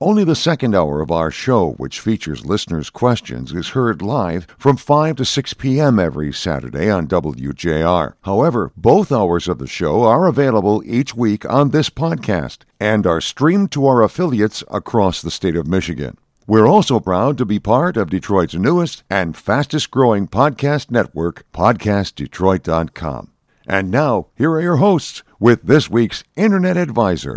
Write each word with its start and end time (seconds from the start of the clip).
Only 0.00 0.22
the 0.22 0.36
second 0.36 0.76
hour 0.76 1.00
of 1.00 1.10
our 1.10 1.32
show, 1.32 1.72
which 1.72 1.98
features 1.98 2.46
listeners' 2.46 2.88
questions, 2.88 3.52
is 3.52 3.70
heard 3.70 4.00
live 4.00 4.46
from 4.56 4.76
5 4.76 5.16
to 5.16 5.24
6 5.24 5.54
p.m. 5.54 5.98
every 5.98 6.32
Saturday 6.32 6.88
on 6.88 7.08
WJR. 7.08 8.14
However, 8.22 8.70
both 8.76 9.10
hours 9.10 9.48
of 9.48 9.58
the 9.58 9.66
show 9.66 10.04
are 10.04 10.28
available 10.28 10.84
each 10.86 11.16
week 11.16 11.44
on 11.50 11.70
this 11.70 11.90
podcast 11.90 12.58
and 12.78 13.08
are 13.08 13.20
streamed 13.20 13.72
to 13.72 13.88
our 13.88 14.04
affiliates 14.04 14.62
across 14.70 15.20
the 15.20 15.32
state 15.32 15.56
of 15.56 15.66
Michigan. 15.66 16.16
We're 16.46 16.68
also 16.68 17.00
proud 17.00 17.36
to 17.38 17.44
be 17.44 17.58
part 17.58 17.96
of 17.96 18.10
Detroit's 18.10 18.54
newest 18.54 19.02
and 19.10 19.36
fastest 19.36 19.90
growing 19.90 20.28
podcast 20.28 20.92
network, 20.92 21.44
PodcastDetroit.com. 21.52 23.32
And 23.66 23.90
now, 23.90 24.28
here 24.36 24.52
are 24.52 24.62
your 24.62 24.76
hosts 24.76 25.24
with 25.40 25.64
this 25.64 25.90
week's 25.90 26.22
Internet 26.36 26.76
Advisor. 26.76 27.36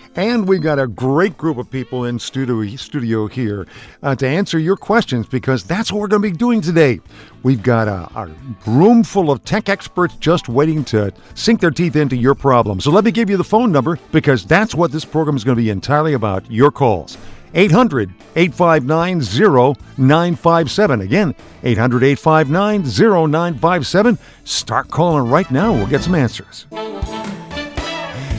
and 0.15 0.47
we've 0.47 0.61
got 0.61 0.79
a 0.79 0.87
great 0.87 1.37
group 1.37 1.57
of 1.57 1.69
people 1.69 2.05
in 2.05 2.19
studio, 2.19 2.65
studio 2.75 3.27
here 3.27 3.67
uh, 4.03 4.15
to 4.15 4.27
answer 4.27 4.59
your 4.59 4.75
questions 4.75 5.27
because 5.27 5.63
that's 5.63 5.91
what 5.91 6.01
we're 6.01 6.07
going 6.07 6.21
to 6.21 6.29
be 6.29 6.35
doing 6.35 6.61
today. 6.61 6.99
We've 7.43 7.63
got 7.63 7.87
a, 7.87 8.09
a 8.19 8.29
room 8.65 9.03
full 9.03 9.31
of 9.31 9.43
tech 9.43 9.69
experts 9.69 10.15
just 10.17 10.49
waiting 10.49 10.83
to 10.85 11.13
sink 11.35 11.61
their 11.61 11.71
teeth 11.71 11.95
into 11.95 12.15
your 12.15 12.35
problems. 12.35 12.83
So 12.83 12.91
let 12.91 13.05
me 13.05 13.11
give 13.11 13.29
you 13.29 13.37
the 13.37 13.43
phone 13.43 13.71
number 13.71 13.97
because 14.11 14.45
that's 14.45 14.75
what 14.75 14.91
this 14.91 15.05
program 15.05 15.35
is 15.35 15.43
going 15.43 15.55
to 15.55 15.63
be 15.63 15.69
entirely 15.69 16.13
about 16.13 16.49
your 16.51 16.71
calls. 16.71 17.17
800 17.53 18.13
859 18.35 19.21
0957. 19.97 21.01
Again, 21.01 21.35
800 21.63 22.03
859 22.03 22.83
0957. 22.83 24.17
Start 24.43 24.89
calling 24.89 25.29
right 25.29 25.49
now. 25.51 25.73
We'll 25.73 25.87
get 25.87 26.01
some 26.01 26.15
answers. 26.15 26.67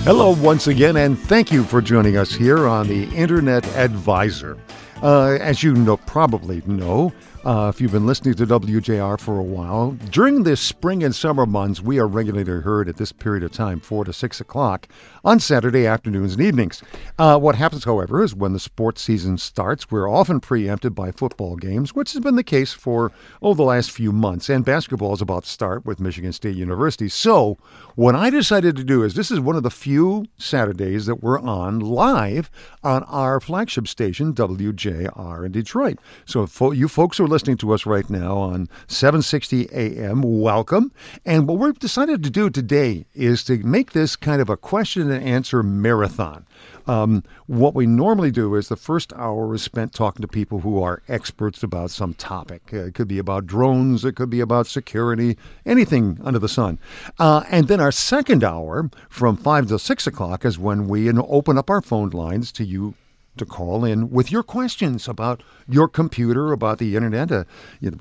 Hello, 0.05 0.31
once 0.31 0.67
again, 0.67 0.97
and 0.97 1.17
thank 1.17 1.53
you 1.53 1.63
for 1.63 1.81
joining 1.81 2.17
us 2.17 2.35
here 2.35 2.67
on 2.67 2.89
the 2.89 3.05
Internet 3.15 3.65
Advisor. 3.77 4.59
Uh, 5.01 5.39
as 5.41 5.63
you 5.63 5.75
know, 5.75 5.97
probably 5.97 6.61
know, 6.67 7.13
uh, 7.45 7.71
if 7.73 7.81
you've 7.81 7.93
been 7.93 8.05
listening 8.05 8.35
to 8.35 8.45
WJR 8.45 9.21
for 9.21 9.39
a 9.39 9.45
while, 9.45 9.93
during 10.11 10.43
this 10.43 10.61
spring 10.61 11.05
and 11.05 11.15
summer 11.15 11.47
months, 11.47 11.81
we 11.81 12.01
are 12.01 12.09
regularly 12.09 12.63
heard 12.63 12.89
at 12.89 12.97
this 12.97 13.13
period 13.13 13.45
of 13.45 13.53
time, 13.53 13.79
4 13.79 14.05
to 14.07 14.13
6 14.13 14.41
o'clock, 14.41 14.89
on 15.25 15.39
Saturday 15.39 15.87
afternoons 15.87 16.33
and 16.33 16.43
evenings. 16.43 16.83
Uh, 17.19 17.39
what 17.39 17.55
happens, 17.55 17.85
however, 17.85 18.23
is 18.23 18.35
when 18.35 18.53
the 18.53 18.59
sports 18.59 19.03
season 19.03 19.39
starts, 19.39 19.91
we're 19.91 20.11
often 20.11 20.41
preempted 20.41 20.95
by 20.95 21.11
football 21.11 21.57
games, 21.57 21.95
which 21.95 22.13
has 22.13 22.21
been 22.21 22.37
the 22.37 22.43
case 22.43 22.73
for, 22.73 23.13
oh, 23.41 23.55
the 23.55 23.63
last 23.63 23.91
few 23.91 24.13
months. 24.13 24.49
And 24.49 24.65
basketball 24.65 25.15
is 25.15 25.21
about 25.21 25.45
to 25.45 25.51
start 25.51 25.87
with 25.87 26.01
Michigan 26.01 26.33
State 26.33 26.57
University. 26.57 27.09
So, 27.09 27.59
what 27.95 28.15
I 28.15 28.31
decided 28.31 28.75
to 28.77 28.85
do 28.85 29.03
is 29.03 29.15
this 29.15 29.31
is 29.31 29.39
one 29.39 29.57
of 29.57 29.63
the 29.63 29.71
few 29.71 30.25
Saturdays 30.39 31.07
that 31.07 31.23
we're 31.23 31.41
on 31.41 31.79
live 31.79 32.51
on 32.83 33.03
our 33.05 33.39
flagship 33.41 33.87
station, 33.87 34.33
WJR 34.33 35.47
in 35.47 35.53
Detroit. 35.53 35.99
So, 36.25 36.43
if 36.43 36.61
you 36.61 36.89
folks 36.89 37.19
who 37.19 37.25
are 37.25 37.29
listening 37.29 37.59
to 37.59 37.73
us 37.73 37.87
right 37.87 38.09
now 38.11 38.37
on 38.37 38.69
760 38.89 39.69
AM, 39.73 40.23
welcome. 40.23 40.91
And 41.25 41.47
what 41.47 41.59
we've 41.59 41.79
decided 41.79 42.25
to 42.25 42.31
do 42.31 42.51
today 42.51 43.07
is 43.15 43.45
to 43.45 43.59
make 43.59 43.93
this 43.93 44.17
kind 44.17 44.41
of 44.41 44.49
a 44.49 44.57
question 44.57 45.12
and 45.13 45.25
answer 45.25 45.63
marathon. 45.63 46.47
Um, 46.87 47.23
what 47.47 47.75
we 47.75 47.87
normally 47.87 48.31
do 48.31 48.55
is 48.57 48.69
the 48.69 48.77
first 48.77 49.13
hour 49.13 49.55
is 49.55 49.63
spent 49.63 49.93
talking 49.93 50.23
to 50.23 50.29
people 50.29 50.61
who 50.61 50.83
are 50.83 51.03
experts 51.09 51.63
about 51.63 51.91
some 51.91 52.15
topic. 52.15 52.63
Uh, 52.73 52.87
it 52.87 52.95
could 52.95 53.09
be 53.09 53.19
about 53.19 53.47
drones, 53.47 54.05
it 54.05 54.17
could 54.17 54.31
be 54.31 54.41
about 54.41 54.67
security, 54.67 55.37
anything 55.65 56.19
under 56.25 56.39
the 56.39 56.49
sun. 56.49 56.79
Uh, 57.19 57.45
and 57.51 57.69
then 57.69 57.81
our 57.81 57.93
second 57.93 58.43
hour, 58.43 58.91
from 59.09 59.37
5 59.37 59.69
to 59.69 59.79
6 59.79 60.07
o'clock, 60.07 60.45
is 60.45 60.59
when 60.59 60.89
we 60.89 61.11
open 61.13 61.57
up 61.57 61.71
our 61.71 61.81
phone 61.81 62.11
lines 62.11 62.51
to 62.53 62.65
you 62.65 62.95
to 63.37 63.47
call 63.47 63.85
in 63.85 64.11
with 64.11 64.31
your 64.31 64.43
questions 64.43 65.09
about 65.09 65.43
your 65.69 65.89
computer, 65.89 66.53
about 66.53 66.79
the 66.79 66.97
internet, 66.97 67.33
uh, 67.33 67.45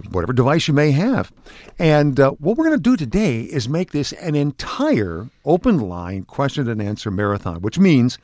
whatever 0.10 0.34
device 0.34 0.68
you 0.68 0.74
may 0.74 0.92
have. 0.92 1.32
And 1.80 2.20
uh, 2.20 2.32
what 2.32 2.58
we're 2.58 2.66
going 2.66 2.78
to 2.78 2.82
do 2.82 2.98
today 2.98 3.42
is 3.42 3.70
make 3.70 3.92
this 3.92 4.12
an 4.14 4.36
entire 4.36 5.30
open 5.46 5.80
line 5.80 6.24
question 6.24 6.70
and 6.70 6.82
answer 6.82 7.12
marathon, 7.12 7.62
which 7.62 7.80
means 7.80 8.18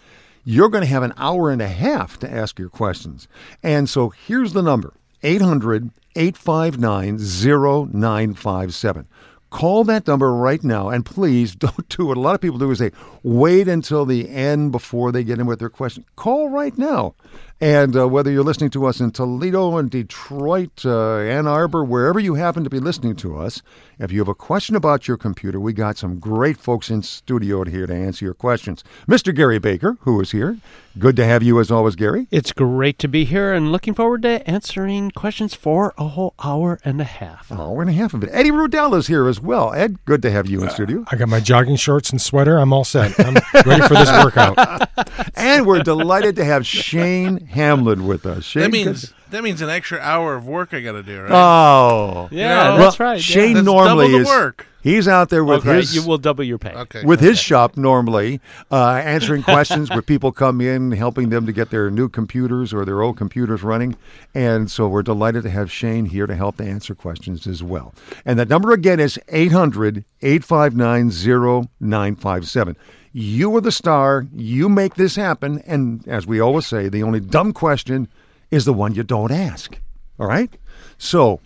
you're 0.44 0.70
going 0.70 0.84
to 0.84 0.90
have 0.90 1.04
an 1.04 1.14
hour 1.18 1.50
and 1.50 1.62
a 1.62 1.68
half 1.68 2.18
to 2.20 2.32
ask 2.32 2.60
your 2.60 2.70
questions. 2.70 3.28
And 3.64 3.90
so 3.90 4.10
here's 4.10 4.54
the 4.54 4.62
number 4.62 4.94
800 5.24 5.92
859 6.16 7.18
0957. 7.20 9.08
Call 9.50 9.86
that 9.86 10.08
number 10.08 10.34
right 10.34 10.64
now, 10.64 10.90
and 10.90 11.06
please 11.06 11.56
don't 11.56 11.90
do 11.90 12.06
what 12.08 12.18
a 12.18 12.20
lot 12.20 12.36
of 12.36 12.42
people 12.42 12.58
do 12.58 12.72
is 12.72 12.80
they 12.80 12.92
wait 13.24 13.68
until 13.68 14.06
the 14.06 14.30
end 14.30 14.72
before 14.72 15.12
they 15.12 15.24
get 15.24 15.40
in 15.40 15.46
with 15.46 15.60
their 15.60 15.70
question. 15.70 16.06
Call 16.16 16.50
right 16.50 16.78
now. 16.78 17.16
And 17.60 17.98
uh, 17.98 18.08
whether 18.08 18.30
you're 18.30 18.44
listening 18.44 18.70
to 18.72 18.86
us 18.86 19.00
in 19.00 19.10
Toledo 19.10 19.78
and 19.78 19.90
Detroit, 19.90 20.86
uh, 20.86 21.18
Ann 21.18 21.48
Arbor, 21.48 21.84
wherever 21.84 22.20
you 22.20 22.36
happen 22.36 22.64
to 22.64 22.70
be 22.70 22.80
listening 22.80 23.16
to 23.18 23.36
us, 23.36 23.64
if 23.98 24.12
you 24.12 24.20
have 24.20 24.28
a 24.28 24.36
question 24.36 24.76
about 24.76 25.08
your 25.08 25.18
computer, 25.18 25.60
we 25.60 25.74
got 25.74 25.98
some 25.98 26.20
great 26.20 26.58
folks 26.58 26.92
in 26.92 27.02
studio 27.02 27.64
here 27.64 27.88
to 27.88 27.96
answer 27.96 28.26
your 28.26 28.36
questions. 28.36 28.84
Mr. 29.08 29.34
Gary 29.34 29.58
Baker, 29.58 29.98
who 30.02 30.22
is 30.22 30.32
here. 30.32 30.58
Good 31.00 31.16
to 31.16 31.26
have 31.26 31.44
you 31.44 31.60
as 31.60 31.70
always, 31.70 31.96
Gary. 31.96 32.28
It's 32.32 32.52
great 32.52 32.98
to 33.00 33.08
be 33.08 33.26
here 33.26 33.54
and 33.54 33.72
looking 33.72 33.94
forward 33.94 34.24
to 34.24 34.48
answering 34.50 35.12
questions 35.12 35.54
for 35.54 35.94
a 35.98 36.08
whole 36.08 36.34
hour 36.44 36.80
and 36.84 37.00
a 37.00 37.04
half. 37.04 37.52
An 37.52 37.60
hour 37.60 37.82
and 37.82 37.90
a 37.90 37.94
half 37.94 38.14
of 38.14 38.24
it. 38.24 38.30
Eddie 38.32 38.52
Rudell 38.52 38.96
is 38.98 39.08
here 39.08 39.28
as 39.28 39.40
well. 39.40 39.74
Ed, 39.74 40.04
good 40.06 40.22
to 40.24 40.32
have 40.32 40.48
you 40.48 40.64
in 40.64 40.70
studio. 40.70 41.06
I 41.12 41.16
got 41.16 41.30
my 41.30 41.40
jogging 41.40 41.76
shorts 41.76 42.10
and 42.10 42.20
sweater. 42.20 42.58
I'm 42.58 42.74
all 42.74 42.84
set. 42.84 43.20
I'm 43.20 43.36
ready 43.66 43.88
for 43.88 43.94
this 43.94 44.12
workout. 44.24 44.90
and 45.36 45.68
we're 45.68 45.84
delighted 45.84 46.36
to 46.38 46.46
have 46.46 46.66
Shane 46.66 47.47
Hamlin 47.50 48.08
with 48.08 48.26
us. 48.26 48.44
Shane, 48.44 48.64
that 48.64 48.72
means 48.72 49.14
that 49.32 49.44
means 49.44 49.62
an 49.62 49.70
extra 49.70 50.00
hour 50.00 50.36
of 50.36 50.46
work 50.48 50.74
I 50.74 50.82
got 50.82 50.94
to 50.94 51.04
do, 51.04 51.22
right? 51.22 51.32
Oh, 51.32 52.30
yeah, 52.32 52.72
know, 52.72 52.78
that's 52.78 53.00
well, 53.00 53.10
right. 53.10 53.22
Shane 53.22 53.50
yeah. 53.50 53.54
That's 53.56 53.66
normally 53.66 54.06
double 54.08 54.18
the 54.18 54.22
is 54.22 54.28
work. 54.28 54.68
he's 54.82 55.08
out 55.08 55.30
there 55.30 55.44
with 55.44 55.60
Okay, 55.68 55.78
his 55.78 55.96
you 55.96 56.08
will 56.08 56.18
double 56.18 56.44
your 56.44 56.58
pay. 56.58 56.72
Okay. 56.74 57.04
with 57.04 57.20
his 57.20 57.38
shop 57.40 57.76
normally, 57.76 58.40
uh, 58.72 59.02
answering 59.04 59.44
questions 59.44 59.90
where 59.90 60.02
people 60.02 60.32
come 60.32 60.62
in, 60.62 60.92
helping 60.92 61.30
them 61.30 61.46
to 61.46 61.52
get 61.52 61.72
their 61.72 61.90
new 61.90 62.08
computers 62.10 62.74
or 62.74 62.86
their 62.86 63.02
old 63.02 63.18
computers 63.18 63.64
running. 63.64 63.96
And 64.34 64.70
so 64.72 64.88
we're 64.88 65.04
delighted 65.04 65.44
to 65.44 65.50
have 65.50 65.72
Shane 65.72 66.06
here 66.06 66.28
to 66.28 66.36
help 66.36 66.58
to 66.58 66.64
answer 66.64 66.96
questions 66.96 67.48
as 67.48 67.64
well. 67.64 67.94
And 68.26 68.38
that 68.40 68.50
number 68.50 68.72
again 68.72 69.00
is 69.00 69.20
800 69.30 70.06
859 70.22 71.10
0957. 71.10 72.78
You 73.14 73.56
are 73.56 73.62
the 73.62 73.72
star. 73.72 74.26
You 74.34 74.70
make 74.70 74.96
this 74.96 75.16
happen. 75.16 75.62
And 75.66 76.08
as 76.08 76.28
we 76.28 76.40
always 76.40 76.68
say, 76.68 76.90
the 76.90 77.04
only 77.04 77.20
dumb 77.20 77.54
question 77.54 78.08
is 78.52 78.66
the 78.66 78.74
one 78.74 78.94
you 78.96 79.04
don't 79.04 79.32
ask. 79.32 79.80
All 80.20 80.28
right? 80.28 80.54
So 80.98 81.40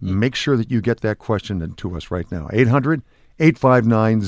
make 0.00 0.34
sure 0.34 0.56
that 0.56 0.70
you 0.70 0.80
get 0.80 1.00
that 1.00 1.18
question 1.18 1.74
to 1.74 1.96
us 1.96 2.10
right 2.10 2.30
now. 2.32 2.48
800 2.52 3.02
859 3.38 4.20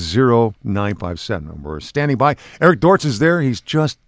0957. 0.63 1.63
We're 1.63 1.79
standing 1.79 2.17
by. 2.17 2.35
Eric 2.61 2.79
Dortz 2.79 3.05
is 3.05 3.19
there. 3.19 3.41
He's 3.41 3.61
just 3.61 3.99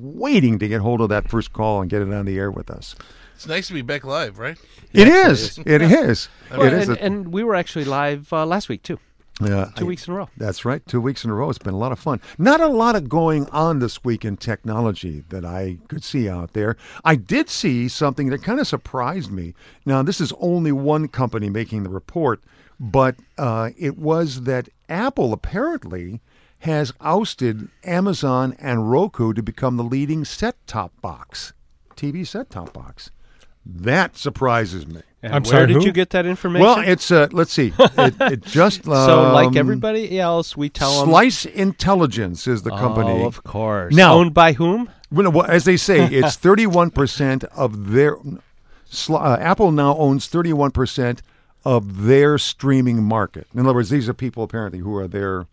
waiting 0.00 0.58
to 0.58 0.68
get 0.68 0.80
hold 0.80 1.00
of 1.00 1.08
that 1.08 1.28
first 1.28 1.52
call 1.52 1.80
and 1.80 1.90
get 1.90 2.02
it 2.02 2.12
on 2.12 2.24
the 2.26 2.38
air 2.38 2.50
with 2.50 2.70
us. 2.70 2.94
It's 3.34 3.46
nice 3.48 3.66
to 3.68 3.74
be 3.74 3.82
back 3.82 4.04
live, 4.04 4.38
right? 4.38 4.56
It 4.92 5.08
is. 5.08 5.58
It 5.66 5.82
is. 5.82 6.28
Well, 6.50 6.62
It 6.62 6.72
is. 6.74 6.88
and, 6.88 6.98
and 6.98 7.32
we 7.32 7.42
were 7.42 7.56
actually 7.56 7.84
live 7.84 8.32
uh, 8.32 8.46
last 8.46 8.68
week 8.68 8.82
too. 8.84 9.00
Yeah, 9.46 9.70
Two 9.76 9.84
I- 9.84 9.88
weeks 9.88 10.06
in 10.06 10.14
a 10.14 10.16
row. 10.16 10.28
That's 10.36 10.64
right. 10.64 10.84
Two 10.86 11.00
weeks 11.00 11.24
in 11.24 11.30
a 11.30 11.34
row. 11.34 11.48
It's 11.50 11.58
been 11.58 11.74
a 11.74 11.78
lot 11.78 11.92
of 11.92 11.98
fun. 11.98 12.20
Not 12.38 12.60
a 12.60 12.68
lot 12.68 12.96
of 12.96 13.08
going 13.08 13.46
on 13.50 13.78
this 13.78 14.02
week 14.04 14.24
in 14.24 14.36
technology 14.36 15.24
that 15.30 15.44
I 15.44 15.78
could 15.88 16.04
see 16.04 16.28
out 16.28 16.52
there. 16.52 16.76
I 17.04 17.16
did 17.16 17.48
see 17.48 17.88
something 17.88 18.28
that 18.30 18.42
kind 18.42 18.60
of 18.60 18.66
surprised 18.66 19.30
me. 19.30 19.54
Now, 19.86 20.02
this 20.02 20.20
is 20.20 20.32
only 20.40 20.72
one 20.72 21.08
company 21.08 21.50
making 21.50 21.82
the 21.82 21.90
report, 21.90 22.42
but 22.78 23.16
uh, 23.38 23.70
it 23.78 23.98
was 23.98 24.42
that 24.42 24.68
Apple 24.88 25.32
apparently 25.32 26.20
has 26.60 26.92
ousted 27.00 27.68
Amazon 27.84 28.54
and 28.60 28.90
Roku 28.90 29.32
to 29.32 29.42
become 29.42 29.76
the 29.76 29.82
leading 29.84 30.24
set 30.24 30.56
top 30.66 30.92
box, 31.00 31.52
TV 31.96 32.26
set 32.26 32.50
top 32.50 32.72
box. 32.72 33.10
That 33.64 34.16
surprises 34.16 34.86
me. 34.86 35.02
And 35.22 35.34
I'm 35.34 35.42
where 35.44 35.52
sorry, 35.52 35.66
did 35.68 35.76
who? 35.76 35.84
you 35.84 35.92
get 35.92 36.10
that 36.10 36.26
information? 36.26 36.66
Well, 36.66 36.78
it's 36.80 37.12
uh, 37.12 37.28
let's 37.30 37.52
see. 37.52 37.72
It, 37.78 38.14
it 38.20 38.42
just 38.46 38.84
so 38.84 39.32
like 39.32 39.48
um, 39.48 39.56
everybody 39.56 40.18
else, 40.18 40.56
we 40.56 40.68
tell 40.68 41.00
them. 41.00 41.10
Slice 41.10 41.44
Intelligence 41.44 42.48
is 42.48 42.62
the 42.62 42.70
company. 42.70 43.22
Oh, 43.22 43.26
of 43.26 43.44
course. 43.44 43.94
Now- 43.94 44.14
owned 44.14 44.34
by 44.34 44.52
whom? 44.54 44.90
Well, 45.12 45.30
well, 45.30 45.46
as 45.46 45.64
they 45.64 45.76
say, 45.76 46.04
it's 46.12 46.36
31% 46.36 47.44
of 47.44 47.92
their. 47.92 48.16
Uh, 49.08 49.36
Apple 49.40 49.70
now 49.70 49.96
owns 49.96 50.28
31% 50.28 51.20
of 51.64 52.04
their 52.04 52.36
streaming 52.38 53.02
market. 53.02 53.46
In 53.54 53.60
other 53.60 53.74
words, 53.74 53.90
these 53.90 54.08
are 54.08 54.14
people 54.14 54.42
apparently 54.42 54.80
who 54.80 54.94
are 54.96 55.06
their 55.06 55.46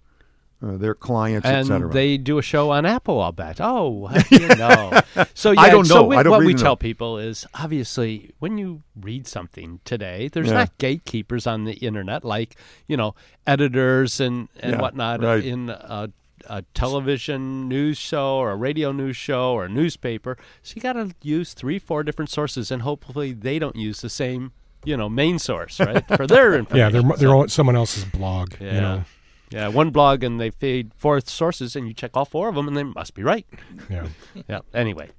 uh, 0.61 0.75
their 0.77 0.93
clients, 0.93 1.47
And 1.47 1.57
etc. 1.69 1.89
they 1.91 2.17
do 2.17 2.37
a 2.37 2.41
show 2.41 2.71
on 2.71 2.85
Apple, 2.85 3.21
I'll 3.21 3.31
bet. 3.31 3.59
Oh, 3.61 4.09
you 4.29 4.39
know? 4.55 4.99
So 5.33 5.51
yeah, 5.51 5.61
I 5.61 5.69
don't 5.69 5.85
so 5.85 5.95
know. 5.95 6.03
we- 6.03 6.17
I 6.17 6.23
don't 6.23 6.31
what 6.31 6.43
we 6.45 6.53
tell 6.53 6.75
people 6.75 7.17
is 7.17 7.45
obviously 7.53 8.31
when 8.39 8.57
you 8.57 8.83
read 8.99 9.25
something 9.27 9.79
today, 9.85 10.27
there's 10.31 10.47
Yeah. 10.47 10.53
not 10.55 10.77
gatekeepers 10.77 11.47
on 11.47 11.63
the 11.63 11.73
internet 11.73 12.25
like 12.25 12.55
you 12.87 12.97
know 12.97 13.15
editors 13.47 14.19
and 14.19 14.49
and 14.59 14.73
Yeah, 14.73 14.81
whatnot 14.81 15.21
right. 15.23 15.43
in 15.43 15.69
a, 15.69 16.11
a 16.47 16.61
television 16.73 17.67
news 17.69 17.97
show 17.97 18.35
or 18.37 18.51
a 18.51 18.55
radio 18.55 18.91
news 18.91 19.15
show 19.15 19.53
or 19.53 19.65
a 19.65 19.69
newspaper. 19.69 20.37
So 20.63 20.73
you 20.75 20.81
got 20.81 20.93
to 20.93 21.13
use 21.21 21.53
three, 21.53 21.79
four 21.79 22.03
different 22.03 22.29
sources, 22.31 22.71
and 22.71 22.81
hopefully 22.81 23.33
they 23.33 23.59
don't 23.59 23.75
use 23.75 24.01
the 24.01 24.09
same 24.09 24.51
you 24.85 24.95
know 24.95 25.09
main 25.09 25.37
source 25.39 25.79
right 25.79 26.05
for 26.07 26.25
their 26.27 26.53
information. 26.55 26.77
Yeah, 26.77 26.89
they're 26.89 27.17
they're 27.17 27.29
So- 27.41 27.47
someone 27.47 27.75
else's 27.75 28.05
blog. 28.05 28.53
yeah. 28.59 28.73
You 28.75 28.81
know. 28.81 29.03
Yeah, 29.51 29.67
one 29.69 29.89
blog 29.89 30.23
and 30.23 30.39
they 30.39 30.51
feed 30.51 30.91
four 30.97 31.19
sources 31.21 31.75
and 31.75 31.87
you 31.87 31.93
check 31.93 32.11
all 32.15 32.25
four 32.25 32.49
of 32.49 32.55
them 32.55 32.67
and 32.67 32.77
they 32.77 32.83
must 32.83 33.13
be 33.15 33.23
right. 33.23 33.45
Yeah. 33.89 34.07
Yeah. 34.47 34.59
Anyway, 34.73 35.09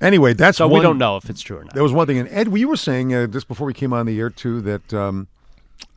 anyway, 0.00 0.32
that's 0.34 0.58
so 0.58 0.66
one, 0.66 0.80
we 0.80 0.82
don't 0.82 0.98
know 0.98 1.16
if 1.16 1.30
it's 1.30 1.40
true 1.40 1.58
or 1.58 1.64
not. 1.64 1.74
There 1.74 1.82
was 1.82 1.92
one 1.92 2.06
thing, 2.06 2.18
and 2.18 2.28
Ed, 2.30 2.56
you 2.56 2.68
were 2.68 2.76
saying 2.76 3.14
uh, 3.14 3.26
just 3.28 3.46
before 3.48 3.66
we 3.66 3.74
came 3.74 3.92
on 3.92 4.06
the 4.06 4.18
air 4.18 4.30
too 4.30 4.60
that 4.62 4.92
um, 4.92 5.28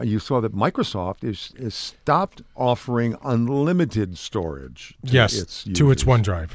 you 0.01 0.19
saw 0.19 0.39
that 0.41 0.53
Microsoft 0.56 1.24
is 1.24 1.51
is 1.57 1.74
stopped 1.74 2.41
offering 2.56 3.15
unlimited 3.24 4.18
storage. 4.18 4.95
To 5.07 5.12
Yes, 5.12 5.33
its 5.36 5.63
to 5.74 5.89
its 5.91 6.03
OneDrive. 6.03 6.51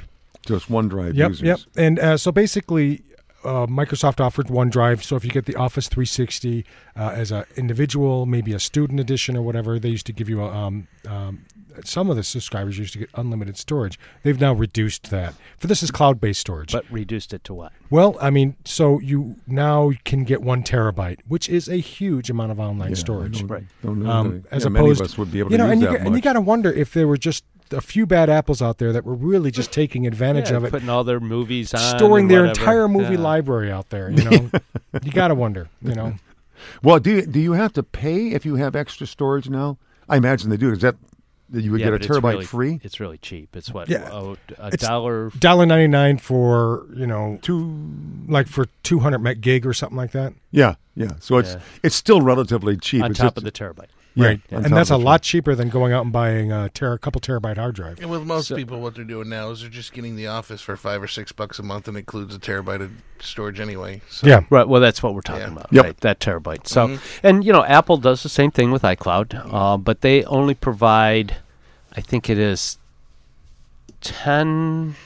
to 0.46 0.54
its 0.54 0.66
OneDrive 0.66 1.14
Yep, 1.14 1.28
users. 1.30 1.42
yep. 1.46 1.58
And 1.76 1.98
uh, 1.98 2.16
so 2.16 2.30
basically, 2.30 3.02
uh, 3.44 3.66
Microsoft 3.66 4.20
offered 4.20 4.46
OneDrive. 4.46 5.02
So 5.02 5.16
if 5.16 5.24
you 5.24 5.30
get 5.30 5.46
the 5.46 5.56
Office 5.56 5.88
360 5.88 6.64
uh, 6.96 7.10
as 7.14 7.30
an 7.32 7.44
individual, 7.56 8.26
maybe 8.26 8.52
a 8.52 8.58
student 8.58 9.00
edition 9.00 9.36
or 9.36 9.42
whatever, 9.42 9.78
they 9.78 9.88
used 9.90 10.06
to 10.06 10.12
give 10.12 10.28
you 10.28 10.42
a. 10.42 10.50
Um, 10.50 10.88
um, 11.08 11.44
some 11.84 12.08
of 12.08 12.14
the 12.14 12.22
subscribers 12.22 12.78
used 12.78 12.92
to 12.92 13.00
get 13.00 13.10
unlimited 13.14 13.56
storage. 13.56 13.98
They've 14.22 14.40
now 14.40 14.52
reduced 14.52 15.10
that. 15.10 15.34
For 15.58 15.66
this 15.66 15.82
is 15.82 15.90
cloud-based 15.90 16.40
storage. 16.40 16.70
but 16.72 16.84
reduced 16.88 17.34
it 17.34 17.42
to 17.44 17.54
what? 17.54 17.72
well, 17.90 18.16
I 18.20 18.30
mean, 18.30 18.54
so 18.64 19.00
you 19.00 19.36
now 19.48 19.90
can 20.04 20.22
get 20.22 20.40
one 20.40 20.62
terabyte, 20.62 21.18
which 21.26 21.48
is 21.48 21.68
a 21.68 21.78
huge 21.78 22.30
amount 22.30 22.52
of 22.52 22.60
online 22.60 22.90
Yeah, 22.90 22.94
storage. 22.96 23.40
don't- 23.40 23.48
Right. 23.48 23.64
don't 23.82 24.06
um, 24.06 24.44
as 24.52 24.62
yeah, 24.62 24.68
opposed, 24.68 24.70
many 24.72 24.90
of 24.92 25.00
us 25.00 25.18
would 25.18 25.32
be 25.32 25.40
able 25.40 25.50
you 25.50 25.58
know, 25.58 25.66
to 25.66 25.72
and 25.72 25.80
use 25.80 25.86
you, 25.86 25.92
that 25.92 25.98
got- 25.98 26.06
and 26.06 26.16
you 26.16 26.22
got 26.22 26.32
to 26.34 26.40
wonder 26.40 26.72
if 26.72 26.92
there 26.92 27.08
were 27.08 27.16
just 27.16 27.42
a 27.70 27.80
few 27.80 28.06
bad 28.06 28.28
apples 28.30 28.60
out 28.62 28.78
there 28.78 28.92
that 28.92 29.04
were 29.04 29.14
really 29.14 29.50
just 29.50 29.72
taking 29.80 30.06
advantage 30.06 30.50
Yeah, 30.50 30.56
of 30.58 30.64
it, 30.64 30.70
putting 30.70 30.88
all 30.88 31.04
their 31.04 31.20
movies 31.20 31.72
on, 31.74 31.80
storing 31.98 32.28
their 32.28 32.42
whatever. 32.46 32.60
entire 32.60 32.88
movie 32.88 33.14
Yeah. 33.14 33.20
library 33.20 33.70
out 33.72 33.90
there. 33.90 34.10
You 34.10 34.24
know, 34.24 34.50
you 35.02 35.12
got 35.12 35.28
to 35.28 35.34
wonder. 35.34 35.68
You 35.82 35.94
know, 35.94 36.14
Well, 36.82 36.98
do 37.00 37.16
you, 37.16 37.22
do 37.26 37.40
you 37.40 37.52
have 37.52 37.72
to 37.74 37.82
pay 37.82 38.28
if 38.28 38.46
you 38.46 38.54
have 38.56 38.74
extra 38.76 39.06
storage 39.06 39.48
now? 39.50 39.76
I 40.08 40.16
imagine 40.16 40.50
they 40.50 40.56
do. 40.56 40.70
Is 40.72 40.80
that 40.80 40.96
that 41.50 41.60
you 41.62 41.70
would 41.72 41.80
Yeah, 41.80 41.86
get 41.90 41.94
a 41.94 41.98
but 41.98 42.04
it's 42.06 42.18
terabyte 42.18 42.32
really- 42.32 42.44
free? 42.46 42.80
It's 42.82 43.00
really 43.00 43.18
cheap. 43.18 43.54
It's 43.54 43.70
what 43.70 43.88
Yeah. 43.88 44.08
oh, 44.10 44.36
a 44.58 44.68
It's- 44.68 44.88
dollar. 44.88 45.30
dollar 45.38 45.66
ninety 45.66 45.88
nine 45.88 46.16
for 46.18 46.86
you 46.94 47.06
know, 47.06 47.38
Two. 47.42 47.90
like 48.28 48.46
for 48.48 48.66
two 48.82 49.00
hundred 49.00 49.18
meg 49.18 49.40
gig 49.42 49.66
or 49.66 49.74
something 49.74 49.96
like 49.96 50.12
that. 50.12 50.32
Yeah, 50.52 50.76
yeah. 50.96 51.12
So 51.20 51.36
it's 51.38 51.54
Yeah. 51.54 51.60
it's 51.82 51.94
still 51.96 52.20
relatively 52.22 52.76
cheap. 52.78 53.02
on 53.04 53.10
It's 53.10 53.20
top 53.20 53.34
just- 53.34 53.38
of 53.38 53.44
the 53.44 53.52
terabyte. 53.52 53.88
Yeah, 54.14 54.26
right, 54.26 54.40
on 54.52 54.64
and 54.64 54.76
that's 54.76 54.90
a 54.90 54.96
lot 54.96 55.22
cheaper 55.22 55.54
than 55.54 55.68
going 55.68 55.92
out 55.92 56.04
and 56.04 56.12
buying 56.12 56.52
a 56.52 56.68
ter- 56.68 56.96
couple 56.98 57.20
terabyte 57.20 57.56
hard 57.56 57.74
drive. 57.74 57.98
And 58.00 58.10
with 58.10 58.22
most 58.24 58.48
So- 58.48 58.56
people, 58.56 58.80
what 58.80 58.94
they're 58.94 59.04
doing 59.04 59.28
now 59.28 59.50
is 59.50 59.60
they're 59.62 59.70
just 59.70 59.92
getting 59.92 60.16
the 60.16 60.26
Office 60.26 60.60
for 60.60 60.76
five 60.76 61.02
or 61.02 61.08
six 61.08 61.32
bucks 61.32 61.58
a 61.58 61.62
month, 61.62 61.88
and 61.88 61.96
includes 61.96 62.34
a 62.34 62.38
terabyte 62.38 62.80
of 62.80 62.90
storage 63.20 63.58
anyway. 63.60 64.02
So 64.08 64.26
Yeah, 64.26 64.42
Right. 64.50 64.68
Well, 64.68 64.80
that's 64.80 65.02
what 65.02 65.14
we're 65.14 65.20
talking 65.22 65.42
Yeah. 65.42 65.52
about. 65.52 65.66
Yep. 65.72 65.84
Right. 65.84 66.00
That 66.00 66.20
terabyte. 66.20 66.66
So, 66.66 66.88
Mhm. 66.88 67.00
and 67.22 67.44
you 67.44 67.52
know, 67.52 67.64
Apple 67.64 67.96
does 67.96 68.22
the 68.22 68.28
same 68.28 68.50
thing 68.50 68.70
with 68.70 68.82
iCloud, 68.82 69.40
uh, 69.52 69.76
but 69.78 70.00
they 70.02 70.22
only 70.24 70.54
provide, 70.54 71.36
I 71.96 72.00
think 72.00 72.28
it 72.30 72.38
is, 72.38 72.78
ten 74.00 74.96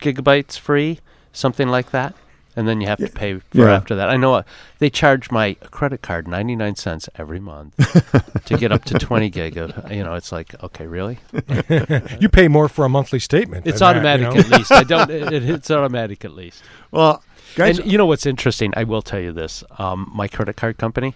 gigabytes 0.00 0.58
free, 0.58 0.98
something 1.32 1.68
like 1.68 1.90
that, 1.92 2.14
and 2.56 2.68
then 2.68 2.80
you 2.80 2.86
have 2.86 2.98
to 2.98 3.08
pay 3.08 3.38
for 3.38 3.44
Yeah. 3.58 3.74
after 3.74 3.94
that. 3.96 4.08
I 4.10 4.16
know 4.16 4.34
uh, 4.34 4.42
they 4.78 4.90
charge 4.90 5.30
my 5.30 5.54
credit 5.70 6.02
card 6.02 6.26
ninety 6.28 6.54
nine 6.56 6.76
cents 6.76 7.08
every 7.16 7.40
month 7.40 7.74
to 8.46 8.56
get 8.58 8.72
up 8.72 8.84
to 8.86 8.98
twenty 8.98 9.30
gig 9.30 9.56
of. 9.56 9.90
You 9.90 10.04
know, 10.04 10.14
it's 10.14 10.32
like 10.32 10.60
okay, 10.62 10.86
really? 10.86 11.18
you 12.20 12.28
pay 12.28 12.48
more 12.48 12.68
for 12.68 12.84
a 12.84 12.88
monthly 12.88 13.18
statement. 13.18 13.66
It's 13.66 13.80
than 13.80 14.02
that, 14.02 14.20
you 14.20 14.26
automatic 14.26 14.48
know? 14.50 14.54
at 14.54 14.58
least. 14.58 14.72
I 14.72 14.82
don't. 14.84 15.10
It, 15.32 15.44
it's 15.48 15.70
automatic 15.70 16.24
at 16.24 16.32
least. 16.34 16.62
Well, 16.90 17.22
guys, 17.54 17.78
and 17.78 17.90
you 17.90 17.96
know 17.98 18.06
what's 18.06 18.26
interesting? 18.26 18.72
I 18.76 18.84
will 18.84 19.02
tell 19.02 19.20
you 19.20 19.32
this. 19.32 19.64
Um, 19.78 20.10
my 20.14 20.28
credit 20.28 20.56
card 20.56 20.78
company, 20.78 21.14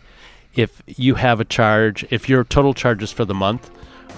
if 0.55 0.83
you 0.87 1.15
have 1.17 1.41
a 1.41 1.45
charge, 1.45 2.05
if 2.11 2.29
your 2.29 2.45
total 2.45 2.73
charges 2.75 3.13
for 3.13 3.25
the 3.25 3.35
month 3.35 3.71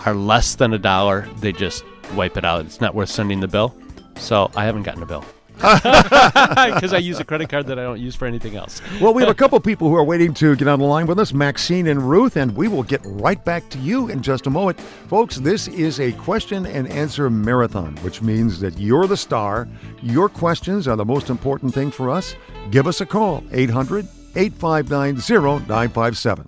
are 0.06 0.14
less 0.14 0.54
than 0.54 0.72
a 0.72 0.78
dollar, 0.78 1.28
they 1.38 1.52
just 1.52 1.84
wipe 2.14 2.36
it 2.36 2.44
out. 2.44 2.64
It's 2.66 2.80
not 2.80 2.94
worth 2.94 3.08
sending 3.10 3.40
the 3.40 3.48
bill. 3.48 3.74
So 4.16 4.50
I 4.56 4.64
haven't 4.64 4.82
gotten 4.82 5.02
a 5.02 5.06
bill. 5.06 5.24
Because 6.78 6.92
I 6.92 6.98
use 6.98 7.18
a 7.18 7.24
credit 7.24 7.48
card 7.48 7.66
that 7.66 7.78
I 7.78 7.82
don't 7.82 8.00
use 8.00 8.14
for 8.14 8.26
anything 8.26 8.56
else. 8.56 8.80
well, 9.00 9.12
we 9.12 9.22
have 9.22 9.30
a 9.30 9.34
couple 9.42 9.58
people 9.60 9.88
who 9.88 9.94
are 9.96 10.04
waiting 10.04 10.32
to 10.34 10.54
get 10.56 10.68
on 10.68 10.78
the 10.78 10.84
line 10.84 11.06
with 11.06 11.18
us, 11.18 11.32
Maxine 11.32 11.86
and 11.88 12.08
Ruth, 12.08 12.36
and 12.36 12.54
we 12.54 12.68
will 12.68 12.82
get 12.82 13.00
right 13.04 13.42
back 13.44 13.68
to 13.70 13.78
you 13.78 14.08
in 14.08 14.22
just 14.22 14.46
a 14.46 14.50
moment. 14.50 14.80
Folks, 15.08 15.36
this 15.36 15.68
is 15.68 16.00
a 16.00 16.12
question 16.12 16.66
and 16.66 16.88
answer 16.90 17.28
marathon, 17.30 17.96
which 17.96 18.22
means 18.22 18.60
that 18.60 18.78
you're 18.78 19.06
the 19.06 19.16
star. 19.16 19.68
Your 20.02 20.28
questions 20.28 20.86
are 20.86 20.96
the 20.96 21.04
most 21.04 21.30
important 21.30 21.74
thing 21.74 21.90
for 21.90 22.10
us. 22.10 22.34
Give 22.70 22.86
us 22.86 23.00
a 23.00 23.06
call, 23.06 23.42
800 23.52 24.06
859 24.36 25.16
0957. 25.16 26.46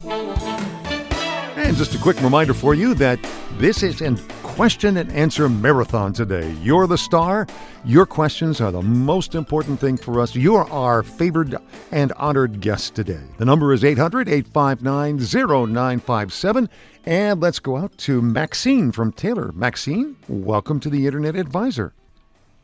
And 1.57 1.77
just 1.77 1.95
a 1.95 1.99
quick 1.99 2.21
reminder 2.23 2.55
for 2.55 2.75
you 2.75 2.95
that 2.95 3.19
this 3.59 3.83
is 3.83 4.01
a 4.01 4.17
question 4.61 4.99
and 4.99 5.11
answer 5.13 5.49
marathon 5.49 6.13
today. 6.13 6.55
You're 6.61 6.87
the 6.87 6.99
star. 6.99 7.47
Your 7.83 8.05
questions 8.05 8.61
are 8.61 8.71
the 8.71 8.83
most 8.83 9.35
important 9.35 9.81
thing 9.81 9.97
for 9.97 10.21
us. 10.21 10.37
You're 10.37 10.71
our 10.71 11.03
favored 11.03 11.57
and 11.93 12.13
honored 12.13 12.61
guest 12.61 12.95
today. 12.95 13.23
The 13.39 13.47
number 13.47 13.73
is 13.73 13.83
800 13.83 14.29
859 14.29 15.17
0957. 15.17 16.69
And 17.07 17.41
let's 17.41 17.59
go 17.59 17.79
out 17.79 17.97
to 18.01 18.21
Maxine 18.21 18.93
from 18.93 19.13
Taylor. 19.13 19.51
Maxine, 19.53 20.17
welcome 20.29 20.79
to 20.81 20.91
the 20.91 21.07
Internet 21.07 21.37
Advisor. 21.37 21.95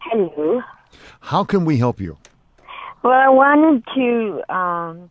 Hello. 0.00 0.61
How 1.21 1.45
can 1.45 1.65
we 1.65 1.79
help 1.79 1.99
you? 1.99 2.19
Well, 3.05 3.15
I 3.15 3.31
wanted 3.31 3.83
to 3.95 4.55
um, 4.55 5.11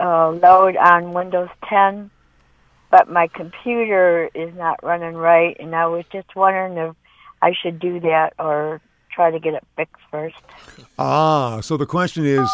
uh, 0.00 0.30
load 0.30 0.76
on 0.78 1.12
Windows 1.12 1.50
10, 1.68 2.10
but 2.92 3.08
my 3.10 3.26
computer 3.26 4.30
is 4.34 4.54
not 4.54 4.78
running 4.84 5.14
right, 5.14 5.56
and 5.58 5.74
I 5.74 5.86
was 5.86 6.04
just 6.12 6.36
wondering 6.36 6.76
if 6.76 6.94
I 7.40 7.52
should 7.60 7.80
do 7.80 7.98
that 8.00 8.34
or 8.38 8.80
try 9.10 9.30
to 9.30 9.40
get 9.40 9.54
it 9.54 9.64
fixed 9.76 10.02
first. 10.10 10.36
Ah, 10.98 11.60
so 11.60 11.76
the 11.76 11.86
question 11.86 12.24
is 12.24 12.48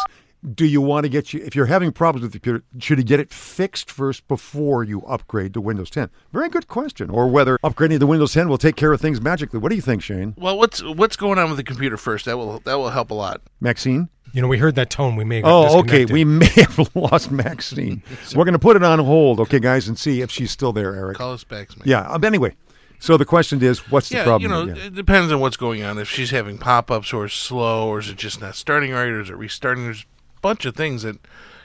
do 0.55 0.65
you 0.65 0.79
want 0.79 1.03
to 1.03 1.09
get 1.09 1.33
you 1.33 1.41
if 1.43 1.53
you're 1.53 1.65
having 1.65 1.91
problems 1.91 2.23
with 2.23 2.31
the 2.31 2.39
computer 2.39 2.63
should 2.79 2.97
you 2.97 3.03
get 3.03 3.19
it 3.19 3.33
fixed 3.33 3.91
first 3.91 4.25
before 4.29 4.85
you 4.85 5.01
upgrade 5.01 5.53
to 5.53 5.59
windows 5.59 5.89
10 5.89 6.09
very 6.31 6.47
good 6.47 6.67
question 6.69 7.09
or 7.09 7.27
whether 7.27 7.57
upgrading 7.57 7.99
to 7.99 8.07
windows 8.07 8.31
10 8.33 8.47
will 8.47 8.57
take 8.57 8.77
care 8.77 8.93
of 8.93 9.01
things 9.01 9.19
magically 9.19 9.59
what 9.59 9.67
do 9.69 9.75
you 9.75 9.81
think 9.81 10.01
shane 10.01 10.33
Well, 10.37 10.57
what's 10.57 10.81
what's 10.81 11.17
going 11.17 11.39
on 11.39 11.49
with 11.49 11.57
the 11.57 11.63
computer 11.63 11.97
first? 11.97 12.23
That 12.23 12.37
will 12.37 12.59
that 12.61 12.75
will 12.75 12.89
help 12.89 13.11
a 13.11 13.15
lot. 13.15 13.41
maxine 13.59 14.07
You 14.33 14.41
know, 14.41 14.47
we 14.47 14.57
heard 14.57 14.75
that 14.75 14.89
tone. 14.89 15.15
We 15.15 15.23
may. 15.23 15.37
have 15.37 15.45
oh 15.45 15.79
okay 15.79 16.05
we 16.05 16.23
may 16.23 16.45
have 16.55 16.89
lost 16.95 17.31
maxine 17.31 18.03
we're 18.35 18.45
going 18.45 18.53
to 18.53 18.59
put 18.59 18.75
it 18.75 18.83
on 18.83 18.99
hold 18.99 19.39
okay 19.39 19.59
guys 19.59 19.87
and 19.87 19.97
see 19.97 20.21
if 20.21 20.29
she's 20.31 20.51
still 20.51 20.71
there 20.73 20.93
eric 20.95 21.17
Call 21.17 21.33
us 21.33 21.43
back, 21.43 21.69
man. 21.77 21.83
yeah 21.87 22.01
um, 22.09 22.23
anyway 22.23 22.55
so 22.99 23.15
the 23.17 23.25
question 23.25 23.61
is 23.63 23.79
what's 23.91 24.09
the 24.09 24.17
Yeah, 24.17 24.23
problem 24.25 24.41
you 24.43 24.49
know, 24.67 24.73
Yeah. 24.73 24.85
it 24.87 24.93
depends 24.95 25.31
on 25.31 25.39
what's 25.39 25.55
going 25.57 25.83
on. 25.83 25.97
If 25.97 26.09
she's 26.09 26.31
having 26.31 26.57
pop-ups 26.57 27.13
or 27.13 27.29
slow, 27.29 27.87
or 27.87 27.99
is 27.99 28.09
it 28.09 28.17
just 28.17 28.41
not 28.41 28.55
starting 28.55 28.91
right, 28.91 29.07
or 29.07 29.21
is 29.21 29.29
it 29.29 29.37
restarting? 29.37 29.85
There's 29.85 30.01
a 30.37 30.39
bunch 30.41 30.65
of 30.65 30.75
things 30.75 31.03
that 31.03 31.15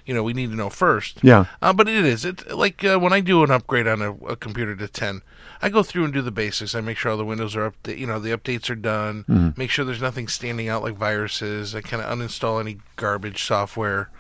you 0.07 0.15
know 0.15 0.23
we 0.23 0.33
need 0.33 0.51
to 0.51 0.57
know 0.57 0.71
first. 0.71 1.19
Yeah. 1.25 1.47
Uh, 1.61 1.73
but 1.73 1.89
it 1.89 2.05
is. 2.05 2.25
It 2.25 2.49
like 2.57 2.85
uh, 2.85 2.99
when 3.01 3.13
I 3.13 3.19
do 3.21 3.43
an 3.43 3.51
upgrade 3.51 3.89
on 3.89 4.01
a, 4.01 4.13
a 4.27 4.37
computer 4.37 4.77
to 4.77 4.87
10, 4.87 5.23
I 5.65 5.71
go 5.71 5.83
through 5.83 6.05
and 6.05 6.13
do 6.13 6.21
the 6.21 6.31
basics. 6.31 6.75
I 6.75 6.83
make 6.83 6.99
sure 6.99 7.11
all 7.11 7.17
the 7.17 7.25
windows 7.25 7.57
are 7.57 7.65
up. 7.65 7.75
You 7.89 8.07
know, 8.07 8.19
the 8.21 8.37
updates 8.37 8.69
are 8.69 8.75
done. 8.75 9.25
Mm-hmm. 9.27 9.49
Make 9.57 9.71
sure 9.71 9.85
there's 9.85 10.03
nothing 10.03 10.29
standing 10.29 10.69
out 10.69 10.83
like 10.83 10.95
viruses. 10.95 11.75
I 11.75 11.81
kind 11.81 12.03
of 12.03 12.19
uninstall 12.19 12.61
any 12.61 12.79
garbage 12.97 13.43
software, 13.45 14.11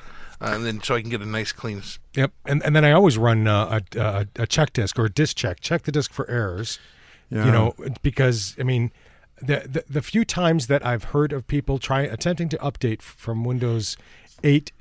uh, 0.40 0.52
and 0.54 0.64
then 0.64 0.82
so 0.82 0.94
I 0.94 1.02
can 1.02 1.10
get 1.10 1.20
a 1.20 1.26
nice 1.26 1.52
clean. 1.52 1.82
Yep, 2.14 2.32
and 2.46 2.64
and 2.64 2.74
then 2.74 2.84
I 2.84 2.92
always 2.92 3.18
run 3.18 3.46
uh, 3.46 3.80
a, 3.94 4.00
a 4.00 4.26
a 4.36 4.46
check 4.46 4.72
disk 4.72 4.98
or 4.98 5.04
a 5.04 5.10
disk 5.10 5.36
check. 5.36 5.60
Check 5.60 5.82
the 5.82 5.92
disk 5.92 6.12
for 6.12 6.28
errors. 6.30 6.78
Yeah. 7.28 7.44
You 7.44 7.52
know, 7.52 7.74
because 8.02 8.56
I 8.58 8.62
mean, 8.62 8.90
the, 9.40 9.66
the 9.68 9.84
the 9.88 10.02
few 10.02 10.24
times 10.24 10.66
that 10.68 10.84
I've 10.86 11.04
heard 11.04 11.32
of 11.34 11.46
people 11.46 11.78
try 11.78 12.02
attempting 12.02 12.48
to 12.50 12.58
update 12.58 13.02
from 13.02 13.44
Windows 13.44 13.96
8 14.42 14.72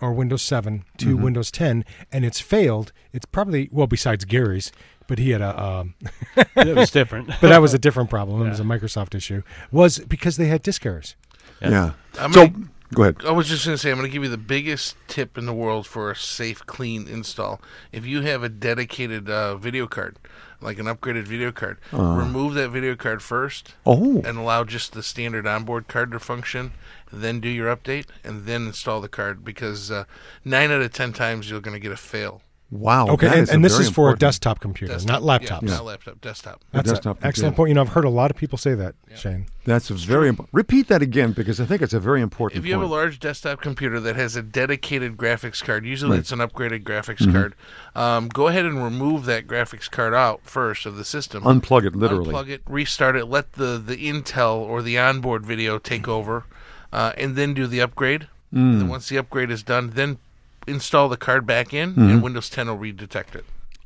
or 0.00 0.12
Windows 0.12 0.42
7 0.42 0.84
to 0.98 1.06
Mm-hmm. 1.06 1.22
Windows 1.22 1.50
10 1.52 1.84
and 2.10 2.24
it's 2.24 2.40
failed, 2.40 2.92
it's 3.12 3.26
probably 3.26 3.68
well 3.70 3.86
besides 3.86 4.24
Gary's, 4.24 4.72
but 5.06 5.18
he 5.18 5.30
had 5.30 5.40
a 5.40 5.62
um, 5.62 5.94
it 6.56 6.76
was 6.76 6.90
different. 6.90 7.28
but 7.40 7.48
that 7.48 7.60
was 7.60 7.74
a 7.74 7.78
different 7.78 8.10
problem. 8.10 8.46
It 8.46 8.50
was 8.50 8.60
a 8.60 8.64
Microsoft 8.64 9.14
issue. 9.14 9.42
Was 9.70 9.98
because 9.98 10.36
they 10.36 10.46
had 10.46 10.62
disk 10.62 10.84
errors. 10.86 11.16
Yeah. 11.60 11.92
I'm 12.18 12.32
So 12.32 12.48
gonna- 12.48 12.68
go 12.94 13.02
ahead. 13.04 13.16
I 13.26 13.30
was 13.30 13.48
just 13.48 13.64
going 13.64 13.74
to 13.74 13.78
say, 13.78 13.90
I'm 13.90 13.96
going 13.98 14.08
to 14.10 14.12
give 14.12 14.22
you 14.24 14.28
the 14.28 14.36
biggest 14.36 14.96
tip 15.08 15.38
in 15.38 15.46
the 15.46 15.54
world 15.54 15.86
for 15.86 16.10
a 16.10 16.16
safe, 16.16 16.66
clean 16.66 17.06
install. 17.08 17.60
If 17.92 18.04
you 18.04 18.20
have 18.22 18.42
a 18.42 18.48
dedicated 18.50 19.30
uh, 19.30 19.56
video 19.56 19.86
card, 19.86 20.18
like 20.60 20.78
an 20.78 20.86
upgraded 20.86 21.24
video 21.24 21.50
card, 21.52 21.78
remove 21.92 22.54
that 22.54 22.68
video 22.70 22.94
card 22.96 23.22
first 23.22 23.74
Oh. 23.86 24.20
and 24.24 24.36
allow 24.38 24.64
just 24.64 24.92
the 24.92 25.02
standard 25.02 25.46
onboard 25.46 25.88
card 25.88 26.10
to 26.12 26.18
function. 26.20 26.72
Then 27.12 27.40
do 27.40 27.48
your 27.48 27.74
update 27.74 28.06
and 28.24 28.44
then 28.46 28.66
install 28.66 29.00
the 29.00 29.08
card 29.08 29.44
because 29.44 29.90
uh, 29.90 30.04
nine 30.44 30.70
out 30.70 30.82
of 30.82 30.92
ten 30.92 31.12
times 31.12 31.48
you're 31.50 31.60
going 31.60 31.74
to 31.74 31.80
get 31.80 31.92
a 31.92 31.96
fail. 31.96 32.42
Wow. 32.72 33.06
Okay, 33.08 33.26
that 33.28 33.34
and, 33.34 33.42
is 33.42 33.50
a 33.50 33.52
and 33.52 33.62
this 33.64 33.72
very 33.74 33.84
is 33.84 33.90
for 33.90 34.10
a 34.10 34.16
desktop 34.16 34.58
computer, 34.58 34.94
Desktop. 34.94 35.22
not 35.22 35.42
Yeah, 35.42 35.48
laptops. 35.50 35.62
not 35.62 35.84
laptop, 35.84 36.20
desktop. 36.22 36.64
That's 36.72 36.88
an 36.88 36.94
desktop 36.94 37.16
excellent 37.22 37.34
computer. 37.34 37.56
point. 37.56 37.68
You 37.68 37.74
know, 37.74 37.80
I've 37.82 37.88
heard 37.90 38.06
a 38.06 38.08
lot 38.08 38.30
of 38.30 38.36
people 38.38 38.56
say 38.56 38.74
that, 38.74 38.94
Shane. 39.14 39.44
That's 39.66 39.90
a 39.90 39.94
very 39.94 40.28
important. 40.28 40.54
Repeat 40.54 40.88
that 40.88 41.02
again 41.02 41.32
because 41.32 41.60
I 41.60 41.66
think 41.66 41.82
it's 41.82 41.92
a 41.92 42.00
very 42.00 42.22
important 42.22 42.58
If 42.60 42.66
you 42.66 42.72
have 42.72 42.82
a 42.82 42.86
large 42.86 43.20
desktop 43.20 43.60
computer 43.60 44.00
that 44.00 44.16
has 44.16 44.36
a 44.36 44.42
dedicated 44.42 45.18
graphics 45.18 45.62
card, 45.62 45.84
usually 45.84 46.12
Right. 46.12 46.20
it's 46.20 46.32
an 46.32 46.38
upgraded 46.38 46.82
graphics 46.82 47.18
Mm-hmm. 47.18 47.32
card, 47.32 47.54
um, 47.94 48.28
go 48.30 48.48
ahead 48.48 48.64
and 48.64 48.82
remove 48.82 49.26
that 49.26 49.46
graphics 49.46 49.90
card 49.90 50.14
out 50.14 50.40
first 50.44 50.86
of 50.86 50.96
the 50.96 51.04
system. 51.04 51.42
Unplug 51.42 51.84
it 51.84 51.94
literally. 51.94 52.32
Unplug 52.32 52.48
it, 52.48 52.62
restart 52.66 53.16
it, 53.16 53.26
let 53.26 53.52
the, 53.52 53.76
the 53.76 53.96
Intel 53.96 54.56
or 54.56 54.80
the 54.80 54.98
onboard 54.98 55.44
video 55.44 55.78
take 55.78 56.08
over, 56.08 56.44
uh, 56.90 57.12
and 57.18 57.36
then 57.36 57.52
do 57.52 57.66
the 57.66 57.82
upgrade. 57.82 58.28
And 58.50 58.76
Mm. 58.76 58.78
then 58.80 58.88
once 58.88 59.10
the 59.10 59.18
upgrade 59.18 59.50
is 59.50 59.62
done, 59.62 59.90
then 59.94 60.16
install 60.66 61.08
the 61.08 61.16
card 61.16 61.46
back 61.46 61.72
in, 61.74 61.90
Mm-hmm. 61.92 62.02
and 62.10 62.22
Windows 62.22 62.48
10 62.50 62.68
will 62.68 62.78
redetect 62.78 63.34
it. 63.34 63.44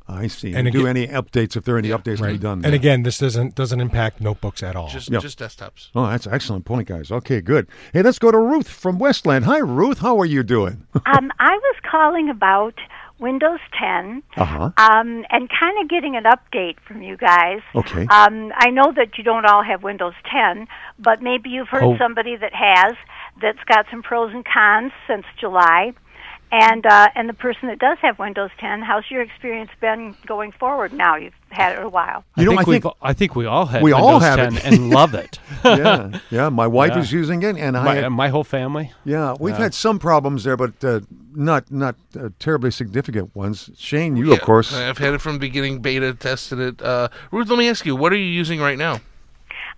I 0.09 0.27
see. 0.27 0.53
And 0.53 0.67
And 0.67 0.71
do 0.71 0.87
any 0.87 1.05
updates 1.07 1.57
if 1.57 1.65
there 1.65 1.75
are 1.75 1.79
any 1.79 1.89
updates 1.89 2.19
to 2.19 2.27
be 2.31 2.37
done. 2.37 2.59
And 2.63 2.63
there. 2.71 2.75
again, 2.75 3.03
this 3.03 3.17
doesn't 3.17 3.55
doesn't 3.55 3.81
impact 3.81 4.21
notebooks 4.21 4.63
at 4.63 4.75
all. 4.77 4.87
Just 4.87 5.11
Yep. 5.11 5.21
just 5.21 5.37
desktops. 5.39 5.89
Oh, 5.93 6.07
that's 6.07 6.25
an 6.25 6.33
excellent 6.33 6.63
point, 6.63 6.87
guys. 6.87 7.11
Okay, 7.11 7.41
good. 7.41 7.67
Hey, 7.91 8.01
let's 8.03 8.17
go 8.17 8.31
to 8.31 8.37
Ruth 8.39 8.69
from 8.69 8.99
Westland. 8.99 9.43
Hi, 9.45 9.57
Ruth. 9.57 9.99
How 9.99 10.17
are 10.19 10.25
you 10.25 10.43
doing? 10.43 10.87
um, 11.05 11.29
I 11.41 11.55
was 11.55 11.75
calling 11.91 12.29
about 12.29 12.75
Windows 13.19 13.59
10 13.77 14.23
Uh 14.37 14.45
huh. 14.45 14.63
um, 14.77 15.25
and 15.29 15.49
kind 15.49 15.77
of 15.83 15.89
getting 15.89 16.15
an 16.15 16.23
update 16.23 16.79
from 16.87 17.01
you 17.01 17.17
guys. 17.17 17.59
Okay. 17.75 18.03
Um, 18.07 18.53
I 18.55 18.69
know 18.69 18.93
that 18.95 19.17
you 19.17 19.25
don't 19.25 19.45
all 19.45 19.61
have 19.63 19.83
Windows 19.83 20.13
10, 20.31 20.67
but 20.99 21.21
maybe 21.21 21.49
you've 21.49 21.67
heard 21.67 21.83
Oh. 21.83 21.97
somebody 21.97 22.37
that 22.37 22.53
has 22.53 22.95
that's 23.41 23.63
got 23.65 23.87
some 23.91 24.01
pros 24.03 24.33
and 24.33 24.45
cons 24.45 24.93
since 25.05 25.25
July. 25.37 25.91
And 26.49 26.85
uh, 26.85 27.09
and 27.13 27.27
the 27.27 27.33
person 27.33 27.67
that 27.67 27.77
does 27.77 27.97
have 28.01 28.19
Windows 28.19 28.51
10, 28.59 28.81
how's 28.81 29.03
your 29.11 29.21
experience 29.21 29.69
been 29.81 30.15
going 30.25 30.53
forward? 30.53 30.93
Now 30.93 31.17
you've 31.17 31.33
had 31.49 31.73
it 31.77 31.83
a 31.83 31.89
while. 31.89 32.23
You 32.37 32.43
I 32.43 32.45
know, 32.45 32.51
think 32.51 32.59
I 32.67 32.71
we've, 32.71 32.81
think- 32.83 32.93
I 33.01 33.13
think 33.13 33.35
we 33.35 33.45
all 33.45 33.65
had 33.65 33.83
We 33.83 33.91
all 33.91 34.19
have 34.19 34.37
10 34.39 34.55
it. 34.55 34.65
and 34.65 34.89
love 34.89 35.13
it. 35.13 35.39
yeah, 35.65 36.19
yeah. 36.29 36.47
My 36.47 36.65
wife 36.65 36.91
Yeah. 36.93 36.99
is 36.99 37.11
using 37.11 37.43
it, 37.43 37.57
and 37.57 37.75
I. 37.75 37.83
my, 37.83 37.95
had- 37.95 38.09
my 38.09 38.29
whole 38.29 38.45
family. 38.45 38.93
yeah, 39.03 39.35
we've 39.37 39.57
had 39.57 39.73
some 39.73 39.99
problems 39.99 40.45
there, 40.45 40.55
but 40.55 40.81
uh, 40.85 41.01
not 41.35 41.69
not 41.69 41.95
uh, 42.17 42.29
terribly 42.39 42.71
significant 42.71 43.35
ones. 43.35 43.69
Shane, 43.77 44.15
you 44.15 44.31
of 44.31 44.39
course. 44.39 44.73
I've 44.73 44.99
had 44.99 45.13
it 45.15 45.19
from 45.19 45.33
the 45.33 45.39
beginning, 45.39 45.79
beta 45.81 46.13
tested 46.13 46.59
it. 46.59 46.81
Uh, 46.81 47.09
Ruth, 47.29 47.49
let 47.49 47.59
me 47.59 47.67
ask 47.67 47.85
you, 47.85 47.93
what 47.93 48.13
are 48.13 48.17
you 48.17 48.23
using 48.23 48.61
right 48.61 48.77
now? 48.77 49.01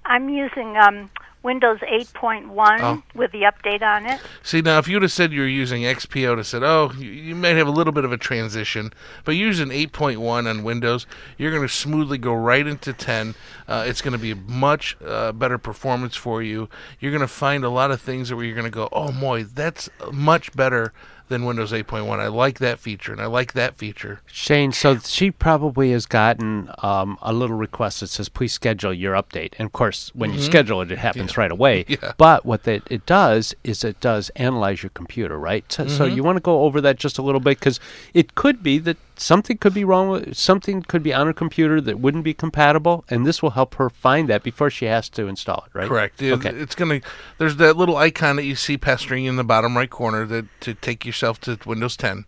I'm 0.05 0.29
using 0.29 0.77
um, 0.77 1.09
Windows 1.41 1.79
8.1 1.81 2.79
Oh. 2.81 3.01
with 3.15 3.31
the 3.31 3.43
update 3.43 3.81
on 3.81 4.05
it. 4.05 4.19
See, 4.43 4.61
now 4.61 4.77
if 4.77 4.87
you'd 4.87 5.01
have 5.03 5.11
said 5.11 5.31
you 5.31 5.41
were 5.41 5.47
using 5.47 5.83
XP, 5.83 6.25
I 6.25 6.29
would 6.29 6.37
have 6.39 6.47
said, 6.47 6.63
oh, 6.63 6.91
you, 6.97 7.09
you 7.09 7.35
might 7.35 7.55
have 7.55 7.67
a 7.67 7.71
little 7.71 7.93
bit 7.93 8.03
of 8.03 8.11
a 8.11 8.17
transition. 8.17 8.91
But 9.23 9.35
using 9.35 9.69
8.1 9.69 10.49
on 10.49 10.63
Windows, 10.63 11.05
you're 11.37 11.51
going 11.51 11.63
to 11.67 11.73
smoothly 11.73 12.17
go 12.17 12.33
right 12.33 12.67
into 12.67 12.91
10. 12.91 13.35
Uh, 13.67 13.85
it's 13.87 14.01
going 14.01 14.11
to 14.11 14.17
be 14.19 14.33
much 14.33 14.97
uh, 15.05 15.31
better 15.31 15.57
performance 15.57 16.15
for 16.15 16.43
you. 16.43 16.67
You're 16.99 17.11
going 17.11 17.21
to 17.21 17.27
find 17.27 17.63
a 17.63 17.69
lot 17.69 17.91
of 17.91 18.01
things 18.01 18.33
where 18.33 18.43
you're 18.43 18.55
going 18.55 18.65
to 18.65 18.69
go, 18.71 18.89
oh, 18.91 19.11
boy, 19.11 19.43
that's 19.45 19.89
much 20.11 20.53
better 20.55 20.91
than 21.29 21.45
Windows 21.45 21.71
8.1. 21.71 22.19
I 22.19 22.27
like 22.27 22.59
that 22.59 22.79
feature, 22.79 23.11
and 23.11 23.21
I 23.21 23.27
like 23.27 23.53
that 23.53 23.77
feature. 23.77 24.21
Shane, 24.25 24.71
so 24.71 24.97
she 24.99 25.31
probably 25.31 25.91
has 25.91 26.05
gotten 26.05 26.71
um, 26.79 27.17
a 27.21 27.31
little 27.31 27.55
request 27.55 28.01
that 28.01 28.07
says, 28.07 28.29
please 28.29 28.51
schedule 28.51 28.93
your 28.93 29.13
update. 29.13 29.53
And 29.57 29.65
of 29.67 29.71
course, 29.71 30.11
when 30.13 30.33
you 30.33 30.41
schedule 30.41 30.81
it, 30.81 30.91
it 30.91 30.97
happens 30.97 31.37
right 31.37 31.51
away. 31.51 31.69
Yeah. 31.89 32.13
But 32.17 32.45
what 32.45 32.63
that 32.63 32.83
it 32.91 33.05
does 33.05 33.55
is 33.63 33.83
it 33.83 33.99
does 33.99 34.29
analyze 34.35 34.83
your 34.83 34.91
computer, 34.91 35.39
right? 35.39 35.69
So, 35.71 35.87
so 35.87 36.05
you 36.05 36.23
want 36.23 36.37
to 36.37 36.41
go 36.41 36.63
over 36.63 36.81
that 36.81 36.97
just 36.97 37.17
a 37.17 37.21
little 37.21 37.39
bit 37.39 37.59
because 37.59 37.79
it 38.13 38.35
could 38.35 38.61
be 38.61 38.77
that 38.79 38.97
something 39.19 39.57
could 39.57 39.73
be 39.73 39.83
wrong 39.83 40.09
with 40.09 40.35
something 40.37 40.81
could 40.81 41.03
be 41.03 41.13
on 41.13 41.27
her 41.27 41.33
computer 41.33 41.81
that 41.81 41.99
wouldn't 41.99 42.23
be 42.23 42.33
compatible, 42.33 43.03
and 43.09 43.25
this 43.25 43.41
will 43.41 43.51
help 43.51 43.75
her 43.75 43.89
find 43.89 44.29
that 44.29 44.43
before 44.43 44.69
she 44.69 44.85
has 44.85 45.09
to 45.09 45.27
install 45.27 45.63
it, 45.67 45.77
right? 45.77 45.87
Correct. 45.87 46.21
Okay. 46.21 46.49
It's 46.49 46.75
gonna. 46.75 47.01
There's 47.37 47.57
that 47.57 47.77
little 47.77 47.97
icon 47.97 48.35
that 48.37 48.43
you 48.45 48.55
see 48.55 48.77
pestering 48.77 49.25
in 49.25 49.35
the 49.35 49.43
bottom 49.43 49.75
right 49.75 49.89
corner 49.89 50.25
that 50.25 50.45
to 50.61 50.73
take 50.73 51.05
yourself 51.05 51.39
to 51.41 51.57
Windows 51.65 51.97
10. 51.97 52.25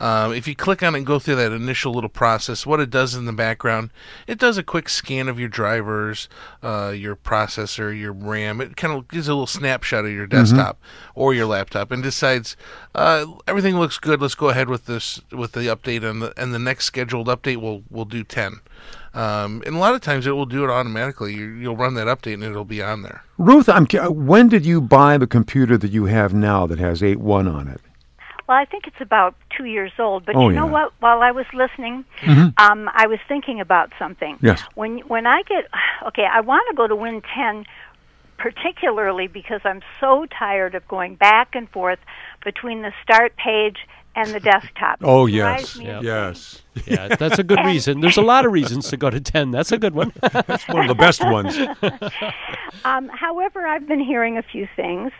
Um, 0.00 0.32
if 0.32 0.48
you 0.48 0.54
click 0.54 0.82
on 0.82 0.94
it 0.94 0.98
and 0.98 1.06
go 1.06 1.18
through 1.18 1.36
that 1.36 1.52
initial 1.52 1.92
little 1.92 2.10
process, 2.10 2.66
what 2.66 2.80
it 2.80 2.90
does 2.90 3.14
in 3.14 3.26
the 3.26 3.32
background, 3.32 3.90
it 4.26 4.38
does 4.38 4.58
a 4.58 4.62
quick 4.62 4.88
scan 4.88 5.28
of 5.28 5.38
your 5.38 5.48
drivers, 5.48 6.28
uh, 6.62 6.92
your 6.94 7.16
processor, 7.16 7.96
your 7.98 8.12
RAM. 8.12 8.60
It 8.60 8.76
kind 8.76 8.92
of 8.92 9.08
gives 9.08 9.28
a 9.28 9.32
little 9.32 9.46
snapshot 9.46 10.04
of 10.04 10.10
your 10.10 10.26
desktop 10.26 10.78
or 11.14 11.34
your 11.34 11.46
laptop 11.46 11.90
and 11.90 12.02
decides 12.02 12.56
uh, 12.94 13.26
everything 13.46 13.78
looks 13.78 13.98
good. 13.98 14.20
Let's 14.20 14.34
go 14.34 14.48
ahead 14.48 14.68
with 14.68 14.86
this 14.86 15.20
with 15.30 15.52
the 15.52 15.66
update, 15.66 16.02
and 16.08 16.23
the 16.24 16.42
and 16.42 16.52
the 16.54 16.58
next 16.58 16.84
scheduled 16.86 17.28
update 17.28 17.56
will 17.56 17.82
will 17.90 18.04
do 18.04 18.24
10. 18.24 18.60
Um, 19.14 19.62
and 19.64 19.76
a 19.76 19.78
lot 19.78 19.94
of 19.94 20.00
times 20.00 20.26
it 20.26 20.32
will 20.32 20.46
do 20.46 20.64
it 20.64 20.70
automatically. 20.70 21.34
You, 21.34 21.46
you'll 21.50 21.76
run 21.76 21.94
that 21.94 22.08
update 22.08 22.34
and 22.34 22.42
it'll 22.42 22.64
be 22.64 22.82
on 22.82 23.02
there. 23.02 23.22
Ruth, 23.38 23.68
I'm. 23.68 23.86
When 23.86 24.48
did 24.48 24.66
you 24.66 24.80
buy 24.80 25.18
the 25.18 25.26
computer 25.28 25.78
that 25.78 25.92
you 25.92 26.06
have 26.06 26.34
now 26.34 26.66
that 26.66 26.78
has 26.80 27.02
eight 27.02 27.20
one 27.20 27.46
on 27.46 27.68
it? 27.68 27.80
Well, 28.48 28.58
I 28.58 28.64
think 28.66 28.86
it's 28.86 29.00
about 29.00 29.34
two 29.56 29.64
years 29.64 29.92
old. 29.98 30.26
But 30.26 30.36
Oh, 30.36 30.48
you 30.48 30.54
know 30.54 30.66
yeah. 30.66 30.72
what? 30.72 30.92
While 31.00 31.22
I 31.22 31.30
was 31.30 31.46
listening, 31.54 32.04
um, 32.58 32.90
I 32.92 33.06
was 33.06 33.18
thinking 33.28 33.60
about 33.60 33.92
something. 33.98 34.36
Yes. 34.42 34.60
When 34.74 34.98
when 35.08 35.26
I 35.26 35.42
get 35.42 35.66
okay, 36.08 36.26
I 36.30 36.40
want 36.40 36.64
to 36.70 36.76
go 36.76 36.86
to 36.86 36.96
Win 36.96 37.22
10, 37.34 37.64
particularly 38.36 39.28
because 39.28 39.60
I'm 39.64 39.80
so 40.00 40.26
tired 40.26 40.74
of 40.74 40.86
going 40.88 41.14
back 41.14 41.54
and 41.54 41.70
forth 41.70 42.00
between 42.44 42.82
the 42.82 42.92
start 43.02 43.36
page 43.36 43.78
and 44.14 44.30
the 44.30 44.40
desktop. 44.40 44.98
Oh 45.02 45.26
It 45.26 45.32
yes, 45.32 45.74
drives 45.76 45.78
me 45.78 46.06
yes. 46.06 46.62
Yeah, 46.86 47.14
that's 47.16 47.38
a 47.38 47.44
good 47.44 47.64
reason. 47.64 48.00
There's 48.00 48.16
a 48.16 48.22
lot 48.22 48.44
of 48.44 48.52
reasons 48.52 48.88
to 48.90 48.96
go 48.96 49.08
to 49.10 49.20
10. 49.20 49.50
That's 49.52 49.72
a 49.72 49.78
good 49.78 49.94
one. 49.94 50.12
That's 50.22 50.66
one 50.68 50.82
of 50.82 50.88
the 50.88 50.94
best 50.94 51.20
ones. 51.24 51.56
Um, 52.84 53.08
however, 53.08 53.66
I've 53.66 53.88
been 53.88 54.00
hearing 54.00 54.36
a 54.36 54.42
few 54.42 54.68
things. 54.76 55.10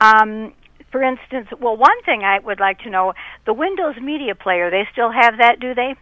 Um, 0.00 0.52
for 0.90 1.00
instance, 1.02 1.46
well, 1.60 1.76
one 1.76 2.02
thing 2.02 2.24
I 2.24 2.40
would 2.40 2.58
like 2.58 2.80
to 2.80 2.90
know: 2.90 3.12
the 3.46 3.52
Windows 3.52 3.94
Media 4.02 4.34
Player. 4.34 4.68
They 4.70 4.88
still 4.90 5.12
have 5.12 5.36
that, 5.38 5.60
do 5.60 5.74
they? 5.74 5.94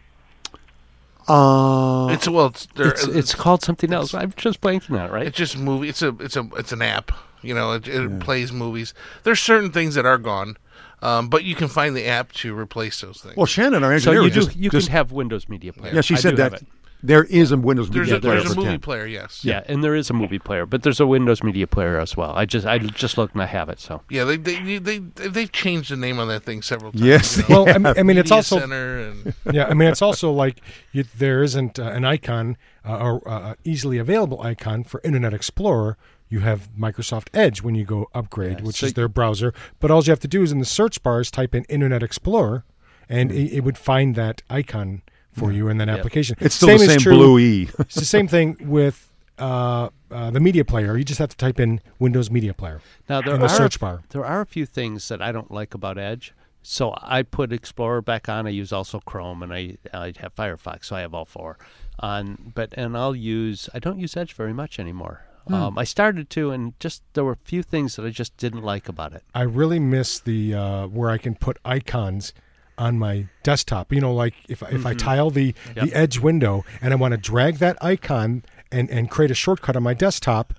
Uh, 1.29 2.09
It's 2.11 2.29
well, 2.29 2.47
it's 2.47 2.67
there, 2.75 2.89
it's, 2.89 3.05
it's 3.07 3.35
called 3.35 3.63
something 3.63 3.93
else. 3.93 4.15
I'm 4.15 4.33
just 4.37 4.61
blanking 4.61 4.99
on 4.99 5.07
it, 5.07 5.13
right? 5.13 5.27
it's 5.27 5.37
just 5.37 5.59
movie. 5.59 5.89
It's 5.89 6.01
a 6.03 6.17
it's 6.19 6.37
a 6.37 6.49
it's 6.57 6.73
an 6.73 6.81
app. 6.83 7.13
You 7.43 7.55
know, 7.55 7.73
it, 7.73 7.89
it 7.89 8.21
plays 8.21 8.53
movies. 8.53 8.95
There's 9.25 9.41
certain 9.41 9.71
things 9.73 9.95
that 9.95 10.07
are 10.07 10.19
gone, 10.19 10.57
um, 11.03 11.29
but 11.29 11.45
you 11.45 11.55
can 11.55 11.69
find 11.69 11.97
the 11.97 12.07
app 12.07 12.33
to 12.35 12.57
replace 12.57 13.01
those 13.01 13.21
things. 13.21 13.37
well, 13.37 13.47
Shannon, 13.47 13.83
our 13.85 13.99
So 13.99 14.11
engineer, 14.13 14.23
you 14.23 14.31
do 14.31 14.35
just, 14.43 14.57
you 14.57 14.71
just- 14.71 14.87
can 14.89 14.93
have 14.97 15.13
Windows 15.13 15.49
Media 15.49 15.73
Player. 15.73 15.95
yeah, 15.95 16.01
she 16.01 16.15
I 16.15 16.19
said 16.19 16.37
that 16.37 16.63
there 17.05 17.25
is 17.25 17.51
a 17.51 17.57
Windows 17.57 17.91
there's 17.91 18.07
Media 18.07 18.19
a, 18.19 18.21
Player 18.21 18.35
there's 18.37 18.53
a 18.53 18.55
for 18.55 18.61
movie 18.61 18.71
10. 18.75 18.79
player. 18.81 19.07
Yes. 19.07 19.45
Yeah, 19.45 19.65
and 19.67 19.83
there 19.83 19.97
is 19.97 20.09
a 20.09 20.13
movie 20.13 20.39
player, 20.39 20.67
but 20.67 20.85
there's 20.85 21.01
a 21.01 21.07
Windows 21.07 21.43
Media 21.43 21.67
Player 21.67 21.99
as 21.99 22.17
well. 22.17 22.31
I 22.31 22.45
just 22.45 22.65
I 22.65 22.79
just 22.79 23.19
looked 23.19 23.35
and 23.35 23.43
I 23.43 23.47
have 23.47 23.69
it. 23.69 23.81
So 23.81 24.03
Yeah. 24.09 24.23
They 24.23 24.37
they 24.37 24.79
they 24.79 24.99
they've 24.99 25.51
changed 25.51 25.91
the 25.91 25.97
name 25.97 26.21
on 26.21 26.29
that 26.29 26.45
thing 26.45 26.63
several 26.63 26.93
times. 26.93 27.03
Yes. 27.05 27.37
you 27.39 27.43
know? 27.49 27.65
Well, 27.65 27.75
I 27.75 27.79
mean, 27.79 27.95
I 27.99 28.03
mean 28.05 28.19
it's 28.19 28.31
also 28.31 28.61
Center 28.61 28.99
and 29.01 29.35
yeah. 29.53 29.67
I 29.67 29.75
mean, 29.75 29.89
it's 29.89 30.01
also 30.01 30.31
like 30.31 30.61
you, 30.93 31.03
there 31.19 31.43
isn't 31.43 31.77
uh, 31.77 31.83
an 31.83 32.05
icon 32.05 32.57
uh, 32.89 32.99
or 32.99 33.29
uh, 33.29 33.55
easily 33.65 33.99
available 33.99 34.41
icon 34.41 34.85
for 34.85 35.01
Internet 35.03 35.35
Explorer. 35.35 35.97
You 36.33 36.41
have 36.41 36.71
Microsoft 36.79 37.29
Edge 37.35 37.62
when 37.62 37.75
you 37.75 37.85
go 37.85 38.09
upgrade, 38.15 38.59
Yeah, 38.61 38.65
which 38.67 38.77
so 38.77 38.87
is 38.87 38.95
their 38.95 39.09
browser. 39.09 39.53
But 39.81 39.91
all 39.91 40.03
you 40.03 40.11
have 40.11 40.21
to 40.21 40.29
do 40.29 40.43
is 40.43 40.51
in 40.51 40.59
the 40.59 40.65
search 40.65 41.03
bars 41.03 41.31
type 41.31 41.55
in 41.55 41.65
Internet 41.65 42.03
Explorer, 42.03 42.65
and 43.09 43.31
it, 43.31 43.53
it 43.57 43.61
would 43.61 43.77
find 43.77 44.15
that 44.15 44.43
icon 44.49 45.03
for 45.31 45.53
you 45.53 45.69
in 45.69 45.77
that 45.79 45.89
application. 45.91 46.37
It's 46.41 46.55
still 46.55 46.79
the 46.79 46.87
same 46.87 47.01
true- 47.01 47.17
blue 47.17 47.39
E. 47.39 47.69
it's 47.79 47.95
the 47.95 48.05
same 48.07 48.29
thing 48.29 48.57
with 48.61 49.09
uh, 49.39 49.91
uh, 50.11 50.31
the 50.31 50.41
media 50.41 50.65
player. 50.65 50.97
You 50.97 51.05
just 51.05 51.19
have 51.19 51.29
to 51.31 51.37
type 51.37 51.61
in 51.61 51.81
Windows 51.99 52.31
Media 52.31 52.55
Player 52.55 52.81
Now 53.09 53.21
there 53.21 53.35
in 53.35 53.41
the 53.41 53.47
are 53.47 53.49
search 53.49 53.79
bar. 53.79 54.03
there 54.11 54.25
are 54.25 54.41
a 54.41 54.47
few 54.47 54.67
things 54.67 55.09
that 55.09 55.21
I 55.21 55.33
don't 55.33 55.51
like 55.51 55.75
about 55.75 55.99
Edge. 55.99 56.33
So 56.62 56.95
I 57.03 57.23
put 57.25 57.53
Explorer 57.53 58.03
back 58.03 58.29
on. 58.29 58.47
I 58.47 58.51
use 58.51 58.73
also 58.73 59.01
Chrome, 59.01 59.43
and 59.43 59.53
I 59.53 59.77
I 59.93 60.12
have 60.19 60.35
Firefox, 60.35 60.85
so 60.87 60.97
I 60.97 61.01
have 61.01 61.12
all 61.12 61.25
four. 61.25 61.59
On 61.99 62.53
but 62.55 62.73
and 62.77 62.97
I'll 62.97 63.17
use 63.17 63.69
I 63.75 63.79
don't 63.81 63.99
use 63.99 64.17
Edge 64.17 64.33
very 64.33 64.53
much 64.55 64.79
anymore. 64.79 65.25
Hmm. 65.49 65.55
Um, 65.55 65.79
I 65.79 65.85
started 65.85 66.31
to, 66.31 66.51
and 66.51 66.79
just 66.79 67.03
there 67.15 67.25
were 67.25 67.33
a 67.33 67.45
few 67.45 67.63
things 67.63 67.97
that 67.97 68.07
I 68.07 68.11
just 68.11 68.37
didn't 68.37 68.63
like 68.63 68.89
about 68.89 69.13
it. 69.13 69.23
I 69.35 69.43
really 69.43 69.79
miss 69.79 70.19
the 70.21 70.55
uh, 70.55 70.87
where 70.87 71.11
I 71.11 71.19
can 71.19 71.35
put 71.35 71.59
icons 71.65 72.33
on 72.79 72.99
my 72.99 73.27
desktop. 73.43 73.93
You 73.93 74.01
know, 74.01 74.15
like 74.15 74.35
if 74.49 74.63
if 74.73 74.87
I 74.87 74.95
tile 74.95 75.31
the 75.31 75.55
Yep. 75.77 75.85
the 75.85 75.95
Edge 75.95 76.19
window 76.21 76.65
and 76.81 76.93
I 76.93 76.97
want 76.97 77.13
to 77.13 77.19
drag 77.19 77.57
that 77.59 77.77
icon 77.83 78.45
and 78.71 78.89
and 78.91 79.11
create 79.11 79.31
a 79.31 79.35
shortcut 79.35 79.77
on 79.77 79.83
my 79.83 79.95
desktop, 79.95 80.55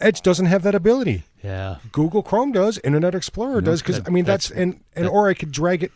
Edge 0.00 0.20
doesn't 0.22 0.46
have 0.46 0.62
that 0.64 0.74
ability. 0.74 1.24
Yeah, 1.42 1.76
Google 1.92 2.22
Chrome 2.22 2.52
does, 2.52 2.78
Internet 2.78 3.14
Explorer 3.14 3.60
does, 3.60 3.80
because 3.80 4.00
I 4.06 4.10
mean 4.10 4.24
that's- 4.24 4.48
that's, 4.48 4.60
and 4.60 4.80
and 4.94 5.06
that- 5.06 5.10
or 5.10 5.28
I 5.28 5.34
could 5.34 5.52
drag 5.52 5.82
it 5.82 5.92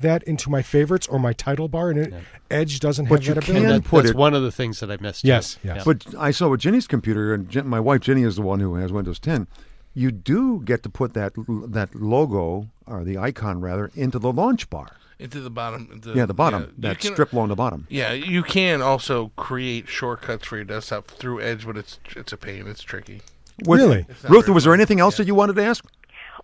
that 0.00 0.22
into 0.24 0.50
my 0.50 0.62
favorites 0.62 1.06
or 1.06 1.18
my 1.18 1.32
title 1.32 1.68
bar, 1.68 1.90
and 1.90 1.98
it, 1.98 2.14
Edge 2.50 2.80
doesn't 2.80 3.08
But 3.08 3.20
have 3.20 3.28
you 3.28 3.34
that 3.34 3.44
can 3.44 3.56
ability. 3.56 3.80
that, 3.82 3.88
put 3.88 4.02
that's 4.02 4.10
it- 4.10 4.16
one 4.16 4.34
of 4.34 4.42
the 4.42 4.52
things 4.52 4.80
that 4.80 4.90
I 4.90 4.96
missed. 5.00 5.24
Yes, 5.24 5.58
yes. 5.62 5.76
Yeah. 5.78 5.82
But 5.84 6.04
I 6.18 6.30
saw 6.30 6.48
with 6.48 6.60
Jenny's 6.60 6.86
computer, 6.86 7.32
and 7.34 7.48
Jen, 7.48 7.66
my 7.66 7.80
wife 7.80 8.00
Jenny 8.02 8.22
is 8.22 8.36
the 8.36 8.42
one 8.42 8.60
who 8.60 8.74
has 8.76 8.92
Windows 8.92 9.18
10. 9.18 9.46
You 9.94 10.10
do 10.10 10.60
get 10.64 10.82
to 10.82 10.88
put 10.88 11.14
that 11.14 11.32
that 11.68 11.94
logo 11.94 12.68
or 12.86 13.04
the 13.04 13.16
icon 13.16 13.60
rather 13.60 13.90
into 13.94 14.18
the 14.18 14.32
launch 14.32 14.68
bar. 14.68 14.88
into 15.20 15.40
the 15.40 15.50
bottom. 15.50 16.00
The, 16.02 16.12
yeah, 16.14 16.26
the 16.26 16.34
bottom, 16.34 16.62
yeah, 16.62 16.66
you 16.68 16.74
that 16.78 16.98
can- 16.98 17.12
strip 17.12 17.32
along 17.32 17.48
the 17.48 17.54
bottom. 17.54 17.86
Yeah, 17.88 18.12
you 18.12 18.42
can 18.42 18.82
also 18.82 19.30
create 19.36 19.88
shortcuts 19.88 20.46
for 20.48 20.56
your 20.56 20.64
desktop 20.64 21.06
through 21.06 21.40
Edge, 21.40 21.64
but 21.64 21.76
it's 21.76 22.00
it's 22.16 22.32
a 22.32 22.36
pain. 22.36 22.66
It's 22.66 22.82
tricky. 22.82 23.22
What- 23.64 23.76
Really? 23.76 24.04
not 24.24 24.30
Ruth, 24.32 24.48
was 24.48 24.64
there 24.64 24.74
anything 24.74 24.98
else 24.98 25.14
Yeah. 25.14 25.18
that 25.18 25.26
you 25.28 25.36
wanted 25.36 25.54
to 25.54 25.62
ask? 25.64 25.84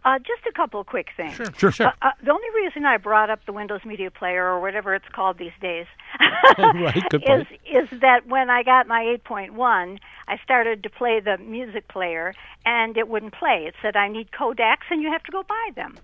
Uh, 0.05 0.19
just 0.19 0.47
a 0.49 0.53
couple 0.53 0.81
of 0.81 0.87
quick 0.87 1.09
things. 1.17 1.35
Sure. 1.35 1.47
Sure. 1.59 1.71
Sure. 1.73 1.87
Uh, 1.89 1.93
uh, 2.03 2.11
the 2.25 2.31
only 2.31 2.49
reason 2.55 2.87
I 2.87 2.97
brought 2.97 3.29
up 3.29 3.41
the 3.45 3.53
Windows 3.53 3.81
Media 3.85 4.11
Player 4.11 4.45
or 4.47 4.59
whatever 4.61 4.95
it's 4.95 5.09
called 5.13 5.37
these 5.39 5.53
days 5.61 5.87
Right, 6.59 7.03
good 7.11 7.23
is 7.29 7.47
point. 7.47 7.61
is 7.93 8.01
that 8.01 8.27
when 8.27 8.49
I 8.51 8.63
got 8.63 8.87
my 8.87 9.03
8.1, 9.29 9.99
I 10.29 10.39
started 10.43 10.83
to 10.85 10.91
play 10.91 11.21
the 11.21 11.37
music 11.39 11.89
player 11.89 12.35
and 12.65 12.97
it 12.97 13.09
wouldn't 13.09 13.35
play. 13.35 13.65
It 13.67 13.75
said 13.83 13.95
I 13.97 14.09
need 14.09 14.31
codecs 14.33 14.89
and 14.91 15.03
you 15.03 15.11
have 15.11 15.23
to 15.25 15.33
go 15.33 15.43
buy 15.43 15.71
them. 15.77 15.97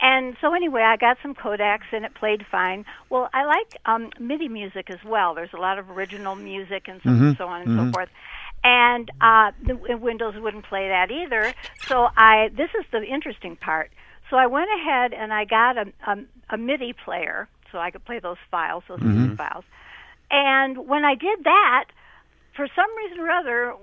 And 0.00 0.36
so 0.40 0.52
anyway, 0.54 0.82
I 0.82 0.96
got 0.96 1.18
some 1.22 1.34
codecs 1.34 1.92
and 1.92 2.04
it 2.04 2.14
played 2.14 2.44
fine. 2.50 2.84
Well, 3.10 3.28
I 3.32 3.44
like 3.44 3.76
um, 3.86 4.10
MIDI 4.18 4.48
music 4.48 4.90
as 4.90 4.98
well. 5.04 5.34
There's 5.34 5.52
a 5.52 5.56
lot 5.58 5.78
of 5.78 5.88
original 5.90 6.34
music 6.34 6.88
and 6.88 7.00
so, 7.02 7.10
Mm-hmm. 7.10 7.32
so 7.38 7.46
on 7.46 7.62
and 7.62 7.78
so 7.78 7.92
forth. 7.92 8.08
And 8.64 9.10
uh, 9.20 9.52
the 9.62 9.96
Windows 9.96 10.34
wouldn't 10.36 10.64
play 10.64 10.88
that 10.88 11.10
either. 11.10 11.54
So 11.86 12.08
I 12.16 12.48
this 12.56 12.70
is 12.78 12.86
the 12.90 13.04
interesting 13.04 13.56
part. 13.56 13.90
So 14.30 14.36
I 14.36 14.46
went 14.46 14.68
ahead 14.80 15.12
and 15.12 15.32
I 15.32 15.44
got 15.44 15.76
a, 15.76 15.92
a, 16.06 16.16
a 16.54 16.56
MIDI 16.56 16.94
player 17.04 17.46
so 17.70 17.78
I 17.78 17.90
could 17.90 18.04
play 18.04 18.20
those 18.20 18.38
files, 18.50 18.84
those 18.88 19.00
music 19.00 19.36
files. 19.36 19.64
And 20.30 20.88
when 20.88 21.04
I 21.04 21.14
did 21.14 21.44
that, 21.44 21.86
for 22.56 22.68
some 22.74 22.86
reason 22.96 23.18
or 23.18 23.30
other, 23.30 23.74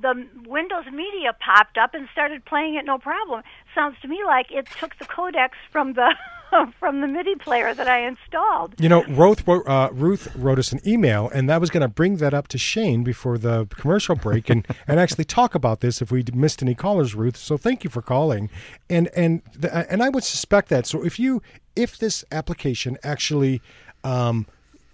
the 0.00 0.26
Windows 0.46 0.84
Media 0.92 1.36
popped 1.44 1.76
up 1.76 1.92
and 1.94 2.08
started 2.12 2.44
playing 2.44 2.76
it 2.76 2.84
no 2.84 2.98
problem. 2.98 3.42
Sounds 3.74 3.96
to 4.02 4.08
me 4.08 4.20
like 4.24 4.50
it 4.50 4.66
took 4.78 4.96
the 4.98 5.04
codecs 5.04 5.58
from 5.70 5.94
the 5.94 6.14
from 6.78 7.00
the 7.00 7.06
MIDI 7.06 7.34
player 7.36 7.74
that 7.74 7.88
I 7.88 8.06
installed. 8.06 8.74
You 8.78 8.88
know, 8.88 9.04
Ruth, 9.04 9.46
wrote- 9.46 9.66
uh, 9.66 9.88
Ruth 9.92 10.34
wrote 10.36 10.58
us 10.58 10.72
an 10.72 10.80
email, 10.86 11.28
and 11.30 11.48
that 11.48 11.60
was 11.60 11.70
going 11.70 11.82
to 11.82 11.88
bring 11.88 12.16
that 12.16 12.34
up 12.34 12.48
to 12.48 12.58
Shane 12.58 13.02
before 13.02 13.38
the 13.38 13.66
commercial 13.66 14.16
break, 14.16 14.50
and, 14.50 14.66
and 14.86 15.00
actually 15.00 15.24
talk 15.24 15.54
about 15.54 15.80
this 15.80 16.02
if 16.02 16.10
we 16.10 16.24
missed 16.32 16.62
any 16.62 16.74
callers, 16.74 17.14
Ruth. 17.14 17.36
So 17.36 17.56
thank 17.56 17.84
you 17.84 17.90
for 17.90 18.02
calling, 18.02 18.50
and 18.88 19.08
and 19.14 19.42
the, 19.58 19.90
and 19.90 20.02
I 20.02 20.08
would 20.08 20.24
suspect 20.24 20.68
that. 20.70 20.86
So 20.86 21.04
if 21.04 21.18
you 21.18 21.42
if 21.74 21.96
this 21.98 22.24
application 22.30 22.98
actually 23.02 23.62
um, 24.04 24.46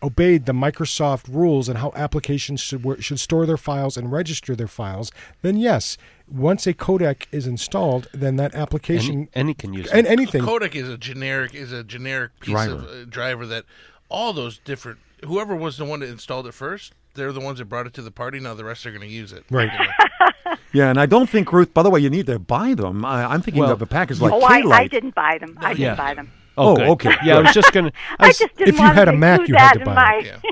obeyed 0.03 0.47
the 0.47 0.53
Microsoft 0.53 1.25
rules 1.29 1.69
and 1.69 1.79
how 1.79 1.93
applications 1.97 2.61
should 2.61 2.85
should 3.03 3.19
store 3.21 3.47
their 3.47 3.57
files 3.57 3.97
and 3.97 4.13
register 4.13 4.55
their 4.55 4.69
files, 4.69 5.11
then 5.43 5.57
yes, 5.57 5.97
once 6.31 6.67
a 6.67 6.75
codec 6.75 7.27
is 7.33 7.47
installed, 7.47 8.07
then 8.13 8.37
that 8.37 8.55
application 8.55 9.15
Any, 9.15 9.29
any 9.35 9.55
can 9.55 9.73
use 9.73 9.87
it. 9.87 9.93
and 9.93 10.07
it. 10.07 10.11
anything 10.11 10.43
Codec 10.43 10.75
is 10.75 10.89
a 10.89 10.99
generic 10.99 11.55
is 11.55 11.73
a 11.73 11.83
generic 11.83 12.39
piece 12.41 12.55
of 12.55 12.67
Driver. 12.67 12.87
uh, 12.89 13.05
driver 13.09 13.47
that 13.47 13.65
all 14.09 14.33
those 14.33 14.59
different 14.59 14.99
whoever 15.25 15.57
was 15.57 15.79
the 15.79 15.85
one 15.85 16.01
that 16.01 16.09
installed 16.09 16.47
it 16.47 16.53
first, 16.55 16.93
they're 17.15 17.33
the 17.33 17.41
ones 17.41 17.59
that 17.59 17.65
brought 17.65 17.87
it 17.87 17.95
to 17.95 18.03
the 18.03 18.11
party. 18.13 18.39
Now 18.39 18.55
the 18.55 18.65
rest 18.65 18.87
are 18.87 18.91
going 18.91 19.01
to 19.03 19.09
use 19.09 19.33
it. 19.33 19.45
Right. 19.51 19.71
Yeah, 20.73 20.91
and 20.91 21.01
I 21.01 21.07
don't 21.07 21.29
think 21.31 21.51
Ruth. 21.53 21.73
By 21.73 21.83
the 21.83 21.89
way, 21.89 22.01
you 22.01 22.11
need 22.11 22.27
to 22.27 22.39
buy 22.39 22.75
them. 22.75 23.03
I, 23.05 23.25
I'm 23.25 23.41
thinking 23.41 23.63
Well, 23.63 23.73
of 23.73 23.81
a 23.81 23.87
package 23.87 24.21
like 24.21 24.33
oh, 24.33 24.41
I, 24.43 24.57
I 24.57 24.61
K-Lite. 24.61 24.91
didn't 24.91 25.15
buy 25.15 25.39
them. 25.39 25.57
I 25.61 25.69
didn't 25.71 25.81
Yeah. 25.81 25.95
buy 25.95 26.13
them. 26.15 26.31
Oh, 26.59 26.77
good. 26.77 26.89
okay, 26.89 27.15
Yeah, 27.25 27.39
I 27.39 27.41
was 27.43 27.55
just 27.55 27.73
gonna. 27.73 27.93
I 28.19 28.27
I 28.27 28.33
just 28.33 28.41
didn't 28.57 28.69
if 28.75 28.79
you 28.79 28.85
had 28.85 29.05
to 29.07 29.13
a 29.13 29.17
Mac, 29.17 29.49
you 29.49 29.55
had 29.55 29.75
to 29.75 29.85
buy 29.85 29.95
my. 29.95 30.15
it. 30.17 30.27
Yeah. 30.45 30.51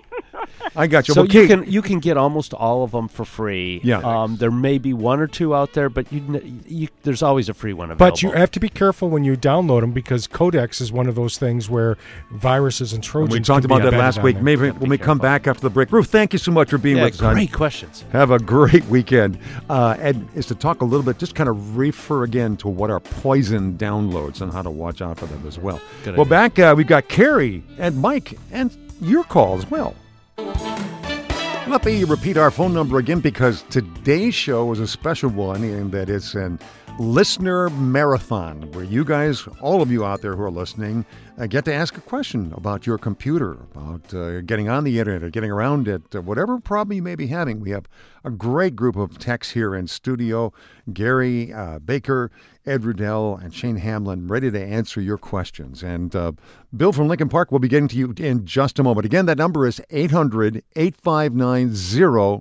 I 0.75 0.87
got 0.87 1.09
you. 1.09 1.15
So 1.15 1.23
Well, 1.23 1.31
you 1.31 1.47
can 1.47 1.71
you 1.71 1.83
can 1.83 2.01
get 2.01 2.17
almost 2.17 2.55
all 2.55 2.83
of 2.83 2.93
them 2.93 3.09
for 3.09 3.25
free. 3.25 3.81
Yeah. 3.83 3.99
Um, 3.99 4.37
there 4.37 4.51
may 4.51 4.79
be 4.79 4.93
one 4.93 5.21
or 5.21 5.27
two 5.27 5.55
out 5.55 5.73
there, 5.75 5.89
but 5.89 6.13
you, 6.13 6.61
you 6.67 6.89
there's 7.03 7.23
always 7.23 7.49
a 7.49 7.55
free 7.55 7.73
one 7.73 7.91
available. 7.91 8.13
But 8.13 8.23
you 8.23 8.33
have 8.33 8.51
to 8.53 8.61
be 8.61 8.69
careful 8.69 9.09
when 9.09 9.25
you 9.25 9.37
download 9.37 9.81
them 9.81 9.93
because 9.93 10.27
Codecs 10.27 10.81
is 10.81 10.93
one 10.93 11.07
of 11.07 11.15
those 11.15 11.39
things 11.39 11.71
where 11.71 11.97
viruses 12.33 12.93
and 12.93 13.03
Trojans. 13.03 13.33
we 13.33 13.41
talked 13.41 13.63
can 13.63 13.69
be 13.69 13.75
about 13.77 13.91
that 13.91 13.99
last 13.99 14.23
week. 14.23 14.37
there. 14.37 14.45
Maybe 14.45 14.71
when 14.71 14.91
we 14.91 14.99
come 14.99 15.19
back 15.19 15.47
after 15.47 15.63
the 15.63 15.71
break. 15.71 15.93
Ruth, 15.93 16.11
thank 16.11 16.33
you 16.33 16.39
so 16.39 16.53
much 16.53 16.71
for 16.71 16.79
being 16.79 16.97
yeah, 16.97 17.05
with 17.05 17.23
us. 17.23 17.35
great 17.35 17.53
questions. 17.53 18.05
Have 18.13 18.31
a 18.31 18.39
great 18.39 18.85
weekend. 18.87 19.39
Uh, 19.69 19.97
Ed 19.99 20.27
is 20.35 20.47
to 20.47 20.55
talk 20.55 20.83
a 20.83 20.85
little 20.85 21.05
bit, 21.05 21.19
just 21.19 21.35
kind 21.35 21.49
of 21.49 21.77
refer 21.77 22.25
again 22.25 22.57
to 22.59 22.69
what 22.69 22.91
are 22.91 23.01
poison 23.01 23.77
downloads 23.77 24.41
and 24.41 24.53
how 24.53 24.63
to 24.63 24.71
watch 24.71 25.01
out 25.01 25.19
for 25.19 25.27
them 25.27 25.47
as 25.47 25.59
well. 25.59 25.81
Good 26.05 26.17
well, 26.17 26.27
idea. 26.27 26.31
back 26.31 26.59
uh, 26.59 26.75
we've 26.77 26.87
got 26.87 27.09
Carrie 27.09 27.63
and 27.79 27.97
Mike 27.97 28.39
and 28.53 28.77
your 29.01 29.25
call 29.25 29.59
as 29.59 29.71
well. 29.71 29.95
Let 30.39 31.85
me 31.85 32.05
repeat 32.05 32.37
our 32.37 32.51
phone 32.51 32.75
number 32.75 32.99
again 32.99 33.21
because 33.21 33.63
today's 33.71 34.35
show 34.35 34.71
is 34.71 34.81
a 34.81 34.87
special 34.87 35.31
one 35.31 35.65
in 35.65 35.91
that 35.93 36.11
it's 36.11 36.35
an 36.35 36.59
listener 36.99 37.71
marathon 37.71 38.71
where 38.73 38.85
you 38.85 39.05
guys, 39.05 39.47
all 39.61 39.83
of 39.83 39.91
you 39.91 40.05
out 40.05 40.23
there 40.23 40.37
who 40.37 40.43
are 40.43 40.51
listening, 40.51 41.05
uh, 41.39 41.47
get 41.47 41.65
to 41.67 41.73
ask 41.73 41.97
a 41.97 42.01
question 42.01 42.53
about 42.57 42.87
your 42.87 42.99
computer, 42.99 43.53
about 43.75 44.15
uh, 44.15 44.41
getting 44.43 44.69
on 44.69 44.85
the 44.85 44.99
internet 44.99 45.23
or 45.23 45.31
getting 45.31 45.51
around 45.51 45.89
it, 45.89 46.03
uh, 46.15 46.21
whatever 46.21 46.59
problem 46.59 46.95
you 46.95 47.03
may 47.03 47.15
be 47.15 47.27
having. 47.27 47.61
We 47.61 47.71
have 47.71 47.87
a 48.27 48.31
great 48.31 48.75
group 48.75 48.97
of 48.97 49.19
techs 49.19 49.53
here 49.53 49.73
in 49.73 49.87
studio 49.87 50.53
Gary 50.93 51.53
uh, 51.53 51.79
Baker, 51.79 52.33
Ed 52.67 52.83
Rudell, 52.83 53.41
and 53.41 53.55
Shane 53.55 53.77
Hamlin 53.77 54.27
ready 54.27 54.51
to 54.51 54.61
answer 54.61 55.01
your 55.01 55.17
questions. 55.17 55.85
And 55.85 56.15
uh, 56.15 56.33
Bill 56.77 56.93
from 56.93 57.07
Lincoln 57.07 57.29
Park 57.29 57.53
will 57.53 57.61
be 57.61 57.69
getting 57.69 57.87
to 57.89 57.97
you 57.97 58.13
in 58.19 58.45
just 58.45 58.81
a 58.81 58.83
moment. 58.83 59.07
Again, 59.07 59.27
that 59.27 59.39
number 59.39 59.65
is 59.65 59.81
800 59.91 60.65
859 60.75 61.69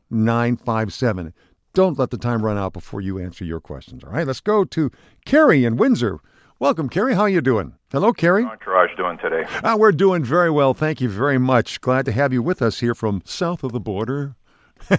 0957. 0.09 1.33
Don't 1.75 1.99
let 1.99 2.09
the 2.09 2.17
time 2.17 2.43
run 2.43 2.57
out 2.57 2.73
before 2.73 3.01
you 3.01 3.19
answer 3.19 3.45
your 3.45 3.59
questions. 3.59 4.03
All 4.03 4.09
right, 4.09 4.25
let's 4.25 4.41
go 4.41 4.63
to 4.65 4.89
Carrie 5.23 5.65
in 5.65 5.77
Windsor. 5.77 6.19
Welcome, 6.57 6.89
Carrie. 6.89 7.13
How 7.13 7.23
are 7.23 7.29
you 7.29 7.41
doing? 7.41 7.73
Hello, 7.91 8.11
Carrie. 8.11 8.45
Entourage 8.45 8.95
doing 8.97 9.19
today? 9.19 9.43
Uh, 9.63 9.75
we're 9.77 9.91
doing 9.91 10.23
very 10.23 10.49
well. 10.49 10.73
Thank 10.73 10.99
you 10.99 11.09
very 11.09 11.37
much. 11.37 11.79
Glad 11.81 12.05
to 12.05 12.11
have 12.11 12.33
you 12.33 12.41
with 12.41 12.61
us 12.63 12.79
here 12.79 12.95
from 12.95 13.21
south 13.25 13.63
of 13.63 13.71
the 13.71 13.79
border. 13.79 14.35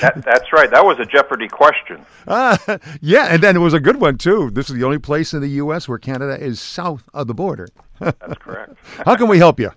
That, 0.00 0.24
that's 0.24 0.52
right. 0.52 0.70
That 0.70 0.84
was 0.84 0.98
a 0.98 1.04
Jeopardy 1.04 1.48
question. 1.48 2.04
Uh, 2.26 2.56
yeah, 3.00 3.26
and 3.30 3.42
then 3.42 3.56
it 3.56 3.60
was 3.60 3.74
a 3.74 3.80
good 3.80 4.00
one, 4.00 4.16
too. 4.16 4.50
This 4.50 4.70
is 4.70 4.76
the 4.76 4.84
only 4.84 4.98
place 4.98 5.32
in 5.34 5.40
the 5.40 5.48
U.S. 5.48 5.86
where 5.86 5.98
Canada 5.98 6.42
is 6.42 6.60
south 6.60 7.08
of 7.12 7.26
the 7.26 7.34
border. 7.34 7.68
That's 8.00 8.38
correct. 8.38 8.74
How 9.04 9.14
can 9.16 9.28
we 9.28 9.38
help 9.38 9.60
you? 9.60 9.70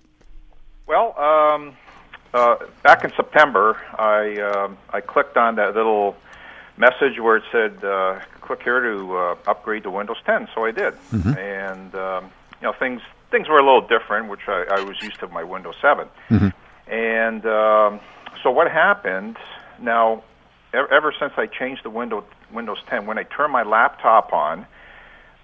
Well, 0.86 1.18
um, 1.18 1.76
uh, 2.34 2.56
back 2.82 3.04
in 3.04 3.12
September, 3.14 3.80
I 3.98 4.40
um, 4.40 4.78
I 4.90 5.00
clicked 5.00 5.36
on 5.36 5.56
that 5.56 5.74
little 5.76 6.16
message 6.76 7.20
where 7.20 7.36
it 7.36 7.44
said 7.52 7.84
uh, 7.84 8.20
click 8.40 8.62
here 8.62 8.80
to 8.80 9.16
uh, 9.16 9.36
upgrade 9.46 9.82
to 9.84 9.90
Windows 9.90 10.18
10. 10.24 10.48
So 10.54 10.64
I 10.64 10.70
did, 10.70 10.94
and 11.12 11.94
um, 11.94 12.24
you 12.60 12.66
know 12.66 12.72
things 12.72 13.02
things 13.30 13.48
were 13.48 13.58
a 13.58 13.64
little 13.64 13.86
different, 13.86 14.28
which 14.28 14.48
I, 14.48 14.64
I 14.70 14.80
was 14.82 15.00
used 15.02 15.20
to 15.20 15.28
my 15.28 15.44
Windows 15.44 15.76
7. 15.80 16.08
And 16.88 17.44
um, 17.46 18.00
so 18.42 18.50
what 18.50 18.70
happened 18.70 19.36
now? 19.80 20.22
Ever, 20.72 20.92
ever 20.92 21.14
since 21.18 21.32
I 21.36 21.46
changed 21.46 21.84
the 21.84 21.90
window 21.90 22.24
Windows 22.52 22.78
10, 22.88 23.06
when 23.06 23.18
I 23.18 23.22
turn 23.22 23.50
my 23.50 23.62
laptop 23.62 24.32
on, 24.32 24.66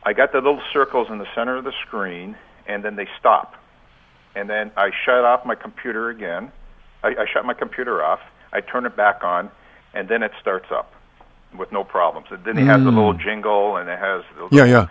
I 0.04 0.12
got 0.12 0.32
the 0.32 0.38
little 0.38 0.60
circles 0.72 1.08
in 1.10 1.18
the 1.18 1.26
center 1.34 1.56
of 1.56 1.64
the 1.64 1.72
screen, 1.86 2.36
and 2.66 2.84
then 2.84 2.96
they 2.96 3.08
stop. 3.18 3.54
And 4.34 4.48
then 4.50 4.72
I 4.76 4.90
shut 5.04 5.24
off 5.24 5.44
my 5.46 5.54
computer 5.54 6.10
again. 6.10 6.50
I, 7.02 7.08
I 7.08 7.26
shut 7.32 7.44
my 7.44 7.54
computer 7.54 8.02
off. 8.04 8.20
I 8.52 8.60
turn 8.60 8.84
it 8.86 8.96
back 8.96 9.22
on, 9.24 9.50
and 9.94 10.08
then 10.08 10.22
it 10.22 10.32
starts 10.40 10.66
up. 10.70 10.92
with 11.56 11.70
no 11.70 11.84
problems. 11.84 12.28
And 12.30 12.42
then 12.44 12.56
it 12.56 12.64
has 12.66 12.78
the 12.82 12.90
little 12.90 13.12
jingle 13.12 13.76
and 13.76 13.88
it 13.88 13.98
has 13.98 14.22
the 14.36 14.44
Mm. 14.44 14.48
Yeah, 14.52 14.64
yeah, 14.64 14.86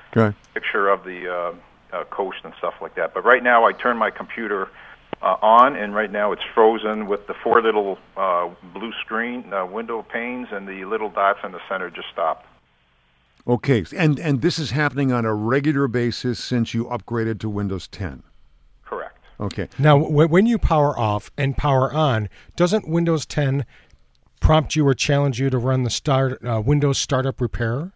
picture 0.54 0.90
of 0.90 1.04
the 1.04 1.28
uh, 1.28 1.54
uh, 1.98 2.04
coast 2.06 2.38
and 2.44 2.54
stuff 2.60 2.76
like 2.82 2.94
that. 2.96 3.14
But 3.16 3.26
right 3.26 3.42
now, 3.44 3.66
I 3.66 3.74
turn 3.74 3.98
my 3.98 4.12
computer 4.12 4.70
uh, 5.22 5.38
on, 5.42 5.76
and 5.76 5.94
right 5.94 6.12
now 6.12 6.32
it's 6.32 6.42
frozen 6.54 7.08
with 7.08 7.28
the 7.28 7.34
four 7.44 7.62
little 7.62 7.98
uh, 8.18 8.50
blue 8.74 8.92
screen 9.02 9.52
uh, 9.54 9.66
window 9.66 10.02
panes, 10.02 10.48
and 10.52 10.68
the 10.68 10.86
little 10.86 11.10
dots 11.10 11.40
in 11.44 11.52
the 11.52 11.60
center 11.70 11.90
just 11.90 12.08
stopped. 12.12 12.46
Okay, 13.48 13.84
and 13.98 14.20
and 14.20 14.42
this 14.42 14.60
is 14.60 14.72
happening 14.72 15.12
on 15.12 15.26
a 15.26 15.34
regular 15.34 15.88
basis 15.88 16.40
since 16.40 16.74
you 16.74 16.86
upgraded 16.86 17.40
to 17.40 17.50
Windows 17.50 17.88
10. 17.88 18.24
Correct. 18.86 19.18
Okay. 19.40 19.68
Now, 19.80 19.98
w- 20.00 20.28
when 20.28 20.46
you 20.46 20.58
power 20.60 20.98
off 20.98 21.32
and 21.38 21.58
power 21.58 21.92
on, 21.92 22.30
doesn't 22.56 22.88
Windows 22.88 23.26
10 23.26 23.66
prompt 24.40 24.76
you 24.76 24.88
or 24.88 24.94
challenge 24.94 25.40
you 25.40 25.50
to 25.50 25.58
run 25.58 25.84
the 25.84 25.90
start 25.90 26.44
uh, 26.46 26.62
Windows 26.64 27.00
Startup 27.00 27.40
Repair? 27.42 27.94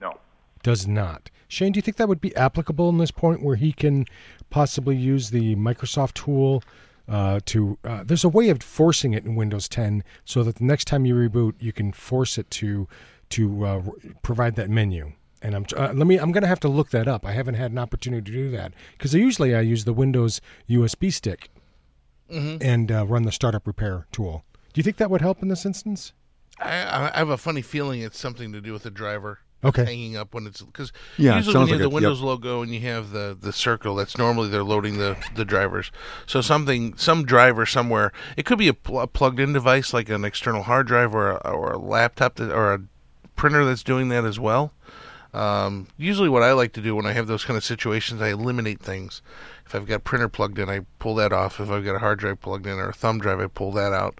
No. 0.00 0.18
Does 0.64 0.86
not. 0.86 1.30
Shane, 1.48 1.72
do 1.72 1.78
you 1.78 1.82
think 1.82 1.96
that 1.96 2.08
would 2.08 2.20
be 2.20 2.34
applicable 2.36 2.88
in 2.88 2.98
this 2.98 3.10
point 3.10 3.42
where 3.42 3.56
he 3.56 3.72
can 3.72 4.06
possibly 4.50 4.96
use 4.96 5.30
the 5.30 5.54
Microsoft 5.56 6.14
tool 6.14 6.62
uh, 7.08 7.40
to? 7.46 7.78
Uh, 7.84 8.02
there's 8.04 8.24
a 8.24 8.28
way 8.28 8.48
of 8.48 8.62
forcing 8.62 9.12
it 9.12 9.24
in 9.24 9.36
Windows 9.36 9.68
10 9.68 10.02
so 10.24 10.42
that 10.42 10.56
the 10.56 10.64
next 10.64 10.86
time 10.86 11.06
you 11.06 11.14
reboot, 11.14 11.54
you 11.60 11.72
can 11.72 11.92
force 11.92 12.38
it 12.38 12.50
to 12.52 12.88
to 13.28 13.64
uh, 13.66 13.82
provide 14.22 14.54
that 14.56 14.70
menu. 14.70 15.12
And 15.42 15.54
I'm 15.54 15.66
uh, 15.76 15.92
let 15.94 16.06
me. 16.06 16.16
I'm 16.16 16.32
going 16.32 16.42
to 16.42 16.48
have 16.48 16.60
to 16.60 16.68
look 16.68 16.90
that 16.90 17.06
up. 17.06 17.26
I 17.26 17.32
haven't 17.32 17.54
had 17.54 17.70
an 17.70 17.78
opportunity 17.78 18.30
to 18.30 18.36
do 18.36 18.50
that 18.52 18.72
because 18.92 19.14
usually 19.14 19.54
I 19.54 19.60
use 19.60 19.84
the 19.84 19.92
Windows 19.92 20.40
USB 20.68 21.12
stick 21.12 21.50
and 22.28 22.90
uh, 22.90 23.06
run 23.06 23.22
the 23.22 23.32
startup 23.32 23.66
repair 23.66 24.06
tool. 24.10 24.44
Do 24.72 24.78
you 24.80 24.82
think 24.82 24.96
that 24.96 25.10
would 25.10 25.20
help 25.20 25.42
in 25.42 25.48
this 25.48 25.64
instance? 25.64 26.12
I, 26.58 26.82
I 26.82 27.10
I 27.14 27.18
have 27.18 27.28
a 27.28 27.36
funny 27.36 27.62
feeling 27.62 28.00
it's 28.00 28.18
something 28.18 28.50
to 28.52 28.60
do 28.60 28.72
with 28.72 28.82
the 28.82 28.90
driver. 28.90 29.40
Okay. 29.66 29.84
Hanging 29.84 30.16
up 30.16 30.34
when 30.34 30.46
it's 30.46 30.62
because 30.62 30.92
Yeah, 31.16 31.36
usually 31.36 31.54
when 31.56 31.66
you 31.66 31.72
have 31.72 31.80
like 31.80 31.88
the 31.90 31.90
yep. 31.90 32.02
Windows 32.02 32.20
logo 32.20 32.62
and 32.62 32.72
you 32.72 32.80
have 32.80 33.10
the 33.10 33.36
the 33.38 33.52
circle, 33.52 33.96
that's 33.96 34.16
normally 34.16 34.48
they're 34.48 34.62
loading 34.64 34.98
the 34.98 35.16
the 35.34 35.44
drivers. 35.44 35.90
So 36.26 36.40
something 36.40 36.96
some 36.96 37.24
driver 37.24 37.66
somewhere. 37.66 38.12
It 38.36 38.46
could 38.46 38.58
be 38.58 38.68
a, 38.68 38.74
pl- 38.74 39.00
a 39.00 39.06
plugged 39.06 39.40
in 39.40 39.52
device 39.52 39.92
like 39.92 40.08
an 40.08 40.24
external 40.24 40.62
hard 40.62 40.86
drive 40.86 41.14
or 41.14 41.32
a, 41.32 41.50
or 41.50 41.72
a 41.72 41.78
laptop 41.78 42.36
that, 42.36 42.52
or 42.52 42.72
a 42.74 42.80
printer 43.34 43.64
that's 43.64 43.82
doing 43.82 44.08
that 44.10 44.24
as 44.24 44.38
well. 44.38 44.72
Um, 45.34 45.88
usually, 45.98 46.30
what 46.30 46.42
I 46.42 46.52
like 46.52 46.72
to 46.74 46.80
do 46.80 46.96
when 46.96 47.04
I 47.04 47.12
have 47.12 47.26
those 47.26 47.44
kind 47.44 47.56
of 47.58 47.64
situations, 47.64 48.22
I 48.22 48.28
eliminate 48.28 48.80
things. 48.80 49.20
If 49.66 49.74
I've 49.74 49.86
got 49.86 49.96
a 49.96 50.00
printer 50.00 50.28
plugged 50.28 50.58
in, 50.58 50.70
I 50.70 50.80
pull 50.98 51.14
that 51.16 51.32
off. 51.32 51.60
If 51.60 51.70
I've 51.70 51.84
got 51.84 51.96
a 51.96 51.98
hard 51.98 52.18
drive 52.20 52.40
plugged 52.40 52.66
in 52.66 52.78
or 52.78 52.88
a 52.88 52.94
thumb 52.94 53.18
drive, 53.18 53.40
I 53.40 53.46
pull 53.46 53.72
that 53.72 53.92
out. 53.92 54.18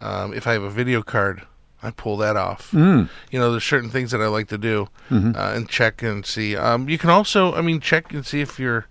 Um, 0.00 0.34
if 0.34 0.46
I 0.46 0.54
have 0.54 0.62
a 0.62 0.70
video 0.70 1.02
card, 1.02 1.42
I 1.82 1.90
pull 1.90 2.16
that 2.18 2.36
off. 2.36 2.70
Mm. 2.72 3.08
You 3.30 3.38
know, 3.38 3.50
there's 3.50 3.64
certain 3.64 3.90
things 3.90 4.10
that 4.10 4.20
I 4.20 4.26
like 4.28 4.48
to 4.48 4.58
do 4.58 4.88
uh, 5.10 5.52
and 5.54 5.68
check 5.68 6.02
and 6.02 6.24
see. 6.24 6.56
Um, 6.56 6.88
you 6.88 6.98
can 6.98 7.10
also, 7.10 7.54
I 7.54 7.60
mean, 7.60 7.80
check 7.80 8.12
and 8.12 8.24
see 8.26 8.40
if 8.40 8.58
you're, 8.58 8.86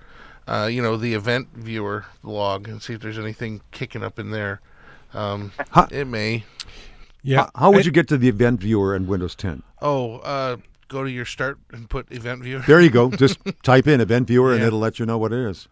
uh, 0.48 0.70
you 0.72 0.82
know, 0.82 0.96
the 0.96 1.14
event 1.14 1.50
viewer 1.54 2.06
log 2.24 2.68
and 2.68 2.82
see 2.82 2.94
if 2.94 3.02
there's 3.02 3.18
anything 3.20 3.62
kicking 3.72 4.04
up 4.04 4.20
in 4.20 4.32
there. 4.32 4.62
Um, 5.14 5.52
Huh. 5.72 5.88
it 5.92 6.06
may. 6.08 6.44
Yeah. 7.24 7.38
How, 7.38 7.50
how 7.56 7.70
would 7.72 7.78
And- 7.78 7.86
you 7.88 7.92
get 7.92 8.08
to 8.10 8.18
the 8.18 8.30
event 8.30 8.62
viewer 8.62 8.96
in 8.96 9.08
Windows 9.08 9.34
10? 9.36 9.64
Oh, 9.82 10.18
uh, 10.20 10.58
go 10.88 11.04
to 11.04 11.10
your 11.10 11.26
start 11.26 11.58
and 11.72 11.90
put 11.90 12.12
event 12.12 12.44
viewer. 12.44 12.60
There 12.68 12.80
you 12.80 12.92
go. 12.92 13.10
Just 13.10 13.40
type 13.64 13.88
in 13.88 14.00
event 14.00 14.28
viewer 14.28 14.54
and 14.54 14.64
it'll 14.64 14.80
let 14.80 15.00
you 15.00 15.06
know 15.06 15.18
what 15.18 15.34
it 15.34 15.40
is. 15.40 15.68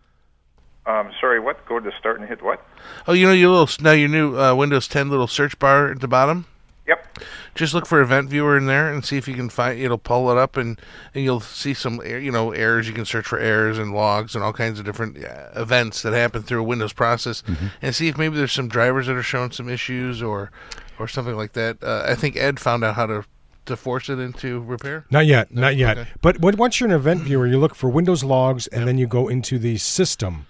Um, 0.85 1.11
sorry, 1.21 1.39
what? 1.39 1.65
Go 1.65 1.79
to 1.79 1.91
start 1.97 2.19
and 2.19 2.27
hit 2.27 2.41
what? 2.41 2.65
Oh, 3.07 3.13
you 3.13 3.25
know 3.27 3.31
your 3.31 3.51
little 3.51 3.69
now 3.83 3.91
your 3.91 4.09
new 4.09 4.37
uh, 4.37 4.53
Windows 4.55 4.87
10 4.87 5.09
little 5.09 5.27
search 5.27 5.57
bar 5.59 5.91
at 5.91 6.01
the 6.01 6.07
bottom. 6.09 6.45
Yep. 6.85 7.19
Just 7.55 7.73
look 7.73 7.85
for 7.85 8.01
Event 8.01 8.29
Viewer 8.29 8.57
in 8.57 8.65
there 8.65 8.91
and 8.91 9.05
see 9.05 9.15
if 9.15 9.27
you 9.27 9.35
can 9.35 9.49
find. 9.49 9.79
It'll 9.79 9.97
pull 9.97 10.29
it 10.31 10.37
up 10.37 10.57
and, 10.57 10.79
and 11.13 11.23
you'll 11.23 11.39
see 11.39 11.73
some 11.73 12.01
you 12.05 12.31
know 12.31 12.51
errors. 12.51 12.87
You 12.87 12.93
can 12.93 13.05
search 13.05 13.25
for 13.25 13.39
errors 13.39 13.77
and 13.77 13.93
logs 13.93 14.35
and 14.35 14.43
all 14.43 14.51
kinds 14.51 14.79
of 14.79 14.85
different 14.85 15.23
uh, 15.23 15.49
events 15.55 16.01
that 16.01 16.13
happen 16.13 16.41
through 16.41 16.59
a 16.59 16.63
Windows 16.63 16.91
process, 16.91 17.41
and 17.81 17.95
see 17.95 18.09
if 18.09 18.17
maybe 18.17 18.35
there's 18.35 18.51
some 18.51 18.67
drivers 18.67 19.07
that 19.07 19.15
are 19.15 19.23
showing 19.23 19.51
some 19.51 19.69
issues 19.69 20.21
or 20.21 20.51
or 20.99 21.07
something 21.07 21.37
like 21.37 21.53
that. 21.53 21.81
Uh, 21.81 22.03
I 22.05 22.15
think 22.15 22.35
Ed 22.35 22.59
found 22.59 22.83
out 22.83 22.95
how 22.95 23.05
to 23.05 23.25
to 23.65 23.77
force 23.77 24.09
it 24.09 24.19
into 24.19 24.59
repair. 24.59 25.05
Not 25.09 25.25
yet, 25.25 25.53
not 25.53 25.77
yet. 25.77 25.97
okay. 25.97 26.09
But 26.21 26.39
once 26.41 26.79
you're 26.79 26.89
in 26.89 26.95
event 26.95 27.21
viewer, 27.21 27.47
you 27.47 27.59
look 27.59 27.75
for 27.75 27.89
Windows 27.89 28.23
logs, 28.23 28.67
and 28.67 28.87
then 28.87 28.97
you 28.97 29.07
go 29.07 29.29
into 29.29 29.57
the 29.57 29.77
system 29.77 30.47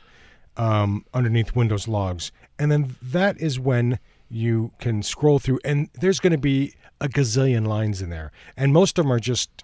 um, 0.58 1.06
underneath 1.14 1.56
Windows 1.56 1.88
logs, 1.88 2.32
and 2.58 2.72
then 2.72 2.96
that 3.02 3.40
is 3.40 3.60
when 3.60 4.00
you 4.34 4.72
can 4.80 5.04
scroll 5.04 5.40
through, 5.40 5.60
and 5.64 5.90
there's 5.94 6.20
going 6.20 6.32
to 6.32 6.38
be 6.40 6.74
a 7.00 7.08
gazillion 7.08 7.68
lines 7.68 8.02
in 8.02 8.10
there, 8.10 8.32
and 8.58 8.74
most 8.74 8.98
of 8.98 9.06
them 9.06 9.12
are 9.12 9.20
just 9.20 9.64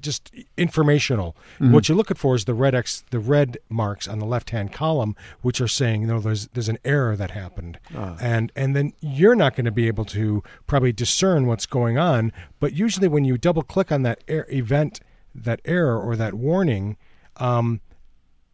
just 0.00 0.30
informational. 0.56 1.36
What 1.72 1.88
you're 1.88 1.96
looking 1.96 2.16
for 2.16 2.34
is 2.34 2.44
the 2.44 2.54
red 2.54 2.74
X, 2.74 3.04
the 3.10 3.18
red 3.18 3.58
marks 3.68 4.06
on 4.08 4.18
the 4.18 4.26
left 4.26 4.50
hand 4.50 4.72
column, 4.72 5.14
which 5.40 5.60
are 5.60 5.68
saying, 5.68 6.02
you 6.02 6.06
know, 6.06 6.20
there's 6.20 6.48
there's 6.48 6.68
an 6.68 6.78
error 6.84 7.16
that 7.16 7.30
happened, 7.30 7.78
and 8.20 8.52
and 8.54 8.76
then 8.76 8.92
you're 9.00 9.34
not 9.36 9.54
going 9.56 9.64
to 9.66 9.70
be 9.72 9.86
able 9.86 10.04
to 10.06 10.42
probably 10.66 10.92
discern 10.92 11.46
what's 11.46 11.66
going 11.66 11.96
on. 11.96 12.32
But 12.58 12.74
usually, 12.74 13.08
when 13.08 13.24
you 13.24 13.38
double 13.38 13.62
click 13.62 13.90
on 13.90 14.02
that 14.02 14.22
er- 14.28 14.46
event, 14.50 15.00
that 15.34 15.60
error 15.64 15.98
or 15.98 16.16
that 16.16 16.34
warning, 16.34 16.96
um, 17.36 17.80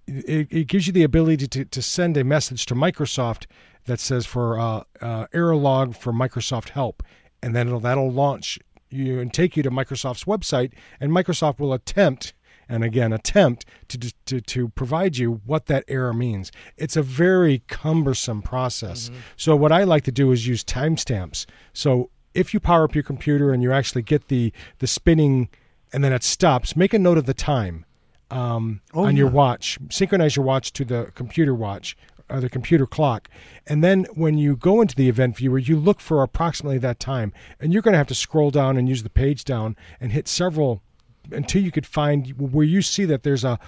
it, 0.06 0.46
it 0.50 0.66
gives 0.68 0.86
you 0.86 0.92
the 0.92 1.02
ability 1.02 1.48
to, 1.48 1.64
to 1.64 1.82
send 1.82 2.16
a 2.16 2.22
message 2.24 2.66
to 2.66 2.74
Microsoft 2.74 3.46
that 3.86 4.00
says 4.00 4.26
for 4.26 4.58
uh, 4.58 4.82
uh, 5.00 5.26
error 5.32 5.56
log 5.56 5.96
for 5.96 6.12
Microsoft 6.12 6.70
help, 6.70 7.02
and 7.42 7.54
then 7.54 7.68
it'll, 7.68 7.80
that'll 7.80 8.10
launch 8.10 8.58
you 8.90 9.20
and 9.20 9.32
take 9.32 9.56
you 9.56 9.62
to 9.62 9.70
Microsoft's 9.70 10.24
website, 10.24 10.72
and 11.00 11.10
Microsoft 11.10 11.58
will 11.58 11.72
attempt 11.72 12.34
and 12.68 12.82
again 12.82 13.12
attempt 13.12 13.64
to, 13.88 14.12
to 14.26 14.40
to 14.40 14.68
provide 14.70 15.16
you 15.16 15.40
what 15.46 15.66
that 15.66 15.84
error 15.88 16.12
means. 16.12 16.50
It's 16.76 16.96
a 16.96 17.02
very 17.02 17.62
cumbersome 17.68 18.42
process. 18.42 19.10
So 19.36 19.54
what 19.54 19.72
I 19.72 19.84
like 19.84 20.04
to 20.04 20.12
do 20.12 20.32
is 20.32 20.46
use 20.46 20.64
timestamps. 20.64 21.46
So 21.72 22.10
if 22.34 22.52
you 22.52 22.60
power 22.60 22.84
up 22.84 22.94
your 22.94 23.04
computer 23.04 23.52
and 23.52 23.62
you 23.62 23.72
actually 23.72 24.02
get 24.02 24.28
the 24.28 24.52
the 24.78 24.86
spinning 24.86 25.48
and 25.92 26.02
then 26.02 26.12
it 26.12 26.24
stops, 26.24 26.76
make 26.76 26.92
a 26.92 26.98
note 26.98 27.18
of 27.18 27.26
the 27.26 27.34
time 27.34 27.84
um, 28.30 28.80
on 28.92 29.16
your 29.16 29.28
watch. 29.28 29.78
Synchronize 29.90 30.34
your 30.36 30.44
watch 30.44 30.72
to 30.72 30.84
the 30.84 31.12
computer 31.14 31.54
watch 31.54 31.96
or 32.28 32.40
the 32.40 32.50
computer 32.50 32.86
clock. 32.86 33.28
And 33.66 33.82
then 33.84 34.04
when 34.14 34.36
you 34.38 34.56
go 34.56 34.80
into 34.80 34.94
the 34.96 35.08
event 35.08 35.36
viewer, 35.36 35.58
you 35.58 35.76
look 35.78 36.00
for 36.00 36.22
approximately 36.22 36.78
that 36.78 36.98
time. 36.98 37.32
And 37.60 37.72
you're 37.72 37.82
going 37.82 37.92
to 37.92 37.98
have 37.98 38.08
to 38.08 38.14
scroll 38.14 38.50
down 38.50 38.76
and 38.76 38.88
use 38.88 39.02
the 39.02 39.10
page 39.10 39.44
down 39.44 39.76
and 40.00 40.12
hit 40.12 40.26
several 40.28 40.82
until 41.30 41.62
you 41.62 41.70
could 41.70 41.86
find 41.86 42.28
where 42.38 42.64
you 42.66 42.82
see 42.82 43.04
that 43.04 43.22
there's 43.22 43.44
a, 43.44 43.58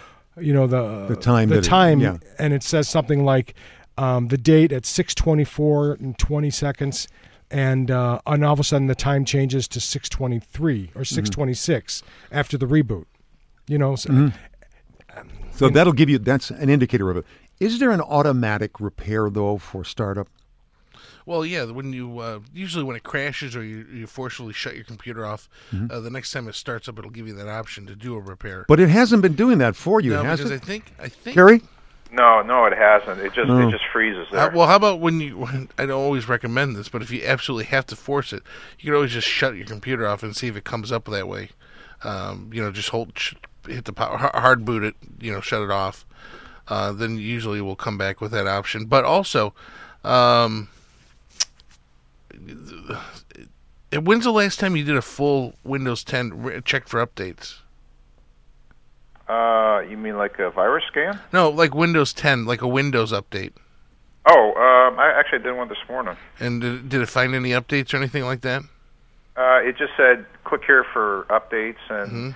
you 0.40 0.52
know, 0.52 0.66
the, 0.66 1.06
The 1.08 1.16
time 1.16 1.48
the 1.48 1.56
that 1.56 1.66
it- 1.66 1.68
time, 1.68 2.00
yeah. 2.00 2.16
and 2.38 2.52
it 2.52 2.62
says 2.62 2.88
something 2.88 3.24
like 3.24 3.54
um, 3.96 4.28
the 4.28 4.38
date 4.38 4.72
at 4.72 4.86
624 4.86 5.92
and 5.94 6.18
20 6.18 6.50
seconds. 6.50 7.08
And, 7.50 7.90
uh, 7.90 8.20
and 8.26 8.44
all 8.44 8.52
of 8.52 8.60
a 8.60 8.64
sudden 8.64 8.88
the 8.88 8.94
time 8.94 9.24
changes 9.24 9.66
to 9.68 9.80
623 9.80 10.90
or 10.94 11.04
626 11.04 12.02
after 12.30 12.58
the 12.58 12.66
reboot. 12.66 13.06
You 13.66 13.78
know, 13.78 13.96
so, 13.96 14.30
So 15.52 15.68
that'll 15.68 15.92
give 15.92 16.08
you, 16.08 16.18
that's 16.18 16.50
an 16.50 16.68
indicator 16.68 17.10
of 17.10 17.16
it. 17.16 17.24
Is 17.60 17.78
there 17.78 17.90
an 17.90 18.00
automatic 18.00 18.80
repair, 18.80 19.30
though, 19.30 19.58
for 19.58 19.84
startup? 19.84 20.28
Well, 21.26 21.44
yeah. 21.44 21.64
When 21.64 21.92
you 21.92 22.20
uh, 22.20 22.40
usually 22.54 22.84
when 22.84 22.96
it 22.96 23.02
crashes 23.02 23.54
or 23.54 23.62
you, 23.62 23.86
you 23.92 24.06
forcefully 24.06 24.54
shut 24.54 24.74
your 24.76 24.84
computer 24.84 25.26
off, 25.26 25.48
uh, 25.90 26.00
the 26.00 26.10
next 26.10 26.32
time 26.32 26.48
it 26.48 26.54
starts 26.54 26.88
up, 26.88 26.98
it'll 26.98 27.10
give 27.10 27.28
you 27.28 27.34
that 27.34 27.48
option 27.48 27.86
to 27.86 27.94
do 27.94 28.14
a 28.16 28.20
repair. 28.20 28.64
But 28.66 28.80
it 28.80 28.88
hasn't 28.88 29.20
been 29.22 29.34
doing 29.34 29.58
that 29.58 29.76
for 29.76 30.00
you, 30.00 30.12
no, 30.12 30.22
has 30.22 30.38
because 30.38 30.52
it? 30.52 30.62
I 30.62 30.64
think 30.64 30.92
I 30.98 31.08
think 31.08 31.34
Gary? 31.36 31.60
No, 32.10 32.40
no, 32.40 32.64
it 32.64 32.72
hasn't. 32.72 33.20
It 33.20 33.34
just 33.34 33.48
No. 33.48 33.68
it 33.68 33.70
just 33.70 33.84
freezes 33.92 34.26
there. 34.32 34.50
Uh, 34.50 34.54
well, 34.54 34.66
how 34.66 34.76
about 34.76 35.00
when 35.00 35.20
you? 35.20 35.36
When, 35.36 35.68
I 35.76 35.84
don't 35.84 36.00
always 36.02 36.26
recommend 36.28 36.74
this, 36.76 36.88
but 36.88 37.02
if 37.02 37.10
you 37.10 37.22
absolutely 37.24 37.66
have 37.66 37.84
to 37.86 37.96
force 37.96 38.32
it, 38.32 38.42
you 38.78 38.86
can 38.86 38.94
always 38.94 39.12
just 39.12 39.28
shut 39.28 39.54
your 39.56 39.66
computer 39.66 40.06
off 40.06 40.22
and 40.22 40.34
see 40.34 40.46
if 40.46 40.56
it 40.56 40.64
comes 40.64 40.90
up 40.90 41.04
that 41.06 41.28
way. 41.28 41.50
Um, 42.04 42.50
you 42.54 42.62
know, 42.62 42.70
just 42.72 42.88
hold, 42.90 43.18
sh- 43.18 43.34
hit 43.66 43.84
the 43.84 43.92
power, 43.92 44.16
hard 44.16 44.64
boot 44.64 44.82
it. 44.82 44.94
You 45.20 45.32
know, 45.32 45.40
shut 45.42 45.60
it 45.60 45.70
off. 45.70 46.06
Uh, 46.70 46.92
then 46.92 47.16
usually 47.18 47.60
we'll 47.60 47.76
come 47.76 47.96
back 47.98 48.20
with 48.20 48.30
that 48.32 48.46
option. 48.46 48.84
But 48.86 49.04
also, 49.04 49.54
um, 50.04 50.68
when's 54.02 54.24
the 54.24 54.30
last 54.32 54.60
time 54.60 54.76
you 54.76 54.84
did 54.84 54.96
a 54.96 55.02
full 55.02 55.54
Windows 55.64 56.04
10 56.04 56.42
re- 56.42 56.60
check 56.64 56.88
for 56.88 57.04
updates? 57.04 57.58
Uh, 59.28 59.80
you 59.88 59.96
mean 59.96 60.16
like 60.16 60.38
a 60.38 60.50
virus 60.50 60.84
scan? 60.88 61.20
No, 61.32 61.48
like 61.50 61.74
Windows 61.74 62.12
10, 62.12 62.44
like 62.46 62.62
a 62.62 62.68
Windows 62.68 63.12
update. 63.12 63.52
Oh, 64.26 64.48
um, 64.54 64.98
I 64.98 65.10
actually 65.18 65.40
did 65.40 65.52
one 65.56 65.68
this 65.68 65.78
morning. 65.88 66.16
And 66.38 66.60
did, 66.60 66.88
did 66.88 67.00
it 67.02 67.08
find 67.08 67.34
any 67.34 67.50
updates 67.50 67.92
or 67.94 67.96
anything 67.98 68.24
like 68.24 68.42
that? 68.42 68.62
Uh, 69.36 69.60
it 69.62 69.76
just 69.78 69.92
said 69.96 70.26
click 70.44 70.62
here 70.66 70.84
for 70.92 71.24
updates, 71.30 71.76
and 71.88 72.10
Mm-hmm. 72.10 72.30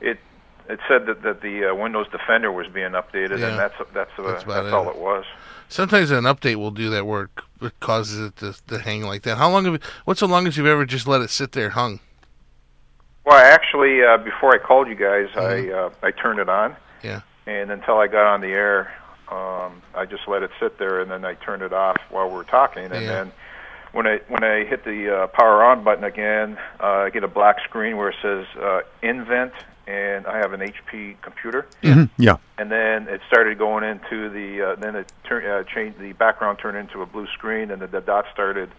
it 0.00 0.18
it 0.68 0.78
said 0.88 1.06
that, 1.06 1.22
that 1.22 1.40
the 1.42 1.70
uh, 1.70 1.74
Windows 1.74 2.06
Defender 2.10 2.50
was 2.52 2.66
being 2.68 2.92
updated, 2.92 3.38
Yeah. 3.38 3.48
and 3.48 3.58
that's 3.58 3.74
that's 3.94 4.10
uh, 4.18 4.22
That's 4.22 4.44
that's, 4.44 4.44
about 4.44 4.66
all 4.72 4.88
it. 4.90 4.96
it 4.96 4.98
was. 4.98 5.24
Sometimes 5.68 6.10
an 6.10 6.24
update 6.24 6.56
will 6.56 6.70
do 6.70 6.90
that 6.90 7.06
work. 7.06 7.44
it, 7.60 7.66
it 7.66 7.80
causes 7.80 8.20
it 8.28 8.36
to, 8.36 8.54
to 8.68 8.78
hang 8.78 9.02
like 9.02 9.22
that. 9.22 9.38
How 9.38 9.50
long 9.50 9.64
have 9.64 9.74
you, 9.74 9.80
what's 10.04 10.20
the 10.20 10.28
longest 10.28 10.56
you've 10.58 10.66
ever 10.66 10.84
just 10.84 11.06
let 11.06 11.20
it 11.22 11.30
sit 11.30 11.52
there 11.52 11.70
hung? 11.70 12.00
Well, 13.24 13.38
actually, 13.38 14.02
uh, 14.02 14.18
before 14.18 14.52
I 14.54 14.58
called 14.58 14.88
you 14.88 14.96
guys, 14.96 15.28
I 15.36 15.70
uh, 15.70 15.90
I 16.02 16.10
turned 16.10 16.40
it 16.40 16.48
on, 16.48 16.76
Yeah. 17.02 17.20
and 17.46 17.70
until 17.70 17.98
I 17.98 18.08
got 18.08 18.26
on 18.26 18.40
the 18.40 18.48
air, 18.48 18.92
um, 19.30 19.80
I 19.94 20.06
just 20.08 20.26
let 20.26 20.42
it 20.42 20.50
sit 20.60 20.78
there, 20.78 21.00
and 21.00 21.10
then 21.10 21.24
I 21.24 21.34
turned 21.34 21.62
it 21.62 21.72
off 21.72 21.98
while 22.10 22.28
we 22.28 22.34
were 22.34 22.44
talking, 22.44 22.84
and 22.84 22.94
Yeah. 22.94 23.12
then 23.12 23.32
when 23.92 24.06
I 24.08 24.18
when 24.28 24.42
I 24.42 24.64
hit 24.64 24.84
the 24.84 25.14
uh, 25.22 25.26
power 25.28 25.62
on 25.62 25.84
button 25.84 26.02
again, 26.04 26.58
uh, 26.80 26.86
I 27.06 27.10
get 27.10 27.22
a 27.22 27.28
black 27.28 27.60
screen 27.62 27.96
where 27.96 28.08
it 28.08 28.16
says 28.20 28.44
uh, 28.60 28.80
Invent, 29.02 29.52
and 29.86 30.26
I 30.26 30.38
have 30.38 30.52
an 30.52 30.60
HP 30.60 31.16
computer, 31.22 31.66
Mhm, 31.82 32.10
Yeah. 32.16 32.36
and 32.58 32.70
then 32.70 33.08
it 33.08 33.20
started 33.26 33.58
going 33.58 33.84
into 33.84 34.28
the 34.30 34.62
uh, 34.62 34.74
then 34.76 34.94
it 34.96 35.10
turned 35.24 35.46
uh, 35.46 35.64
changed 35.64 35.98
the 35.98 36.12
background 36.12 36.58
turned 36.60 36.76
into 36.76 37.02
a 37.02 37.06
blue 37.06 37.26
screen, 37.28 37.70
and 37.70 37.82
the, 37.82 37.86
the 37.88 38.00
dots 38.00 38.28
started 38.32 38.70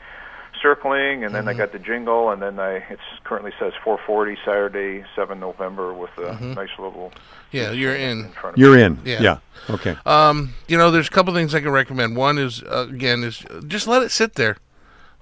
circling, 0.62 1.24
and 1.26 1.34
then 1.36 1.48
I 1.48 1.54
got 1.54 1.72
the 1.72 1.80
jingle, 1.80 2.30
and 2.30 2.42
then 2.42 2.60
I 2.60 2.76
it 2.76 3.00
currently 3.24 3.52
says 3.60 3.74
4:40 3.84 4.38
Saturday, 4.46 5.04
7 5.16 5.40
November, 5.40 5.94
with 5.94 6.12
a 6.18 6.36
nice 6.56 6.70
little 6.78 7.12
Yeah, 7.52 7.72
you're 7.72 7.96
in. 7.96 8.26
in 8.26 8.30
front 8.32 8.54
of 8.56 8.58
me. 8.58 8.64
You're 8.64 8.78
in. 8.78 9.00
Yeah. 9.04 9.22
Yeah. 9.22 9.38
Okay. 9.70 9.98
Um, 10.06 10.54
you 10.68 10.78
know, 10.78 10.92
there's 10.92 11.08
a 11.08 11.12
couple 11.12 11.34
things 11.34 11.54
I 11.54 11.60
can 11.60 11.72
recommend. 11.72 12.16
One 12.16 12.38
is 12.38 12.64
uh, 12.64 12.88
again 12.90 13.24
is 13.24 13.44
just 13.68 13.88
let 13.88 14.04
it 14.04 14.12
sit 14.12 14.36
there, 14.36 14.58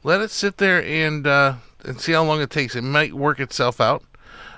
let 0.03 0.21
it 0.21 0.31
sit 0.31 0.57
there 0.57 0.83
and 0.83 1.25
uh, 1.25 1.53
and 1.83 1.99
see 1.99 2.11
how 2.11 2.23
long 2.23 2.41
it 2.41 2.49
takes. 2.51 2.75
It 2.75 2.83
might 2.83 3.13
work 3.13 3.39
itself 3.39 3.81
out. 3.81 4.03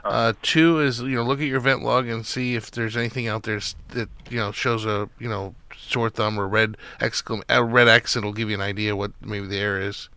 Uh, 0.04 0.34
two 0.42 0.80
is 0.80 1.00
you 1.00 1.16
know 1.16 1.24
look 1.24 1.40
at 1.40 1.46
your 1.46 1.58
event 1.58 1.82
log 1.82 2.08
and 2.08 2.26
see 2.26 2.56
if 2.56 2.70
there's 2.72 2.98
anything 2.98 3.28
out 3.28 3.44
there 3.44 3.62
that 3.90 4.10
you 4.30 4.38
know 4.38 4.52
shows 4.52 4.86
a 4.86 5.10
you 5.18 5.30
know 5.30 5.56
sore 5.78 6.10
thumb 6.10 6.38
or 6.38 6.48
red 6.48 6.76
exclam 7.00 7.42
a 7.48 7.64
red 7.64 7.88
X. 7.88 8.16
It'll 8.16 8.34
give 8.34 8.50
you 8.50 8.56
an 8.56 8.62
idea 8.62 8.96
what 8.96 9.12
maybe 9.22 9.48
the 9.48 9.58
error 9.58 9.82
is. 9.82 10.10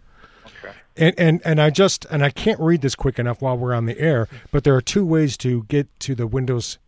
And, 0.96 1.14
and 1.18 1.42
and 1.44 1.61
I 1.61 1.70
just 1.70 2.07
and 2.11 2.25
I 2.25 2.31
can't 2.31 2.59
read 2.59 2.81
this 2.81 2.94
quick 2.94 3.18
enough 3.18 3.42
while 3.42 3.57
we're 3.57 3.75
on 3.75 3.87
the 3.87 3.99
air, 4.01 4.29
but 4.51 4.64
there 4.64 4.75
are 4.75 4.81
two 4.81 5.05
ways 5.05 5.37
to 5.38 5.64
get 5.64 5.88
to 6.01 6.14
the 6.14 6.27
Windows 6.27 6.79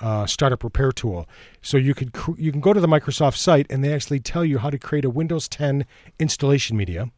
uh, 0.00 0.26
startup 0.26 0.62
repair 0.62 0.92
tool. 0.92 1.28
So 1.60 1.76
you 1.76 1.94
could 1.94 2.12
cr- 2.12 2.38
you 2.38 2.52
can 2.52 2.60
go 2.60 2.72
to 2.72 2.80
the 2.80 2.86
Microsoft 2.86 3.36
site 3.36 3.66
and 3.68 3.82
they 3.82 3.92
actually 3.92 4.20
tell 4.20 4.44
you 4.44 4.58
how 4.58 4.70
to 4.70 4.78
create 4.78 5.04
a 5.04 5.10
Windows 5.10 5.48
10 5.48 5.84
installation 6.18 6.76
media, 6.76 7.10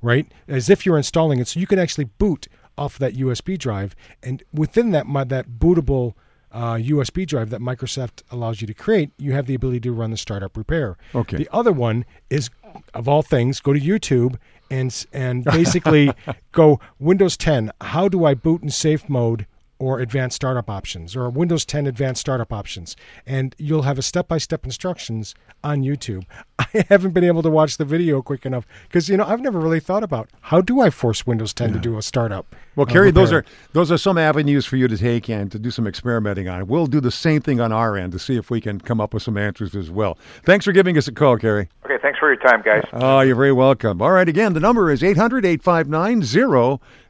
right? 0.00 0.32
As 0.48 0.70
if 0.70 0.86
you're 0.86 0.96
installing 0.96 1.38
it, 1.40 1.48
so 1.48 1.60
you 1.60 1.66
can 1.66 1.78
actually 1.78 2.04
boot 2.04 2.48
off 2.76 2.98
that 2.98 3.14
USB 3.14 3.58
drive, 3.58 3.94
and 4.22 4.42
within 4.52 4.90
that 4.90 5.06
my, 5.06 5.24
that 5.24 5.58
bootable 5.58 6.14
uh, 6.52 6.74
USB 6.74 7.26
drive 7.26 7.50
that 7.50 7.60
Microsoft 7.60 8.22
allows 8.30 8.60
you 8.60 8.66
to 8.66 8.74
create, 8.74 9.10
you 9.18 9.32
have 9.32 9.46
the 9.46 9.54
ability 9.54 9.80
to 9.80 9.92
run 9.92 10.10
the 10.10 10.16
startup 10.16 10.56
repair. 10.56 10.96
Okay. 11.14 11.36
The 11.38 11.48
other 11.52 11.72
one 11.72 12.04
is, 12.30 12.50
of 12.94 13.08
all 13.08 13.22
things, 13.22 13.60
go 13.60 13.72
to 13.72 13.80
YouTube 13.80 14.36
and 14.70 15.06
and 15.12 15.44
basically 15.44 16.12
go 16.52 16.80
Windows 16.98 17.36
10. 17.36 17.70
How 17.80 18.08
do 18.08 18.24
I 18.24 18.34
boot 18.34 18.62
in 18.62 18.70
safe 18.70 19.08
mode 19.08 19.46
or 19.82 19.98
advanced 19.98 20.36
startup 20.36 20.70
options 20.70 21.16
or 21.16 21.28
Windows 21.28 21.64
10 21.64 21.88
advanced 21.88 22.20
startup 22.20 22.52
options? 22.52 22.94
And 23.26 23.56
you'll 23.58 23.82
have 23.82 23.98
a 23.98 24.02
step-by-step 24.02 24.64
instructions 24.64 25.34
on 25.64 25.82
YouTube. 25.82 26.24
I 26.60 26.84
haven't 26.88 27.10
been 27.10 27.24
able 27.24 27.42
to 27.42 27.50
watch 27.50 27.76
the 27.76 27.84
video 27.84 28.22
quick 28.22 28.46
enough 28.46 28.64
because 28.84 29.08
you 29.08 29.16
know 29.16 29.24
I've 29.24 29.40
never 29.40 29.58
really 29.58 29.80
thought 29.80 30.04
about 30.04 30.30
how 30.42 30.60
do 30.60 30.80
I 30.80 30.90
force 30.90 31.26
Windows 31.26 31.52
10 31.52 31.72
to 31.72 31.78
do 31.80 31.98
a 31.98 32.02
startup. 32.02 32.54
Well, 32.76 32.86
uh, 32.88 32.92
Kerry, 32.92 33.10
those 33.10 33.32
are 33.32 33.44
those 33.72 33.90
are 33.90 33.98
some 33.98 34.16
avenues 34.16 34.64
for 34.64 34.76
you 34.76 34.86
to 34.88 34.96
take 34.96 35.28
and 35.28 35.50
to 35.50 35.58
do 35.58 35.70
some 35.70 35.86
experimenting 35.86 36.48
on. 36.48 36.66
We'll 36.68 36.86
do 36.86 37.00
the 37.00 37.10
same 37.10 37.40
thing 37.40 37.60
on 37.60 37.72
our 37.72 37.96
end 37.96 38.12
to 38.12 38.18
see 38.18 38.36
if 38.36 38.50
we 38.50 38.60
can 38.60 38.80
come 38.80 39.00
up 39.00 39.12
with 39.12 39.22
some 39.22 39.36
answers 39.36 39.74
as 39.74 39.90
well. 39.90 40.16
Thanks 40.44 40.64
for 40.64 40.72
giving 40.72 40.96
us 40.96 41.08
a 41.08 41.12
call, 41.12 41.36
Kerry. 41.36 41.68
Okay, 41.84 41.98
thanks 42.00 42.18
for 42.18 42.32
your 42.32 42.40
time, 42.40 42.62
guys. 42.62 42.84
Oh, 42.92 43.20
you're 43.20 43.36
very 43.36 43.52
welcome. 43.52 44.00
All 44.00 44.12
right, 44.12 44.28
again, 44.28 44.54
the 44.54 44.60
number 44.60 44.90
is 44.90 45.02
800 45.02 45.44
859 45.44 46.22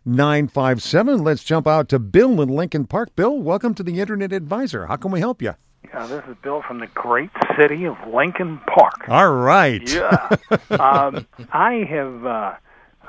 0957. 0.04 1.22
Let's 1.22 1.44
jump 1.44 1.66
out 1.66 1.88
to 1.90 1.98
Bill 1.98 2.40
in 2.40 2.48
Lincoln 2.48 2.86
Park. 2.86 3.14
Bill, 3.14 3.38
welcome 3.38 3.74
to 3.74 3.82
the 3.82 4.00
Internet 4.00 4.32
Advisor. 4.32 4.86
How 4.86 4.96
can 4.96 5.10
we 5.10 5.20
help 5.20 5.40
you? 5.40 5.54
Uh, 5.92 6.06
this 6.06 6.24
is 6.28 6.36
Bill 6.42 6.62
from 6.66 6.80
the 6.80 6.86
great 6.88 7.30
city 7.56 7.84
of 7.84 7.96
Lincoln 8.12 8.58
Park. 8.66 9.08
All 9.08 9.32
right. 9.32 9.82
Yeah. 9.92 10.36
um, 10.70 11.26
I 11.52 11.86
have 11.88 12.26
uh, 12.26 12.54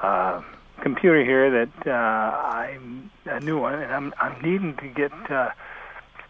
a 0.01 0.43
computer 0.81 1.23
here 1.23 1.49
that 1.65 1.87
uh, 1.87 1.91
I'm 1.91 3.09
a 3.25 3.39
new 3.39 3.59
one, 3.59 3.75
and 3.75 3.91
I'm 3.91 4.13
I'm 4.19 4.41
needing 4.41 4.75
to 4.77 4.87
get 4.87 5.11
uh, 5.31 5.49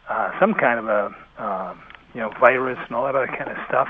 uh, 0.09 0.39
some 0.39 0.53
kind 0.53 0.79
of 0.79 0.87
a 0.87 1.43
um, 1.43 1.81
you 2.13 2.21
know 2.21 2.31
virus 2.39 2.77
and 2.85 2.95
all 2.95 3.05
that 3.05 3.15
other 3.15 3.27
kind 3.27 3.49
of 3.49 3.57
stuff, 3.67 3.89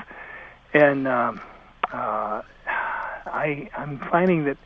and 0.72 1.06
um, 1.06 1.40
uh, 1.92 2.40
I 2.66 3.68
I'm 3.76 3.98
finding 4.10 4.44
that 4.44 4.56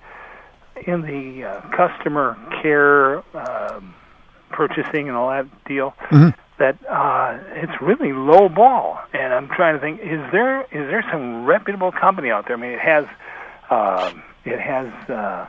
in 0.87 1.03
the 1.03 1.45
uh, 1.45 1.61
customer 1.77 2.37
care 2.63 3.19
um, 3.37 3.95
purchasing 4.51 5.09
and 5.09 5.17
all 5.17 5.31
that 5.31 5.47
deal 5.65 5.95
that 6.59 6.77
uh, 6.89 7.39
it's 7.55 7.81
really 7.81 8.13
low 8.13 8.49
ball. 8.49 8.99
And 9.13 9.33
I'm 9.33 9.49
trying 9.49 9.75
to 9.75 9.81
think: 9.81 10.01
is 10.01 10.21
there 10.33 10.63
is 10.63 10.91
there 10.91 11.05
some 11.11 11.45
reputable 11.45 11.93
company 11.93 12.31
out 12.31 12.47
there? 12.47 12.57
I 12.57 12.61
mean, 12.61 12.73
it 12.73 12.81
has 12.81 13.05
um 13.71 14.23
it 14.45 14.59
has 14.61 14.93
uh, 15.09 15.47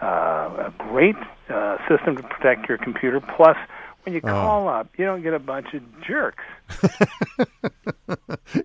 uh, 0.00 0.70
a 0.70 0.74
great 0.78 1.16
uh, 1.48 1.76
system 1.88 2.16
to 2.16 2.22
protect 2.22 2.68
your 2.68 2.78
computer. 2.78 3.20
Plus, 3.20 3.56
when 4.04 4.14
you 4.14 4.20
call 4.20 4.68
up, 4.68 4.88
you 4.96 5.04
don't 5.04 5.22
get 5.22 5.34
a 5.34 5.38
bunch 5.38 5.74
of 5.74 5.82
jerks. 6.02 6.44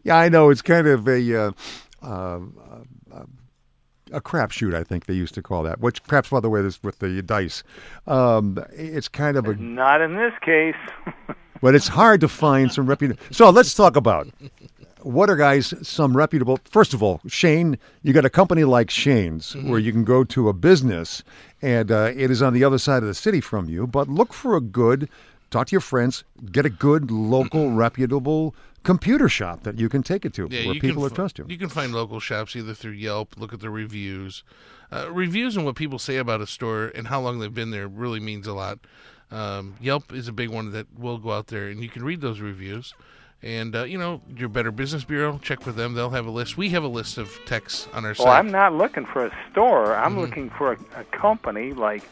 Yeah, 0.03 0.15
I 0.15 0.29
know. 0.29 0.49
It's 0.49 0.61
kind 0.61 0.87
of 0.87 1.07
a. 1.07 1.35
Uh, 1.35 1.51
uh, 2.01 2.07
uh, 2.07 2.39
a 4.13 4.21
crapshoot, 4.21 4.73
I 4.73 4.83
think 4.83 5.05
they 5.05 5.13
used 5.13 5.33
to 5.35 5.41
call 5.41 5.63
that. 5.63 5.79
Which 5.79 6.03
craps, 6.03 6.29
by 6.29 6.39
the 6.39 6.49
way, 6.49 6.61
is 6.61 6.81
with 6.83 6.99
the 6.99 7.21
dice. 7.21 7.63
Um, 8.07 8.63
it's 8.71 9.07
kind 9.07 9.37
of 9.37 9.47
a 9.47 9.55
Not 9.55 10.01
in 10.01 10.15
this 10.15 10.33
case. 10.41 10.75
but 11.61 11.75
it's 11.75 11.87
hard 11.87 12.21
to 12.21 12.27
find 12.27 12.71
some 12.71 12.87
reputable. 12.87 13.21
So 13.31 13.49
let's 13.49 13.73
talk 13.73 13.95
about 13.95 14.27
what 15.01 15.29
are 15.29 15.35
guys 15.35 15.73
some 15.81 16.15
reputable. 16.15 16.59
First 16.65 16.93
of 16.93 17.03
all, 17.03 17.21
Shane, 17.27 17.77
you 18.01 18.13
got 18.13 18.25
a 18.25 18.29
company 18.29 18.63
like 18.63 18.89
Shane's 18.89 19.55
where 19.55 19.79
you 19.79 19.91
can 19.91 20.03
go 20.03 20.23
to 20.23 20.49
a 20.49 20.53
business 20.53 21.23
and 21.61 21.91
uh, 21.91 22.11
it 22.15 22.29
is 22.31 22.41
on 22.41 22.53
the 22.53 22.63
other 22.63 22.77
side 22.77 23.03
of 23.03 23.07
the 23.07 23.13
city 23.13 23.41
from 23.41 23.69
you. 23.69 23.87
But 23.87 24.09
look 24.09 24.33
for 24.33 24.55
a 24.55 24.61
good, 24.61 25.09
talk 25.53 25.67
to 25.67 25.71
your 25.71 25.81
friends, 25.81 26.23
get 26.51 26.65
a 26.65 26.69
good 26.69 27.11
local 27.11 27.71
reputable 27.71 28.55
computer 28.83 29.29
shop 29.29 29.63
that 29.63 29.79
you 29.79 29.87
can 29.87 30.03
take 30.03 30.25
it 30.25 30.33
to 30.33 30.47
Yeah, 30.49 30.65
where 30.65 30.73
people 30.73 30.89
can 30.89 30.99
will 31.01 31.09
fi- 31.09 31.15
trust 31.15 31.39
you. 31.39 31.45
You 31.47 31.57
can 31.57 31.69
find 31.69 31.93
local 31.93 32.19
shops 32.19 32.55
either 32.55 32.73
through 32.73 32.91
Yelp, 32.91 33.35
look 33.37 33.53
at 33.53 33.61
the 33.61 33.69
reviews. 33.69 34.43
Uh, 34.91 35.09
reviews 35.11 35.55
and 35.55 35.65
what 35.65 35.75
people 35.75 35.97
say 35.97 36.17
about 36.17 36.41
a 36.41 36.47
store 36.47 36.87
and 36.93 37.07
how 37.07 37.21
long 37.21 37.39
they've 37.39 37.53
been 37.53 37.71
there 37.71 37.87
really 37.87 38.19
means 38.19 38.45
a 38.45 38.53
lot. 38.53 38.79
Um, 39.31 39.75
Yelp 39.79 40.11
is 40.11 40.27
a 40.27 40.33
big 40.33 40.49
one 40.49 40.71
that 40.71 40.87
will 40.97 41.17
go 41.17 41.31
out 41.31 41.47
there 41.47 41.67
and 41.69 41.81
you 41.81 41.89
can 41.89 42.03
read 42.03 42.21
those 42.21 42.41
reviews. 42.41 42.93
And 43.41 43.75
uh, 43.75 43.83
you 43.83 43.97
know 43.97 44.21
your 44.37 44.47
Better 44.47 44.71
Business 44.71 45.03
Bureau, 45.03 45.37
check 45.43 45.65
with 45.65 45.75
them. 45.75 45.95
They'll 45.95 46.11
have 46.11 46.25
a 46.25 46.31
list. 46.31 46.55
We 46.55 46.69
have 46.69 46.83
a 46.83 46.87
list 46.87 47.17
of 47.17 47.37
techs 47.45 47.87
on 47.93 48.05
our 48.05 48.11
Well, 48.11 48.15
site. 48.15 48.25
Well, 48.25 48.33
I'm 48.35 48.51
not 48.51 48.73
looking 48.73 49.05
for 49.05 49.25
a 49.25 49.31
store. 49.51 49.95
I'm 49.95 50.17
looking 50.17 50.49
for 50.49 50.73
a, 50.73 50.77
a 50.95 51.03
company 51.05 51.73
like 51.73 52.03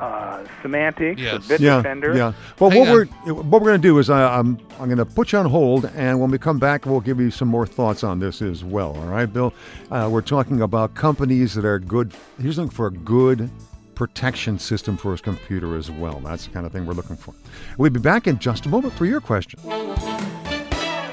uh, 0.00 0.44
Symantec 0.62 1.18
Yes. 1.18 1.34
or 1.34 1.38
Bitdefender. 1.56 1.60
Yeah, 1.60 1.76
Defender. 1.76 2.16
yeah. 2.16 2.32
Well, 2.58 2.70
Hang 2.70 2.80
what 2.80 2.88
on. 2.88 2.94
we're 2.94 3.34
what 3.34 3.62
we're 3.62 3.68
going 3.70 3.80
to 3.82 3.88
do 3.88 3.98
is 3.98 4.10
I, 4.10 4.38
I'm 4.38 4.58
I'm 4.80 4.86
going 4.86 4.98
to 4.98 5.04
put 5.06 5.32
you 5.32 5.38
on 5.38 5.46
hold, 5.46 5.84
and 5.94 6.20
when 6.20 6.30
we 6.30 6.38
come 6.38 6.58
back, 6.58 6.86
we'll 6.86 7.00
give 7.00 7.20
you 7.20 7.30
some 7.30 7.48
more 7.48 7.66
thoughts 7.66 8.02
on 8.04 8.18
this 8.18 8.42
as 8.42 8.64
well. 8.64 8.96
All 8.96 9.06
right, 9.06 9.26
Bill. 9.32 9.52
Uh, 9.90 10.08
we're 10.10 10.20
talking 10.22 10.60
about 10.62 10.94
companies 10.94 11.54
that 11.54 11.64
are 11.64 11.78
good. 11.78 12.12
He's 12.40 12.58
looking 12.58 12.70
for 12.70 12.86
a 12.88 12.92
good 12.92 13.50
protection 13.94 14.58
system 14.58 14.96
for 14.96 15.12
his 15.12 15.20
computer 15.20 15.76
as 15.76 15.88
well. 15.90 16.18
That's 16.20 16.46
the 16.46 16.52
kind 16.52 16.66
of 16.66 16.72
thing 16.72 16.84
we're 16.84 16.94
looking 16.94 17.16
for. 17.16 17.32
We'll 17.78 17.90
be 17.90 18.00
back 18.00 18.26
in 18.26 18.38
just 18.40 18.66
a 18.66 18.68
moment 18.68 18.94
for 18.94 19.06
your 19.06 19.20
question. 19.20 19.60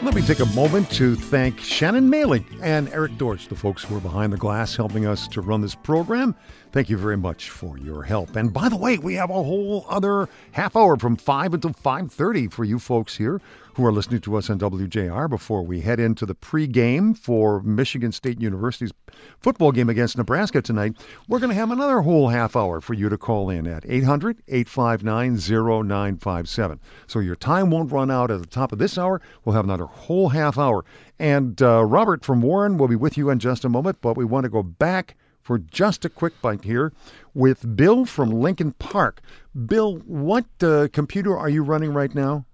Let 0.04 0.16
me 0.16 0.24
take 0.24 0.40
a 0.40 0.48
moment 0.48 0.90
to 0.94 1.16
thank 1.16 1.60
Shannon 1.60 2.10
Maley 2.10 2.44
and 2.64 2.90
Eric 2.90 3.12
Dorsch, 3.20 3.48
the 3.48 3.56
folks 3.56 3.84
who 3.84 3.96
are 3.96 4.02
behind 4.02 4.34
the 4.34 4.38
glass 4.38 4.76
helping 4.76 5.06
us 5.06 5.28
to 5.28 5.42
run 5.42 5.62
this 5.62 5.76
program. 5.76 6.34
Thank 6.72 6.90
you 6.90 6.98
very 6.98 7.18
much 7.18 7.52
for 7.52 7.78
your 7.78 8.02
help. 8.02 8.36
And 8.36 8.52
by 8.52 8.68
the 8.68 8.78
way, 8.78 8.98
we 8.98 9.14
have 9.14 9.30
a 9.30 9.34
whole 9.34 9.86
other 9.88 10.28
half 10.54 10.76
hour 10.76 10.98
from 10.98 11.18
5 11.18 11.54
until 11.54 11.74
5:30 11.74 12.52
for 12.52 12.64
you 12.64 12.80
folks 12.80 13.18
here 13.18 13.40
who 13.74 13.86
are 13.86 13.92
listening 13.92 14.22
to 14.22 14.36
us 14.36 14.50
on 14.50 14.58
WJR 14.60 15.30
before 15.30 15.64
we 15.64 15.82
head 15.82 16.00
into 16.00 16.26
the 16.26 16.34
pregame 16.36 17.18
for 17.18 17.62
Michigan 17.62 18.12
State 18.12 18.42
University's 18.42 18.92
football 19.40 19.72
game 19.72 19.90
against 19.90 20.18
Nebraska 20.18 20.62
tonight. 20.62 20.96
We're 21.28 21.40
going 21.40 21.50
to 21.50 21.56
have 21.56 21.72
another 21.72 22.02
whole 22.02 22.30
half 22.30 22.56
hour 22.56 22.80
for 22.82 22.94
you 22.94 23.10
to 23.10 23.18
call 23.18 23.50
in 23.50 23.66
at 23.68 23.84
800-859-0957. 23.84 26.80
So 27.08 27.20
your 27.20 27.36
time 27.36 27.70
won't 27.70 27.92
run 27.92 28.10
out 28.12 28.32
at 28.32 28.40
the 28.42 28.48
top 28.48 28.72
of 28.72 28.80
this 28.80 28.98
hour. 28.98 29.22
We'll 29.46 29.56
have 29.56 29.66
another 29.66 29.86
whole 29.86 30.30
half 30.30 30.58
hour. 30.58 30.84
And 31.20 31.62
uh, 31.62 31.86
Robert 31.86 32.26
from 32.26 32.42
Warren 32.42 32.78
will 32.78 32.88
be 32.88 32.96
with 32.96 33.16
you 33.18 33.30
in 33.30 33.38
just 33.40 33.64
a 33.64 33.70
moment, 33.70 34.00
but 34.02 34.18
we 34.18 34.26
want 34.26 34.46
to 34.46 34.50
go 34.50 34.64
back 34.64 35.16
for 35.42 35.58
just 35.58 36.06
a 36.06 36.10
quick 36.10 36.40
bite 36.42 36.64
here 36.64 36.94
with 37.34 37.76
Bill 37.76 38.06
from 38.06 38.30
Lincoln 38.30 38.74
Park. 38.74 39.22
Bill, 39.66 39.96
what 40.06 40.46
uh, 40.62 40.88
computer 40.94 41.38
are 41.38 41.50
you 41.50 41.64
running 41.64 41.94
right 41.94 42.14
now? 42.14 42.46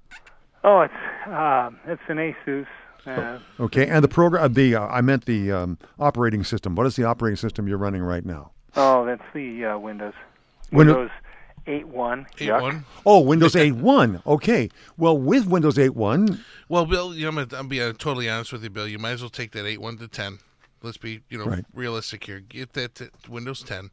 Oh, 0.70 0.82
it's 0.82 0.94
uh, 1.28 1.70
it's 1.86 2.02
an 2.10 2.18
Asus. 2.18 2.68
Uh, 3.06 3.40
Okay, 3.58 3.88
and 3.88 4.04
the 4.04 4.08
program, 4.10 4.52
the 4.52 4.76
uh, 4.76 4.86
I 4.88 5.00
meant 5.00 5.26
the 5.26 5.50
um, 5.50 5.78
operating 5.98 6.44
system. 6.44 6.76
What 6.76 6.86
is 6.88 6.98
the 6.98 7.06
operating 7.06 7.38
system 7.38 7.66
you're 7.68 7.78
running 7.78 8.02
right 8.04 8.26
now? 8.26 8.52
oh, 8.76 9.06
that's 9.06 9.22
the 9.34 9.64
uh, 9.64 9.78
Windows. 9.78 10.14
Window- 10.74 10.96
Windows 10.96 11.12
eight 11.68 11.88
one. 11.88 12.28
Eight 12.40 12.52
one. 12.52 12.86
Oh, 13.06 13.22
Windows 13.22 13.54
8.1. 13.56 14.26
Okay. 14.26 14.70
Well, 14.98 15.18
with 15.18 15.48
Windows 15.48 15.76
8.1, 15.78 16.40
Well, 16.70 16.86
Bill, 16.86 17.14
you 17.16 17.24
know, 17.24 17.28
I'm, 17.30 17.48
gonna, 17.48 17.60
I'm 17.62 17.68
being 17.70 17.94
totally 17.96 18.30
honest 18.30 18.52
with 18.54 18.64
you, 18.64 18.70
Bill. 18.70 18.88
You 18.88 19.00
might 19.00 19.12
as 19.12 19.22
well 19.22 19.30
take 19.30 19.52
that 19.54 19.66
eight 19.66 19.80
one 19.82 19.98
to 19.98 20.08
ten. 20.08 20.40
Let's 20.84 20.98
be, 20.98 21.22
you 21.30 21.38
know, 21.38 21.46
Right. 21.46 21.66
realistic 21.74 22.26
here. 22.26 22.40
Get 22.40 22.74
that 22.74 22.96
to 22.96 23.10
Windows 23.30 23.64
10. 23.64 23.90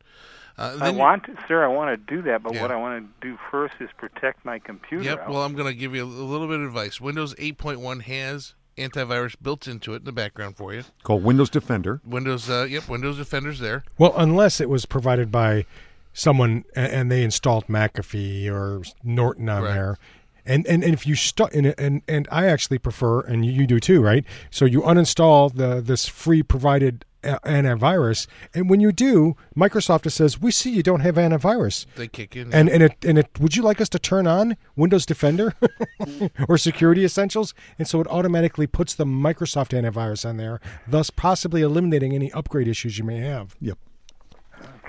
Uh, 0.57 0.79
I 0.81 0.91
want, 0.91 1.25
to, 1.25 1.37
sir, 1.49 1.65
I 1.65 1.69
want 1.69 1.91
to 2.07 2.15
do 2.17 2.23
that, 2.23 2.43
but 2.43 2.55
Yeah. 2.55 2.63
what 2.63 2.71
I 2.71 2.77
want 2.77 3.05
to 3.21 3.29
do 3.29 3.37
first 3.51 3.75
is 3.81 3.91
protect 3.97 4.45
my 4.45 4.59
computer. 4.59 5.05
Yep. 5.05 5.21
out. 5.21 5.31
Well, 5.31 5.43
I'm 5.43 5.55
going 5.55 5.67
to 5.67 5.75
give 5.75 5.95
you 5.95 6.03
a, 6.03 6.07
a 6.07 6.07
little 6.07 6.47
bit 6.47 6.61
of 6.61 6.67
advice. 6.67 7.01
Windows 7.01 7.35
8.1 7.35 8.03
has 8.03 8.55
antivirus 8.79 9.35
built 9.41 9.67
into 9.69 9.95
it 9.95 9.99
in 9.99 10.05
the 10.05 10.13
background 10.13 10.57
for 10.57 10.73
you. 10.75 10.83
called 11.03 11.23
Windows 11.25 11.51
Defender. 11.51 12.01
Windows, 12.05 12.49
uh, 12.51 12.67
yep, 12.69 12.89
Windows 12.89 13.17
Defender's 13.19 13.59
there. 13.61 13.85
Well, 13.99 14.15
unless 14.17 14.61
it 14.61 14.69
was 14.69 14.85
provided 14.87 15.31
by 15.33 15.67
someone 16.13 16.65
and 16.77 17.11
they 17.11 17.23
installed 17.25 17.67
McAfee 17.67 18.49
or 18.49 18.83
Norton 19.03 19.49
on 19.49 19.63
Correct. 19.63 19.75
there. 19.75 19.99
And, 20.47 20.67
and, 20.67 20.85
and 20.85 20.93
if 20.93 21.07
you 21.07 21.15
start 21.15 21.55
and, 21.55 21.75
and 21.79 22.03
and 22.07 22.29
I 22.31 22.47
actually 22.49 22.77
prefer 22.79 23.21
and 23.23 23.47
you, 23.47 23.53
you 23.53 23.67
do 23.67 23.81
too, 23.81 24.03
right? 24.03 24.25
So 24.51 24.67
you 24.67 24.83
uninstall 24.83 25.55
the 25.55 25.81
this 25.81 26.07
free 26.07 26.43
provided 26.43 27.05
a- 27.05 27.14
antivirus, 27.25 28.27
and 28.55 28.69
when 28.69 28.81
you 28.81 28.93
do, 28.93 29.37
Microsoft 29.57 30.03
just 30.03 30.17
says, 30.17 30.41
"We 30.41 30.51
see 30.51 30.71
you 30.71 30.83
don't 30.83 31.01
have 31.01 31.17
antivirus." 31.17 31.87
They 31.97 32.09
kick 32.09 32.37
in. 32.37 32.53
And 32.53 32.69
and 32.69 32.83
it 32.83 33.05
and 33.05 33.19
it 33.19 33.29
would 33.41 33.57
you 33.57 33.63
like 33.63 33.81
us 33.81 33.89
to 33.91 33.99
turn 33.99 34.27
on 34.27 34.57
Windows 34.77 35.07
Defender 35.07 35.55
or 36.49 36.59
Security 36.59 37.05
Essentials? 37.05 37.55
And 37.79 37.89
so 37.89 38.01
it 38.01 38.07
automatically 38.09 38.67
puts 38.67 38.95
the 38.95 39.05
Microsoft 39.05 39.71
antivirus 39.71 40.29
on 40.29 40.37
there, 40.37 40.61
thus 40.87 41.11
possibly 41.11 41.63
eliminating 41.63 42.13
any 42.15 42.31
upgrade 42.33 42.69
issues 42.69 42.99
you 42.99 43.05
may 43.05 43.19
have. 43.19 43.57
Yep. 43.61 43.79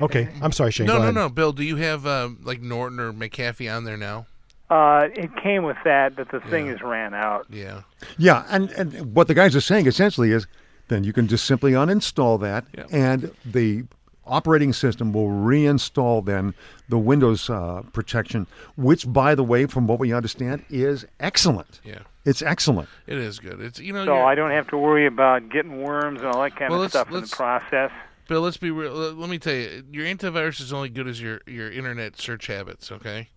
Okay, 0.02 0.30
I'm 0.41 0.52
sorry, 0.52 0.71
Shane. 0.71 0.88
no, 0.88 0.93
go 0.93 0.98
no, 0.98 1.04
ahead. 1.04 1.15
no. 1.15 1.30
Bill, 1.30 1.54
do 1.54 1.63
you 1.63 1.78
have 1.78 2.06
uh, 2.06 2.30
like 2.43 2.62
Norton 2.62 3.00
or 3.00 3.13
McAfee 3.13 3.74
on 3.74 3.86
there 3.86 3.98
now? 3.98 4.28
uh, 4.69 5.08
it 5.13 5.36
came 5.38 5.63
with 5.63 5.78
that, 5.84 6.15
but 6.15 6.30
the 6.32 6.39
thing 6.39 6.67
is 6.67 6.82
ran 6.82 7.13
out. 7.13 7.45
Yeah. 7.50 7.82
Yeah, 8.17 8.45
and, 8.50 8.69
and 8.71 9.13
what 9.13 9.28
the 9.28 9.34
guys 9.34 9.56
are 9.56 9.62
saying 9.62 9.86
essentially 9.86 10.32
is 10.32 10.48
then 10.88 11.04
you 11.04 11.13
can 11.13 11.28
just 11.28 11.45
simply 11.45 11.71
uninstall 11.71 12.39
that, 12.41 12.65
Yeah. 12.78 12.86
and 12.91 13.32
the 13.45 13.84
operating 14.28 14.74
system 14.74 15.13
will 15.13 15.28
reinstall 15.30 16.26
then 16.26 16.54
the 16.89 16.98
Windows 16.98 17.50
uh, 17.50 17.84
protection, 17.93 18.48
which, 18.76 19.12
by 19.12 19.36
the 19.36 19.43
way, 19.43 19.65
from 19.67 19.86
what 19.88 20.00
we 20.00 20.12
understand, 20.13 20.63
is 20.69 21.06
excellent. 21.19 21.80
Yeah. 21.84 22.00
It's 22.26 22.41
excellent. 22.41 22.89
It 23.06 23.17
is 23.19 23.38
good. 23.39 23.62
It's 23.62 23.80
you 23.80 23.93
know. 23.93 24.04
So 24.06 24.24
I 24.24 24.34
don't 24.34 24.50
have 24.52 24.67
to 24.69 24.78
worry 24.78 25.06
about 25.06 25.50
getting 25.50 25.84
worms 25.84 26.21
and 26.21 26.28
all 26.30 26.41
that 26.41 26.56
kind 26.56 26.71
Well, 26.71 26.82
of 26.82 26.89
stuff 26.89 27.08
in 27.08 27.13
the 27.13 27.19
let's- 27.19 27.34
process. 27.36 27.91
Bill, 28.28 28.41
let's 28.41 28.58
be 28.58 28.71
real. 28.71 28.91
Let 28.93 29.15
let 29.17 29.30
me 29.30 29.38
tell 29.38 29.54
you, 29.54 29.84
your 29.91 30.08
antivirus 30.08 30.60
is 30.60 30.74
only 30.74 30.89
good 30.89 31.08
as 31.08 31.21
your 31.21 31.41
your 31.45 31.71
internet 31.71 32.19
search 32.19 32.48
habits. 32.48 32.91
Okay, 32.91 33.30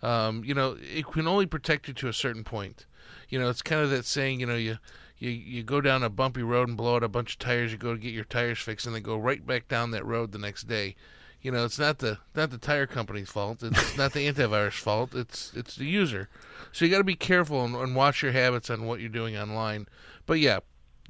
um, 0.00 0.44
you 0.44 0.54
know 0.54 0.76
it 0.80 1.06
can 1.10 1.26
only 1.26 1.46
protect 1.46 1.88
you 1.88 1.94
to 1.94 2.06
a 2.08 2.12
certain 2.12 2.44
point. 2.44 2.86
You 3.28 3.40
know, 3.40 3.48
it's 3.50 3.62
kind 3.62 3.80
of 3.82 3.90
that 3.90 4.04
saying. 4.04 4.38
You 4.38 4.46
know, 4.46 4.54
you 4.54 4.78
you 5.18 5.30
you 5.30 5.62
go 5.62 5.80
down 5.80 6.02
a 6.02 6.10
bumpy 6.10 6.42
road 6.42 6.68
and 6.68 6.76
blow 6.76 6.96
out 6.96 7.02
a 7.02 7.08
bunch 7.08 7.34
of 7.34 7.38
tires. 7.38 7.72
You 7.72 7.78
go 7.78 7.94
to 7.94 8.00
get 8.00 8.12
your 8.12 8.24
tires 8.24 8.58
fixed, 8.58 8.86
and 8.86 8.94
they 8.94 9.00
go 9.00 9.16
right 9.16 9.44
back 9.46 9.68
down 9.68 9.90
that 9.92 10.04
road 10.04 10.32
the 10.32 10.38
next 10.38 10.64
day. 10.64 10.94
You 11.42 11.52
know, 11.52 11.64
it's 11.64 11.78
not 11.78 11.98
the 11.98 12.18
not 12.34 12.50
the 12.50 12.58
tire 12.58 12.86
company's 12.86 13.30
fault. 13.30 13.62
It's 13.62 13.96
not 13.98 14.12
the 14.12 14.26
antivirus 14.30 14.72
fault. 14.78 15.14
It's 15.14 15.52
it's 15.54 15.76
the 15.76 15.84
user. 15.86 16.28
So 16.72 16.84
you 16.84 16.90
got 16.90 16.98
to 16.98 17.04
be 17.04 17.14
careful 17.14 17.64
and, 17.64 17.74
and 17.74 17.94
watch 17.94 18.22
your 18.22 18.32
habits 18.32 18.68
on 18.70 18.86
what 18.86 19.00
you're 19.00 19.08
doing 19.08 19.36
online. 19.36 19.86
But 20.26 20.40
yeah, 20.40 20.58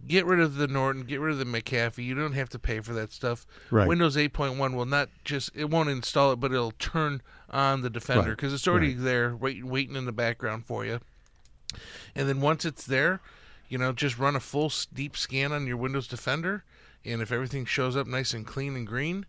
get 0.07 0.27
rid 0.27 0.40
of 0.40 0.57
the 0.57 0.66
Norton, 0.69 1.03
get 1.05 1.21
rid 1.21 1.33
of 1.33 1.38
the 1.38 1.45
McAfee. 1.45 2.05
You 2.05 2.14
don't 2.14 2.35
have 2.35 2.51
to 2.51 2.59
pay 2.59 2.81
for 2.81 2.92
that 2.92 3.12
stuff. 3.12 3.47
Right. 3.71 3.88
Windows 3.88 4.16
8.1 4.16 4.75
will 4.75 4.85
not 4.85 5.09
just 5.25 5.51
it 5.55 5.71
won't 5.71 5.88
install 5.88 6.33
it, 6.33 6.37
but 6.40 6.53
it'll 6.53 6.73
turn 6.73 7.23
on 7.51 7.81
the 7.83 7.90
Defender 7.90 8.23
Right. 8.29 8.31
because 8.37 8.53
it's 8.53 8.69
already 8.69 8.95
Right. 8.95 9.05
there, 9.05 9.35
waiting, 9.37 9.69
waiting 9.71 9.97
in 9.97 10.05
the 10.05 10.12
background 10.12 10.66
for 10.66 10.85
you. 10.85 11.01
And 12.14 12.29
then 12.29 12.40
once 12.40 12.64
it's 12.64 12.85
there, 12.85 13.21
you 13.69 13.79
know, 13.79 13.93
just 13.93 14.19
run 14.19 14.37
a 14.37 14.41
full 14.41 14.73
deep 14.93 15.17
scan 15.17 15.53
on 15.53 15.67
your 15.67 15.77
Windows 15.77 16.07
Defender, 16.09 16.65
and 17.05 17.21
if 17.23 17.31
everything 17.33 17.65
shows 17.65 17.97
up 17.97 18.07
nice 18.07 18.33
and 18.35 18.47
clean 18.47 18.77
and 18.77 18.87
green, 18.87 19.27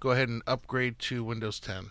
go 0.00 0.10
ahead 0.10 0.28
and 0.28 0.42
upgrade 0.46 0.98
to 1.00 1.24
Windows 1.24 1.58
10. 1.60 1.90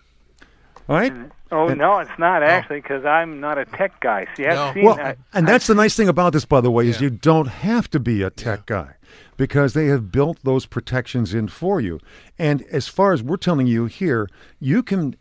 All 0.89 0.95
right? 0.95 1.11
Mm-hmm. 1.13 1.27
Oh 1.51 1.67
And- 1.67 1.77
no, 1.79 1.99
it's 1.99 2.17
not 2.17 2.43
oh. 2.43 2.45
actually 2.45 2.81
because 2.81 3.03
I'm 3.05 3.39
not 3.39 3.57
a 3.57 3.65
tech 3.65 3.99
guy. 3.99 4.25
See, 4.35 4.45
I've 4.45 4.55
No. 4.55 4.73
seen. 4.73 4.85
Well, 4.85 4.99
I, 4.99 5.15
and 5.33 5.47
that's 5.47 5.67
the 5.67 5.75
nice 5.75 5.95
thing 5.95 6.07
about 6.07 6.33
this, 6.33 6.45
by 6.45 6.61
the 6.61 6.71
way, 6.71 6.87
is 6.87 7.01
you 7.01 7.09
don't 7.09 7.47
have 7.47 7.89
to 7.91 7.99
be 7.99 8.21
a 8.21 8.29
tech 8.29 8.65
guy 8.65 8.93
because 9.35 9.73
they 9.73 9.87
have 9.87 10.11
built 10.11 10.39
those 10.43 10.65
protections 10.65 11.33
in 11.33 11.47
for 11.49 11.79
you. 11.81 11.99
And 12.39 12.63
as 12.71 12.87
far 12.87 13.13
as 13.13 13.21
we're 13.21 13.37
telling 13.37 13.67
you 13.67 13.85
here, 13.85 14.29
you 14.59 14.81
can 14.81 15.15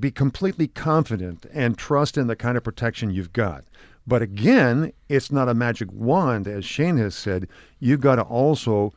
be 0.00 0.10
completely 0.10 0.66
confident 0.68 1.46
and 1.52 1.76
trust 1.78 2.16
in 2.16 2.26
the 2.26 2.36
kind 2.36 2.56
of 2.56 2.64
protection 2.64 3.10
you've 3.10 3.32
got. 3.32 3.64
But 4.06 4.22
again, 4.22 4.92
it's 5.08 5.30
not 5.30 5.48
a 5.48 5.54
magic 5.54 5.90
wand, 5.92 6.48
as 6.48 6.64
Shane 6.64 6.96
has 6.98 7.14
said. 7.14 7.48
You've 7.78 8.00
got 8.00 8.16
to 8.16 8.22
also 8.22 8.92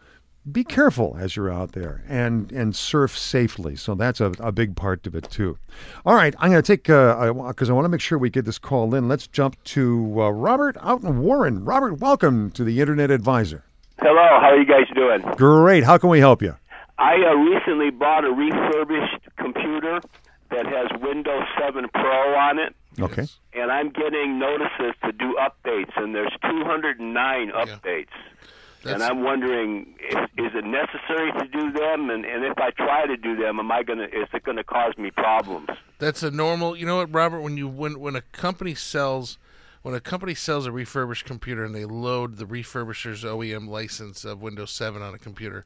be 0.51 0.63
careful 0.63 1.17
as 1.19 1.35
you're 1.35 1.51
out 1.51 1.71
there 1.71 2.03
and 2.07 2.51
and 2.51 2.75
surf 2.75 3.17
safely. 3.17 3.75
So 3.75 3.95
that's 3.95 4.21
a, 4.21 4.31
a 4.39 4.51
big 4.51 4.75
part 4.75 5.07
of 5.07 5.15
it 5.15 5.29
too. 5.29 5.57
All 6.05 6.15
right, 6.15 6.35
I'm 6.39 6.51
going 6.51 6.61
to 6.61 6.65
take 6.65 6.83
because 6.83 7.69
I, 7.69 7.73
want 7.73 7.85
to 7.85 7.89
make 7.89 8.01
sure 8.01 8.17
we 8.17 8.29
get 8.29 8.45
this 8.45 8.59
call 8.59 8.93
in. 8.93 9.07
Let's 9.07 9.27
jump 9.27 9.61
to 9.65 10.21
uh, 10.21 10.29
Robert 10.29 10.77
out 10.81 11.03
in 11.03 11.21
Warren. 11.21 11.65
Robert, 11.65 11.99
welcome 11.99 12.51
to 12.51 12.63
the 12.63 12.79
Internet 12.79 13.11
Advisor. 13.11 13.63
Hello, 13.99 14.39
how 14.39 14.49
are 14.49 14.57
you 14.57 14.65
guys 14.65 14.87
doing? 14.93 15.21
Great. 15.35 15.83
How 15.83 15.97
can 15.97 16.09
we 16.09 16.19
help 16.19 16.41
you? 16.41 16.55
I 16.97 17.15
uh, 17.15 17.33
recently 17.35 17.89
bought 17.89 18.23
a 18.23 18.31
refurbished 18.31 19.27
computer 19.37 19.99
that 20.51 20.65
has 20.65 21.01
Windows 21.01 21.43
7 21.59 21.87
Pro 21.93 22.35
on 22.35 22.59
it, 22.59 22.75
Okay. 22.99 23.27
and 23.53 23.71
I'm 23.71 23.89
getting 23.89 24.39
notices 24.39 24.93
to 25.03 25.12
do 25.12 25.36
updates, 25.39 25.91
and 25.95 26.15
there's 26.15 26.31
209 26.41 27.51
updates. 27.51 28.08
And 28.84 29.01
That's- 29.01 29.10
I'm 29.10 29.23
wondering, 29.23 29.95
if, 29.99 30.29
is 30.38 30.51
it 30.53 30.63
necessary 30.63 31.31
to 31.31 31.47
do 31.47 31.71
them? 31.71 32.12
And, 32.12 32.23
and 32.23 32.45
if 32.45 32.58
I 32.60 32.69
try 32.69 33.08
to 33.08 33.17
do 33.17 33.36
them, 33.36 33.60
am 33.60 33.71
I 33.71 33.81
gonna? 33.81 34.03
Is 34.03 34.27
it 34.31 34.43
gonna 34.43 34.63
cause 34.63 34.95
me 34.97 35.10
problems? 35.10 35.69
That's 35.97 36.21
a 36.21 36.29
normal. 36.29 36.75
You 36.75 36.86
know 36.86 36.97
what, 36.97 37.12
Robert? 37.12 37.41
When 37.41 37.58
you 37.58 37.67
when 37.67 37.99
when 37.99 38.15
a 38.15 38.21
company 38.21 38.75
sells 38.75 39.39
when 39.81 39.95
a 39.95 39.99
company 39.99 40.34
sells 40.34 40.65
a 40.65 40.71
refurbished 40.71 41.25
computer 41.25 41.63
and 41.63 41.73
they 41.73 41.86
load 41.86 42.38
the 42.38 42.45
refurbisher's 42.45 43.23
OEM 43.23 43.67
license 43.67 44.25
of 44.25 44.41
Windows 44.41 44.71
7 44.71 45.01
on 45.01 45.13
a 45.13 45.19
computer, 45.19 45.63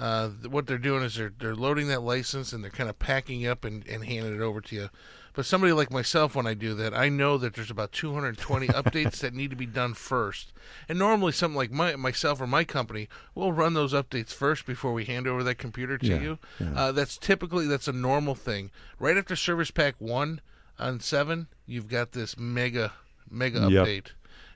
uh, 0.00 0.28
what 0.48 0.66
they're 0.66 0.76
doing 0.78 1.02
is 1.02 1.16
they're 1.16 1.32
they're 1.38 1.54
loading 1.56 1.88
that 1.88 2.02
license 2.02 2.52
and 2.52 2.62
they're 2.62 2.70
kind 2.70 2.90
of 2.90 2.98
packing 3.00 3.46
up 3.46 3.64
and, 3.64 3.86
and 3.88 4.04
handing 4.04 4.34
it 4.34 4.40
over 4.40 4.60
to 4.60 4.76
you. 4.76 4.88
But 5.32 5.46
somebody 5.46 5.72
like 5.72 5.92
myself, 5.92 6.34
when 6.34 6.46
I 6.46 6.54
do 6.54 6.74
that, 6.74 6.92
I 6.92 7.08
know 7.08 7.38
that 7.38 7.54
there's 7.54 7.70
about 7.70 7.92
220 7.92 8.66
updates 8.68 9.18
that 9.20 9.32
need 9.32 9.50
to 9.50 9.56
be 9.56 9.66
done 9.66 9.94
first. 9.94 10.52
And 10.88 10.98
normally, 10.98 11.32
something 11.32 11.56
like 11.56 11.70
my 11.70 11.94
myself 11.96 12.40
or 12.40 12.46
my 12.46 12.64
company 12.64 13.08
will 13.34 13.52
run 13.52 13.74
those 13.74 13.92
updates 13.92 14.32
first 14.34 14.66
before 14.66 14.92
we 14.92 15.04
hand 15.04 15.26
over 15.26 15.42
that 15.44 15.56
computer 15.58 15.96
to 15.98 16.06
Yeah, 16.06 16.20
you. 16.20 16.38
yeah. 16.58 16.72
Uh, 16.74 16.92
that's 16.92 17.16
typically 17.16 17.66
that's 17.66 17.88
a 17.88 17.92
normal 17.92 18.34
thing. 18.34 18.70
Right 18.98 19.16
after 19.16 19.36
Service 19.36 19.70
Pack 19.70 19.94
One 19.98 20.40
on 20.78 20.98
seven, 21.00 21.46
you've 21.66 21.88
got 21.88 22.12
this 22.12 22.36
mega 22.36 22.92
mega 23.30 23.60
Yep. 23.70 23.86
update, 23.86 24.06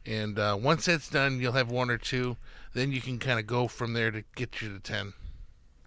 and 0.04 0.38
uh, 0.38 0.58
once 0.60 0.86
that's 0.86 1.08
done, 1.08 1.40
you'll 1.40 1.52
have 1.52 1.70
one 1.70 1.88
or 1.90 1.98
two. 1.98 2.36
Then 2.72 2.90
you 2.90 3.00
can 3.00 3.20
kind 3.20 3.38
of 3.38 3.46
go 3.46 3.68
from 3.68 3.92
there 3.92 4.10
to 4.10 4.24
get 4.34 4.60
you 4.60 4.72
to 4.72 4.80
ten. 4.80 5.12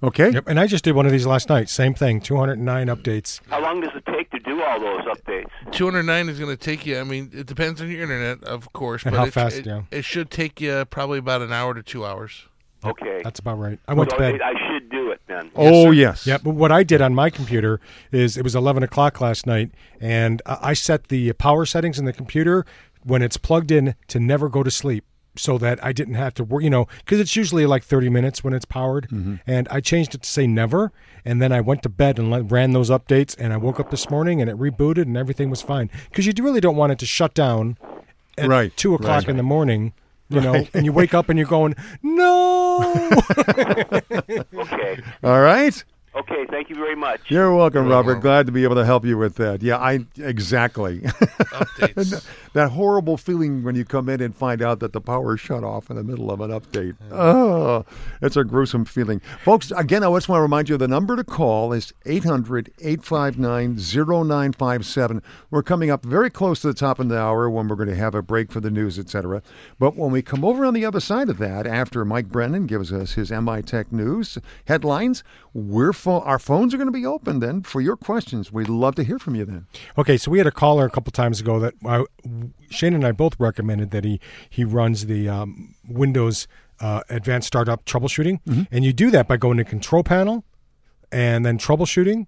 Okay. 0.03 0.29
Yep, 0.31 0.47
and 0.47 0.59
I 0.59 0.67
just 0.67 0.83
did 0.83 0.93
one 0.95 1.05
of 1.07 1.11
these 1.11 1.25
last 1.25 1.49
night. 1.49 1.69
Same 1.69 1.93
thing, 1.95 2.21
209 2.21 2.87
updates. 2.87 3.39
How 3.49 3.61
long 3.61 3.81
does 3.81 3.91
it 3.95 4.05
take 4.05 4.29
to 4.31 4.39
do 4.39 4.61
all 4.61 4.79
those 4.79 5.01
updates? 5.05 5.47
209 5.71 6.29
is 6.29 6.39
going 6.39 6.55
to 6.55 6.57
take 6.63 6.85
you. 6.85 6.99
I 6.99 7.03
mean, 7.03 7.31
it 7.33 7.47
depends 7.47 7.81
on 7.81 7.89
your 7.89 8.03
internet, 8.03 8.43
of 8.43 8.71
course, 8.73 9.03
And 9.03 9.13
but 9.13 9.17
how 9.19 9.25
it, 9.25 9.33
fast, 9.33 9.57
it, 9.57 9.65
yeah. 9.65 9.81
it 9.89 10.05
should 10.05 10.29
take 10.29 10.61
you 10.61 10.85
probably 10.85 11.17
about 11.17 11.41
an 11.41 11.51
hour 11.51 11.73
to 11.73 11.81
two 11.81 12.05
hours. 12.05 12.45
Okay, 12.85 13.21
That's 13.23 13.39
about 13.39 13.57
right. 13.57 13.79
I 13.87 13.95
went 13.95 14.11
so 14.11 14.17
to 14.17 14.21
bed. 14.21 14.39
I 14.41 14.53
should 14.67 14.89
do 14.91 15.09
it 15.09 15.19
then. 15.27 15.49
oh 15.55 15.89
yes. 15.89 16.27
Yeah, 16.27 16.37
but 16.37 16.51
what 16.51 16.71
I 16.71 16.83
did 16.83 17.01
on 17.01 17.15
my 17.15 17.31
computer 17.31 17.81
is 18.11 18.37
it 18.37 18.43
was 18.43 18.55
11 18.55 18.83
o'clock 18.83 19.19
last 19.19 19.47
night, 19.47 19.71
and 19.99 20.43
I 20.45 20.57
I 20.61 20.73
set 20.73 21.07
the 21.07 21.33
power 21.33 21.65
settings 21.65 21.97
in 21.97 22.05
the 22.05 22.13
computer 22.13 22.65
when 23.03 23.23
it's 23.23 23.35
plugged 23.35 23.71
in 23.71 23.95
to 24.09 24.19
never 24.19 24.47
go 24.47 24.61
to 24.61 24.69
sleep 24.69 25.05
so 25.37 25.57
that 25.57 25.83
I 25.83 25.91
didn't 25.93 26.15
have 26.15 26.33
to 26.35 26.43
work, 26.43 26.63
you 26.63 26.69
know, 26.69 26.87
because 26.99 27.19
it's 27.19 27.35
usually 27.35 27.65
like 27.65 27.83
30 27.83 28.09
minutes 28.09 28.43
when 28.43 28.53
it's 28.53 28.65
powered. 28.65 29.07
Mm-hmm. 29.09 29.35
And 29.45 29.67
I 29.69 29.79
changed 29.79 30.15
it 30.15 30.23
to 30.23 30.29
say 30.29 30.47
never. 30.47 30.91
And 31.25 31.41
then 31.41 31.51
I 31.51 31.61
went 31.61 31.83
to 31.83 31.89
bed 31.89 32.19
and 32.19 32.29
let, 32.31 32.51
ran 32.51 32.71
those 32.71 32.89
updates, 32.89 33.35
and 33.37 33.51
I 33.53 33.57
woke 33.57 33.79
up 33.79 33.91
this 33.91 34.09
morning 34.09 34.41
and 34.41 34.49
it 34.49 34.57
rebooted 34.57 35.03
and 35.03 35.17
everything 35.17 35.49
was 35.49 35.61
fine. 35.61 35.89
Because 36.09 36.25
you 36.25 36.33
really 36.39 36.61
don't 36.61 36.75
want 36.75 36.91
it 36.91 36.99
to 36.99 37.05
shut 37.05 37.33
down 37.33 37.77
at 38.37 38.47
Right, 38.47 38.75
2 38.77 38.95
o'clock 38.95 39.23
right. 39.23 39.29
in 39.29 39.37
the 39.37 39.43
morning. 39.43 39.93
You 40.29 40.41
know, 40.41 40.67
and 40.73 40.85
you 40.85 40.91
wake 40.91 41.13
up 41.13 41.29
and 41.29 41.39
you're 41.39 41.47
going, 41.47 41.73
no. 42.03 43.11
Okay, 44.53 45.01
All 45.23 45.39
right. 45.41 45.83
Okay, 46.19 46.45
thank 46.49 46.69
you 46.69 46.75
very 46.75 46.95
much. 46.95 47.21
You're 47.29 47.53
welcome, 47.53 47.83
You're 47.83 47.91
Robert. 47.91 48.07
welcome. 48.07 48.21
Glad 48.21 48.45
to 48.47 48.51
be 48.51 48.63
able 48.63 48.75
to 48.75 48.85
help 48.85 49.05
you 49.05 49.17
with 49.19 49.35
that. 49.35 49.61
Yeah, 49.61 49.77
I 49.77 50.05
exactly. 50.17 51.01
Updates. 51.01 52.25
that 52.53 52.71
horrible 52.71 53.17
feeling 53.17 53.63
when 53.63 53.75
you 53.75 53.85
come 53.85 54.09
in 54.09 54.19
and 54.21 54.35
find 54.35 54.63
out 54.63 54.79
that 54.79 54.93
the 54.93 55.01
power 55.01 55.35
is 55.35 55.41
shut 55.41 55.63
off 55.63 55.91
in 55.91 55.95
the 55.95 56.03
middle 56.03 56.31
of 56.31 56.41
an 56.41 56.49
update. 56.49 56.95
Oh, 57.11 57.85
it's 58.21 58.35
a 58.35 58.43
gruesome 58.43 58.85
feeling. 58.85 59.21
Folks, 59.43 59.71
again, 59.71 60.03
I 60.03 60.11
just 60.13 60.27
want 60.27 60.39
to 60.39 60.41
remind 60.41 60.69
you 60.69 60.77
the 60.77 60.87
number 60.87 61.15
to 61.15 61.23
call 61.23 61.71
is 61.71 61.93
800 62.07 62.71
859 62.79 63.75
0957. 63.75 65.21
We're 65.51 65.61
coming 65.61 65.91
up 65.91 66.03
very 66.03 66.31
close 66.31 66.61
to 66.61 66.67
the 66.67 66.73
top 66.73 66.97
of 66.99 67.09
the 67.09 67.19
hour 67.19 67.47
when 67.47 67.67
we're 67.67 67.75
going 67.75 67.89
to 67.89 67.95
have 67.95 68.15
a 68.15 68.23
break 68.23 68.51
for 68.51 68.59
the 68.59 68.71
news, 68.71 68.97
etc. 68.97 69.43
But 69.77 69.95
when 69.95 70.11
we 70.11 70.23
come 70.23 70.43
over 70.43 70.65
on 70.65 70.73
the 70.73 70.85
other 70.85 70.99
side 70.99 71.29
of 71.29 71.37
that, 71.37 71.67
after 71.67 72.03
Mike 72.05 72.29
Brennan 72.29 72.65
gives 72.65 72.91
us 72.91 73.13
his 73.13 73.29
MI 73.31 73.61
Tech 73.61 73.91
News 73.91 74.39
headlines, 74.65 75.23
we're 75.53 75.93
pho- 76.07 76.21
our 76.21 76.39
phones 76.39 76.73
are 76.73 76.77
going 76.77 76.87
to 76.87 76.91
be 76.91 77.05
open 77.05 77.39
then 77.39 77.61
for 77.61 77.81
your 77.81 77.97
questions. 77.97 78.51
We'd 78.51 78.69
love 78.69 78.95
to 78.95 79.03
hear 79.03 79.19
from 79.19 79.35
you 79.35 79.43
then. 79.45 79.67
Okay, 79.97 80.15
so 80.17 80.31
we 80.31 80.37
had 80.37 80.47
a 80.47 80.51
caller 80.51 80.85
a 80.85 80.89
couple 80.89 81.11
times 81.11 81.41
ago 81.41 81.59
that 81.59 81.73
I, 81.85 82.05
Shane 82.69 82.93
and 82.93 83.05
I 83.05 83.11
both 83.11 83.37
recommended 83.39 83.91
that 83.91 84.03
he 84.05 84.19
he 84.49 84.63
runs 84.63 85.05
the 85.07 85.27
um, 85.27 85.75
Windows 85.87 86.47
uh, 86.79 87.01
Advanced 87.09 87.47
Startup 87.47 87.83
Troubleshooting, 87.85 88.39
and 88.71 88.85
you 88.85 88.93
do 88.93 89.11
that 89.11 89.27
by 89.27 89.35
going 89.37 89.57
to 89.57 89.63
Control 89.65 90.03
Panel, 90.03 90.45
and 91.11 91.45
then 91.45 91.57
Troubleshooting, 91.57 92.27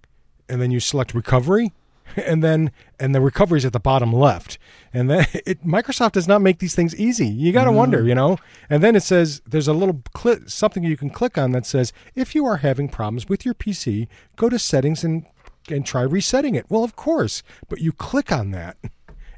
and 0.49 0.61
then 0.61 0.71
you 0.71 0.80
select 0.80 1.13
Recovery, 1.13 1.71
and 2.16 2.43
then 2.43 2.72
and 2.99 3.14
the 3.14 3.22
recovery 3.22 3.57
is 3.60 3.66
at 3.66 3.74
the 3.74 3.80
bottom 3.80 4.12
left, 4.14 4.57
and 4.93 5.10
then 5.10 5.26
it, 5.45 5.66
Microsoft 5.66 6.14
does 6.14 6.28
not 6.28 6.41
make 6.41 6.60
these 6.60 6.76
things 6.76 6.95
easy. 6.95 7.28
You 7.28 7.51
got 7.51 7.66
to 7.66 7.72
wonder, 7.72 8.03
you 8.03 8.16
know. 8.16 8.38
And 8.70 8.84
then 8.84 8.95
it 8.95 9.03
says 9.03 9.41
there's 9.45 9.68
a 9.68 9.74
little 9.74 10.01
cli 10.14 10.38
something 10.47 10.84
you 10.84 10.97
can 10.97 11.10
click 11.10 11.38
on 11.38 11.51
that 11.51 11.66
says 11.66 11.93
if 12.16 12.36
you 12.36 12.45
are 12.45 12.57
having 12.57 12.89
problems 12.89 13.30
with 13.30 13.45
your 13.45 13.53
PC, 13.53 14.07
go 14.36 14.49
to 14.49 14.60
Settings 14.60 15.03
and 15.03 15.26
and 15.70 15.86
try 15.86 16.01
resetting 16.01 16.55
it. 16.55 16.66
Well, 16.70 16.84
of 16.84 16.95
course, 16.95 17.43
but 17.68 17.80
you 17.80 17.91
click 17.91 18.32
on 18.32 18.51
that. 18.51 18.78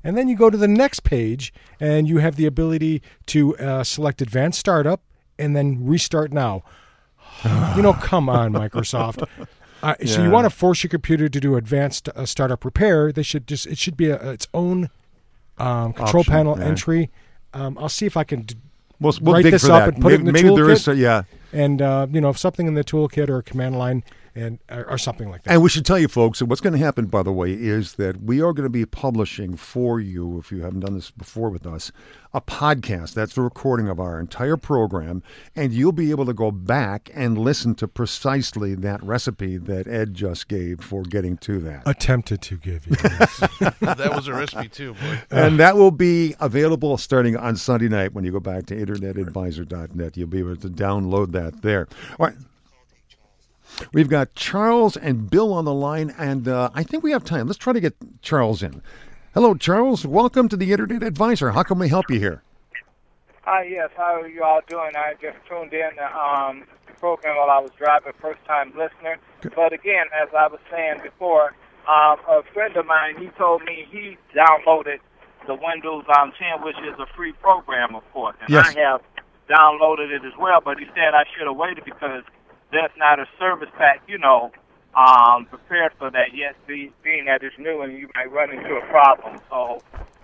And 0.03 0.17
then 0.17 0.27
you 0.27 0.35
go 0.35 0.49
to 0.49 0.57
the 0.57 0.67
next 0.67 1.01
page 1.01 1.53
and 1.79 2.09
you 2.09 2.17
have 2.17 2.35
the 2.35 2.47
ability 2.47 3.03
to 3.27 3.55
uh, 3.57 3.83
select 3.83 4.19
Advanced 4.19 4.59
Startup 4.59 4.99
and 5.37 5.55
then 5.55 5.85
Restart 5.85 6.33
Now. 6.33 6.63
you 7.75 7.83
know, 7.83 7.93
come 7.93 8.29
on, 8.29 8.53
Microsoft. 8.53 9.27
Uh, 9.83 9.95
So 10.05 10.23
you 10.23 10.29
want 10.29 10.45
to 10.45 10.49
force 10.49 10.83
your 10.83 10.89
computer 10.89 11.27
to 11.29 11.39
do 11.39 11.55
advanced 11.55 12.09
uh, 12.09 12.25
startup 12.25 12.63
repair? 12.65 13.11
They 13.11 13.23
should 13.23 13.47
just 13.47 13.65
it 13.67 13.77
should 13.77 13.97
be 13.97 14.09
a, 14.09 14.31
its 14.31 14.47
own 14.53 14.89
um, 15.57 15.93
control 15.93 16.21
Option, 16.21 16.31
panel 16.33 16.57
yeah. 16.59 16.65
entry. 16.65 17.09
Um, 17.53 17.77
I'll 17.77 17.89
see 17.89 18.05
if 18.05 18.15
I 18.17 18.23
can 18.23 18.41
d- 18.41 18.55
We'll, 18.99 19.13
we'll 19.19 19.33
write 19.33 19.45
this 19.45 19.63
up 19.65 19.85
that. 19.85 19.93
and 19.95 20.01
put 20.03 20.13
it 20.13 20.19
in 20.19 20.25
the 20.27 20.31
maybe, 20.31 20.49
maybe 20.49 20.55
there 20.55 20.65
toolkit. 20.65 20.71
is, 20.73 20.87
a, 20.87 20.95
yeah. 20.95 21.23
and 21.51 21.81
uh, 21.81 22.05
you 22.11 22.21
know 22.21 22.29
if 22.29 22.37
something 22.37 22.67
in 22.67 22.75
the 22.75 22.83
toolkit 22.83 23.29
or 23.29 23.37
a 23.39 23.43
command 23.43 23.75
line 23.79 24.03
and 24.35 24.59
or, 24.69 24.89
or 24.91 24.97
something 24.97 25.29
like 25.29 25.43
that. 25.43 25.51
And 25.51 25.61
we 25.61 25.69
should 25.69 25.85
tell 25.85 25.99
you, 25.99 26.07
folks, 26.07 26.39
that 26.39 26.45
what's 26.45 26.61
going 26.61 26.73
to 26.73 26.79
happen, 26.79 27.05
by 27.05 27.23
the 27.23 27.31
way, 27.31 27.51
is 27.51 27.93
that 27.93 28.21
we 28.21 28.41
are 28.41 28.53
going 28.53 28.65
to 28.65 28.69
be 28.69 28.85
publishing 28.85 29.55
for 29.55 29.99
you, 29.99 30.39
if 30.39 30.51
you 30.51 30.61
haven't 30.61 30.81
done 30.81 30.93
this 30.93 31.11
before 31.11 31.49
with 31.49 31.65
us, 31.65 31.91
a 32.33 32.41
podcast. 32.41 33.13
That's 33.13 33.35
the 33.35 33.41
recording 33.41 33.89
of 33.89 33.99
our 33.99 34.19
entire 34.19 34.57
program. 34.57 35.21
And 35.55 35.73
you'll 35.73 35.91
be 35.91 36.11
able 36.11 36.25
to 36.25 36.33
go 36.33 36.51
back 36.51 37.09
and 37.13 37.37
listen 37.37 37.75
to 37.75 37.87
precisely 37.87 38.75
that 38.75 39.03
recipe 39.03 39.57
that 39.57 39.87
Ed 39.87 40.13
just 40.13 40.47
gave 40.47 40.81
for 40.81 41.03
getting 41.03 41.37
to 41.37 41.59
that. 41.61 41.83
Attempted 41.85 42.41
to 42.43 42.57
give 42.57 42.87
you. 42.87 42.95
this. 42.95 43.37
that 43.81 44.11
was 44.15 44.27
a 44.27 44.33
recipe 44.33 44.69
too, 44.69 44.93
boy. 44.93 45.19
and 45.31 45.59
that 45.59 45.75
will 45.75 45.91
be 45.91 46.35
available 46.39 46.97
starting 46.97 47.35
on 47.35 47.55
Sunday 47.55 47.89
night 47.89 48.13
when 48.13 48.23
you 48.23 48.31
go 48.31 48.39
back 48.39 48.65
to 48.67 48.75
internetadvisor.net. 48.75 50.17
You'll 50.17 50.27
be 50.27 50.39
able 50.39 50.55
to 50.55 50.69
download 50.69 51.31
that 51.33 51.61
there. 51.61 51.87
All 52.19 52.27
right. 52.27 52.35
We've 53.93 54.09
got 54.09 54.35
Charles 54.35 54.95
and 54.95 55.29
Bill 55.29 55.53
on 55.53 55.65
the 55.65 55.73
line, 55.73 56.13
and 56.17 56.47
uh, 56.47 56.69
I 56.73 56.83
think 56.83 57.03
we 57.03 57.11
have 57.11 57.23
time. 57.23 57.47
Let's 57.47 57.57
try 57.57 57.73
to 57.73 57.79
get 57.79 57.95
Charles 58.21 58.61
in. 58.63 58.81
Hello, 59.33 59.55
Charles. 59.55 60.05
Welcome 60.05 60.49
to 60.49 60.57
the 60.57 60.71
Internet 60.71 61.03
Advisor. 61.03 61.51
How 61.51 61.63
can 61.63 61.79
we 61.79 61.87
help 61.89 62.09
you 62.09 62.19
here? 62.19 62.43
Hi, 63.43 63.63
yes. 63.63 63.89
How 63.97 64.21
are 64.21 64.27
you 64.27 64.43
all 64.43 64.61
doing? 64.67 64.91
I 64.95 65.13
just 65.21 65.37
tuned 65.49 65.73
in 65.73 65.89
the 65.95 66.05
um, 66.17 66.63
program 66.99 67.37
while 67.37 67.49
I 67.49 67.59
was 67.59 67.71
driving, 67.77 68.13
first 68.21 68.43
time 68.45 68.69
listener. 68.77 69.17
But 69.55 69.73
again, 69.73 70.05
as 70.21 70.29
I 70.37 70.47
was 70.47 70.59
saying 70.69 70.99
before, 71.01 71.55
um, 71.87 72.17
a 72.29 72.43
friend 72.53 72.75
of 72.77 72.85
mine, 72.85 73.15
he 73.17 73.27
told 73.37 73.63
me 73.63 73.87
he 73.89 74.17
downloaded 74.35 74.99
the 75.47 75.55
Windows 75.55 76.03
um, 76.19 76.31
10, 76.37 76.63
which 76.63 76.77
is 76.77 76.99
a 76.99 77.07
free 77.15 77.31
program, 77.33 77.95
of 77.95 78.03
course. 78.13 78.35
And 78.41 78.49
Yes. 78.49 78.75
I 78.75 78.79
have 78.79 79.01
downloaded 79.49 80.11
it 80.11 80.23
as 80.23 80.33
well, 80.39 80.61
but 80.63 80.77
he 80.77 80.85
said 80.93 81.15
I 81.15 81.23
should 81.35 81.47
have 81.47 81.55
waited 81.57 81.83
because 81.83 82.23
there's 82.71 82.91
not 82.97 83.19
a 83.19 83.25
service 83.39 83.69
pack, 83.77 84.01
you 84.07 84.17
know, 84.17 84.51
um, 84.95 85.45
prepared 85.45 85.93
for 85.97 86.09
that 86.11 86.33
yet, 86.35 86.55
be, 86.67 86.91
being 87.03 87.25
that 87.25 87.41
it's 87.43 87.57
new 87.57 87.81
and 87.81 87.97
you 87.97 88.09
might 88.15 88.31
run 88.31 88.51
into 88.51 88.75
a 88.75 88.85
problem. 88.87 89.39
So 89.49 89.81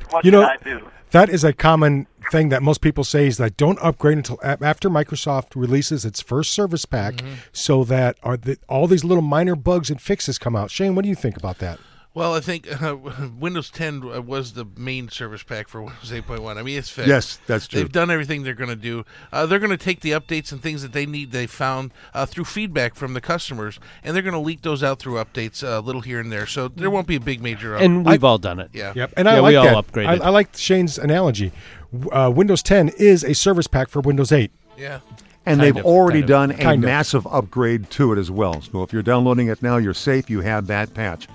what 0.10 0.26
You 0.26 0.32
should 0.32 0.38
know, 0.39 0.43
I 0.43 0.58
do? 0.64 0.88
That 1.12 1.30
is 1.30 1.43
a 1.45 1.54
common 1.54 2.08
thing 2.32 2.50
that 2.50 2.62
most 2.62 2.82
people 2.82 3.06
say 3.06 3.28
is 3.28 3.38
that 3.38 3.56
don't 3.56 3.80
upgrade 3.82 4.18
until 4.18 4.38
after 4.43 4.89
Microsoft 4.89 5.56
releases 5.56 6.04
its 6.04 6.22
first 6.22 6.52
service 6.52 6.84
pack, 6.86 7.16
Mm-hmm. 7.16 7.34
so 7.54 7.86
that 7.86 8.18
are 8.24 8.36
the, 8.36 8.58
all 8.68 8.88
these 8.88 9.06
little 9.06 9.22
minor 9.22 9.56
bugs 9.56 9.89
and 9.89 10.02
fixes 10.02 10.38
come 10.38 10.56
out. 10.56 10.70
Shane, 10.70 10.95
what 10.95 11.04
do 11.04 11.10
you 11.10 11.16
think 11.16 11.38
about 11.38 11.60
that? 11.60 11.80
Well, 12.18 12.34
I 12.34 12.39
think 12.39 12.82
uh, 12.82 12.97
Windows 13.39 13.70
10 13.70 14.26
was 14.26 14.53
the 14.53 14.65
main 14.76 15.07
service 15.09 15.43
pack 15.43 15.68
for 15.68 15.84
Windows 15.84 16.09
8.1. 16.11 16.57
I 16.57 16.63
mean, 16.63 16.76
it's 16.80 16.89
fixed. 16.89 17.07
Yes, 17.07 17.39
that's 17.45 17.68
true. 17.68 17.80
They've 17.80 17.91
done 17.91 18.09
everything 18.09 18.41
they're 18.41 18.55
going 18.55 18.72
to 18.72 18.76
do. 18.76 19.05
Uh, 19.32 19.45
they're 19.45 19.59
going 19.59 19.70
to 19.70 19.78
take 19.78 19.99
the 19.99 20.13
updates 20.13 20.51
and 20.51 20.59
things 20.59 20.82
that 20.82 20.93
they 20.93 21.05
need, 21.05 21.32
they 21.32 21.45
found 21.45 21.91
uh, 22.15 22.26
through 22.26 22.45
feedback 22.45 22.95
from 22.95 23.13
the 23.13 23.22
customers, 23.22 23.80
and 24.03 24.15
they're 24.15 24.24
going 24.24 24.34
to 24.34 24.39
leak 24.39 24.63
those 24.63 24.82
out 24.82 24.97
through 24.97 25.24
updates 25.24 25.63
uh, 25.63 25.80
a 25.80 25.82
little 25.82 26.01
here 26.01 26.20
and 26.20 26.32
there. 26.32 26.47
So 26.47 26.70
there 26.70 26.89
won't 26.89 27.05
be 27.05 27.18
a 27.18 27.20
big 27.20 27.39
major. 27.39 27.76
Up- 27.76 27.84
And 27.84 28.03
we've 28.03 28.24
all 28.24 28.39
done 28.39 28.59
it. 28.61 28.72
yeah. 28.74 28.93
Yep, 28.95 29.13
and 29.15 29.30
I 29.30 29.36
Yeah, 29.36 29.39
like 29.41 29.49
we 29.51 29.55
all 29.57 29.65
that. 29.65 29.86
upgraded. 29.93 30.22
I, 30.22 30.26
I 30.26 30.30
like 30.30 30.57
Shane's 30.57 30.97
analogy. 30.97 31.51
Uh, 32.11 32.32
Windows 32.36 32.63
10 32.63 32.89
is 32.97 33.24
a 33.24 33.36
service 33.36 33.68
pack 33.68 33.89
for 33.89 33.99
Windows 34.01 34.32
8. 34.32 34.49
Yeah. 34.76 35.01
And 35.48 35.62
they've 35.62 35.78
of, 35.78 35.86
already 35.86 36.22
of. 36.22 36.28
done 36.28 36.52
a 36.52 36.74
of. 36.74 36.80
massive 36.80 37.26
upgrade 37.28 37.89
to 37.91 38.14
it 38.14 38.20
as 38.20 38.30
well. 38.30 38.62
So 38.62 38.84
if 38.84 38.91
you're 38.91 39.02
downloading 39.02 39.48
it 39.48 39.62
now, 39.62 39.78
you're 39.78 39.93
safe. 39.93 40.30
You 40.30 40.41
have 40.41 40.68
that 40.68 40.93
patch. 40.93 41.28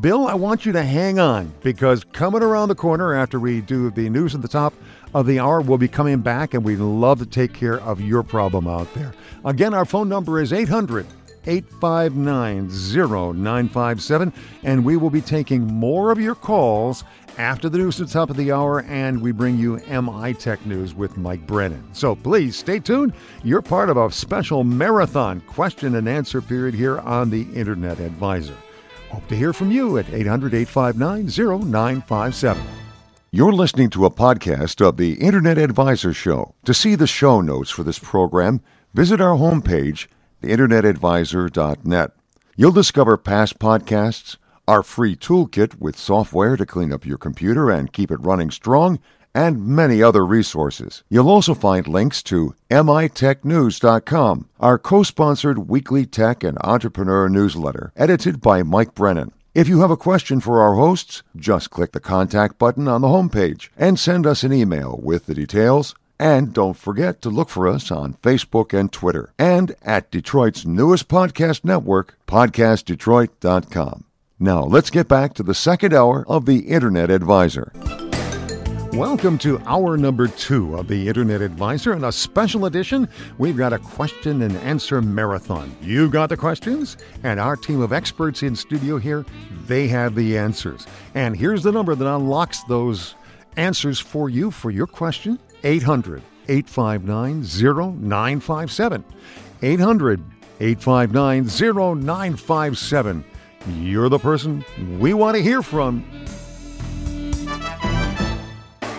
Bill, 0.00 0.26
I 0.26 0.34
want 0.34 0.66
you 0.66 0.72
to 0.72 0.82
hang 0.82 1.18
on 1.18 1.52
because 1.62 2.04
coming 2.04 2.42
around 2.42 2.68
the 2.68 2.74
corner 2.74 3.14
after 3.14 3.38
we 3.38 3.60
do 3.60 3.90
the 3.90 4.08
news 4.08 4.34
at 4.34 4.42
the 4.42 4.48
top 4.48 4.74
of 5.14 5.26
the 5.26 5.38
hour, 5.38 5.60
we'll 5.60 5.78
be 5.78 5.88
coming 5.88 6.20
back 6.20 6.54
and 6.54 6.64
we'd 6.64 6.78
love 6.78 7.18
to 7.18 7.26
take 7.26 7.52
care 7.52 7.80
of 7.80 8.00
your 8.00 8.22
problem 8.22 8.66
out 8.66 8.92
there. 8.94 9.12
Again, 9.44 9.74
our 9.74 9.84
phone 9.84 10.08
number 10.08 10.40
is 10.40 10.52
800 10.52 11.06
859 11.46 12.68
0957, 12.68 14.32
and 14.64 14.84
we 14.84 14.96
will 14.96 15.10
be 15.10 15.22
taking 15.22 15.62
more 15.66 16.10
of 16.10 16.20
your 16.20 16.34
calls 16.34 17.04
after 17.38 17.68
the 17.68 17.78
news 17.78 18.00
at 18.00 18.08
the 18.08 18.12
top 18.12 18.30
of 18.30 18.36
the 18.36 18.52
hour, 18.52 18.82
and 18.82 19.22
we 19.22 19.32
bring 19.32 19.56
you 19.56 19.78
MI 19.88 20.34
Tech 20.34 20.64
News 20.66 20.94
with 20.94 21.16
Mike 21.16 21.46
Brennan. 21.46 21.82
So 21.94 22.14
please 22.14 22.56
stay 22.56 22.80
tuned. 22.80 23.14
You're 23.44 23.62
part 23.62 23.88
of 23.88 23.96
a 23.96 24.10
special 24.10 24.64
marathon 24.64 25.40
question 25.42 25.94
and 25.94 26.08
answer 26.08 26.42
period 26.42 26.74
here 26.74 26.98
on 26.98 27.30
the 27.30 27.42
Internet 27.54 28.00
Advisor. 28.00 28.56
Hope 29.10 29.26
to 29.28 29.36
hear 29.36 29.52
from 29.52 29.70
you 29.70 29.96
at 29.96 30.12
800 30.12 30.52
859 30.52 31.28
0957. 31.70 32.62
You're 33.30 33.52
listening 33.52 33.90
to 33.90 34.06
a 34.06 34.10
podcast 34.10 34.86
of 34.86 34.96
the 34.96 35.14
Internet 35.14 35.58
Advisor 35.58 36.12
Show. 36.12 36.54
To 36.64 36.74
see 36.74 36.94
the 36.94 37.06
show 37.06 37.40
notes 37.40 37.70
for 37.70 37.84
this 37.84 37.98
program, 37.98 38.62
visit 38.94 39.20
our 39.20 39.36
homepage, 39.36 40.08
theinternetadvisor.net. 40.42 42.12
You'll 42.56 42.72
discover 42.72 43.16
past 43.16 43.58
podcasts, 43.58 44.36
our 44.68 44.82
free 44.82 45.16
toolkit 45.16 45.80
with 45.80 45.96
software 45.96 46.54
to 46.56 46.66
clean 46.66 46.92
up 46.92 47.06
your 47.06 47.16
computer 47.16 47.70
and 47.70 47.92
keep 47.92 48.10
it 48.10 48.20
running 48.20 48.50
strong, 48.50 49.00
and 49.34 49.66
many 49.66 50.02
other 50.02 50.26
resources. 50.26 51.02
You'll 51.08 51.30
also 51.30 51.54
find 51.54 51.88
links 51.88 52.22
to 52.24 52.54
mitechnews.com, 52.70 54.48
our 54.60 54.78
co 54.78 55.02
sponsored 55.02 55.70
weekly 55.70 56.04
tech 56.06 56.44
and 56.44 56.58
entrepreneur 56.62 57.28
newsletter, 57.28 57.92
edited 57.96 58.40
by 58.40 58.62
Mike 58.62 58.94
Brennan. 58.94 59.32
If 59.54 59.68
you 59.68 59.80
have 59.80 59.90
a 59.90 59.96
question 59.96 60.40
for 60.40 60.60
our 60.60 60.74
hosts, 60.74 61.22
just 61.34 61.70
click 61.70 61.92
the 61.92 62.00
contact 62.00 62.58
button 62.58 62.86
on 62.88 63.00
the 63.00 63.08
homepage 63.08 63.70
and 63.76 63.98
send 63.98 64.26
us 64.26 64.42
an 64.42 64.52
email 64.52 65.00
with 65.02 65.26
the 65.26 65.34
details. 65.34 65.94
And 66.20 66.52
don't 66.52 66.76
forget 66.76 67.22
to 67.22 67.30
look 67.30 67.48
for 67.48 67.68
us 67.68 67.90
on 67.90 68.14
Facebook 68.14 68.78
and 68.78 68.92
Twitter 68.92 69.32
and 69.38 69.74
at 69.82 70.10
Detroit's 70.10 70.66
newest 70.66 71.08
podcast 71.08 71.64
network, 71.64 72.16
podcastdetroit.com. 72.26 74.04
Now, 74.40 74.62
let's 74.62 74.88
get 74.88 75.08
back 75.08 75.34
to 75.34 75.42
the 75.42 75.52
second 75.52 75.92
hour 75.92 76.24
of 76.28 76.46
the 76.46 76.60
Internet 76.60 77.10
Advisor. 77.10 77.72
Welcome 78.92 79.36
to 79.38 79.58
hour 79.66 79.96
number 79.96 80.28
two 80.28 80.76
of 80.76 80.86
the 80.86 81.08
Internet 81.08 81.42
Advisor. 81.42 81.90
and 81.92 82.04
a 82.04 82.12
special 82.12 82.66
edition, 82.66 83.08
we've 83.38 83.56
got 83.56 83.72
a 83.72 83.80
question 83.80 84.42
and 84.42 84.56
answer 84.58 85.02
marathon. 85.02 85.74
You've 85.82 86.12
got 86.12 86.28
the 86.28 86.36
questions, 86.36 86.96
and 87.24 87.40
our 87.40 87.56
team 87.56 87.80
of 87.80 87.92
experts 87.92 88.44
in 88.44 88.54
studio 88.54 88.98
here, 88.98 89.26
they 89.66 89.88
have 89.88 90.14
the 90.14 90.38
answers. 90.38 90.86
And 91.16 91.36
here's 91.36 91.64
the 91.64 91.72
number 91.72 91.96
that 91.96 92.06
unlocks 92.06 92.62
those 92.62 93.16
answers 93.56 93.98
for 93.98 94.30
you 94.30 94.52
for 94.52 94.70
your 94.70 94.86
question 94.86 95.40
800 95.64 96.22
859 96.48 97.42
0957. 97.42 99.04
800 99.62 100.24
859 100.60 101.44
0957. 102.00 103.24
You're 103.68 104.08
the 104.08 104.18
person 104.18 104.64
we 104.98 105.12
want 105.12 105.36
to 105.36 105.42
hear 105.42 105.62
from. 105.62 106.04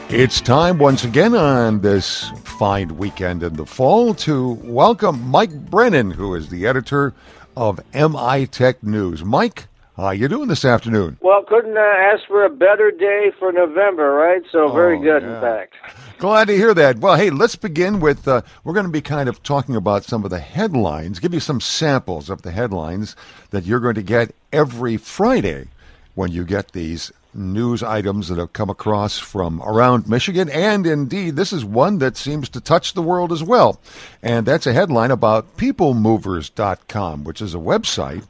It's 0.10 0.42
time 0.42 0.78
once 0.78 1.04
again 1.04 1.34
on 1.36 1.82
this 1.82 2.30
fine 2.44 2.98
weekend 2.98 3.42
in 3.42 3.54
the 3.54 3.66
fall 3.66 4.14
to 4.16 4.50
welcome 4.64 5.28
Mike 5.30 5.54
Brennan, 5.70 6.12
who 6.12 6.36
is 6.36 6.50
the 6.50 6.68
editor 6.68 7.14
of 7.58 7.80
MI 7.94 8.46
Tech 8.46 8.84
News. 8.84 9.24
Mike, 9.24 9.68
how 10.00 10.12
you 10.12 10.28
doing 10.28 10.48
this 10.48 10.66
afternoon? 10.66 11.18
Well, 11.22 11.44
couldn't 11.44 11.78
uh, 11.78 11.82
ask 11.82 12.26
for 12.28 12.44
a 12.46 12.50
better 12.50 12.92
day 12.92 13.32
for 13.40 13.52
November, 13.52 14.12
right? 14.14 14.42
So 14.52 14.72
very 14.72 14.98
Oh, 14.98 15.02
good, 15.02 15.24
yeah. 15.24 15.36
in 15.36 15.42
fact. 15.42 15.74
Glad 16.20 16.48
to 16.50 16.56
hear 16.56 16.74
that. 16.74 17.00
Well, 17.00 17.16
hey, 17.16 17.30
let's 17.30 17.56
begin 17.56 18.00
with. 18.00 18.28
Uh, 18.28 18.42
we're 18.64 18.74
going 18.74 18.86
to 18.86 18.92
be 18.92 19.02
kind 19.02 19.30
of 19.30 19.42
talking 19.44 19.76
about 19.76 20.04
some 20.04 20.24
of 20.26 20.30
the 20.32 20.40
headlines, 20.40 21.20
give 21.20 21.34
you 21.34 21.40
some 21.40 21.62
samples 21.62 22.30
of 22.30 22.42
the 22.42 22.52
headlines 22.52 23.16
that 23.52 23.64
you're 23.66 23.80
going 23.80 23.96
to 23.96 24.02
get 24.04 24.36
every 24.52 24.98
Friday 24.98 25.68
when 26.16 26.32
you 26.32 26.44
get 26.44 26.74
these 26.74 27.12
news 27.34 27.84
items 27.84 28.28
that 28.28 28.38
have 28.40 28.52
come 28.52 28.70
across 28.72 29.18
from 29.20 29.62
around 29.62 30.10
Michigan. 30.10 30.50
And 30.50 30.86
indeed, 30.86 31.36
this 31.38 31.54
is 31.54 31.64
one 31.64 32.00
that 32.00 32.18
seems 32.18 32.50
to 32.50 32.60
touch 32.60 32.94
the 32.96 33.04
world 33.04 33.32
as 33.32 33.44
well. 33.44 33.80
And 34.24 34.46
that's 34.46 34.68
a 34.68 34.74
headline 34.74 35.12
about 35.12 35.56
peoplemovers.com, 35.56 37.24
which 37.24 37.42
is 37.42 37.54
a 37.56 37.60
website 37.60 38.26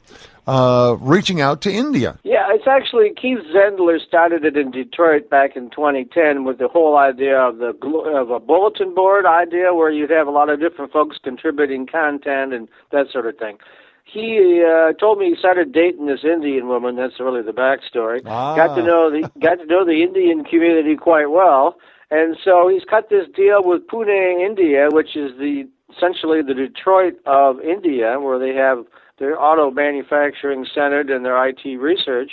uh, 0.50 0.96
reaching 1.00 1.40
out 1.40 1.60
to 1.62 1.70
India. 1.70 2.18
Yeah, 2.24 2.48
it's 2.50 2.66
actually 2.66 3.10
Keith 3.14 3.38
Zendler 3.54 4.04
started 4.04 4.44
it 4.44 4.56
in 4.56 4.72
Detroit 4.72 5.30
back 5.30 5.54
in 5.54 5.70
2010 5.70 6.42
with 6.44 6.58
the 6.58 6.66
whole 6.66 6.96
idea 6.96 7.38
of 7.38 7.58
the 7.58 7.68
of 8.12 8.30
a 8.30 8.40
bulletin 8.40 8.92
board 8.92 9.26
idea 9.26 9.72
where 9.72 9.90
you'd 9.90 10.10
have 10.10 10.26
a 10.26 10.32
lot 10.32 10.48
of 10.48 10.58
different 10.58 10.92
folks 10.92 11.18
contributing 11.22 11.86
content 11.86 12.52
and 12.52 12.68
that 12.90 13.06
sort 13.12 13.26
of 13.26 13.36
thing. 13.36 13.58
He 14.04 14.64
uh, 14.66 14.92
told 14.94 15.20
me 15.20 15.30
he 15.30 15.36
started 15.36 15.70
dating 15.70 16.06
this 16.06 16.24
Indian 16.24 16.66
woman. 16.66 16.96
That's 16.96 17.20
really 17.20 17.42
the 17.42 17.52
backstory. 17.52 18.24
Got 18.24 18.74
to 18.74 18.82
know 18.82 19.08
the 19.08 19.30
got 19.38 19.60
to 19.60 19.66
know 19.66 19.84
the 19.84 20.02
Indian 20.02 20.42
community 20.42 20.96
quite 20.96 21.30
well, 21.30 21.76
and 22.10 22.36
so 22.44 22.66
he's 22.66 22.82
cut 22.90 23.08
this 23.08 23.28
deal 23.36 23.62
with 23.62 23.86
Pune, 23.86 24.44
India, 24.44 24.88
which 24.90 25.14
is 25.14 25.38
the 25.38 25.68
essentially 25.96 26.42
the 26.42 26.54
Detroit 26.54 27.14
of 27.24 27.60
India, 27.60 28.18
where 28.18 28.40
they 28.40 28.54
have 28.54 28.84
their 29.20 29.40
auto 29.40 29.70
manufacturing 29.70 30.66
centered 30.74 31.10
and 31.10 31.24
their 31.24 31.46
IT 31.46 31.64
research. 31.78 32.32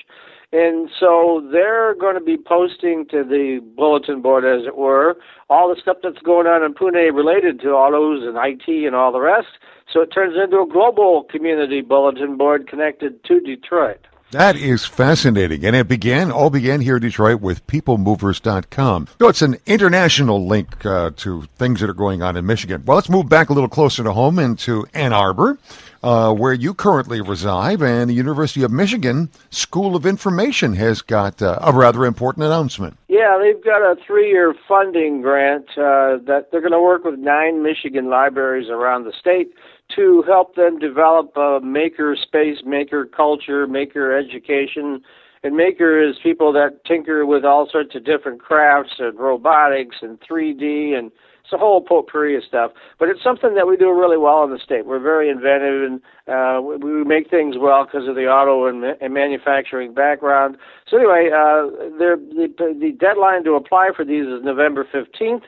And 0.53 0.89
so 0.97 1.45
they're 1.51 1.93
going 1.95 2.15
to 2.15 2.23
be 2.23 2.37
posting 2.37 3.05
to 3.11 3.23
the 3.23 3.59
bulletin 3.75 4.21
board, 4.21 4.45
as 4.45 4.65
it 4.65 4.77
were, 4.77 5.17
all 5.49 5.67
the 5.67 5.79
stuff 5.79 5.97
that's 6.01 6.19
going 6.19 6.47
on 6.47 6.63
in 6.63 6.73
Pune 6.73 7.13
related 7.13 7.59
to 7.61 7.71
autos 7.71 8.23
and 8.23 8.37
IT 8.37 8.87
and 8.87 8.95
all 8.95 9.11
the 9.11 9.19
rest. 9.19 9.59
So 9.93 10.01
it 10.01 10.07
turns 10.07 10.35
into 10.41 10.61
a 10.61 10.67
global 10.67 11.23
community 11.29 11.81
bulletin 11.81 12.37
board 12.37 12.67
connected 12.67 13.23
to 13.25 13.41
Detroit. 13.41 14.07
That 14.31 14.57
is 14.57 14.85
fascinating. 14.85 15.65
And 15.65 15.73
it 15.75 15.87
began, 15.87 16.31
all 16.31 16.49
began 16.49 16.81
here 16.81 16.97
in 16.97 17.01
Detroit 17.01 17.39
with 17.39 17.65
peoplemovers.com. 17.67 19.07
So 19.19 19.27
it's 19.29 19.41
an 19.41 19.55
international 19.65 20.45
link 20.45 20.85
uh, 20.85 21.11
to 21.17 21.43
things 21.55 21.79
that 21.79 21.89
are 21.89 21.93
going 21.93 22.21
on 22.21 22.35
in 22.35 22.45
Michigan. 22.45 22.83
Well, 22.85 22.95
let's 22.95 23.09
move 23.09 23.29
back 23.29 23.49
a 23.49 23.53
little 23.53 23.69
closer 23.69 24.03
to 24.03 24.11
home 24.11 24.37
into 24.37 24.85
Ann 24.93 25.13
Arbor, 25.13 25.57
uh, 26.03 26.33
where 26.33 26.53
you 26.53 26.73
currently 26.73 27.21
reside. 27.21 27.81
And 27.81 28.09
the 28.09 28.13
University 28.13 28.63
of 28.63 28.71
Michigan 28.71 29.29
School 29.49 29.95
of 29.95 30.05
Information 30.05 30.73
has 30.73 31.01
got 31.01 31.41
uh, 31.41 31.59
a 31.61 31.73
rather 31.73 32.05
important 32.05 32.45
announcement. 32.45 32.97
Yeah, 33.07 33.37
they've 33.41 33.63
got 33.63 33.81
a 33.81 33.95
three-year 34.05 34.55
funding 34.67 35.21
grant 35.21 35.69
uh, 35.71 36.17
that 36.25 36.47
they're 36.51 36.61
going 36.61 36.71
to 36.71 36.81
work 36.81 37.03
with 37.03 37.19
nine 37.19 37.63
Michigan 37.63 38.09
libraries 38.09 38.69
around 38.69 39.05
the 39.05 39.13
state 39.17 39.49
to 39.95 40.23
help 40.27 40.55
them 40.55 40.79
develop 40.79 41.35
a 41.37 41.59
maker 41.63 42.15
space, 42.15 42.57
maker 42.65 43.05
culture, 43.05 43.67
maker 43.67 44.17
education. 44.17 45.01
And 45.43 45.55
maker 45.55 46.01
is 46.01 46.17
people 46.21 46.51
that 46.53 46.83
tinker 46.85 47.25
with 47.25 47.45
all 47.45 47.69
sorts 47.71 47.95
of 47.95 48.03
different 48.03 48.41
crafts 48.41 48.95
and 48.99 49.17
robotics 49.17 49.97
and 50.01 50.19
3D 50.19 50.97
and 50.97 51.11
it's 51.47 51.53
a 51.53 51.57
whole 51.57 51.79
potpourri 51.79 52.35
of 52.35 52.43
stuff. 52.43 52.71
But 52.99 53.07
it's 53.07 53.23
something 53.23 53.55
that 53.55 53.67
we 53.67 53.77
do 53.77 53.89
really 53.89 54.17
well 54.17 54.43
in 54.43 54.51
the 54.51 54.59
state. 54.59 54.85
We're 54.85 54.99
very 54.99 55.29
inventive 55.29 55.81
and 55.81 56.01
uh, 56.27 56.61
we, 56.61 57.05
make 57.05 57.29
things 57.29 57.55
well 57.57 57.85
because 57.85 58.05
of 58.05 58.15
the 58.15 58.27
auto 58.27 58.67
and, 58.67 58.83
and 58.83 59.13
manufacturing 59.13 59.93
background. 59.93 60.57
So 60.89 60.97
anyway, 60.97 61.29
uh, 61.31 61.71
the, 61.97 62.51
the 62.57 62.91
deadline 62.99 63.45
to 63.45 63.53
apply 63.53 63.91
for 63.95 64.03
these 64.03 64.25
is 64.25 64.43
November 64.43 64.85
15th. 64.93 65.43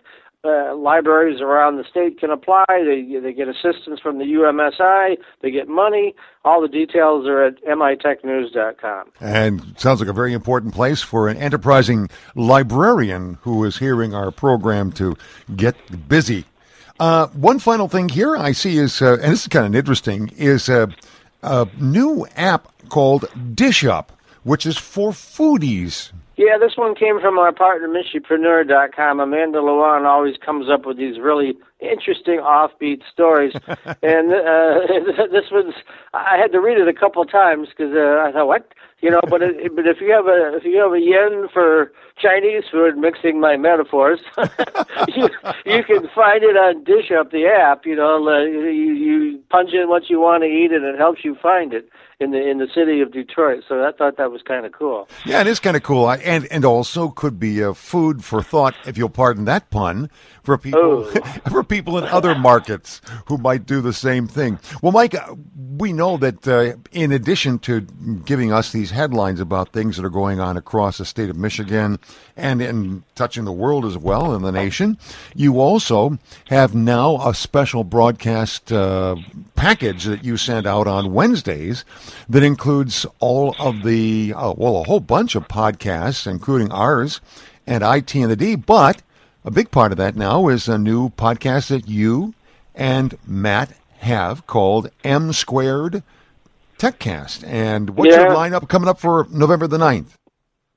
Uh, 0.46 0.74
libraries 0.74 1.42
around 1.42 1.76
the 1.76 1.84
state 1.84 2.18
can 2.18 2.30
apply. 2.30 2.64
They 2.70 3.20
they 3.20 3.34
get 3.34 3.50
assistance 3.50 4.00
from 4.00 4.20
the 4.20 4.24
UMSI. 4.24 5.18
They 5.42 5.52
get 5.52 5.68
money. 5.68 6.16
All 6.46 6.62
the 6.62 6.70
details 6.70 7.28
are 7.28 7.44
at 7.44 7.62
mitechnews.com. 7.66 9.12
And 9.20 9.76
sounds 9.78 10.00
like 10.00 10.08
a 10.08 10.14
very 10.14 10.32
important 10.32 10.74
place 10.74 11.02
for 11.02 11.28
an 11.28 11.36
enterprising 11.36 12.10
librarian 12.36 13.38
who 13.42 13.66
is 13.66 13.80
hearing 13.80 14.14
our 14.14 14.32
program 14.32 14.94
to 14.94 15.18
get 15.58 15.76
busy. 16.08 16.46
Uh, 17.02 17.28
one 17.28 17.60
final 17.60 17.90
thing 17.90 18.08
here 18.08 18.38
I 18.38 18.54
see 18.54 18.78
is, 18.78 19.02
uh, 19.02 19.18
and 19.22 19.34
this 19.34 19.42
is 19.42 19.48
kind 19.50 19.66
of 19.66 19.76
interesting, 19.76 20.30
is 20.38 20.70
a, 20.70 20.90
a 21.44 21.68
new 21.78 22.26
app 22.38 22.72
called 22.88 23.26
Dish 23.56 23.84
Up, 23.84 24.18
which 24.44 24.66
is 24.66 24.78
for 24.78 25.12
foodies. 25.12 26.14
Yeah, 26.40 26.58
this 26.58 26.78
one 26.78 26.96
came 26.96 27.20
from 27.20 27.38
our 27.38 27.52
partner, 27.52 27.90
Michipreneur.com. 27.90 29.20
Amanda 29.20 29.60
Lewan 29.60 30.06
always 30.06 30.38
comes 30.38 30.70
up 30.70 30.86
with 30.86 30.96
these 30.96 31.20
really 31.20 31.58
interesting 31.82 32.40
offbeat 32.40 33.02
stories. 33.12 33.52
and 33.68 34.32
uh, 34.32 34.88
this 35.34 35.52
was, 35.52 35.74
I 36.14 36.38
had 36.38 36.54
to 36.54 36.62
read 36.62 36.78
it 36.78 36.88
a 36.88 36.94
couple 36.94 37.22
of 37.22 37.30
times 37.30 37.68
because 37.68 37.94
uh, 37.94 38.24
I 38.26 38.32
thought, 38.32 38.48
what? 38.48 38.74
You 39.02 39.12
know, 39.12 39.20
but 39.30 39.42
it, 39.42 39.76
but 39.76 39.86
if 39.86 40.00
you 40.00 40.12
have 40.12 40.28
a 40.28 40.56
if 40.58 40.66
you 40.66 40.78
have 40.80 40.92
a 40.92 41.00
yen 41.00 41.48
for 41.54 41.92
Chinese 42.22 42.64
food, 42.70 42.98
mixing 42.98 43.40
my 43.40 43.56
metaphors, 43.56 44.20
you 45.08 45.30
you 45.66 45.84
can 45.86 46.10
find 46.14 46.44
it 46.44 46.58
on 46.58 46.84
Dish 46.84 47.10
Up 47.10 47.32
the 47.32 47.48
app. 47.48 47.86
You 47.86 47.96
know, 47.96 48.20
you 48.44 48.92
you 48.92 49.40
punch 49.50 49.72
in 49.72 49.88
what 49.88 50.10
you 50.10 50.20
want 50.20 50.44
to 50.44 50.50
eat, 50.50 50.74
and 50.74 50.84
it 50.84 50.98
helps 50.98 51.24
you 51.24 51.38
find 51.42 51.74
it 51.74 51.90
in 52.20 52.32
the 52.32 52.50
in 52.50 52.58
the 52.58 52.68
city 52.76 53.00
of 53.02 53.12
Detroit. 53.14 53.64
So 53.68 53.86
I 53.88 53.92
thought 53.94 54.18
that 54.18 54.30
was 54.32 54.42
kind 54.42 54.66
of 54.66 54.74
cool. 54.74 55.08
Yeah, 55.26 55.40
it 55.42 55.48
is 55.48 55.60
kind 55.60 55.78
of 55.78 55.84
cool, 55.84 56.06
I- 56.06 56.18
and 56.18 56.46
and 56.52 56.66
also 56.66 57.10
could 57.10 57.40
be 57.40 57.64
uh, 57.64 57.74
food 57.74 58.24
for 58.26 58.44
thought, 58.44 58.76
if 58.86 58.98
you'll 58.98 59.10
pardon 59.10 59.46
that 59.46 59.70
pun, 59.70 60.10
for 60.44 60.58
people 60.58 61.06
for 61.50 61.64
people 61.64 61.98
in 61.98 62.04
other 62.06 62.36
markets 62.36 63.02
who 63.28 63.38
might 63.38 63.66
do 63.66 63.80
the 63.80 63.94
same 63.94 64.28
thing. 64.28 64.60
Well, 64.82 64.92
Mike, 64.92 65.16
uh, 65.16 65.36
we 65.78 65.94
know 65.94 66.18
that 66.18 66.46
uh, 66.46 66.76
in 66.92 67.14
addition 67.14 67.58
to 67.60 67.82
giving 68.26 68.52
us 68.52 68.74
these 68.74 68.92
headlines 68.92 69.40
about 69.40 69.72
things 69.72 69.96
that 69.96 70.04
are 70.06 70.10
going 70.10 70.42
on 70.42 70.58
across 70.58 70.98
the 70.98 71.06
state 71.06 71.30
of 71.30 71.38
Michigan 71.38 72.00
and 72.36 72.62
in 72.62 73.04
touching 73.16 73.46
the 73.46 73.52
world 73.54 73.86
as 73.86 73.98
well 73.98 74.34
and 74.34 74.44
the 74.44 74.52
nation, 74.52 74.98
you 75.36 75.60
also 75.62 76.18
have 76.50 76.76
now 76.76 77.26
a 77.26 77.34
special 77.34 77.86
broadcast 77.86 78.74
uh, 78.74 79.16
package 79.56 80.04
that 80.04 80.26
you 80.26 80.36
send 80.36 80.68
out 80.68 80.86
on 80.86 81.14
Wednesdays 81.14 81.86
that 82.28 82.44
includes 82.44 83.06
all 83.20 83.56
of 83.60 83.84
the 83.84 84.34
uh, 84.36 84.54
well, 84.58 84.78
a 84.78 84.84
whole 84.84 85.00
bunch 85.00 85.36
of 85.36 85.48
podcasts, 85.48 86.26
including 86.26 86.72
ours 86.72 87.22
and 87.66 87.84
IT 87.84 88.16
and 88.16 88.32
the 88.32 88.36
D. 88.36 88.56
But 88.56 89.02
a 89.46 89.52
big 89.52 89.72
part 89.72 89.92
of 89.92 89.98
that 89.98 90.16
now 90.16 90.48
is 90.48 90.68
a 90.68 90.78
new 90.78 91.10
podcast 91.10 91.70
that 91.70 91.88
you 91.88 92.34
and 92.76 93.18
Matt 93.26 93.74
have 94.00 94.48
called 94.48 94.90
M 95.04 95.34
Squared 95.34 96.04
TechCast. 96.78 97.46
And 97.46 97.92
what's 97.92 98.16
your 98.16 98.30
lineup 98.30 98.68
coming 98.70 98.90
up 98.90 99.00
for 99.00 99.28
November 99.30 99.68
the 99.68 99.78
9th? 99.78 100.14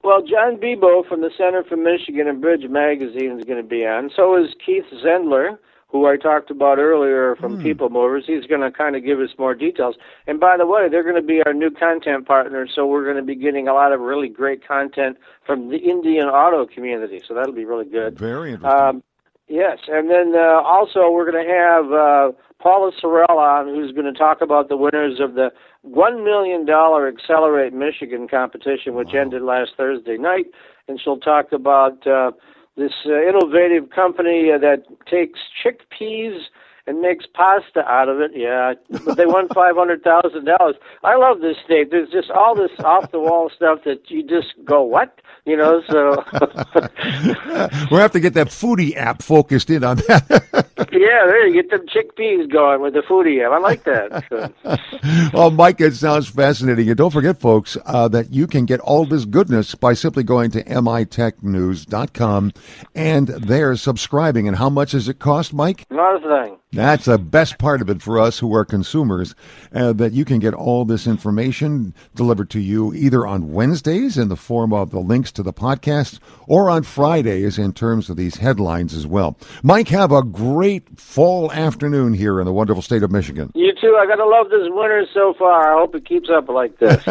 Well, 0.05 0.20
John 0.22 0.57
Bebow 0.57 1.07
from 1.09 1.20
the 1.20 1.30
Center 1.39 1.62
for 1.62 1.76
Michigan 1.76 2.26
and 2.26 2.41
Bridge 2.41 2.68
Magazine 2.68 3.39
is 3.39 3.45
going 3.45 3.62
to 3.62 3.68
be 3.68 3.87
on. 3.87 4.11
So 4.14 4.37
is 4.37 4.53
Keith 4.64 4.85
Zendler, 5.05 5.59
who 5.93 6.07
I 6.07 6.16
talked 6.16 6.51
about 6.51 6.78
earlier 6.78 7.36
from 7.36 7.62
People 7.62 7.90
Movers. 7.90 8.24
He's 8.26 8.47
going 8.47 8.62
to 8.62 8.70
kind 8.70 8.97
of 8.97 9.05
give 9.05 9.20
us 9.20 9.28
more 9.38 9.55
details. 9.55 9.97
And 10.26 10.40
by 10.40 10.57
the 10.57 10.66
way, 10.66 10.88
they're 10.88 11.03
going 11.03 11.20
to 11.20 11.22
be 11.22 11.43
our 11.45 11.53
new 11.53 11.70
content 11.70 12.26
partner, 12.26 12.66
so 12.66 12.86
we're 12.86 13.05
going 13.05 13.18
to 13.18 13.22
be 13.22 13.34
getting 13.34 13.68
a 13.68 13.74
lot 13.74 13.93
of 13.93 14.01
really 14.01 14.28
great 14.28 14.66
content 14.66 15.18
from 15.47 15.68
the 15.68 15.76
Indian 15.76 16.28
auto 16.28 16.66
community. 16.66 17.20
So 17.28 17.34
that'll 17.34 17.55
be 17.55 17.66
really 17.66 17.84
good. 17.84 18.18
Very 18.18 18.55
interesting. 18.55 18.80
Um, 18.80 19.03
yes, 19.49 19.80
and 19.86 20.09
then 20.09 20.32
uh, 20.34 20.62
also 20.64 21.11
we're 21.11 21.30
going 21.30 21.47
to 21.47 21.53
have 21.53 21.93
uh, 21.93 22.32
Paula 22.59 22.93
Sorrell 23.03 23.36
on, 23.36 23.66
who's 23.66 23.93
going 23.93 24.11
to 24.11 24.18
talk 24.18 24.40
about 24.40 24.70
the 24.70 24.78
winners 24.78 25.20
of 25.20 25.34
the 25.34 25.53
one 25.82 26.24
million 26.24 26.64
dollar 26.64 27.07
Accelerate 27.07 27.74
Michigan 27.74 28.28
competition, 28.28 28.95
which 28.95 29.12
ended 29.12 29.43
last 29.43 29.72
Thursday 29.76 30.16
night, 30.16 30.47
and 30.88 30.99
she'll 30.99 31.18
talk 31.18 31.53
about 31.53 32.07
uh, 32.07 32.30
this 32.77 32.93
uh, 33.07 33.20
innovative 33.23 33.91
company 33.91 34.51
uh, 34.51 34.59
that 34.59 34.85
takes 35.07 35.41
chickpeas 35.62 36.41
and 36.87 37.01
makes 37.01 37.26
pasta 37.33 37.80
out 37.87 38.09
of 38.09 38.20
it. 38.20 38.33
Yeah, 38.35 38.74
but 39.05 39.16
they 39.16 39.26
won 39.26 39.49
five 39.49 39.76
hundred 39.76 40.03
thousand 40.03 40.45
dollars. 40.45 40.76
I 41.05 41.16
love 41.16 41.41
this 41.41 41.57
state. 41.64 41.91
There's 41.91 42.11
just 42.11 42.30
all 42.30 42.55
this 42.55 42.70
off 42.85 43.11
the 43.12 43.20
wall 43.20 43.51
stuff 43.55 43.80
that 43.85 44.11
you 44.11 44.22
just 44.22 44.55
go, 44.64 44.83
what? 44.83 45.20
You 45.45 45.57
know, 45.57 45.83
so 45.89 46.24
we'll 47.91 48.01
have 48.01 48.12
to 48.12 48.20
get 48.20 48.35
that 48.35 48.49
foodie 48.49 48.97
app 48.97 49.22
focused 49.22 49.70
in 49.70 49.83
on 49.83 49.97
that. 49.97 50.43
yeah, 50.93 51.26
there 51.26 51.49
you 51.49 51.53
get 51.53 51.70
them 51.70 51.85
chickpeas 51.89 52.51
going 52.51 52.80
with 52.80 52.95
the 52.95 53.01
foodie 53.01 53.45
app. 53.45 53.51
I 53.51 53.59
like 53.59 53.83
that. 53.83 54.24
So. 54.28 55.30
well, 55.37 55.51
Mike, 55.51 55.80
it 55.80 55.95
sounds 55.95 56.28
fascinating. 56.28 56.89
And 56.89 56.97
don't 56.97 57.11
forget, 57.11 57.41
folks, 57.41 57.76
uh, 57.87 58.07
that 58.09 58.33
you 58.33 58.47
can 58.47 58.66
get 58.66 58.78
all 58.80 59.05
this 59.05 59.24
goodness 59.24 59.74
by 59.74 59.95
simply 59.95 60.22
going 60.22 60.53
to 60.53 60.62
mitechnews.com 60.62 62.53
and 62.95 63.28
there 63.28 63.74
subscribing. 63.74 64.47
And 64.47 64.57
how 64.57 64.70
much 64.70 64.93
does 64.93 65.09
it 65.09 65.18
cost, 65.18 65.53
Mike? 65.53 65.87
Not 65.91 66.24
a 66.24 66.45
thing. 66.45 66.59
That's 66.73 67.05
the 67.05 67.18
best 67.18 67.59
part 67.59 67.83
of 67.83 67.91
it 67.91 68.01
for 68.01 68.18
us 68.18 68.39
who 68.39 68.55
are 68.55 68.64
consumers, 68.64 69.35
uh, 69.75 69.93
that 69.93 70.12
you 70.12 70.25
can 70.25 70.39
get 70.39 70.55
all 70.55 70.87
this 70.87 71.07
information 71.07 71.93
delivered 72.14 72.49
to 72.51 72.61
you 72.61 72.95
either 72.95 73.27
on 73.27 73.53
Wednesdays 73.53 74.16
in 74.16 74.29
the 74.29 74.37
form 74.37 74.73
of 74.73 74.91
the 74.91 74.99
links 74.99 75.31
to 75.33 75.43
the 75.43 75.53
podcast 75.53 76.18
or 76.47 76.70
on 76.70 76.83
Fridays 76.83 77.59
in 77.59 77.75
terms 77.75 78.09
of 78.09 78.16
these 78.16 78.37
headlines 78.37 78.95
as 78.95 79.07
well. 79.07 79.37
Mike, 79.62 79.89
have 79.89 80.12
a 80.12 80.23
great 80.23 80.99
fall 80.99 81.53
afternoon 81.53 82.14
here 82.14 82.41
in 82.41 82.47
the 82.47 82.53
wonderful 82.55 82.83
state 82.83 83.03
of 83.03 83.11
Michigan. 83.11 83.53
You 83.55 83.73
too. 83.79 83.99
I 84.01 84.07
gotta 84.07 84.25
love 84.25 84.49
this 84.49 84.68
winter 84.70 85.07
so 85.12 85.35
far. 85.39 85.77
I 85.77 85.79
hope 85.79 85.95
it 85.95 86.07
keeps 86.07 86.31
up 86.31 86.49
like 86.49 86.79
this. 86.79 87.05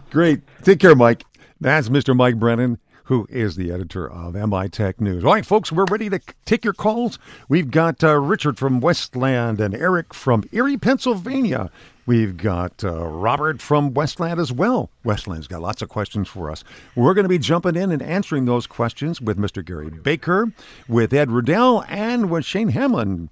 great. 0.10 0.40
Take 0.62 0.80
care, 0.80 0.94
Mike. 0.94 1.24
That's 1.60 1.90
Mr. 1.90 2.16
Mike 2.16 2.38
Brennan 2.38 2.78
who 3.06 3.26
is 3.30 3.56
the 3.56 3.72
editor 3.72 4.10
of 4.10 4.34
MI 4.34 4.68
Tech 4.68 5.00
News. 5.00 5.24
All 5.24 5.32
right, 5.32 5.46
folks, 5.46 5.70
we're 5.70 5.86
ready 5.90 6.10
to 6.10 6.20
take 6.44 6.64
your 6.64 6.72
calls. 6.74 7.18
We've 7.48 7.70
got 7.70 8.02
uh, 8.02 8.18
Richard 8.18 8.58
from 8.58 8.80
Westland 8.80 9.60
and 9.60 9.74
Eric 9.74 10.12
from 10.12 10.44
Erie, 10.52 10.76
Pennsylvania. 10.76 11.70
We've 12.04 12.36
got 12.36 12.84
uh, 12.84 13.06
Robert 13.06 13.60
from 13.60 13.94
Westland 13.94 14.40
as 14.40 14.52
well. 14.52 14.90
Westland's 15.04 15.46
got 15.46 15.62
lots 15.62 15.82
of 15.82 15.88
questions 15.88 16.28
for 16.28 16.50
us. 16.50 16.62
We're 16.94 17.14
going 17.14 17.24
to 17.24 17.28
be 17.28 17.38
jumping 17.38 17.76
in 17.76 17.90
and 17.90 18.02
answering 18.02 18.44
those 18.44 18.66
questions 18.66 19.20
with 19.20 19.38
Mr. 19.38 19.64
Gary 19.64 19.90
Baker, 19.90 20.52
with 20.88 21.12
Ed 21.12 21.30
Riddell, 21.30 21.84
and 21.88 22.30
with 22.30 22.44
Shane 22.44 22.68
Hamlin 22.68 23.28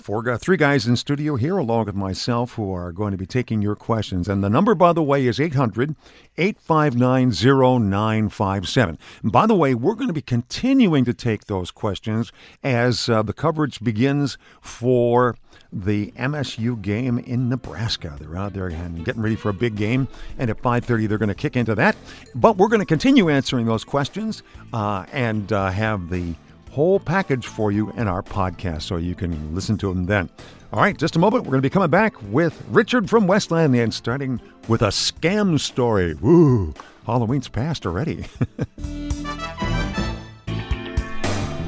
four, 0.00 0.36
three 0.38 0.56
guys 0.56 0.86
in 0.86 0.96
studio 0.96 1.36
here, 1.36 1.56
along 1.56 1.86
with 1.86 1.94
myself, 1.94 2.54
who 2.54 2.72
are 2.72 2.92
going 2.92 3.12
to 3.12 3.18
be 3.18 3.26
taking 3.26 3.62
your 3.62 3.76
questions. 3.76 4.28
And 4.28 4.42
the 4.42 4.50
number, 4.50 4.74
by 4.74 4.92
the 4.92 5.02
way, 5.02 5.26
is 5.26 5.38
800 5.38 5.94
859 6.36 7.30
0957. 7.30 8.98
By 9.24 9.46
the 9.46 9.54
way, 9.54 9.74
we're 9.74 9.94
going 9.94 10.08
to 10.08 10.14
be 10.14 10.22
continuing 10.22 11.04
to 11.04 11.14
take 11.14 11.44
those 11.44 11.70
questions 11.70 12.32
as 12.64 13.08
uh, 13.08 13.22
the 13.22 13.32
coverage 13.32 13.80
begins 13.80 14.38
for 14.60 15.36
the 15.72 16.10
MSU 16.12 16.80
game 16.80 17.18
in 17.18 17.48
Nebraska. 17.48 18.16
They're 18.18 18.36
out 18.36 18.54
there 18.54 18.68
and 18.68 19.04
getting 19.04 19.22
ready 19.22 19.36
for 19.36 19.50
a 19.50 19.54
big 19.54 19.76
game, 19.76 20.08
and 20.38 20.50
at 20.50 20.60
5:30 20.62 21.08
they're 21.08 21.18
going 21.18 21.28
to 21.28 21.34
kick 21.34 21.56
into 21.56 21.74
that. 21.76 21.96
But 22.34 22.56
we're 22.56 22.68
going 22.68 22.80
to 22.80 22.86
continue 22.86 23.28
answering 23.28 23.66
those 23.66 23.84
questions 23.84 24.42
uh, 24.72 25.04
and 25.12 25.52
uh, 25.52 25.70
have 25.70 26.10
the 26.10 26.34
whole 26.70 27.00
package 27.00 27.46
for 27.46 27.72
you 27.72 27.90
in 27.92 28.08
our 28.08 28.22
podcast 28.22 28.82
so 28.82 28.96
you 28.96 29.14
can 29.14 29.54
listen 29.54 29.76
to 29.78 29.88
them 29.88 30.04
then. 30.04 30.30
All 30.72 30.80
right, 30.80 30.96
just 30.96 31.16
a 31.16 31.18
moment. 31.18 31.44
We're 31.44 31.52
going 31.52 31.62
to 31.62 31.66
be 31.66 31.70
coming 31.70 31.90
back 31.90 32.14
with 32.30 32.62
Richard 32.68 33.10
from 33.10 33.26
Westland 33.26 33.74
and 33.74 33.92
starting 33.92 34.40
with 34.68 34.82
a 34.82 34.88
scam 34.88 35.58
story. 35.58 36.14
Woo, 36.14 36.74
Halloween's 37.06 37.48
past 37.48 37.86
already. 37.86 38.26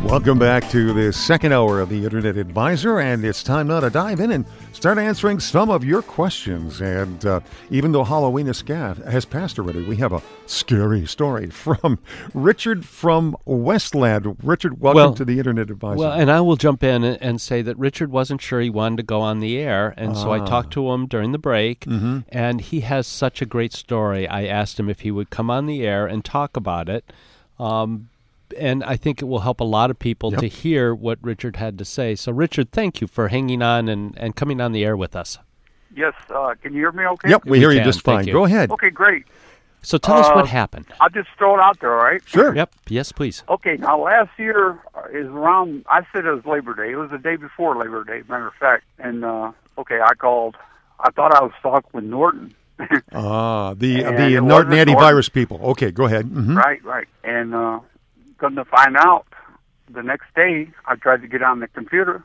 Welcome 0.05 0.39
back 0.39 0.69
to 0.71 0.93
the 0.93 1.11
second 1.13 1.53
hour 1.53 1.81
of 1.81 1.89
the 1.89 2.05
Internet 2.05 2.37
Advisor, 2.37 2.99
and 3.01 3.25
it's 3.25 3.43
time 3.43 3.69
now 3.69 3.81
to 3.81 3.89
dive 3.89 4.21
in 4.21 4.31
and 4.31 4.45
start 4.73 4.99
answering 4.99 5.41
some 5.41 5.71
of 5.71 5.85
your 5.85 6.03
questions. 6.03 6.83
And 6.83 7.25
uh, 7.25 7.41
even 7.71 7.93
though 7.93 8.05
Halloween 8.05 8.47
is 8.47 8.63
has 8.69 9.25
passed 9.25 9.59
already, 9.59 9.83
we 9.85 9.97
have 9.97 10.13
a 10.13 10.21
scary 10.45 11.07
story 11.07 11.49
from 11.51 11.99
Richard 12.35 12.85
from 12.85 13.37
Westland. 13.47 14.37
Richard, 14.43 14.81
welcome 14.81 14.97
well, 14.97 15.15
to 15.15 15.25
the 15.25 15.39
Internet 15.39 15.71
Advisor. 15.71 15.99
Well, 16.01 16.13
and 16.13 16.31
I 16.31 16.43
will 16.43 16.57
jump 16.57 16.83
in 16.83 17.05
and 17.05 17.41
say 17.41 17.63
that 17.63 17.79
Richard 17.79 18.11
wasn't 18.11 18.43
sure 18.43 18.61
he 18.61 18.69
wanted 18.71 18.97
to 18.99 19.03
go 19.05 19.23
on 19.23 19.41
the 19.41 19.57
air, 19.59 19.95
and 19.97 20.15
so 20.15 20.31
I 20.31 20.41
Ah. 20.41 20.45
talked 20.47 20.73
to 20.75 20.91
him 20.93 21.07
during 21.07 21.33
the 21.33 21.39
break, 21.39 21.81
Mm-hmm. 21.87 22.19
and 22.29 22.61
he 22.61 22.81
has 22.81 23.07
such 23.07 23.41
a 23.41 23.47
great 23.47 23.73
story. 23.73 24.29
I 24.29 24.45
asked 24.45 24.79
him 24.79 24.91
if 24.91 25.01
he 25.01 25.11
would 25.11 25.31
come 25.31 25.49
on 25.49 25.65
the 25.67 25.87
air 25.87 26.05
and 26.07 26.23
talk 26.23 26.55
about 26.57 26.91
it. 26.91 27.11
Um, 27.59 28.09
and 28.59 28.83
I 28.85 28.97
think 28.97 29.21
it 29.23 29.27
will 29.27 29.41
help 29.41 29.61
a 29.61 29.65
lot 29.65 29.91
of 29.91 29.99
people 29.99 30.31
Yep. 30.33 30.41
to 30.41 30.47
hear 30.49 30.95
what 30.95 31.19
Richard 31.23 31.57
had 31.57 31.79
to 31.79 31.85
say. 31.85 32.15
So, 32.15 32.33
Richard, 32.33 32.73
thank 32.73 33.01
you 33.01 33.07
for 33.07 33.29
hanging 33.29 33.63
on 33.63 33.89
and, 33.89 34.15
and 34.19 34.35
coming 34.37 34.61
on 34.61 34.73
the 34.73 34.85
air 34.85 34.97
with 34.97 35.15
us. 35.17 35.39
Yes, 35.95 36.15
uh, 36.31 36.55
can 36.63 36.73
you 36.73 36.79
hear 36.81 36.93
me 36.93 37.05
okay? 37.07 37.31
Yep, 37.31 37.45
we, 37.45 37.51
We 37.53 37.59
hear 37.59 37.71
you 37.71 37.83
just 37.83 38.01
fine. 38.03 38.27
you. 38.27 38.33
Go 38.33 38.45
ahead. 38.45 38.71
Okay, 38.71 38.91
great. 38.91 39.25
So, 39.83 39.99
tell 39.99 40.17
us 40.19 40.27
Uh, 40.29 40.35
what 40.35 40.47
happened. 40.49 40.87
I'll 41.01 41.11
just 41.11 41.29
throw 41.37 41.55
it 41.55 41.61
out 41.61 41.81
there, 41.81 41.93
all 41.99 42.05
right? 42.05 42.23
Sure. 42.25 42.55
Yep. 42.55 42.73
Yes, 42.89 43.11
please. 43.13 43.43
Okay, 43.49 43.77
now 43.79 44.01
last 44.01 44.31
year 44.39 44.79
uh, 44.95 45.03
is 45.13 45.27
around, 45.27 45.85
I 45.91 46.03
said 46.13 46.25
it 46.25 46.31
was 46.33 46.47
Labor 46.47 46.75
Day. 46.75 46.93
It 46.93 46.97
was 46.97 47.11
the 47.11 47.19
day 47.19 47.37
before 47.37 47.77
Labor 47.77 48.05
Day, 48.05 48.23
matter 48.29 48.47
of 48.47 48.55
fact. 48.55 48.85
And, 48.99 49.25
uh, 49.25 49.53
okay, 49.79 50.01
I 50.01 50.15
called. 50.15 50.57
I 51.01 51.11
thought 51.11 51.35
I 51.35 51.43
was 51.43 51.53
talking 51.63 51.91
with 51.93 52.05
Norton. 52.05 52.55
Ah, 53.13 53.75
the 53.75 54.03
the 54.03 54.41
Norton 54.41 54.47
wasn't 54.71 54.89
antivirus 54.89 55.33
people. 55.33 55.61
Okay, 55.63 55.91
go 55.91 56.05
ahead. 56.05 56.27
hmm 56.27 56.57
Right, 56.57 56.83
right. 56.85 57.09
And 57.25 57.55
uh, 57.55 57.81
come 58.43 58.57
to 58.57 58.65
find 58.65 58.97
out, 58.97 59.25
the 59.89 60.03
next 60.03 60.27
day 60.35 60.69
I 60.87 60.97
tried 60.97 61.23
to 61.23 61.29
get 61.29 61.43
on 61.43 61.61
the 61.61 61.69
computer. 61.69 62.25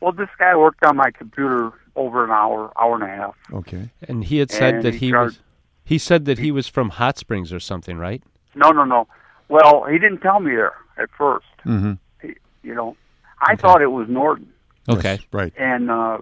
Well, 0.00 0.12
this 0.12 0.28
guy 0.38 0.56
worked 0.56 0.84
on 0.84 0.96
my 0.96 1.10
computer 1.10 1.72
over 1.96 2.24
an 2.24 2.30
hour, 2.30 2.72
hour 2.80 2.94
and 2.94 3.02
a 3.04 3.08
half. 3.08 3.34
Okay. 3.52 3.90
And 4.08 4.24
he 4.24 4.38
had 4.38 4.50
said 4.50 4.74
And 4.76 4.82
that 4.84 4.94
he 4.94 5.06
he 5.06 5.12
was 5.12 5.40
he 5.84 5.98
said 5.98 6.24
that 6.26 6.38
he 6.38 6.52
was 6.52 6.68
from 6.68 6.90
Hot 6.90 7.18
Springs 7.18 7.52
or 7.52 7.58
something, 7.58 7.98
right? 7.98 8.22
No, 8.54 8.70
no, 8.70 8.84
no. 8.84 9.08
Well, 9.48 9.84
he 9.90 9.98
didn't 9.98 10.20
tell 10.20 10.38
me 10.38 10.52
there 10.54 10.74
at 10.96 11.10
first. 11.18 11.46
Mm-hmm. 11.66 11.94
He, 12.22 12.34
you 12.62 12.74
know, 12.74 12.96
I 13.42 13.56
thought 13.56 13.82
it 13.82 13.88
was 13.90 14.08
Norton, 14.08 14.52
Okay. 14.88 15.18
right. 15.32 15.52
and 15.58 15.90
uh, 15.90 16.18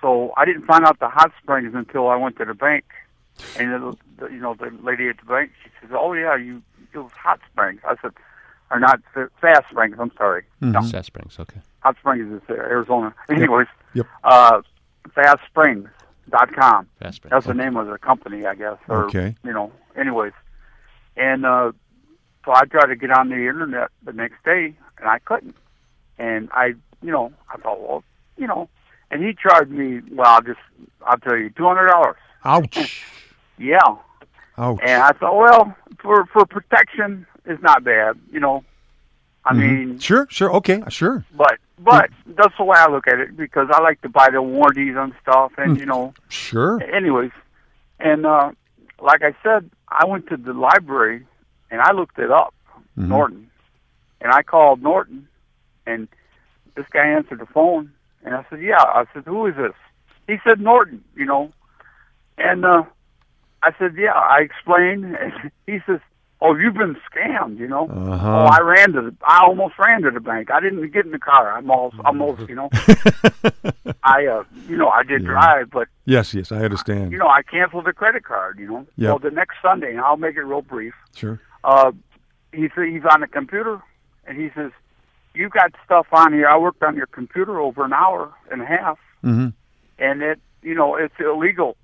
so 0.00 0.32
I 0.36 0.44
didn't 0.44 0.66
find 0.66 0.84
out 0.84 1.00
the 1.00 1.08
hot 1.08 1.32
springs 1.42 1.72
until 1.74 2.08
I 2.08 2.16
went 2.16 2.36
to 2.38 2.44
the 2.44 2.54
bank. 2.54 2.84
And 3.58 3.72
the, 3.72 3.96
the, 4.18 4.26
you 4.28 4.38
know, 4.38 4.54
the 4.54 4.70
lady 4.82 5.08
at 5.08 5.18
the 5.18 5.26
bank, 5.26 5.50
she 5.64 5.70
says, 5.80 5.90
"Oh 5.92 6.12
yeah, 6.14 6.36
you 6.36 6.62
it 6.94 6.98
was 6.98 7.12
hot 7.12 7.40
springs." 7.50 7.80
I 7.86 7.96
said, 8.02 8.12
"Or 8.70 8.78
not 8.80 9.00
fast 9.40 9.68
springs." 9.70 9.96
I'm 9.98 10.12
sorry. 10.16 10.44
No, 10.60 10.80
Hot 10.80 11.04
Springs. 11.04 11.36
Okay. 11.38 11.60
hot 11.80 11.96
springs 11.98 12.32
is 12.32 12.42
uh, 12.48 12.54
Arizona. 12.54 13.14
Anyways, 13.28 13.68
Yep. 13.94 14.06
uh, 14.24 14.60
fastsprings.com. 15.16 16.88
Fast 17.00 17.16
Springs. 17.16 17.30
That's 17.30 17.46
the 17.46 17.54
name 17.54 17.76
of 17.76 17.86
the 17.86 17.98
company, 17.98 18.46
I 18.46 18.54
guess. 18.54 18.76
Or, 18.88 19.04
Okay. 19.06 19.34
You 19.44 19.52
know, 19.52 19.72
anyways. 19.96 20.32
And 21.16 21.46
uh, 21.46 21.72
so 22.44 22.52
I 22.54 22.64
tried 22.64 22.86
to 22.86 22.96
get 22.96 23.10
on 23.10 23.28
the 23.28 23.36
internet 23.48 23.88
the 24.02 24.12
next 24.12 24.42
day, 24.44 24.74
and 24.98 25.08
I 25.08 25.18
couldn't. 25.20 25.56
And 26.18 26.48
I, 26.52 26.74
you 27.02 27.10
know, 27.12 27.32
I 27.52 27.56
thought, 27.58 27.80
well, 27.80 28.04
you 28.36 28.46
know, 28.46 28.68
and 29.10 29.22
he 29.24 29.34
charged 29.34 29.70
me, 29.70 30.00
well, 30.12 30.26
I'll 30.26 30.42
just, 30.42 30.58
I'll 31.06 31.18
tell 31.18 31.36
you, 31.36 31.50
$200. 31.50 32.14
Ouch. 32.44 33.02
Yeah. 33.58 33.78
Ouch. 34.58 34.80
And 34.82 35.02
I 35.02 35.12
thought, 35.12 35.36
well, 35.36 35.74
for, 36.00 36.26
for 36.26 36.46
protection, 36.46 37.26
it's 37.44 37.62
not 37.62 37.84
bad, 37.84 38.18
you 38.32 38.40
know. 38.40 38.64
I 39.44 39.52
Mhm. 39.52 39.58
mean, 39.58 39.98
Sure, 39.98 40.26
sure. 40.30 40.50
Okay, 40.54 40.82
sure. 40.88 41.24
but 41.36 41.58
but 41.78 42.08
that's 42.26 42.56
the 42.56 42.64
way 42.64 42.76
I 42.78 42.88
look 42.90 43.06
at 43.06 43.18
it 43.20 43.36
because 43.36 43.68
I 43.70 43.82
like 43.82 44.00
to 44.00 44.08
buy 44.08 44.30
the 44.30 44.40
warranties 44.40 44.96
on 44.96 45.14
stuff, 45.22 45.52
and 45.58 45.76
Mm. 45.76 45.80
you 45.80 45.86
know, 45.86 46.14
Sure. 46.28 46.82
anyways, 46.82 47.32
and 48.00 48.24
uh, 48.26 48.52
like 48.98 49.22
I 49.22 49.34
said, 49.42 49.70
I 49.88 50.06
went 50.06 50.26
to 50.28 50.36
the 50.38 50.54
library 50.54 51.26
and 51.70 51.80
I 51.82 51.92
looked 51.92 52.18
it 52.18 52.30
up, 52.30 52.54
Mhm. 52.98 53.08
Norton, 53.08 53.50
and 54.22 54.32
I 54.32 54.42
called 54.42 54.82
Norton, 54.82 55.28
and 55.86 56.08
this 56.74 56.86
guy 56.90 57.06
answered 57.06 57.38
the 57.40 57.46
phone, 57.46 57.92
and 58.24 58.34
I 58.34 58.44
said, 58.50 58.62
"Yeah," 58.62 58.82
I 58.82 59.04
said, 59.12 59.24
"Who 59.26 59.46
is 59.46 59.54
this?" 59.56 59.74
He 60.26 60.38
said, 60.44 60.60
"Norton," 60.60 61.04
you 61.14 61.26
know, 61.26 61.52
and 62.38 62.64
uh, 62.64 62.84
I 63.62 63.72
said, 63.78 63.94
"Yeah." 63.96 64.12
I 64.12 64.40
explained, 64.40 65.16
he 65.66 65.78
says, 65.86 66.00
"Oh, 66.40 66.54
you've 66.54 66.74
been 66.74 66.96
scammed," 67.10 67.58
you 67.58 67.66
know. 67.68 67.88
Uh-huh. 67.88 68.28
Oh, 68.28 68.44
I 68.46 68.60
ran 68.60 68.92
to 68.92 69.02
the, 69.02 69.14
I 69.26 69.40
almost 69.44 69.74
ran 69.78 70.02
to 70.02 70.10
the 70.10 70.20
bank. 70.20 70.50
I 70.50 70.60
didn't 70.60 70.88
get 70.92 71.04
in 71.06 71.12
the 71.12 71.18
car. 71.18 71.52
I'm 71.56 71.70
almost, 71.70 71.96
almost, 72.04 72.48
you 72.48 72.54
know. 72.54 72.68
I, 74.02 74.26
uh, 74.26 74.44
you 74.68 74.76
know, 74.76 74.88
I 74.88 75.02
did 75.02 75.22
Yeah. 75.22 75.28
drive, 75.28 75.70
but 75.70 75.88
Yes, 76.04 76.34
yes, 76.34 76.52
I 76.52 76.58
understand. 76.64 77.12
you 77.12 77.18
know, 77.18 77.28
I 77.28 77.42
canceled 77.42 77.86
the 77.86 77.92
credit 77.92 78.24
card. 78.24 78.58
You 78.58 78.68
know. 78.68 78.86
Yep. 78.96 79.08
Well, 79.08 79.18
the 79.18 79.30
next 79.30 79.56
Sunday, 79.62 79.90
and 79.90 80.00
I'll 80.00 80.16
make 80.16 80.36
it 80.36 80.42
real 80.42 80.62
brief. 80.62 80.94
Sure. 81.14 81.40
Uh, 81.64 81.92
he 82.52 82.68
said 82.74 82.86
he's 82.88 83.04
on 83.12 83.20
the 83.20 83.26
computer, 83.26 83.80
and 84.26 84.40
he 84.40 84.50
says, 84.54 84.70
"You 85.34 85.48
got 85.48 85.72
stuff 85.84 86.06
on 86.12 86.32
here. 86.32 86.48
I 86.48 86.56
worked 86.58 86.82
on 86.82 86.96
your 86.96 87.06
computer 87.06 87.58
over 87.60 87.84
an 87.84 87.92
hour 87.92 88.32
and 88.50 88.62
a 88.62 88.66
half, 88.66 88.98
Mm-hmm. 89.24 89.48
and 89.98 90.22
it, 90.22 90.38
you 90.62 90.74
know, 90.74 90.94
it's 90.94 91.14
illegal." 91.18 91.76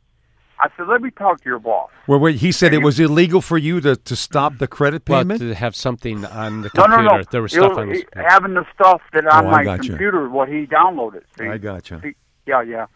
I 0.59 0.69
said, 0.77 0.87
let 0.87 1.03
me 1.03 1.11
talk 1.11 1.41
to 1.43 1.49
your 1.49 1.59
boss. 1.59 1.91
Well, 2.07 2.21
wait, 2.21 2.37
he 2.37 2.53
said 2.53 2.73
it 2.73 2.79
was 2.83 3.01
illegal 3.01 3.41
for 3.41 3.59
you 3.59 3.81
to, 3.81 3.97
to 3.97 4.15
stop 4.17 4.59
the 4.59 4.69
credit 4.69 5.03
Well, 5.09 5.21
payment? 5.21 5.41
to 5.41 5.55
have 5.55 5.75
something 5.75 6.25
on 6.25 6.63
the 6.63 6.71
computer. 6.71 7.03
no, 7.03 7.17
no. 7.19 7.23
There 7.31 7.43
was 7.43 7.53
It 7.53 7.57
stuff 7.57 7.71
was- 7.71 7.79
on 7.79 7.89
the 7.89 7.95
he- 7.97 8.05
having 8.15 8.55
the 8.55 8.65
stuff 8.75 9.01
that 9.13 9.27
on 9.27 9.47
Oh, 9.47 9.49
I 9.49 9.53
my 9.53 9.65
gotcha. 9.65 9.89
computer, 9.89 10.29
what 10.29 10.49
he 10.49 10.67
downloaded. 10.67 11.23
See? 11.39 11.47
I 11.47 11.59
gotcha. 11.59 12.01
See? 12.03 12.15
Yeah, 12.47 12.63
yeah. 12.63 12.87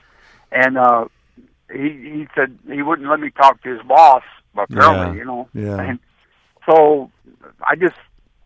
And 0.53 0.79
uh, 0.79 1.07
he 1.73 1.89
he 1.89 2.29
said 2.37 2.57
he 2.71 2.83
wouldn't 2.83 3.09
let 3.09 3.19
me 3.21 3.31
talk 3.31 3.63
to 3.63 3.71
his 3.77 3.83
boss. 3.87 4.23
Apparently, 4.57 5.07
Yeah, 5.09 5.13
you 5.15 5.25
know. 5.25 5.49
yeah. 5.53 5.81
And 5.81 5.99
so 6.71 7.11
I 7.61 7.75
just, 7.75 7.95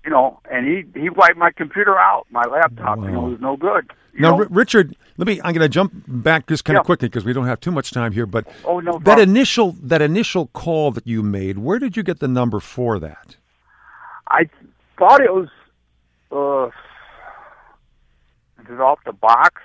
you 0.04 0.10
know, 0.10 0.40
and 0.50 0.66
he 0.66 0.84
he 1.00 1.08
wiped 1.10 1.36
my 1.36 1.50
computer 1.50 1.98
out. 1.98 2.26
My 2.30 2.44
laptop, 2.44 2.98
you 2.98 3.10
know, 3.10 3.20
Wow. 3.20 3.28
was 3.28 3.40
no 3.40 3.56
good. 3.56 3.90
Now. 4.18 4.36
R- 4.38 4.46
Richard, 4.50 4.96
let 5.18 5.26
me. 5.28 5.40
I'm 5.44 5.52
going 5.54 5.60
to 5.60 5.68
jump 5.68 5.92
back 6.08 6.46
just 6.48 6.64
kind 6.64 6.76
of 6.76 6.82
Yeah. 6.82 6.86
quickly 6.86 7.08
because 7.08 7.24
we 7.24 7.32
don't 7.32 7.46
have 7.46 7.60
too 7.60 7.70
much 7.70 7.90
time 7.92 8.12
here. 8.12 8.26
But 8.26 8.46
Oh, 8.64 8.80
no 8.80 8.92
that 8.94 9.04
problem. 9.04 9.28
initial 9.30 9.76
that 9.82 10.02
initial 10.02 10.46
call 10.48 10.90
that 10.92 11.06
you 11.06 11.22
made, 11.22 11.58
where 11.58 11.78
did 11.78 11.96
you 11.96 12.02
get 12.02 12.18
the 12.18 12.28
number 12.28 12.60
for 12.60 12.98
that? 12.98 13.36
I 14.28 14.48
thought 14.98 15.20
it 15.20 15.32
was 15.32 15.48
uh, 16.32 16.66
is 18.62 18.70
it 18.70 18.80
off 18.80 18.98
the 19.04 19.12
box? 19.12 19.60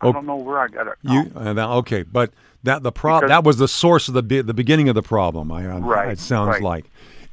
I 0.00 0.06
Oh. 0.08 0.12
don't 0.12 0.26
know 0.26 0.36
where 0.36 0.58
I 0.58 0.68
got 0.68 0.86
it. 0.86 0.94
You 1.02 1.30
uh, 1.34 1.76
okay? 1.78 2.02
But 2.02 2.32
that 2.64 2.82
the 2.82 2.92
pro- 2.92 3.18
Because- 3.20 3.28
that 3.30 3.44
was 3.44 3.56
the 3.58 3.68
source 3.68 4.08
of 4.08 4.14
the 4.14 4.22
be- 4.22 4.42
the 4.42 4.54
beginning 4.54 4.88
of 4.88 4.94
the 4.94 5.02
problem. 5.02 5.50
I 5.52 5.66
uh, 5.66 5.78
Right, 5.78 6.10
It 6.10 6.18
sounds 6.18 6.48
right. 6.50 6.62
like. 6.62 6.84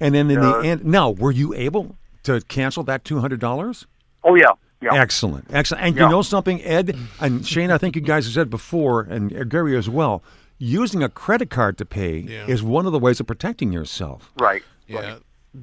And 0.04 0.14
then 0.14 0.30
in 0.30 0.40
Uh, 0.40 0.62
the 0.62 0.68
end, 0.68 0.86
now 0.86 1.10
were 1.12 1.32
you 1.32 1.54
able 1.54 1.96
to 2.24 2.42
cancel 2.42 2.84
that 2.84 3.06
two 3.06 3.20
hundred 3.20 3.40
dollars? 3.40 3.86
Oh 4.24 4.36
yeah, 4.36 4.52
yeah. 4.82 4.94
Excellent, 4.96 5.46
excellent. 5.52 5.84
And 5.86 5.96
Yeah. 5.96 6.04
you 6.04 6.10
know 6.10 6.22
something, 6.22 6.62
Ed 6.64 6.96
and 7.22 7.46
Shane, 7.48 7.72
I 7.72 7.78
think 7.78 7.96
you 7.96 8.02
guys 8.02 8.26
have 8.26 8.34
said 8.34 8.50
before, 8.50 9.02
and 9.02 9.50
Gary 9.50 9.78
as 9.78 9.88
well. 9.90 10.22
Using 10.60 11.02
a 11.04 11.10
credit 11.10 11.50
card 11.50 11.78
to 11.78 11.86
pay 11.86 12.18
Yeah. 12.20 12.46
is 12.48 12.62
one 12.62 12.86
of 12.86 12.92
the 12.92 13.00
ways 13.00 13.20
of 13.20 13.28
protecting 13.28 13.72
yourself. 13.72 14.32
Right. 14.40 14.64
Yeah, 14.88 15.16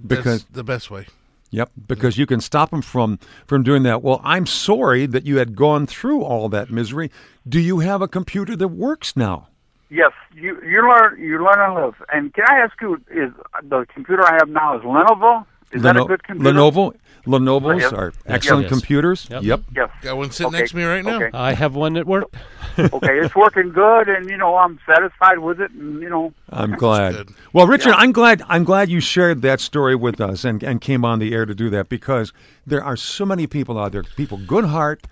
Because- 0.06 0.24
that's 0.44 0.44
the 0.52 0.64
best 0.64 0.90
way. 0.90 1.06
Yep, 1.52 1.70
because 1.88 2.16
you 2.16 2.26
can 2.26 2.40
stop 2.40 2.70
them 2.70 2.80
from 2.82 3.18
from 3.46 3.62
doing 3.62 3.82
that. 3.82 4.02
Well, 4.02 4.20
I'm 4.24 4.46
sorry 4.46 5.04
that 5.06 5.26
you 5.26 5.36
had 5.38 5.54
gone 5.56 5.86
through 5.86 6.22
all 6.22 6.48
that 6.48 6.70
misery. 6.70 7.10
Do 7.48 7.58
you 7.60 7.80
have 7.80 8.00
a 8.00 8.08
computer 8.08 8.56
that 8.56 8.68
works 8.68 9.16
now? 9.16 9.48
Yes, 9.90 10.12
you 10.34 10.56
you 10.62 10.88
learn 10.88 11.20
you 11.20 11.42
learn 11.44 11.58
and 11.58 11.74
live. 11.74 11.94
And 12.12 12.32
can 12.32 12.44
I 12.48 12.58
ask 12.60 12.80
you, 12.80 12.94
is 13.10 13.32
the 13.64 13.86
computer 13.92 14.24
I 14.24 14.34
have 14.34 14.48
now 14.48 14.76
is 14.78 14.82
Lenovo? 14.84 15.44
Is 15.72 15.82
that 15.82 15.96
a 15.96 16.04
good 16.04 16.22
computer? 16.24 16.52
Lenovo, 16.58 16.94
Lenovo's 17.26 17.82
Yes. 17.82 17.92
are 17.92 18.12
excellent 18.26 18.62
Yes. 18.64 18.70
computers. 18.72 19.28
Yep. 19.30 19.42
Yep. 19.42 19.60
Yes. 19.74 19.90
Got 20.02 20.16
one 20.16 20.30
sitting 20.30 20.48
Okay, 20.48 20.58
next 20.58 20.70
to 20.72 20.76
me 20.76 20.84
right 20.84 21.04
now. 21.04 21.16
okay. 21.22 21.30
I 21.36 21.52
have 21.54 21.74
one 21.76 21.96
at 21.96 22.06
work. 22.06 22.24
okay, 22.78 23.18
it's 23.20 23.34
working 23.36 23.70
good, 23.72 24.08
and 24.08 24.28
you 24.30 24.36
know 24.36 24.56
I'm 24.56 24.78
satisfied 24.86 25.38
with 25.40 25.60
it, 25.60 25.70
and 25.72 26.00
you 26.02 26.08
know. 26.08 26.32
I'm 26.50 26.72
glad. 26.72 27.28
Well, 27.52 27.66
Richard, 27.66 27.90
Yeah. 27.90 27.96
I'm 27.96 28.12
glad. 28.12 28.42
I'm 28.48 28.64
glad 28.64 28.88
you 28.90 29.00
shared 29.00 29.42
that 29.42 29.60
story 29.60 29.94
with 29.96 30.20
us 30.20 30.44
and, 30.44 30.62
and 30.62 30.80
came 30.80 31.04
on 31.04 31.18
the 31.18 31.34
air 31.34 31.46
to 31.46 31.54
do 31.54 31.68
that 31.70 31.88
because 31.88 32.32
there 32.66 32.82
are 32.82 32.96
so 32.96 33.24
many 33.26 33.46
people 33.48 33.76
out 33.78 33.92
there, 33.92 34.02
people 34.04 34.38
good 34.38 34.64
heart, 34.66 35.02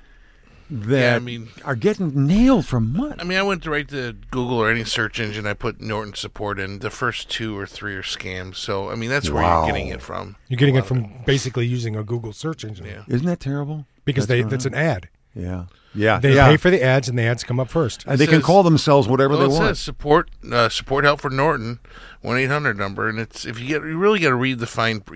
that 0.70 1.00
Yeah, 1.00 1.16
I 1.16 1.18
mean- 1.18 1.48
are 1.64 1.74
getting 1.76 2.26
nailed 2.26 2.66
for 2.66 2.80
money. 2.80 3.14
I 3.18 3.24
mean, 3.24 3.38
I 3.38 3.42
went 3.42 3.62
to 3.64 3.70
right 3.70 3.88
to 3.88 4.14
Google 4.30 4.58
or 4.58 4.70
any 4.70 4.84
search 4.84 5.18
engine. 5.20 5.46
I 5.46 5.54
put 5.54 5.80
Norton 5.80 6.14
support 6.14 6.58
in. 6.60 6.80
The 6.80 6.90
first 6.90 7.30
two 7.30 7.58
or 7.58 7.66
three 7.66 7.94
are 7.94 8.02
scams. 8.02 8.56
So, 8.56 8.90
I 8.90 8.94
mean, 8.94 9.10
that's 9.10 9.30
where 9.30 9.42
Wow. 9.42 9.64
you're 9.66 9.72
getting 9.72 9.88
it 9.88 10.02
from. 10.02 10.36
You're 10.48 10.58
getting 10.58 10.74
it 10.74 10.78
lot 10.80 10.90
of 10.90 10.96
from 10.98 11.06
basically 11.26 11.66
using 11.66 11.96
a 11.96 12.02
Google 12.04 12.32
search 12.32 12.64
engine. 12.64 12.86
Yeah. 12.86 13.02
Isn't 13.08 13.26
that 13.26 13.40
terrible? 13.40 13.86
Because 14.04 14.26
That's 14.26 14.42
they 14.44 14.48
that's 14.48 14.64
an 14.66 14.74
ad. 14.74 15.08
Yeah. 15.34 15.64
Yeah. 15.94 16.18
They 16.20 16.34
yeah. 16.34 16.48
pay 16.48 16.56
for 16.56 16.70
the 16.70 16.82
ads, 16.82 17.08
and 17.08 17.18
the 17.18 17.22
ads 17.22 17.44
come 17.44 17.58
up 17.60 17.68
first. 17.70 18.04
and 18.06 18.18
they 18.18 18.26
can 18.26 18.42
call 18.42 18.62
themselves 18.62 19.08
whatever 19.08 19.30
Well, 19.36 19.38
they 19.48 19.54
it 19.54 19.58
want. 19.58 19.68
says 19.76 19.78
support 19.80 20.30
uh, 20.50 20.68
support 20.68 21.04
help 21.04 21.20
for 21.20 21.30
Norton, 21.30 21.80
one 22.20 22.36
eight 22.36 22.46
hundred 22.50 22.76
number, 22.78 23.08
and 23.08 23.18
it's 23.18 23.44
if 23.46 23.58
you 23.60 23.66
get 23.66 23.82
you 23.82 23.96
really 23.96 24.18
got 24.20 24.28
to 24.30 24.34
read 24.36 24.58
the 24.58 24.66
fine. 24.66 25.02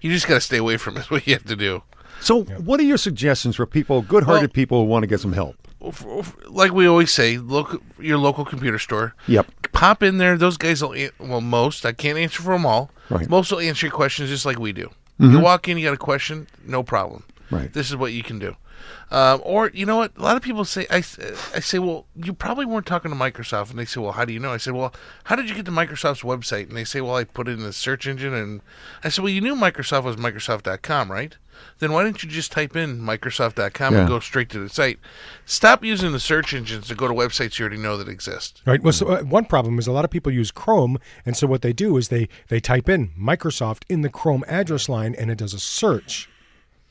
You 0.00 0.10
just 0.12 0.26
got 0.28 0.34
to 0.34 0.40
stay 0.40 0.56
away 0.58 0.76
from 0.76 0.96
it. 0.96 1.10
What 1.10 1.26
you 1.26 1.34
have 1.34 1.44
to 1.44 1.56
do. 1.56 1.82
So, 2.22 2.42
what 2.44 2.78
are 2.80 2.84
your 2.84 2.96
suggestions 2.98 3.56
for 3.56 3.66
people, 3.66 4.02
good-hearted 4.02 4.40
Well- 4.42 4.48
people 4.48 4.78
who 4.82 4.84
want 4.88 5.02
to 5.02 5.06
get 5.06 5.20
some 5.20 5.32
help? 5.32 5.56
F- 5.84 6.06
f- 6.06 6.36
Like 6.48 6.72
we 6.72 6.86
always 6.86 7.10
say, 7.10 7.38
look 7.38 7.82
your 7.98 8.16
local 8.18 8.44
computer 8.44 8.78
store. 8.78 9.14
Yep. 9.26 9.46
Pop 9.72 10.02
in 10.02 10.18
there. 10.18 10.38
Those 10.38 10.56
guys 10.56 10.80
will. 10.82 10.94
Well, 11.18 11.40
most 11.40 11.84
I 11.84 11.90
can't 11.92 12.16
answer 12.18 12.40
for 12.42 12.52
them 12.52 12.64
all. 12.64 12.90
Right. 13.10 13.28
Most 13.28 13.50
will 13.50 13.58
answer 13.58 13.86
your 13.86 13.92
questions 13.94 14.30
just 14.30 14.46
like 14.46 14.60
we 14.60 14.72
do. 14.72 14.90
Mhm. 15.20 15.32
You 15.32 15.40
walk 15.40 15.68
in, 15.68 15.76
you 15.78 15.84
got 15.88 15.94
a 15.94 15.96
question, 15.96 16.46
no 16.64 16.82
problem. 16.84 17.24
Right. 17.50 17.72
This 17.72 17.90
is 17.90 17.96
what 17.96 18.12
you 18.12 18.22
can 18.22 18.38
do. 18.38 18.54
Um, 19.10 19.40
or 19.44 19.70
you 19.74 19.84
know 19.84 19.96
what? 19.96 20.12
A 20.16 20.22
lot 20.22 20.36
of 20.36 20.42
people 20.42 20.64
say 20.64 20.86
I, 20.90 20.98
I 20.98 21.60
say, 21.60 21.78
well, 21.78 22.06
you 22.16 22.32
probably 22.32 22.64
weren't 22.64 22.86
talking 22.86 23.10
to 23.10 23.16
Microsoft, 23.16 23.70
and 23.70 23.78
they 23.78 23.84
say, 23.84 24.00
well, 24.00 24.12
how 24.12 24.24
do 24.24 24.32
you 24.32 24.38
know? 24.40 24.52
I 24.52 24.56
said, 24.56 24.72
well, 24.74 24.92
how 25.24 25.36
did 25.36 25.48
you 25.48 25.54
get 25.54 25.64
to 25.66 25.70
Microsoft's 25.72 26.22
website? 26.22 26.68
And 26.68 26.76
they 26.76 26.84
say, 26.84 27.00
well, 27.00 27.16
I 27.16 27.24
put 27.24 27.46
it 27.48 27.52
in 27.52 27.62
the 27.62 27.72
search 27.72 28.06
engine, 28.06 28.34
and 28.34 28.60
I 29.04 29.08
said, 29.08 29.22
well, 29.22 29.32
you 29.32 29.40
knew 29.40 29.54
Microsoft 29.54 30.04
was 30.04 30.16
Microsoft.com, 30.16 31.10
right? 31.12 31.36
Then 31.78 31.92
why 31.92 32.02
don't 32.02 32.22
you 32.22 32.28
just 32.28 32.52
type 32.52 32.76
in 32.76 33.00
Microsoft.com 33.00 33.94
Yeah. 33.94 34.00
and 34.00 34.08
go 34.08 34.20
straight 34.20 34.48
to 34.50 34.58
the 34.58 34.68
site? 34.68 34.98
Stop 35.44 35.84
using 35.84 36.12
the 36.12 36.20
search 36.20 36.54
engines 36.54 36.88
to 36.88 36.94
go 36.94 37.08
to 37.08 37.14
websites 37.14 37.58
you 37.58 37.64
already 37.64 37.80
know 37.80 37.96
that 37.96 38.08
exist. 38.08 38.62
Right. 38.66 38.82
Well, 38.82 38.92
so, 38.92 39.06
uh, 39.08 39.22
one 39.22 39.44
problem 39.44 39.78
is 39.78 39.86
a 39.86 39.92
lot 39.92 40.04
of 40.04 40.10
people 40.10 40.32
use 40.32 40.50
Chrome, 40.50 40.98
and 41.26 41.36
so 41.36 41.46
what 41.46 41.62
they 41.62 41.72
do 41.72 41.96
is 41.96 42.08
they 42.08 42.28
they 42.48 42.60
type 42.60 42.88
in 42.88 43.08
Microsoft 43.18 43.82
in 43.88 44.02
the 44.02 44.08
Chrome 44.10 44.44
address 44.48 44.88
line, 44.88 45.14
and 45.18 45.30
it 45.30 45.38
does 45.38 45.54
a 45.54 45.58
search. 45.60 46.28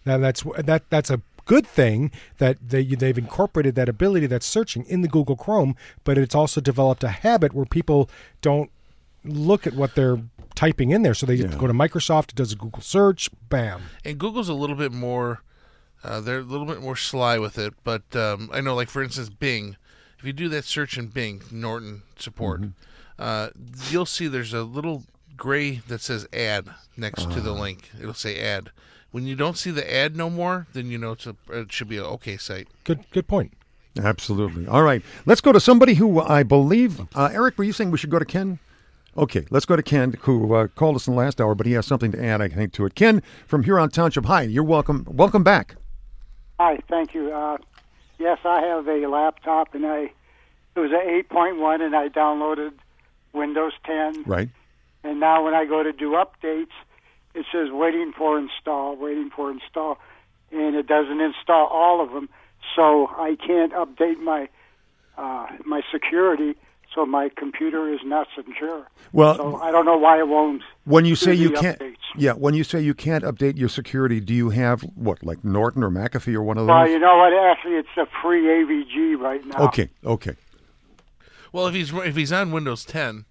Now 0.05 0.18
that's 0.18 0.43
that 0.57 0.84
that's 0.89 1.09
a 1.09 1.22
good 1.45 1.66
thing 1.66 2.12
that 2.38 2.57
they 2.66 2.84
they've 2.84 3.18
incorporated 3.18 3.76
that 3.76 3.89
ability 3.89 4.28
that's 4.28 4.45
searching 4.45 4.86
in 4.86 5.01
the 5.01 5.07
Google 5.07 5.36
Chrome, 5.36 5.76
but 6.03 6.18
it's 6.18 6.36
also 6.36 6.62
developed 6.62 7.03
a 7.03 7.09
habit 7.09 7.53
where 7.53 7.66
people 7.66 8.09
don't 8.41 8.70
look 9.24 9.68
at 9.68 9.74
what 9.74 9.93
they're 9.95 10.18
typing 10.62 10.91
in 10.91 11.01
there, 11.01 11.16
so 11.16 11.26
they 11.26 11.34
Yeah. 11.36 11.47
go 11.57 11.66
to 11.66 11.74
Microsoft, 11.74 12.30
it 12.30 12.36
does 12.36 12.51
a 12.51 12.55
Google 12.55 12.84
search, 12.84 13.30
bam. 13.49 13.82
And 14.05 14.20
Google's 14.20 14.47
a 14.47 14.53
little 14.53 14.76
bit 14.76 14.91
more, 14.91 15.41
uh, 16.03 16.22
they're 16.22 16.39
a 16.39 16.43
little 16.43 16.68
bit 16.68 16.82
more 16.82 16.95
sly 16.95 17.39
with 17.39 17.57
it. 17.57 17.74
But 17.84 18.16
um, 18.16 18.49
I 18.53 18.62
know, 18.62 18.76
like 18.76 18.89
for 18.89 19.01
instance, 19.01 19.30
Bing. 19.30 19.76
If 20.20 20.26
you 20.26 20.34
do 20.34 20.49
that 20.49 20.66
search 20.66 20.99
in 20.99 21.07
Bing, 21.07 21.41
Norton 21.51 22.03
support, 22.16 22.62
uh, 23.18 23.49
you'll 23.89 24.05
see 24.05 24.28
there's 24.28 24.53
a 24.53 24.62
little 24.62 25.03
gray 25.36 25.82
that 25.88 26.01
says 26.01 26.28
"add" 26.32 26.70
next 26.95 27.32
to 27.32 27.41
the 27.41 27.53
link. 27.53 27.89
It'll 27.99 28.14
say 28.14 28.39
"add." 28.39 28.70
When 29.09 29.26
you 29.26 29.36
don't 29.36 29.57
see 29.57 29.72
the 29.72 29.91
ad 29.91 30.16
no 30.16 30.30
more, 30.30 30.68
then 30.74 30.91
you 30.91 30.99
know 30.99 31.14
it's 31.14 31.26
a, 31.26 31.36
it 31.49 31.72
should 31.72 31.89
be 31.89 31.97
a 31.97 32.05
okay 32.05 32.38
site. 32.38 32.68
Good 32.84 32.99
good 33.12 33.28
point. 33.28 33.53
Absolutely. 33.97 34.68
All 34.68 34.84
right. 34.84 35.01
Let's 35.26 35.41
go 35.41 35.51
to 35.51 35.59
somebody 35.59 35.95
who 35.95 36.22
I 36.22 36.43
believe, 36.43 37.01
uh, 37.16 37.30
Eric, 37.34 37.57
were 37.57 37.64
you 37.64 37.74
saying 37.74 37.89
we 37.89 37.97
should 37.97 38.12
go 38.12 38.20
to 38.20 38.26
Ken? 38.26 38.59
Okay, 39.18 39.45
let's 39.49 39.66
go 39.66 39.76
to 39.76 39.84
Ken, 39.84 40.16
who 40.22 40.53
uh, 40.53 40.68
called 40.68 40.95
us 40.95 41.05
in 41.07 41.14
the 41.14 41.20
last 41.20 41.41
hour, 41.41 41.53
but 41.53 41.66
he 41.66 41.74
has 41.74 41.86
something 41.86 42.14
to 42.14 42.24
add, 42.24 42.41
I 42.41 42.47
think, 42.47 42.72
to 42.74 42.86
it. 42.86 42.95
Ken 42.95 43.22
from 43.45 43.64
Huron 43.64 43.89
Township. 43.89 44.26
Hi, 44.26 44.43
you're 44.43 44.64
welcome. 44.64 45.05
Welcome 45.09 45.43
back. 45.43 45.76
Hi, 46.59 46.80
thank 46.88 47.14
you. 47.14 47.34
Uh, 47.34 47.57
yes, 48.20 48.38
I 48.45 48.62
have 48.62 48.88
a 48.88 49.07
laptop, 49.07 49.76
and 49.76 49.86
I 49.86 50.12
it 50.76 50.80
was 50.80 50.91
an 50.91 51.24
8.1, 51.30 51.82
and 51.82 51.95
I 51.95 52.07
downloaded 52.07 52.72
Windows 53.34 53.74
10. 53.86 54.24
Right. 54.26 54.49
And 55.03 55.20
now 55.20 55.43
when 55.43 55.53
I 55.53 55.66
go 55.66 55.84
to 55.84 55.91
do 55.91 56.12
updates, 56.12 56.72
it 57.34 57.45
says 57.51 57.70
waiting 57.72 58.14
for 58.18 58.38
install, 58.38 58.95
waiting 58.95 59.30
for 59.36 59.51
install, 59.51 59.97
and 60.51 60.76
it 60.76 60.88
doesn't 60.88 61.20
install 61.20 61.68
all 61.68 62.01
of 62.01 62.12
them. 62.12 62.30
So 62.76 63.07
I 63.07 63.36
can't 63.36 63.74
update 63.74 64.20
my 64.20 64.47
uh, 65.18 65.47
my 65.66 65.82
security, 65.91 66.55
so 66.94 67.06
my 67.06 67.30
computer 67.36 67.92
is 67.94 68.00
not 68.04 68.28
secure. 68.36 68.88
Well- 69.12 69.36
so 69.36 69.56
I 69.58 69.72
don't 69.72 69.86
know 69.86 69.98
why 69.98 70.20
it 70.20 70.28
won't. 70.28 70.62
When 70.86 71.06
you 71.06 71.16
say 71.16 71.34
you 71.34 71.52
can't, 71.52 71.80
updates. 71.80 71.96
yeah, 72.18 72.34
when 72.34 72.54
you 72.54 72.64
say 72.64 72.82
you 72.82 72.94
can't 72.94 73.24
update 73.24 73.58
your 73.58 73.70
security, 73.70 74.20
do 74.20 74.34
you 74.34 74.50
have 74.50 74.82
what, 74.96 75.24
like 75.24 75.44
Norton 75.44 75.84
or 75.84 75.89
McAfee 75.89 76.34
or 76.34 76.42
one 76.44 76.58
of 76.58 76.66
those? 76.66 76.74
Well, 76.74 76.89
you 76.89 77.00
know 77.00 77.18
what? 77.18 77.34
Actually, 77.34 77.76
it's 77.76 77.89
a 77.98 78.08
free 78.22 78.44
AVG 78.46 79.20
right 79.20 79.46
now. 79.46 79.66
okay, 79.68 79.89
okay. 80.04 80.36
Well, 81.54 81.68
if 81.68 81.74
he's 81.74 81.94
if 81.94 82.16
he's 82.16 82.32
on 82.32 82.52
Windows 82.52 82.86
10 82.86 83.26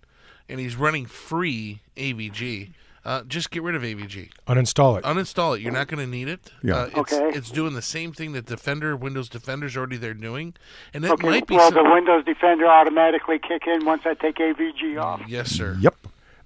and 0.48 0.60
he's 0.60 0.76
running 0.76 1.06
free 1.06 1.80
AVG, 1.96 2.70
uh, 3.04 3.22
just 3.24 3.50
get 3.50 3.62
rid 3.62 3.74
of 3.74 3.82
AVG. 3.82 4.30
Uninstall 4.46 4.98
it. 4.98 5.04
Uninstall 5.04 5.56
it. 5.56 5.62
You're 5.62 5.72
not 5.72 5.88
going 5.88 6.04
to 6.04 6.06
need 6.10 6.28
it. 6.28 6.52
Yeah. 6.62 6.76
Uh, 6.76 6.84
it's, 6.86 6.96
Okay. 7.12 7.30
It's 7.36 7.50
doing 7.50 7.74
the 7.74 7.82
same 7.82 8.12
thing 8.12 8.32
that 8.32 8.46
Defender, 8.46 8.94
Windows 8.96 9.28
Defender's 9.28 9.76
already 9.76 9.96
there 9.96 10.14
doing, 10.14 10.54
and 10.92 11.04
it 11.04 11.10
Okay, 11.12 11.26
might 11.28 11.46
be. 11.46 11.56
well, 11.56 11.70
some- 11.72 11.82
the 11.84 11.90
Windows 11.90 12.24
Defender 12.24 12.66
automatically 12.66 13.38
kick 13.38 13.62
in 13.66 13.84
once 13.84 14.02
I 14.04 14.14
take 14.14 14.36
AVG 14.36 15.00
off. 15.00 15.22
yes, 15.28 15.50
sir. 15.50 15.76
Yep. 15.80 15.94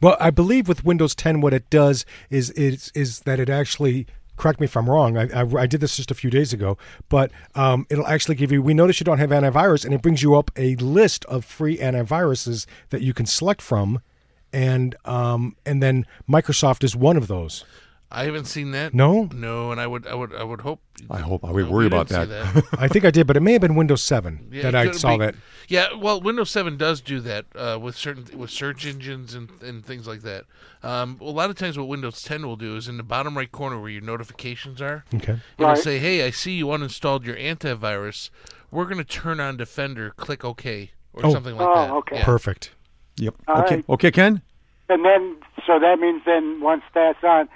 Well, 0.01 0.17
I 0.21 0.31
believe 0.31 0.69
with 0.69 0.85
Windows 0.85 1.15
10, 1.15 1.41
what 1.41 1.55
it 1.55 1.71
does 1.71 2.05
is 2.31 2.51
is 2.51 2.91
is 2.95 3.21
that 3.21 3.41
it 3.41 3.49
actually. 3.49 4.07
Correct 4.37 4.59
me 4.59 4.65
if 4.65 4.77
I'm 4.77 4.91
wrong. 4.91 5.17
I, 5.17 5.29
I, 5.43 5.47
I 5.61 5.67
did 5.69 5.81
this 5.81 5.95
just 5.97 6.11
a 6.11 6.15
few 6.15 6.29
days 6.29 6.53
ago, 6.53 6.77
but 7.09 7.31
um, 7.55 7.87
it'll 7.89 8.09
actually 8.09 8.35
give 8.35 8.51
you. 8.51 8.61
We 8.63 8.75
notice 8.75 8.99
you 8.99 9.05
don't 9.05 9.19
have 9.19 9.31
antivirus, 9.31 9.85
and 9.85 9.95
it 9.95 10.03
brings 10.03 10.25
you 10.25 10.35
up 10.35 10.51
a 10.57 10.75
list 10.75 11.25
of 11.27 11.45
free 11.45 11.79
antiviruses 11.79 12.67
that 12.91 13.01
you 13.01 13.15
can 13.15 13.27
select 13.27 13.63
from, 13.63 14.01
and 14.55 14.95
um, 15.05 15.57
and 15.67 15.83
then 15.83 16.07
Microsoft 16.29 16.83
is 16.85 16.95
one 16.97 17.17
of 17.17 17.27
those. 17.27 17.65
I 18.11 18.27
haven't 18.27 18.45
seen 18.45 18.71
that. 18.71 18.95
No? 18.95 19.29
no, 19.35 19.73
and 19.73 19.81
I 19.81 19.89
would, 19.89 20.07
I 20.07 20.15
would, 20.15 20.33
I 20.37 20.45
would 20.45 20.61
hope. 20.61 20.81
I 21.11 21.19
hope 21.19 21.45
I 21.45 21.51
would 21.51 21.69
worry 21.69 21.87
about 21.87 22.07
didn't 22.07 22.29
that. 22.29 22.63
I 22.79 22.87
think 22.87 23.05
I 23.05 23.11
did, 23.11 23.27
but 23.27 23.37
it 23.37 23.41
may 23.41 23.53
have 23.55 23.61
been 23.61 23.75
Windows 23.75 24.05
7 24.05 24.51
Yeah, 24.53 24.63
that 24.63 24.75
I 24.77 24.93
saw 24.93 25.17
be- 25.17 25.25
that. 25.25 25.35
Yeah, 25.67 25.95
well, 25.95 26.21
Windows 26.21 26.49
7 26.51 26.77
does 26.77 27.01
do 27.01 27.19
that 27.23 27.47
uh, 27.57 27.77
with 27.83 27.97
certain 27.97 28.39
with 28.39 28.51
search 28.51 28.87
engines 28.87 29.35
and, 29.35 29.51
and 29.63 29.85
things 29.85 30.07
like 30.07 30.21
that. 30.23 30.45
Um, 30.85 31.19
a 31.21 31.25
lot 31.25 31.51
of 31.51 31.57
times, 31.57 31.77
what 31.77 31.89
Windows 31.89 32.23
10 32.23 32.47
will 32.47 32.55
do 32.55 32.77
is 32.77 32.87
in 32.87 32.99
the 32.99 33.03
bottom 33.03 33.37
right 33.37 33.51
corner 33.51 33.81
where 33.81 33.91
your 33.91 34.03
notifications 34.03 34.81
are. 34.81 35.05
Okay. 35.13 35.39
It'll 35.59 35.71
Right. 35.71 35.79
say, 35.79 35.99
"Hey, 35.99 36.25
I 36.25 36.31
see 36.31 36.53
you 36.53 36.67
uninstalled 36.67 37.25
your 37.25 37.35
antivirus. 37.37 38.31
We're 38.71 38.85
going 38.85 38.99
to 38.99 39.05
turn 39.05 39.41
on 39.41 39.57
Defender. 39.57 40.11
Click 40.11 40.45
OK 40.45 40.93
or 41.15 41.27
Oh. 41.27 41.33
something 41.33 41.57
like 41.57 41.67
Oh, 41.67 41.75
that." 41.75 41.91
okay. 41.91 42.17
Yeah. 42.19 42.25
Perfect. 42.25 42.71
Yep. 43.17 43.35
All 43.49 43.63
okay. 43.63 43.77
right. 43.77 43.85
Okay, 43.89 44.11
Ken. 44.11 44.43
And 44.89 45.05
then, 45.05 45.37
so 45.67 45.79
that 45.79 45.99
means 45.99 46.23
then 46.27 46.61
once 46.61 46.83
that's 46.93 47.23
on, 47.25 47.49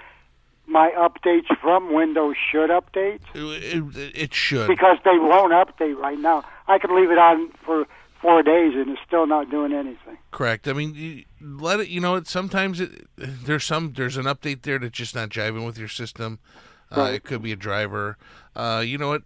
my 0.67 0.91
updates 0.97 1.47
from 1.61 1.93
Windows 1.93 2.35
should 2.51 2.69
update 2.69 3.19
It, 3.33 3.97
it, 3.97 4.11
it 4.15 4.33
should. 4.33 4.67
because 4.67 4.97
they 5.03 5.17
won't 5.17 5.51
update 5.51 5.97
right 5.97 6.19
now. 6.19 6.43
I 6.67 6.77
could 6.77 6.91
leave 6.91 7.09
it 7.11 7.17
on 7.17 7.49
for 7.65 7.85
four 8.21 8.43
days 8.43 8.73
and 8.75 8.89
it's 8.89 9.01
still 9.05 9.25
not 9.25 9.49
doing 9.49 9.73
anything. 9.73 10.17
Correct. 10.31 10.67
I 10.67 10.73
mean, 10.73 10.93
you, 10.93 11.23
let 11.41 11.79
it. 11.79 11.87
You 11.87 11.99
know, 12.01 12.15
it, 12.15 12.27
sometimes 12.27 12.79
it, 12.79 13.07
there's 13.17 13.63
some 13.63 13.93
there's 13.93 14.17
an 14.17 14.25
update 14.25 14.61
there 14.61 14.77
that's 14.77 14.95
just 14.97 15.15
not 15.15 15.29
jiving 15.29 15.65
with 15.65 15.77
your 15.77 15.87
system. 15.87 16.39
Uh, 16.91 17.01
Right. 17.01 17.13
It 17.15 17.23
could 17.23 17.41
be 17.41 17.51
a 17.51 17.55
driver. 17.55 18.17
Uh, 18.55 18.83
you 18.85 18.97
know 18.97 19.09
what? 19.09 19.21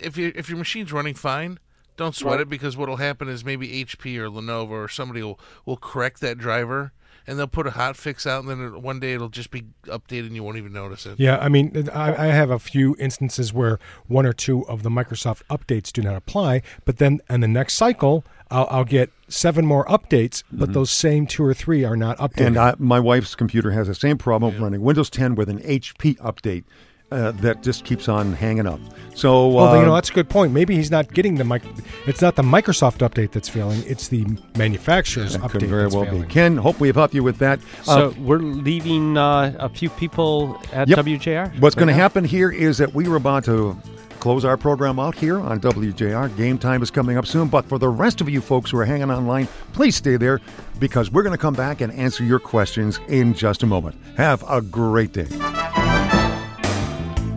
If 0.00 0.16
you 0.16 0.32
if 0.34 0.48
your 0.48 0.58
machine's 0.58 0.92
running 0.92 1.14
fine, 1.14 1.58
don't 1.96 2.14
sweat 2.14 2.32
Right. 2.32 2.40
it 2.42 2.48
because 2.48 2.76
what'll 2.76 2.96
happen 2.96 3.28
is 3.28 3.44
maybe 3.44 3.84
HP 3.84 4.16
or 4.18 4.28
Lenovo 4.28 4.70
or 4.70 4.88
somebody 4.88 5.22
will 5.22 5.38
will 5.64 5.76
correct 5.76 6.20
that 6.20 6.38
driver 6.38 6.92
and 7.26 7.38
they'll 7.38 7.46
put 7.46 7.66
a 7.66 7.72
hot 7.72 7.96
fix 7.96 8.26
out 8.26 8.44
and 8.44 8.50
then 8.50 8.74
it, 8.74 8.82
one 8.82 9.00
day 9.00 9.14
it'll 9.14 9.28
just 9.28 9.50
be 9.50 9.62
updated 9.84 10.26
and 10.26 10.34
you 10.34 10.42
won't 10.42 10.56
even 10.56 10.72
notice 10.72 11.06
it. 11.06 11.18
Yeah, 11.18 11.38
I 11.38 11.48
mean, 11.48 11.88
I, 11.92 12.14
I 12.14 12.26
have 12.26 12.50
a 12.50 12.58
few 12.58 12.96
instances 12.98 13.52
where 13.52 13.78
one 14.06 14.26
or 14.26 14.32
two 14.32 14.66
of 14.66 14.82
the 14.82 14.90
Microsoft 14.90 15.42
updates 15.50 15.92
do 15.92 16.02
not 16.02 16.16
apply, 16.16 16.62
but 16.84 16.98
then 16.98 17.20
in 17.30 17.40
the 17.40 17.48
next 17.48 17.74
cycle, 17.74 18.24
I'll, 18.50 18.66
I'll 18.70 18.84
get 18.84 19.10
seven 19.28 19.64
more 19.64 19.86
updates, 19.86 20.42
but 20.52 20.66
mm-hmm. 20.66 20.72
those 20.74 20.90
same 20.90 21.26
two 21.26 21.44
or 21.44 21.54
three 21.54 21.84
are 21.84 21.96
not 21.96 22.18
updated. 22.18 22.46
And 22.46 22.58
I, 22.58 22.74
my 22.78 23.00
wife's 23.00 23.34
computer 23.34 23.70
has 23.70 23.86
the 23.86 23.94
same 23.94 24.18
problem 24.18 24.62
running 24.62 24.82
Windows 24.82 25.08
10 25.10 25.34
with 25.34 25.48
an 25.48 25.60
HP 25.60 26.18
update 26.18 26.64
uh, 27.10 27.30
that 27.32 27.62
just 27.62 27.84
keeps 27.84 28.08
on 28.08 28.32
hanging 28.32 28.66
up. 28.66 28.80
So, 29.14 29.46
well, 29.48 29.66
then, 29.66 29.76
you 29.76 29.82
uh, 29.82 29.86
know, 29.86 29.94
that's 29.94 30.10
a 30.10 30.12
good 30.12 30.28
point. 30.28 30.52
Maybe 30.52 30.74
he's 30.74 30.90
not 30.90 31.12
getting 31.12 31.36
the 31.36 31.44
mic. 31.44 31.62
It's 32.06 32.20
not 32.20 32.34
the 32.34 32.42
Microsoft 32.42 32.98
update 33.08 33.30
that's 33.30 33.48
failing; 33.48 33.80
it's 33.86 34.08
the 34.08 34.26
manufacturer's 34.56 35.34
that 35.34 35.42
update 35.42 35.50
could 35.50 35.62
very 35.62 35.82
that's 35.84 35.94
well 35.94 36.04
failing. 36.04 36.22
be. 36.22 36.28
Ken, 36.28 36.56
hope 36.56 36.80
we've 36.80 36.96
helped 36.96 37.14
you 37.14 37.22
with 37.22 37.38
that. 37.38 37.60
So 37.84 38.08
Uh, 38.08 38.14
we're 38.20 38.38
leaving 38.38 39.16
uh, 39.16 39.54
a 39.60 39.68
few 39.68 39.88
people 39.90 40.60
at 40.72 40.88
Yep. 40.88 40.98
WJR. 40.98 41.60
What's 41.60 41.76
going 41.76 41.88
to 41.88 41.94
happen 41.94 42.24
here 42.24 42.50
is 42.50 42.78
that 42.78 42.92
we 42.92 43.06
are 43.06 43.14
about 43.14 43.44
to 43.44 43.76
close 44.18 44.44
our 44.44 44.56
program 44.56 44.98
out 44.98 45.14
here 45.14 45.38
on 45.38 45.60
WJR. 45.60 46.34
Game 46.36 46.58
time 46.58 46.82
is 46.82 46.90
coming 46.90 47.16
up 47.18 47.26
soon, 47.26 47.46
but 47.48 47.64
for 47.66 47.78
the 47.78 47.88
rest 47.88 48.20
of 48.22 48.28
you 48.28 48.40
folks 48.40 48.70
who 48.70 48.78
are 48.78 48.84
hanging 48.86 49.10
online, 49.10 49.46
please 49.74 49.94
stay 49.94 50.16
there 50.16 50.40
because 50.80 51.12
we're 51.12 51.22
going 51.22 51.36
to 51.36 51.38
come 51.38 51.54
back 51.54 51.82
and 51.82 51.92
answer 51.92 52.24
your 52.24 52.38
questions 52.40 52.98
in 53.08 53.34
just 53.34 53.62
a 53.62 53.66
moment. 53.66 53.94
Have 54.16 54.42
a 54.48 54.60
great 54.62 55.12
day. 55.12 55.83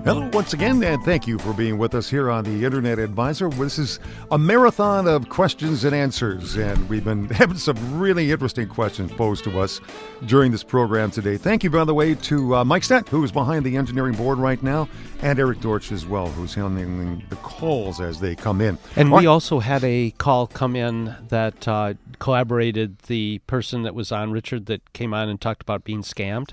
Hello, 0.08 0.30
once 0.32 0.54
again, 0.54 0.82
and 0.84 1.04
thank 1.04 1.28
you 1.28 1.38
for 1.38 1.52
being 1.52 1.78
with 1.78 1.94
us 1.94 2.10
here 2.10 2.32
on 2.32 2.46
the 2.46 2.64
Internet 2.64 2.98
Advisor. 2.98 3.50
This 3.50 3.78
is 3.78 4.00
a 4.32 4.38
marathon 4.38 5.06
of 5.06 5.28
questions 5.28 5.84
and 5.84 5.94
answers, 5.94 6.56
and 6.56 6.88
we've 6.88 7.04
been 7.04 7.28
having 7.32 7.58
some 7.58 8.00
really 8.00 8.32
interesting 8.32 8.70
questions 8.70 9.12
posed 9.12 9.44
to 9.44 9.60
us 9.60 9.82
during 10.26 10.54
this 10.54 10.64
program 10.64 11.12
today. 11.12 11.36
Thank 11.36 11.62
you, 11.66 11.70
by 11.70 11.84
the 11.84 11.94
way, 11.94 12.16
to 12.16 12.56
uh, 12.56 12.64
Mike 12.64 12.84
Stett, 12.84 13.10
who 13.10 13.22
is 13.26 13.34
behind 13.34 13.66
the 13.66 13.76
engineering 13.76 14.16
board 14.16 14.38
right 14.38 14.64
now, 14.64 14.88
and 15.22 15.38
Eric 15.40 15.60
Dorch 15.60 15.92
as 15.92 16.06
well, 16.06 16.28
who's 16.28 16.54
handling 16.54 17.22
the 17.28 17.36
calls 17.36 18.00
as 18.00 18.22
they 18.22 18.34
come 18.34 18.62
in. 18.62 18.78
And 18.96 19.10
All 19.10 19.18
we 19.18 19.26
right. 19.26 19.34
also 19.34 19.60
had 19.60 19.84
a 19.84 20.12
call 20.12 20.48
come 20.48 20.78
in 20.78 21.18
that 21.28 21.68
uh, 21.68 21.96
collaborated 22.20 23.00
the 23.08 23.40
person 23.40 23.84
that 23.84 23.94
was 23.94 24.14
on 24.14 24.32
Richard 24.32 24.68
that 24.68 24.94
came 24.94 25.14
on 25.14 25.28
and 25.28 25.42
talked 25.42 25.64
about 25.64 25.84
being 25.84 26.02
scammed. 26.02 26.52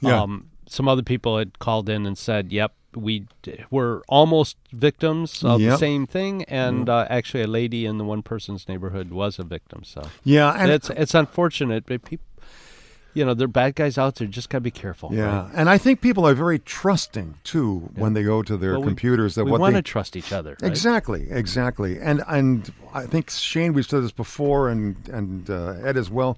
Yeah. 0.00 0.22
Um, 0.22 0.48
some 0.66 0.88
other 0.88 1.02
people 1.02 1.36
had 1.36 1.58
called 1.58 1.90
in 1.90 2.06
and 2.06 2.16
said, 2.16 2.50
"Yep, 2.50 2.72
we 2.96 3.26
d- 3.42 3.64
were 3.70 4.02
almost 4.08 4.56
victims 4.72 5.42
of 5.44 5.60
Yep. 5.60 5.70
the 5.72 5.78
same 5.78 6.06
thing," 6.06 6.44
and 6.44 6.88
uh, 6.88 7.06
actually, 7.10 7.42
a 7.42 7.46
lady 7.46 7.86
in 7.86 7.98
the 7.98 8.04
one 8.04 8.22
person's 8.22 8.68
neighborhood 8.68 9.10
was 9.10 9.38
a 9.38 9.44
victim. 9.44 9.82
So 9.84 10.02
Yeah, 10.24 10.52
and- 10.58 10.70
it's 10.70 10.90
it's 10.90 11.14
unfortunate, 11.14 11.84
but 11.86 12.04
people, 12.04 12.24
you 13.14 13.24
know, 13.24 13.32
there 13.34 13.44
are 13.44 13.48
bad 13.48 13.76
guys 13.76 13.96
out 13.96 14.16
there. 14.16 14.26
Just 14.26 14.50
gotta 14.50 14.62
be 14.62 14.70
careful. 14.72 15.10
Yeah, 15.12 15.42
right? 15.44 15.50
and 15.54 15.70
I 15.70 15.78
think 15.78 16.00
people 16.00 16.26
are 16.26 16.34
very 16.34 16.58
trusting 16.58 17.34
too 17.44 17.90
when 17.94 18.12
they 18.14 18.24
go 18.24 18.42
to 18.42 18.56
their 18.56 18.72
Well, 18.72 18.80
we- 18.82 18.86
computers. 18.88 19.34
that 19.36 19.44
we 19.44 19.52
what 19.52 19.60
wanna 19.60 19.82
trust 19.82 20.16
each 20.16 20.32
other, 20.32 20.56
right? 20.60 20.68
Exactly, 20.70 21.28
exactly. 21.30 21.98
And 22.00 22.22
and 22.28 22.72
I 22.92 23.06
think 23.06 23.30
Shane, 23.30 23.72
we've 23.72 23.86
said 23.86 24.02
this 24.02 24.12
before, 24.12 24.68
and 24.68 24.96
and 25.12 25.48
uh, 25.48 25.74
Ed 25.84 25.96
as 25.96 26.10
well. 26.10 26.36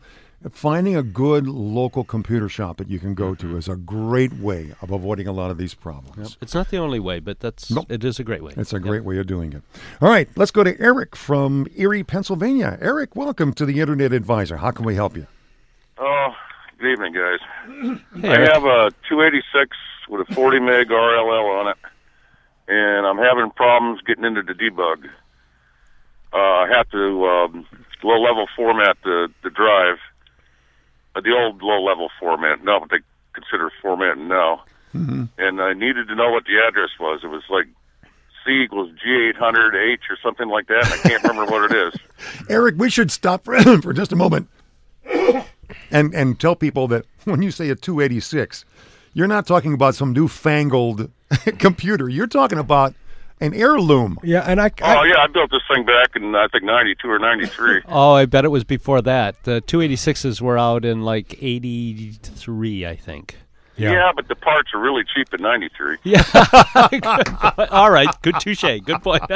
Finding 0.50 0.94
a 0.94 1.02
good 1.02 1.48
local 1.48 2.04
computer 2.04 2.48
shop 2.48 2.76
that 2.76 2.88
you 2.88 2.98
can 3.00 3.14
go 3.14 3.32
Mm-hmm. 3.32 3.50
to 3.52 3.56
is 3.56 3.68
a 3.68 3.74
great 3.76 4.34
way 4.34 4.72
of 4.80 4.90
avoiding 4.92 5.26
a 5.26 5.32
lot 5.32 5.50
of 5.50 5.58
these 5.58 5.74
problems. 5.74 6.36
It's 6.40 6.54
not 6.54 6.68
the 6.70 6.76
only 6.76 7.00
way, 7.00 7.18
but 7.20 7.40
that's 7.40 7.70
Nope. 7.70 7.90
it 7.90 8.04
is 8.04 8.20
a 8.20 8.24
great 8.24 8.42
way. 8.44 8.52
It's 8.56 8.72
a 8.72 8.78
great 8.78 9.02
way 9.02 9.18
of 9.18 9.26
doing 9.26 9.52
it. 9.54 9.62
All 10.00 10.08
right, 10.08 10.28
let's 10.36 10.50
go 10.52 10.62
to 10.62 10.78
Eric 10.80 11.16
from 11.16 11.66
Erie, 11.74 12.04
Pennsylvania. 12.04 12.78
Eric, 12.80 13.16
welcome 13.16 13.52
to 13.54 13.66
the 13.66 13.80
Internet 13.80 14.12
Advisor. 14.12 14.58
How 14.58 14.70
can 14.70 14.84
we 14.84 14.94
help 14.94 15.16
you? 15.16 15.26
Oh, 15.98 16.28
good 16.78 16.92
evening, 16.92 17.14
guys. 17.14 17.40
Hey, 18.20 18.28
I 18.28 18.34
Eric. 18.36 18.52
have 18.52 18.64
a 18.64 18.90
286 19.08 19.76
with 20.08 20.28
a 20.30 20.34
40 20.34 20.60
meg 20.60 20.88
RLL 20.88 21.60
on 21.60 21.68
it, 21.68 21.76
and 22.68 23.06
I'm 23.06 23.18
having 23.18 23.50
problems 23.50 24.00
getting 24.06 24.24
into 24.24 24.42
the 24.42 24.52
debug. 24.54 25.06
Uh, 26.32 26.36
I 26.36 26.68
have 26.70 26.88
to 26.90 27.26
um, 27.26 27.66
low 28.04 28.20
level 28.20 28.46
format 28.54 28.96
the 29.02 29.28
the 29.42 29.50
drive, 29.50 29.96
uh, 31.16 31.20
the 31.20 31.32
old 31.32 31.62
low 31.62 31.82
level 31.82 32.08
format, 32.20 32.62
No, 32.62 32.78
what 32.78 32.90
they 32.90 33.00
consider 33.32 33.70
format 33.82 34.18
now. 34.18 34.64
Mm-hmm. 34.94 35.24
And 35.38 35.60
I 35.60 35.72
needed 35.72 36.08
to 36.08 36.14
know 36.14 36.30
what 36.30 36.44
the 36.44 36.58
address 36.66 36.90
was. 37.00 37.20
It 37.22 37.28
was 37.28 37.42
like 37.50 37.66
C 38.44 38.62
equals 38.62 38.90
G800H 39.04 40.10
or 40.10 40.16
something 40.22 40.48
like 40.48 40.68
that. 40.68 40.84
I 40.86 41.08
can't 41.08 41.22
remember 41.22 41.50
what 41.50 41.70
it 41.70 41.76
is. 41.94 42.00
Eric, 42.48 42.76
we 42.78 42.88
should 42.88 43.10
stop 43.10 43.44
for, 43.44 43.60
for 43.82 43.92
just 43.92 44.12
a 44.12 44.16
moment 44.16 44.48
and 45.90 46.14
and 46.14 46.38
tell 46.38 46.56
people 46.56 46.88
that 46.88 47.04
when 47.24 47.42
you 47.42 47.50
say 47.50 47.70
a 47.70 47.74
286, 47.74 48.64
you're 49.14 49.26
not 49.26 49.46
talking 49.46 49.74
about 49.74 49.94
some 49.94 50.12
newfangled 50.12 51.10
computer. 51.58 52.08
You're 52.08 52.26
talking 52.26 52.58
about 52.58 52.94
an 53.40 53.54
heirloom. 53.54 54.18
Yeah, 54.22 54.40
and 54.40 54.60
I, 54.60 54.70
Oh 54.82 55.02
yeah, 55.04 55.18
I 55.18 55.26
built 55.26 55.50
this 55.50 55.62
thing 55.72 55.84
back 55.84 56.16
in 56.16 56.34
I 56.34 56.48
think 56.48 56.64
'92 56.64 57.08
or 57.08 57.18
'93. 57.18 57.82
Oh, 57.88 58.12
I 58.14 58.26
bet 58.26 58.44
it 58.44 58.48
was 58.48 58.64
before 58.64 59.02
that. 59.02 59.44
The 59.44 59.62
286s 59.62 60.40
were 60.40 60.58
out 60.58 60.84
in 60.84 61.02
like 61.02 61.36
83, 61.42 62.86
I 62.86 62.96
think. 62.96 63.36
Yeah. 63.76 64.10
but 64.14 64.28
the 64.28 64.34
parts 64.36 64.72
are 64.74 64.80
really 64.80 65.02
cheap 65.14 65.28
at 65.32 65.40
'93. 65.40 65.96
Yeah. 66.04 66.22
All 67.70 67.90
right. 67.90 68.08
Good 68.22 68.40
touche. 68.40 68.62
Good 68.84 69.02
point. 69.02 69.22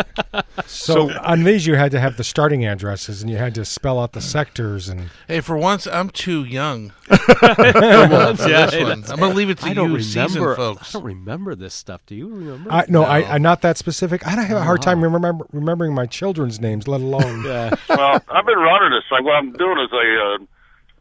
So, 0.67 1.11
on 1.23 1.43
these, 1.45 1.67
you 1.67 1.75
had 1.75 1.91
to 1.93 2.01
have 2.01 2.17
the 2.17 2.23
starting 2.25 2.65
addresses, 2.67 3.23
and 3.23 3.31
you 3.31 3.39
had 3.39 3.55
to 3.57 3.65
spell 3.65 3.99
out 3.99 4.13
the 4.13 4.21
sectors. 4.21 4.89
And 4.89 5.11
Hey, 5.27 5.41
for 5.41 5.57
once, 5.57 5.87
I'm 5.87 6.11
too 6.11 6.45
young. 6.45 6.91
For 7.07 7.17
for 7.17 8.09
once, 8.09 8.47
yeah, 8.47 8.67
this 8.67 8.83
one. 8.83 9.05
I'm 9.09 9.19
gonna 9.19 9.35
leave 9.35 9.51
it 9.51 9.59
to 9.59 9.67
I 9.67 9.69
you, 9.71 9.83
remember, 9.83 10.03
seasoned 10.03 10.57
folks. 10.57 10.95
I 10.95 10.99
don't 10.99 11.07
remember 11.07 11.55
this 11.55 11.75
stuff. 11.75 12.03
Do 12.07 12.15
you 12.15 12.29
remember? 12.29 12.71
I, 12.73 12.85
no, 12.89 13.03
I, 13.05 13.23
I'm 13.35 13.43
not 13.43 13.63
that 13.63 13.79
specific. 13.79 14.27
I 14.27 14.37
don't 14.37 14.45
have 14.45 14.59
a 14.59 14.63
hard 14.65 14.83
time 14.83 14.99
Oh. 15.01 15.09
remember, 15.09 15.45
remembering 15.53 15.95
my 15.95 16.07
children's 16.07 16.61
names, 16.61 16.87
let 16.87 17.01
alone. 17.01 17.43
yeah. 17.45 17.75
well, 17.89 18.21
I've 18.31 18.47
been 18.47 18.59
running 18.59 18.91
this 18.91 19.05
thing. 19.09 19.25
What 19.25 19.35
I'm 19.37 19.53
doing 19.53 19.79
is 19.81 19.89
I 19.93 20.37
uh, 20.37 20.45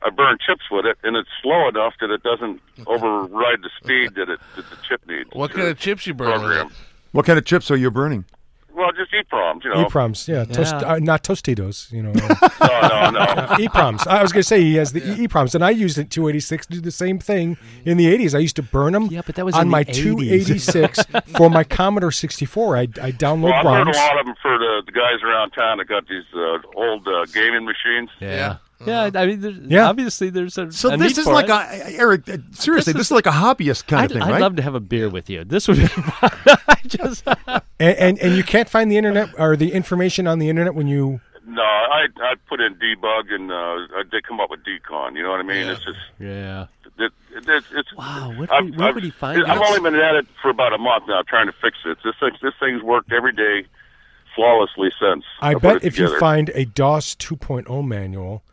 I 0.01 0.09
burn 0.09 0.37
chips 0.45 0.63
with 0.71 0.85
it, 0.85 0.97
and 1.03 1.15
it's 1.17 1.29
slow 1.41 1.67
enough 1.67 1.93
that 2.01 2.09
it 2.09 2.23
doesn't 2.23 2.61
override 2.87 3.61
the 3.61 3.69
speed 3.81 4.15
that 4.15 4.29
it 4.29 4.39
that 4.55 4.69
the 4.69 4.77
chip 4.87 5.01
needs. 5.07 5.29
What 5.33 5.51
kind 5.51 5.67
of 5.67 5.77
chips 5.79 6.07
you 6.07 6.13
burn 6.13 6.31
with 6.31 6.41
Program. 6.41 6.71
What 7.11 7.25
kind 7.25 7.37
of 7.39 7.45
chips 7.45 7.69
are 7.71 7.75
you 7.77 7.91
burning? 7.91 8.25
Well, 8.71 8.91
just 8.93 9.11
EEPROMs, 9.11 9.65
you 9.65 9.71
know. 9.71 9.83
EPROMs, 9.83 10.25
yeah, 10.29 10.45
Toast, 10.45 10.73
Yeah. 10.79 10.93
uh, 10.93 10.99
not 10.99 11.21
Tostitos, 11.21 11.91
you 11.91 12.01
know. 12.01 12.11
no, 12.13 12.29
no, 12.87 13.09
no. 13.09 13.19
Uh, 13.19 13.57
EPROMs. 13.59 14.07
I 14.07 14.21
was 14.21 14.31
going 14.31 14.39
to 14.43 14.47
say 14.47 14.61
he 14.61 14.75
has 14.75 14.93
the 14.93 15.01
E 15.05 15.27
EPROMs, 15.27 15.53
and 15.53 15.65
I 15.65 15.71
used 15.71 15.97
it 15.97 16.09
286 16.09 16.67
to 16.67 16.73
do 16.75 16.79
the 16.81 16.91
same 16.91 17.19
thing 17.19 17.57
in 17.83 17.97
the 17.97 18.05
80s. 18.05 18.33
I 18.33 18.37
used 18.37 18.55
to 18.55 18.63
burn 18.63 18.93
them 18.93 19.07
Yeah, 19.11 19.21
but 19.25 19.35
that 19.35 19.43
was 19.43 19.53
on 19.55 19.63
in 19.63 19.67
the 19.67 19.71
my 19.71 19.83
80s. 19.83 19.93
286 19.95 20.99
for 21.35 21.49
my 21.49 21.65
Commodore 21.65 22.11
64. 22.11 22.77
I, 22.77 22.81
I 22.81 22.85
download 23.11 23.41
Well, 23.51 23.67
I've 23.67 23.85
heard 23.87 23.93
a 23.93 23.97
lot 23.97 24.19
of 24.19 24.25
them 24.27 24.35
for 24.41 24.57
the, 24.57 24.83
the 24.85 24.91
guys 24.93 25.21
around 25.25 25.51
town 25.51 25.79
that 25.79 25.87
got 25.89 26.07
these 26.07 26.23
uh, 26.33 26.59
old 26.75 27.05
uh, 27.05 27.25
gaming 27.33 27.65
machines. 27.65 28.09
Yeah. 28.21 28.57
Yeah. 28.85 29.09
I 29.13 29.25
mean, 29.25 29.41
there's, 29.41 29.57
Yeah. 29.57 29.89
obviously, 29.89 30.29
there's 30.29 30.57
a. 30.57 30.71
So 30.71 30.93
a 30.93 30.97
this 30.97 31.09
need 31.09 31.17
is 31.19 31.23
for 31.25 31.33
like 31.33 31.45
it. 31.49 31.51
a 31.51 31.97
Eric. 31.99 32.29
uh, 32.29 32.37
Seriously, 32.51 32.93
this 32.93 33.07
is, 33.07 33.11
like 33.11 33.25
a 33.25 33.31
hobbyist 33.31 33.87
kind 33.87 34.03
I'd, 34.03 34.05
of 34.05 34.11
thing, 34.13 34.21
I'd 34.21 34.31
right? 34.31 34.41
love 34.41 34.55
to 34.55 34.61
have 34.61 34.75
a 34.75 34.79
beer 34.79 35.09
with 35.09 35.29
you. 35.29 35.43
This 35.43 35.67
would 35.67 35.77
be. 35.77 35.83
I 36.21 36.77
just. 36.87 37.25
And, 37.81 37.95
and 37.97 38.19
and 38.19 38.35
you 38.35 38.43
can't 38.43 38.67
find 38.67 38.91
the 38.91 38.97
internet 38.97 39.29
or 39.37 39.55
the 39.55 39.71
information 39.71 40.27
on 40.27 40.39
the 40.39 40.49
internet 40.49 40.75
when 40.75 40.87
you 40.87 41.21
No, 41.47 41.61
I 41.61 42.07
I 42.21 42.35
put 42.49 42.59
in 42.59 42.75
debug 42.75 43.33
and 43.33 43.49
uh, 43.49 43.55
I 43.97 44.03
did 44.11 44.25
come 44.27 44.41
up 44.41 44.49
with 44.49 44.59
decon. 44.65 45.15
You 45.15 45.23
know 45.23 45.29
what 45.31 45.39
I 45.39 45.43
mean? 45.43 45.65
It's 45.69 45.81
just 45.85 45.97
Yeah. 46.19 46.65
it, 46.97 47.13
it, 47.33 47.47
it's, 47.47 47.67
it's 47.71 47.93
wow. 47.95 48.33
Where, 48.35 48.51
I've- 48.53 48.65
did, 48.71 48.77
where 48.77 48.89
I've- 48.89 48.95
would 48.95 49.03
he 49.05 49.11
find 49.11 49.41
I've 49.45 49.61
only 49.61 49.79
been 49.79 49.95
at 49.97 50.15
it 50.15 50.27
for 50.41 50.49
about 50.49 50.73
a 50.73 50.77
month 50.77 51.05
now, 51.07 51.21
trying 51.21 51.47
to 51.47 51.53
fix 51.61 51.77
it. 51.85 51.97
This 52.03 52.15
thing, 52.19 52.31
this 52.41 52.53
thing's 52.59 52.83
worked 52.83 53.13
every 53.13 53.31
day 53.31 53.65
flawlessly 54.35 54.89
since. 54.99 55.23
I 55.41 55.53
put 55.53 55.61
bet 55.63 55.75
it 55.77 55.83
if 55.83 55.97
you 55.97 56.19
find 56.19 56.49
a 56.55 56.65
DOS 56.65 57.15
2.0 57.15 57.87
manual. 57.87 58.43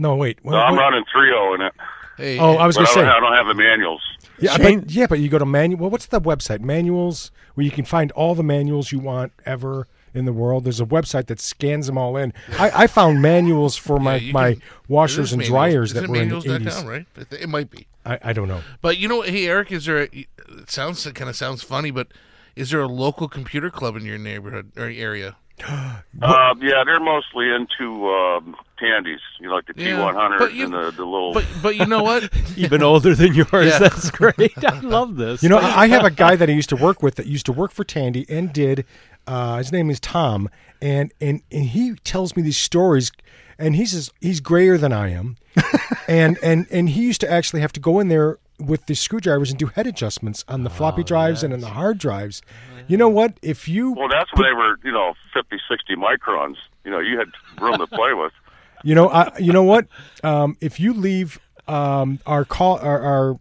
No, 0.00 0.16
wait. 0.16 0.42
No, 0.44 0.56
I'm 0.56 0.72
wait. 0.74 0.80
running 0.80 1.04
3.0 1.14 1.54
in 1.56 1.60
it. 1.62 2.38
Oh, 2.40 2.56
I 2.56 2.66
was 2.66 2.76
gonna 2.76 2.88
say- 2.88 3.00
don't, 3.02 3.08
I 3.08 3.20
don't 3.20 3.32
have 3.34 3.46
the 3.46 3.54
manuals. 3.54 4.02
Yeah, 4.38 4.56
but 4.56 4.90
yeah, 4.90 5.06
but 5.06 5.18
you 5.20 5.28
go 5.28 5.38
to 5.38 5.44
manual. 5.46 5.80
Well, 5.82 5.90
what's 5.90 6.06
the 6.06 6.20
website? 6.20 6.60
Manuals, 6.60 7.30
where 7.54 7.64
you 7.64 7.70
can 7.70 7.84
find 7.84 8.10
all 8.12 8.34
the 8.34 8.42
manuals 8.42 8.90
you 8.92 8.98
want 8.98 9.32
ever 9.44 9.86
in 10.14 10.24
the 10.24 10.32
world. 10.32 10.64
There's 10.64 10.80
a 10.80 10.86
website 10.86 11.26
that 11.26 11.38
scans 11.40 11.86
them 11.86 11.98
all 11.98 12.16
in. 12.16 12.32
I, 12.58 12.70
I 12.74 12.86
found 12.86 13.20
manuals 13.20 13.76
for 13.76 13.98
my 14.00 14.16
you 14.16 14.32
my 14.32 14.54
can- 14.54 14.62
washers 14.88 15.32
and 15.34 15.42
is 15.42 15.48
dryers 15.48 15.94
manuals. 15.94 15.94
that 15.94 15.98
Is 15.98 16.04
it 16.04 16.10
were 16.10 16.16
in 16.16 16.28
the 16.28 16.34
manuals.com, 16.58 16.84
80s. 16.84 16.88
right? 16.88 17.06
It, 17.16 17.42
it 17.42 17.48
might 17.50 17.70
be. 17.70 17.86
I, 18.06 18.18
I 18.22 18.32
don't 18.32 18.48
know. 18.48 18.62
But 18.80 18.96
you 18.96 19.08
know, 19.08 19.20
hey 19.22 19.46
Eric, 19.46 19.70
is 19.72 19.84
there? 19.84 20.02
A, 20.04 20.08
it 20.12 20.70
sounds 20.70 21.04
it 21.06 21.14
kind 21.14 21.28
of 21.28 21.36
sounds 21.36 21.62
funny, 21.62 21.90
but 21.90 22.08
is 22.56 22.70
there 22.70 22.80
a 22.80 22.88
local 22.88 23.28
computer 23.28 23.70
club 23.70 23.94
in 23.96 24.04
your 24.06 24.18
neighborhood 24.18 24.72
or 24.76 24.84
area? 24.84 25.36
Uh, 25.66 26.54
yeah, 26.60 26.82
they're 26.84 27.00
mostly 27.00 27.48
into 27.50 28.08
um, 28.08 28.56
Tandies, 28.78 29.20
you 29.40 29.48
know, 29.48 29.54
like 29.54 29.66
the 29.66 29.74
Yeah, 29.76 29.96
T100s 29.96 30.38
but 30.38 30.54
you- 30.54 30.64
and 30.64 30.72
the, 30.74 30.90
the 30.90 31.04
little. 31.04 31.32
But 31.32 31.46
but 31.62 31.76
you 31.76 31.86
know 31.86 32.02
what? 32.02 32.28
Even 32.56 32.82
older 32.82 33.14
than 33.14 33.34
yours. 33.34 33.48
Yeah. 33.66 33.78
That's 33.78 34.10
great. 34.10 34.52
I 34.64 34.80
love 34.82 35.16
this. 35.16 35.42
You 35.42 35.48
know, 35.48 35.58
I 35.58 35.82
I 35.82 35.88
have 35.88 36.04
a 36.04 36.10
guy 36.10 36.36
that 36.36 36.48
I 36.48 36.52
used 36.52 36.68
to 36.70 36.76
work 36.76 37.02
with 37.02 37.14
that 37.16 37.26
used 37.26 37.46
to 37.46 37.52
work 37.52 37.72
for 37.72 37.84
Tandy 37.84 38.26
and 38.28 38.52
did. 38.52 38.84
Uh, 39.26 39.58
his 39.58 39.70
name 39.70 39.90
is 39.90 40.00
Tom, 40.00 40.48
and 40.82 41.12
and 41.20 41.42
and 41.52 41.66
he 41.66 41.94
tells 42.04 42.34
me 42.36 42.42
these 42.42 42.56
stories, 42.58 43.12
and 43.58 43.76
he's 43.76 43.92
just, 43.92 44.12
he's 44.20 44.40
grayer 44.40 44.76
than 44.76 44.92
I 44.92 45.10
am, 45.10 45.36
and 46.08 46.36
and 46.42 46.66
and 46.70 46.88
he 46.88 47.02
used 47.02 47.20
to 47.20 47.30
actually 47.30 47.60
have 47.60 47.72
to 47.74 47.80
go 47.80 48.00
in 48.00 48.08
there 48.08 48.38
with 48.60 48.86
the 48.86 48.94
screwdrivers 48.94 49.50
and 49.50 49.58
do 49.58 49.66
head 49.66 49.86
adjustments 49.86 50.44
on 50.48 50.64
the 50.64 50.70
floppy 50.70 51.02
drives 51.02 51.42
and 51.42 51.52
on 51.52 51.60
the 51.60 51.68
hard 51.70 51.98
drives. 51.98 52.42
You 52.86 52.96
know 52.96 53.08
what? 53.08 53.38
If 53.42 53.68
you 53.68 53.92
well, 53.92 54.08
that's 54.08 54.30
when 54.34 54.44
they 54.44 54.52
were, 54.52 54.78
you 54.84 54.92
know, 54.92 55.14
50, 55.34 55.56
60 55.68 55.94
microns. 55.96 56.56
You 56.84 56.90
know, 56.90 56.98
you 56.98 57.18
had 57.18 57.28
room 57.60 57.78
to 57.78 57.86
play 57.86 58.12
with. 58.14 58.32
You 58.82 58.94
know, 58.94 59.10
I, 59.10 59.36
you 59.38 59.52
know 59.52 59.62
what? 59.62 59.88
Um, 60.24 60.56
if 60.62 60.80
you 60.80 60.94
leave 60.94 61.38
um, 61.68 62.18
our 62.24 62.46
call, 62.46 62.78
our 62.78 62.98
our, 62.98 63.38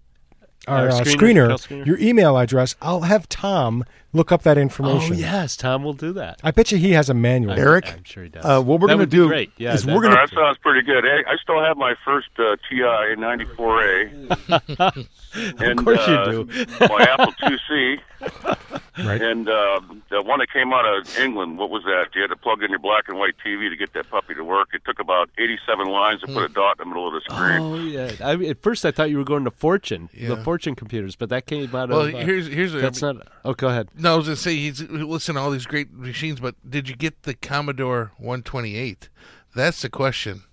our 0.68 0.80
Our 0.80 0.90
uh, 0.90 0.92
screener, 1.00 1.16
screener, 1.16 1.68
screener. 1.68 1.86
your 1.86 1.98
email 1.98 2.38
address, 2.38 2.76
I'll 2.82 3.04
have 3.04 3.30
Tom 3.30 3.86
look 4.14 4.32
up 4.32 4.44
that 4.44 4.58
information. 4.58 5.14
Oh 5.16 5.18
yes, 5.18 5.56
Tom 5.56 5.84
will 5.84 5.94
do 5.94 6.12
that. 6.14 6.40
I 6.44 6.52
bet 6.52 6.72
you 6.72 6.78
he 6.78 6.92
has 6.94 7.10
a 7.10 7.14
manual. 7.14 7.54
Eric, 7.54 7.92
I'm 7.94 8.04
sure 8.04 8.24
he 8.24 8.30
does. 8.30 8.44
Uh, 8.46 8.62
what 8.62 8.80
we're 8.80 8.88
going 8.88 9.00
to 9.00 9.06
do 9.06 9.28
great. 9.28 9.52
Yeah, 9.58 9.74
is 9.74 9.84
that- 9.84 9.92
we're 9.94 10.00
Oh, 10.00 10.10
going 10.10 10.14
that 10.16 10.30
sounds 10.30 10.58
pretty 10.60 10.82
good. 10.86 11.06
I, 11.06 11.32
I 11.32 11.36
still 11.42 11.62
have 11.64 11.78
my 11.78 11.94
first 12.06 12.30
uh, 12.40 12.56
TI 12.70 13.16
94A. 13.16 15.08
and, 15.62 15.80
Of 15.80 15.86
course 15.86 16.08
you 16.08 16.14
uh, 16.14 16.32
do. 16.32 16.46
my 16.82 17.08
Apple 17.18 17.34
2C. 17.44 18.00
Right. 19.00 19.22
And 19.22 19.48
uh, 19.48 19.80
the 20.10 20.22
one 20.22 20.40
that 20.40 20.52
came 20.52 20.74
out 20.74 20.84
of 20.86 21.18
England, 21.20 21.58
what 21.58 21.70
was 21.70 21.84
that? 21.86 22.08
You 22.14 22.22
had 22.22 22.32
to 22.32 22.36
plug 22.36 22.62
in 22.62 22.70
your 22.70 22.80
black 22.80 23.06
and 23.08 23.18
white 23.18 23.36
TV 23.46 23.70
to 23.70 23.78
get 23.78 23.94
that 23.94 24.10
puppy 24.10 24.36
to 24.36 24.44
work. 24.44 24.70
It 24.74 24.82
took 24.84 25.00
about 25.00 25.30
87 25.38 25.88
lines 25.88 26.20
to 26.22 26.28
put 26.28 26.44
a 26.44 26.50
dot 26.50 26.82
in 26.82 26.90
the 26.90 26.94
middle 26.94 27.08
of 27.08 27.14
the 27.14 27.22
screen. 27.22 27.62
Oh 27.62 27.76
yeah. 27.76 28.12
I, 28.20 28.34
at 28.50 28.62
first, 28.62 28.86
I 28.86 28.92
thought 28.92 29.10
you 29.10 29.18
were 29.18 29.24
going 29.24 29.46
to 29.46 29.52
Fortune, 29.52 30.10
the 30.14 30.36
Fortune 30.44 30.76
computers, 30.76 31.16
but 31.16 31.30
that 31.30 31.46
came 31.46 31.74
out 31.74 31.88
Well, 31.88 32.02
of. 32.08 32.14
uh, 32.14 32.18
here's 32.18 32.48
here's 32.48 32.76
a, 32.76 32.80
that's 32.80 33.02
not. 33.02 33.26
Oh, 33.46 33.54
go 33.54 33.70
ahead. 33.70 33.88
No, 34.00 34.14
I 34.14 34.18
was 34.18 34.26
gonna 34.28 34.36
say 34.38 34.56
he's 34.56 34.82
listen 34.82 35.36
to 35.36 35.42
all 35.42 35.52
these 35.52 35.66
great 35.66 35.92
machines, 35.94 36.40
but 36.40 36.56
did 36.68 36.88
you 36.90 36.96
get 36.96 37.24
the 37.24 37.34
Commodore 37.34 38.12
128? 38.18 39.10
That's 39.56 39.82
the 39.82 39.90
question. 39.90 40.44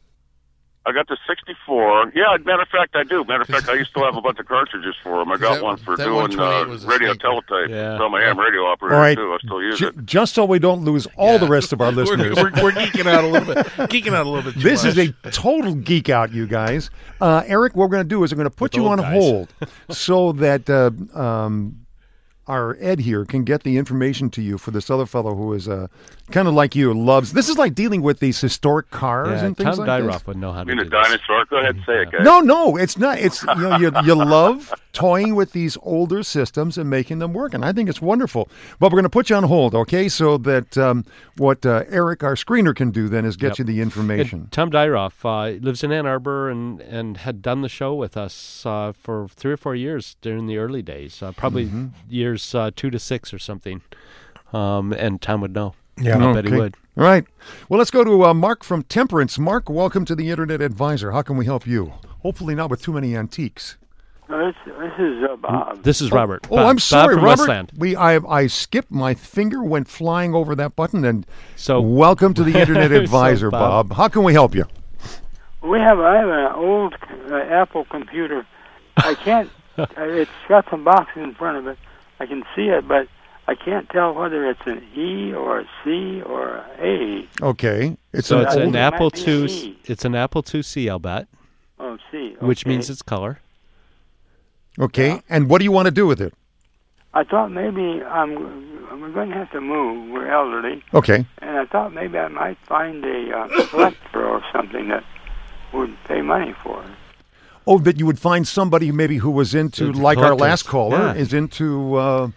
I 0.88 0.92
got 0.92 1.08
the 1.08 1.16
64. 1.26 2.12
Yeah, 2.14 2.36
matter 2.44 2.62
of 2.62 2.68
fact, 2.68 2.94
I 2.94 3.02
do. 3.02 3.24
Matter 3.24 3.42
of 3.42 3.48
fact, 3.48 3.68
I 3.68 3.74
used 3.74 3.92
to 3.94 4.00
have 4.04 4.14
a 4.16 4.20
bunch 4.20 4.38
of 4.38 4.46
cartridges 4.46 4.94
for 5.02 5.18
them. 5.18 5.32
I 5.32 5.36
got 5.36 5.54
That- 5.54 5.64
one 5.64 5.76
for 5.78 5.96
doing 5.96 6.38
uh, 6.38 6.64
radio 6.64 6.78
stinker. 6.78 7.14
teletype. 7.16 7.68
Yeah. 7.70 7.98
So 7.98 8.08
my 8.08 8.20
ham 8.22 8.38
radio 8.38 8.64
operator 8.66 8.94
All 8.94 9.00
right, 9.00 9.16
too. 9.16 9.32
I 9.32 9.38
still 9.44 9.60
use 9.60 9.78
ju- 9.80 9.88
it. 9.88 10.06
just 10.06 10.34
so 10.36 10.44
we 10.44 10.60
don't 10.60 10.84
lose 10.84 11.08
all 11.16 11.40
the 11.40 11.48
rest 11.48 11.72
of 11.72 11.80
our 11.80 11.88
We're, 11.90 12.04
listeners. 12.04 12.36
we're, 12.36 12.62
we're 12.62 12.70
geeking 12.70 13.06
out 13.06 13.24
a 13.24 13.26
little 13.26 13.52
bit. 13.52 13.66
Geeking 13.90 14.12
out 14.14 14.26
a 14.26 14.28
little 14.28 14.44
bit. 14.52 14.54
Too 14.54 14.68
This 14.68 14.84
is 14.84 14.96
a 14.96 15.08
total 15.32 15.74
geek 15.74 16.08
out, 16.08 16.32
you 16.32 16.46
guys. 16.46 16.88
Uh, 17.20 17.42
Eric, 17.46 17.74
what 17.74 17.90
we're 17.90 17.96
going 17.96 18.04
to 18.04 18.08
do 18.08 18.22
is 18.22 18.32
we're 18.32 18.36
going 18.36 18.48
to 18.48 18.54
put 18.56 18.72
With 18.72 18.76
you 18.80 18.86
on 18.88 18.98
guys. 18.98 19.12
hold 19.12 19.52
so 19.90 20.30
that 20.32 20.70
uh, 20.70 20.90
um, 21.20 21.84
our 22.48 22.76
Ed 22.80 23.00
here 23.00 23.24
can 23.24 23.44
get 23.44 23.62
the 23.64 23.76
information 23.76 24.30
to 24.30 24.42
you 24.42 24.56
for 24.58 24.70
this 24.70 24.88
other 24.90 25.06
fellow 25.06 25.34
who 25.34 25.52
is 25.52 25.68
uh, 25.68 25.88
kind 26.30 26.46
of 26.48 26.54
like 26.54 26.74
you, 26.76 26.94
loves. 26.94 27.32
This 27.32 27.48
is 27.48 27.56
like 27.58 27.74
dealing 27.74 28.02
with 28.02 28.20
these 28.20 28.40
historic 28.40 28.90
cars 28.90 29.28
Yeah, 29.40 29.46
and 29.46 29.56
things 29.56 29.76
Tom 29.76 29.86
like 29.86 30.02
this. 30.04 30.14
Dyroff 30.16 30.26
would 30.26 30.36
know 30.36 30.52
how 30.52 30.60
I 30.60 30.64
to 30.64 30.68
mean, 30.68 30.76
do 30.76 30.82
a 30.82 30.84
this. 30.84 30.92
dinosaur. 30.92 31.44
Go 31.46 31.56
ahead, 31.58 31.76
say 31.86 32.02
it, 32.02 32.12
guys. 32.12 32.22
No, 32.24 32.40
no, 32.40 32.76
it's 32.76 32.96
not. 32.98 33.18
It's 33.18 33.42
you 33.42 33.54
know 33.56 33.76
you, 33.78 33.90
you 34.04 34.14
love 34.14 34.72
toying 34.96 35.34
with 35.34 35.52
these 35.52 35.76
older 35.82 36.22
systems 36.22 36.78
and 36.78 36.88
making 36.88 37.18
them 37.18 37.32
work, 37.34 37.52
and 37.54 37.64
I 37.64 37.72
think 37.72 37.88
it's 37.88 38.00
wonderful. 38.00 38.48
But 38.80 38.90
we're 38.90 38.96
going 38.96 39.02
to 39.04 39.10
put 39.10 39.28
you 39.30 39.36
on 39.36 39.44
hold, 39.44 39.74
okay? 39.74 40.08
So 40.08 40.38
that 40.38 40.76
um, 40.78 41.04
what 41.36 41.64
uh, 41.66 41.84
Eric, 41.88 42.24
our 42.24 42.34
screener, 42.34 42.74
can 42.74 42.90
do 42.90 43.08
then 43.08 43.24
is 43.24 43.36
get 43.36 43.46
Yep. 43.50 43.58
you 43.58 43.64
the 43.64 43.80
information. 43.80 44.38
And 44.40 44.52
Tom 44.52 44.70
Dyroff 44.70 45.12
uh, 45.24 45.58
lives 45.60 45.84
in 45.84 45.92
Ann 45.92 46.06
Arbor 46.06 46.48
and, 46.50 46.80
and 46.80 47.18
had 47.18 47.42
done 47.42 47.60
the 47.62 47.68
show 47.68 47.94
with 47.94 48.16
us 48.16 48.64
uh, 48.64 48.92
for 48.92 49.28
three 49.28 49.52
or 49.52 49.56
four 49.56 49.74
years 49.74 50.16
during 50.22 50.46
the 50.46 50.56
early 50.58 50.82
days, 50.82 51.22
uh, 51.22 51.32
probably 51.32 51.66
Mm-hmm. 51.66 51.86
years 52.08 52.54
uh, 52.54 52.70
two 52.74 52.90
to 52.90 52.98
six 52.98 53.34
or 53.34 53.38
something. 53.38 53.82
Um, 54.52 54.92
and 54.92 55.20
Tom 55.20 55.40
would 55.42 55.54
know. 55.54 55.74
Yeah. 55.98 56.18
I 56.24 56.32
bet 56.32 56.44
he 56.46 56.52
would. 56.52 56.74
All 56.96 57.04
right. 57.04 57.24
Well, 57.68 57.78
let's 57.78 57.90
go 57.90 58.04
to 58.04 58.24
uh, 58.26 58.34
Mark 58.34 58.62
from 58.64 58.82
Temperance. 58.84 59.38
Mark, 59.38 59.68
welcome 59.68 60.04
to 60.06 60.14
the 60.14 60.30
Internet 60.30 60.60
Advisor. 60.62 61.12
How 61.12 61.22
can 61.22 61.36
we 61.36 61.44
help 61.44 61.66
you? 61.66 61.92
Hopefully, 62.22 62.54
not 62.54 62.70
with 62.70 62.82
too 62.82 62.92
many 62.92 63.16
antiques. 63.16 63.76
This, 64.28 64.54
this 64.66 64.92
is 64.98 65.22
uh, 65.30 65.36
Bob. 65.36 65.82
This 65.84 66.00
is 66.00 66.10
Robert. 66.10 66.46
Oh, 66.50 66.56
Bob- 66.56 66.66
I'm 66.66 66.74
Bob 66.76 66.80
sorry, 66.80 67.14
from 67.14 67.24
Robert. 67.24 67.38
Westland. 67.42 67.72
We 67.76 67.94
I 67.94 68.16
I 68.16 68.46
skipped. 68.48 68.90
My 68.90 69.14
finger 69.14 69.62
went 69.62 69.86
flying 69.88 70.34
over 70.34 70.54
that 70.56 70.74
button. 70.74 71.04
And 71.04 71.24
So 71.54 71.80
welcome 71.80 72.34
to 72.34 72.42
the 72.42 72.58
Internet 72.60 72.90
So, 72.90 72.96
Advisor, 72.96 73.50
Bob. 73.50 73.88
Bob. 73.90 73.96
How 73.96 74.08
can 74.08 74.24
we 74.24 74.32
help 74.32 74.54
you? 74.54 74.64
We 75.62 75.78
have 75.78 76.00
I 76.00 76.16
have 76.16 76.28
an 76.28 76.52
old 76.54 76.94
uh, 77.30 77.36
Apple 77.36 77.84
computer. 77.84 78.44
I 78.96 79.14
can't. 79.14 79.48
uh, 79.78 79.86
it's 79.98 80.30
got 80.48 80.68
some 80.70 80.82
boxes 80.82 81.22
in 81.22 81.34
front 81.34 81.58
of 81.58 81.66
it. 81.68 81.78
I 82.18 82.26
can 82.26 82.42
see 82.56 82.62
it, 82.68 82.88
but 82.88 83.06
I 83.46 83.54
can't 83.54 83.88
tell 83.90 84.12
whether 84.12 84.48
it's 84.50 84.66
an 84.66 84.82
E 84.96 85.32
or 85.34 85.60
a 85.60 85.64
C 85.84 86.20
or 86.22 86.56
a 86.56 86.66
A. 86.80 87.28
Okay, 87.42 87.96
it's 88.12 88.26
so 88.26 88.40
an 88.40 88.46
it's 88.46 88.56
an 88.56 88.74
Apple 88.74 89.10
might 89.14 89.28
II. 89.28 89.76
It's 89.84 90.04
an 90.04 90.14
Apple 90.16 90.42
IIc, 90.42 90.90
I'll 90.90 90.98
bet, 90.98 91.28
Oh, 91.78 91.96
C. 92.10 92.34
which 92.40 92.66
means 92.66 92.90
it's 92.90 93.02
color. 93.02 93.40
Okay, 94.78 95.22
and 95.28 95.48
what 95.48 95.58
do 95.58 95.64
you 95.64 95.72
want 95.72 95.86
to 95.86 95.90
do 95.92 96.06
with 96.06 96.20
it? 96.20 96.34
I 97.14 97.24
thought 97.24 97.50
maybe 97.50 98.02
I'm 98.04 98.36
I'm 98.90 99.12
going 99.12 99.30
to 99.30 99.34
have 99.34 99.50
to 99.52 99.60
move. 99.60 100.10
We're 100.12 100.28
elderly, 100.30 100.82
Okay, 100.92 101.26
and 101.38 101.58
I 101.58 101.64
thought 101.66 101.92
maybe 101.94 102.18
I 102.18 102.28
might 102.28 102.58
find 102.66 103.04
a 103.04 103.30
uh, 103.36 103.66
collector 103.68 104.24
or 104.26 104.42
something 104.52 104.88
that 104.88 105.04
would 105.72 105.96
pay 106.04 106.20
money 106.22 106.54
for 106.62 106.82
it. 106.84 106.90
Oh, 107.66 107.78
that 107.80 107.98
you 107.98 108.06
would 108.06 108.18
find 108.20 108.46
somebody 108.46 108.92
maybe 108.92 109.16
who 109.16 109.30
was 109.30 109.54
into, 109.54 109.92
The 109.92 109.98
like 110.00 110.18
our 110.18 110.36
last 110.36 110.66
caller, 110.66 110.98
yeah. 110.98 111.14
is 111.14 111.32
into 111.32 111.96
uh, 111.96 112.30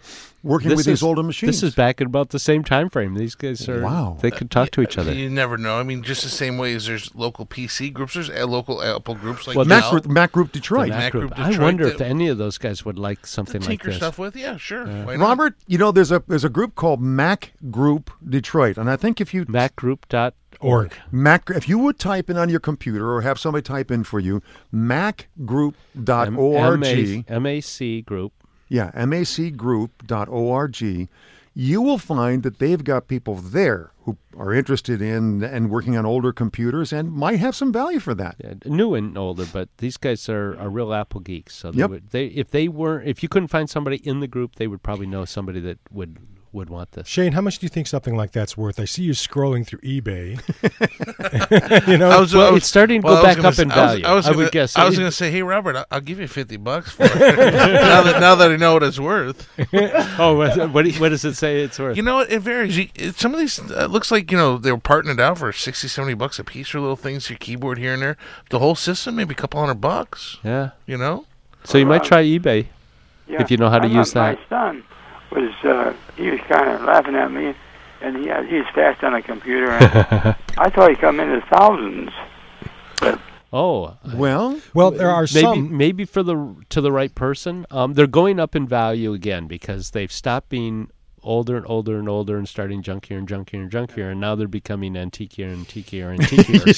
working 0.44 0.76
with 0.76 0.86
these 0.86 1.04
older 1.04 1.24
machines. 1.24 1.62
This 1.62 1.64
is 1.64 1.76
back 1.76 2.02
at 2.02 2.08
about 2.08 2.30
the 2.30 2.40
same 2.40 2.64
time 2.64 2.90
frame. 2.90 3.16
These 3.16 3.36
guys 3.36 3.68
are. 3.68 3.82
Wow. 3.82 4.18
They 4.22 4.32
could 4.32 4.50
talk 4.50 4.72
to 4.72 4.82
each 4.82 4.98
other. 4.98 5.14
You 5.14 5.30
never 5.30 5.58
know. 5.58 5.80
I 5.80 5.84
mean, 5.84 6.04
just 6.04 6.24
the 6.24 6.30
same 6.30 6.58
way 6.58 6.74
as 6.74 6.88
there's 6.88 7.14
local 7.16 7.46
PC 7.46 7.92
groups, 7.92 8.14
there's 8.14 8.30
uh, 8.30 8.46
local 8.48 8.82
Apple 8.82 9.16
groups 9.16 9.48
like 9.48 9.58
Well, 9.58 9.66
Mac, 9.66 9.90
Group, 9.90 10.08
Mac 10.08 10.32
Group 10.32 10.52
Detroit. 10.52 10.90
Mac 10.90 11.00
Mac 11.00 11.12
Group. 11.12 11.34
Group 11.34 11.40
I 11.40 11.50
Detroit 11.50 11.66
wonder 11.66 11.88
if 11.88 12.02
any 12.02 12.28
of 12.28 12.38
those 12.38 12.58
guys 12.58 12.86
would 12.86 13.00
like 13.00 13.26
something 13.26 13.62
like 13.62 13.70
tinker 13.70 13.88
this. 13.90 13.98
stuff 13.98 14.18
with. 14.18 14.36
Yeah, 14.36 14.58
sure. 14.58 14.86
Why? 14.86 15.16
Robert, 15.16 15.56
you 15.68 15.78
know 15.78 15.92
there's 15.92 16.12
a 16.12 16.24
there's 16.28 16.46
a 16.46 16.50
group 16.50 16.76
called 16.76 17.02
Mac 17.02 17.54
Group 17.70 18.12
Detroit, 18.28 18.78
and 18.78 18.90
I 18.90 18.96
think 18.96 19.20
if 19.20 19.34
you 19.34 19.46
MacGroup.org. 19.46 20.34
Org. 20.62 20.94
Mac, 21.12 21.50
if 21.52 21.70
you 21.70 21.78
would 21.80 22.00
type 22.00 22.30
in 22.30 22.38
on 22.38 22.50
your 22.50 22.60
computer 22.60 23.14
or 23.14 23.22
have 23.22 23.40
somebody 23.40 23.62
type 23.62 23.92
in 23.92 24.04
for 24.04 24.20
you, 24.20 24.42
macgroup.org. 24.74 27.30
MAC 27.30 28.06
group. 28.06 28.34
Yeah, 28.70 28.92
macgroup.org. 28.94 31.10
You 31.56 31.82
will 31.82 31.98
find 31.98 32.44
that 32.44 32.60
they've 32.60 32.84
got 32.84 33.08
people 33.08 33.36
there 33.36 33.92
who 34.04 34.18
are 34.38 34.54
interested 34.54 35.02
in 35.02 35.44
and 35.44 35.70
working 35.70 35.98
on 35.98 36.06
older 36.06 36.32
computers 36.32 36.94
and 36.94 37.12
might 37.12 37.40
have 37.40 37.56
some 37.56 37.74
value 37.74 38.00
for 38.00 38.14
that. 38.16 38.36
Yeah, 38.42 38.54
new 38.66 38.94
and 38.94 39.18
older, 39.18 39.46
but 39.52 39.68
these 39.80 39.98
guys 39.98 40.30
are, 40.30 40.58
are 40.58 40.70
real 40.70 40.94
Apple 40.94 41.20
geeks. 41.22 41.56
So 41.56 41.72
they 41.72 41.80
Yep. 41.80 41.90
would, 41.90 42.10
they 42.12 42.28
if 42.28 42.52
they 42.52 42.68
weren't 42.70 43.08
if 43.08 43.24
you 43.24 43.30
couldn't 43.30 43.50
find 43.50 43.70
somebody 43.70 43.98
in 43.98 44.20
the 44.20 44.28
group, 44.28 44.56
they 44.56 44.68
would 44.68 44.84
probably 44.84 45.08
know 45.08 45.26
somebody 45.26 45.60
that 45.62 45.80
would 45.92 46.18
would 46.52 46.70
want 46.70 46.92
this. 46.94 47.08
Shane, 47.08 47.34
how 47.34 47.42
much 47.42 47.60
do 47.60 47.66
you 47.66 47.70
think 47.70 47.88
something 47.88 48.16
like 48.16 48.32
that's 48.32 48.58
worth? 48.58 48.80
I 48.80 48.86
see 48.86 49.04
you 49.04 49.12
scrolling 49.14 49.66
through 49.68 49.80
eBay. 49.80 50.40
you 51.88 51.98
know, 51.98 52.10
I 52.10 52.20
was, 52.20 52.34
Well, 52.34 52.48
I 52.48 52.52
was- 52.52 52.64
it's 52.64 52.68
starting 52.68 53.02
to 53.02 53.06
well, 53.08 53.18
go 53.18 53.24
back 53.24 53.36
gonna 53.38 53.50
up 53.50 53.60
in 53.60 53.70
say- 53.70 53.76
I 53.76 53.82
was- 53.84 53.92
value. 53.92 54.06
I, 54.06 54.14
was 54.14 54.26
I 54.28 54.30
would 54.32 54.38
gonna- 54.38 54.50
guess. 54.52 54.76
I 54.78 54.86
was 54.86 54.98
going 54.98 55.08
to 55.10 55.16
say, 55.16 55.32
hey, 55.32 55.42
Robert, 55.44 55.76
I'll, 55.76 55.86
I'll 55.92 56.02
give 56.02 56.20
you 56.20 56.28
fifty 56.28 56.58
bucks 56.58 56.92
for 56.92 57.04
it. 57.06 57.14
now 57.16 58.02
that 58.04 58.18
now 58.20 58.36
that 58.36 58.52
I 58.52 58.56
know 58.56 58.74
what 58.74 58.84
it's 58.84 59.00
worth. 59.00 59.48
oh, 60.20 60.36
what, 60.38 60.72
what, 60.72 60.86
do 60.86 60.90
you- 60.92 61.00
what 61.00 61.10
does 61.10 61.24
it 61.26 61.36
say 61.36 61.62
it's 61.62 61.78
worth? 61.80 61.98
You 61.98 62.04
know, 62.04 62.20
it 62.20 62.40
varies. 62.40 62.78
You, 62.78 62.88
it, 62.96 63.16
some 63.16 63.34
of 63.34 63.40
these 63.40 63.60
uh, 63.72 63.86
looks 63.86 64.12
like 64.12 64.32
you 64.32 64.38
know 64.38 64.58
they 64.58 64.72
were 64.72 64.78
parting 64.80 65.12
it 65.12 65.20
out 65.20 65.38
for 65.38 65.52
60, 65.52 65.88
70 65.88 66.14
bucks 66.16 66.40
a 66.40 66.44
piece 66.44 66.70
for 66.70 66.80
little 66.80 66.96
things, 66.96 67.30
your 67.30 67.38
keyboard 67.38 67.78
here 67.78 67.94
and 67.94 68.02
there. 68.02 68.18
The 68.50 68.60
whole 68.60 68.76
system, 68.76 69.16
maybe 69.16 69.34
a 69.34 69.36
couple 69.38 69.60
hundred 69.60 69.82
bucks. 69.82 70.38
Yeah. 70.44 70.72
You 70.86 70.98
know. 70.98 71.26
So 71.64 71.78
you 71.78 71.86
might 71.86 72.04
try 72.06 72.24
eBay 72.24 72.68
Yeah, 73.28 73.42
if 73.42 73.52
you 73.52 73.58
know 73.58 73.70
how 73.70 73.80
to 73.80 73.88
I 73.88 73.92
use 73.92 74.14
that. 74.14 74.40
My 74.40 74.46
son 74.50 74.84
was 75.32 75.54
uh, 75.64 75.94
he 76.16 76.30
was 76.30 76.40
kind 76.42 76.70
of 76.70 76.82
laughing 76.84 77.16
at 77.16 77.32
me, 77.32 77.54
and 78.02 78.18
he 78.18 78.28
had, 78.28 78.46
he's 78.48 78.66
fast 78.74 79.04
on 79.04 79.14
a 79.14 79.22
computer. 79.22 79.72
And 79.72 79.84
I 80.58 80.70
thought 80.70 80.90
he'd 80.90 81.00
come 81.00 81.18
the 81.18 81.42
thousands. 81.52 82.12
Oh, 83.52 83.98
well, 84.14 84.60
well, 84.76 84.92
there 84.92 85.10
are 85.10 85.24
maybe 85.34 85.42
some- 85.42 85.76
maybe 85.76 86.06
for 86.06 86.22
the 86.22 86.56
to 86.70 86.82
the 86.82 86.92
right 86.92 87.14
person. 87.14 87.66
Um, 87.72 87.94
they're 87.94 88.06
going 88.06 88.40
up 88.40 88.56
in 88.56 88.68
value 88.68 89.14
again 89.14 89.48
because 89.48 89.92
they've 89.92 90.12
stopped 90.12 90.50
being 90.50 90.92
older 91.24 91.58
and 91.58 91.66
older 91.68 91.98
and 92.00 92.08
older 92.10 92.38
and 92.38 92.48
starting 92.48 92.82
junkier 92.82 93.18
and 93.18 93.28
junkier 93.28 93.62
and 93.62 93.72
junkier, 93.72 94.12
and 94.12 94.20
now 94.20 94.36
they're 94.36 94.48
becoming 94.48 94.94
antiquier 94.94 95.52
and 95.54 95.68
antiquier 95.68 96.14
and 96.14 96.22
antiquier. 96.24 96.76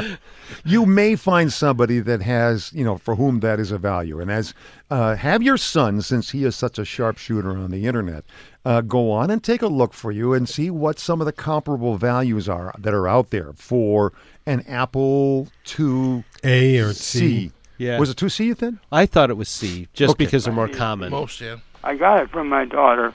So. 0.00 0.16
you 0.64 0.86
may 0.86 1.16
find 1.16 1.52
somebody 1.52 2.00
that 2.00 2.22
has, 2.22 2.72
you 2.72 2.84
know, 2.84 2.98
for 2.98 3.16
whom 3.16 3.40
that 3.40 3.60
is 3.60 3.70
a 3.70 3.78
value. 3.78 4.20
And 4.20 4.30
as 4.30 4.54
uh, 4.90 5.16
have 5.16 5.42
your 5.42 5.56
son, 5.56 6.02
since 6.02 6.30
he 6.30 6.44
is 6.44 6.56
such 6.56 6.78
a 6.78 6.84
sharpshooter 6.84 7.50
on 7.56 7.70
the 7.70 7.86
internet, 7.86 8.24
uh, 8.64 8.80
go 8.82 9.10
on 9.10 9.30
and 9.30 9.42
take 9.42 9.62
a 9.62 9.68
look 9.68 9.94
for 9.94 10.12
you 10.12 10.32
and 10.32 10.48
see 10.48 10.70
what 10.70 10.98
some 10.98 11.20
of 11.20 11.26
the 11.26 11.32
comparable 11.32 11.96
values 11.96 12.48
are 12.48 12.74
that 12.78 12.94
are 12.94 13.08
out 13.08 13.30
there 13.30 13.52
for 13.54 14.12
an 14.46 14.60
Apple 14.66 15.48
II 15.78 16.24
A 16.44 16.78
or 16.78 16.92
C. 16.92 17.52
Yeah. 17.78 17.98
Was 17.98 18.10
it 18.10 18.18
2C 18.18 18.44
you 18.44 18.54
said? 18.54 18.78
I 18.92 19.06
thought 19.06 19.30
it 19.30 19.38
was 19.38 19.48
C, 19.48 19.88
just 19.94 20.10
Okay. 20.10 20.24
because 20.26 20.44
they're 20.44 20.52
more 20.52 20.68
common. 20.68 21.10
Most, 21.10 21.40
yeah. 21.40 21.56
I 21.82 21.96
got 21.96 22.22
it 22.22 22.30
from 22.30 22.48
my 22.48 22.64
daughter, 22.64 23.14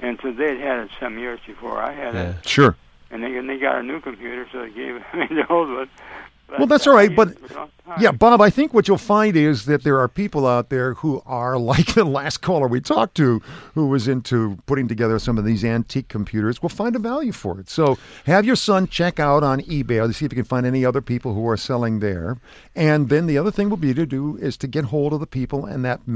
and 0.00 0.18
so 0.22 0.32
they'd 0.32 0.58
had 0.58 0.84
it 0.84 0.90
some 0.98 1.18
years 1.18 1.40
before 1.46 1.80
I 1.80 1.92
had 1.92 2.14
it. 2.14 2.48
Sure. 2.48 2.76
And 3.10 3.22
they 3.22 3.36
and 3.36 3.48
they 3.48 3.58
got 3.58 3.76
a 3.76 3.82
new 3.82 4.00
computer, 4.00 4.46
so 4.50 4.62
they 4.62 4.70
gave 4.70 4.94
me 5.14 5.26
the 5.30 5.46
old 5.48 5.68
one. 5.68 5.88
Well, 6.58 6.66
that's 6.66 6.86
all 6.86 6.94
right, 6.94 7.10
uh, 7.10 7.24
but 7.24 7.36
yeah, 7.98 8.12
Bob, 8.12 8.40
I 8.40 8.50
think 8.50 8.74
what 8.74 8.86
you'll 8.86 8.98
find 8.98 9.36
is 9.36 9.64
that 9.64 9.84
there 9.84 9.98
are 9.98 10.08
people 10.08 10.46
out 10.46 10.68
there 10.68 10.94
who 10.94 11.22
are 11.24 11.58
like 11.72 11.94
the 11.94 12.04
last 12.04 12.38
caller 12.38 12.68
we 12.68 12.80
talked 12.80 13.16
to, 13.16 13.40
who 13.74 13.86
was 13.86 14.08
into 14.08 14.58
putting 14.66 14.88
together 14.88 15.18
some 15.18 15.38
of 15.38 15.44
these 15.44 15.64
antique 15.64 16.08
computers. 16.08 16.62
Will 16.62 16.68
find 16.68 16.94
a 16.94 16.98
value 16.98 17.32
for 17.32 17.58
it. 17.58 17.70
So 17.70 17.96
have 18.26 18.44
your 18.44 18.56
son 18.56 18.86
check 18.86 19.18
out 19.18 19.42
on 19.42 19.60
eBay 19.62 20.06
to 20.06 20.12
see 20.12 20.26
if 20.26 20.32
you 20.32 20.36
can 20.36 20.44
find 20.44 20.66
any 20.66 20.84
other 20.84 21.00
people 21.00 21.34
who 21.34 21.48
are 21.48 21.56
selling 21.56 22.00
there. 22.00 22.38
And 22.74 23.08
then 23.08 23.26
the 23.26 23.38
other 23.38 23.50
thing 23.50 23.70
will 23.70 23.76
be 23.76 23.94
to 23.94 24.06
do 24.06 24.36
is 24.36 24.56
to 24.58 24.66
get 24.66 24.86
hold 24.86 25.12
of 25.12 25.20
the 25.20 25.26
people 25.26 25.66
in 25.66 25.82
that 25.82 26.06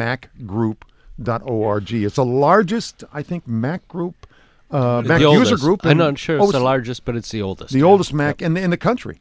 MacGroup.org. 1.21 1.93
It's 1.93 2.17
the 2.17 2.25
largest, 2.25 3.05
I 3.13 3.23
think, 3.23 3.47
Mac 3.47 3.87
group. 3.89 4.27
Uh, 4.71 5.03
The 5.03 5.09
Mac 5.09 5.21
user 5.21 5.37
oldest. 5.39 5.63
group. 5.63 5.87
I'm 5.87 5.99
not 5.99 6.19
sure 6.19 6.41
oh, 6.41 6.45
it's 6.45 6.53
the 6.53 6.61
largest, 6.61 7.05
but 7.05 7.17
it's 7.17 7.31
the 7.31 7.43
oldest. 7.43 7.73
the 7.73 7.81
yeah. 7.81 7.85
oldest 7.85 8.13
Mac 8.13 8.43
in 8.43 8.55
the, 8.55 8.61
in 8.61 8.71
the 8.71 8.77
country. 8.77 9.19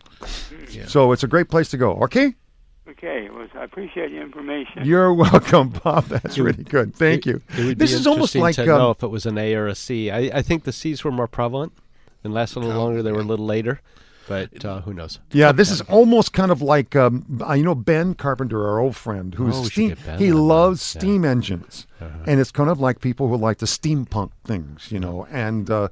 So 0.87 1.11
it's 1.11 1.23
a 1.23 1.27
great 1.27 1.49
place 1.49 1.69
to 1.69 1.77
go. 1.77 1.93
Okay. 2.03 2.33
Okay, 2.87 3.29
well, 3.29 3.47
I 3.55 3.63
appreciate 3.63 4.11
the 4.11 4.21
information. 4.21 4.85
You're 4.85 5.13
welcome, 5.13 5.69
Bob. 5.69 6.05
That's 6.05 6.37
really 6.37 6.63
good. 6.63 6.95
Thank 6.95 7.25
you. 7.25 7.41
It 7.57 7.65
would 7.65 7.79
this 7.79 7.91
be 7.91 7.97
is 7.97 8.07
almost 8.07 8.35
interesting 8.35 8.41
like 8.41 8.55
to 8.55 8.73
um, 8.73 8.79
know 8.79 8.91
if 8.91 9.01
it 9.03 9.07
was 9.07 9.25
an 9.25 9.37
A 9.37 9.55
or 9.55 9.67
a 9.67 9.75
C. 9.75 10.11
I, 10.11 10.37
I 10.37 10.41
think 10.41 10.63
the 10.65 10.71
C's 10.71 11.03
were 11.03 11.11
more 11.11 11.27
prevalent 11.27 11.73
and 12.23 12.33
lasted 12.33 12.59
a 12.59 12.67
little 12.67 12.83
longer. 12.83 13.01
They 13.01 13.11
were 13.11 13.21
a 13.21 13.23
little 13.23 13.45
later, 13.45 13.81
but 14.27 14.63
uh, 14.65 14.81
who 14.81 14.93
knows? 14.93 15.19
yeah. 15.31 15.51
This 15.51 15.69
is 15.71 15.81
almost 15.81 16.33
kind 16.33 16.51
of 16.51 16.61
like 16.61 16.95
um, 16.95 17.25
you 17.55 17.63
know 17.63 17.75
Ben 17.75 18.13
Carpenter, 18.15 18.67
our 18.67 18.79
old 18.79 18.95
friend, 18.95 19.33
who's 19.35 19.55
Oh, 19.57 19.63
steam. 19.63 19.95
He 20.17 20.29
on 20.31 20.35
that. 20.35 20.41
loves 20.41 20.95
Yeah. 20.95 20.99
steam 21.01 21.25
engines, 21.25 21.87
Uh-huh. 22.01 22.09
and 22.27 22.39
it's 22.39 22.51
kind 22.51 22.69
of 22.69 22.79
like 22.79 22.99
people 23.01 23.27
who 23.29 23.37
like 23.37 23.57
the 23.59 23.65
steampunk 23.67 24.31
things, 24.43 24.91
you 24.91 24.99
know, 24.99 25.27
and. 25.31 25.69
Uh, 25.69 25.87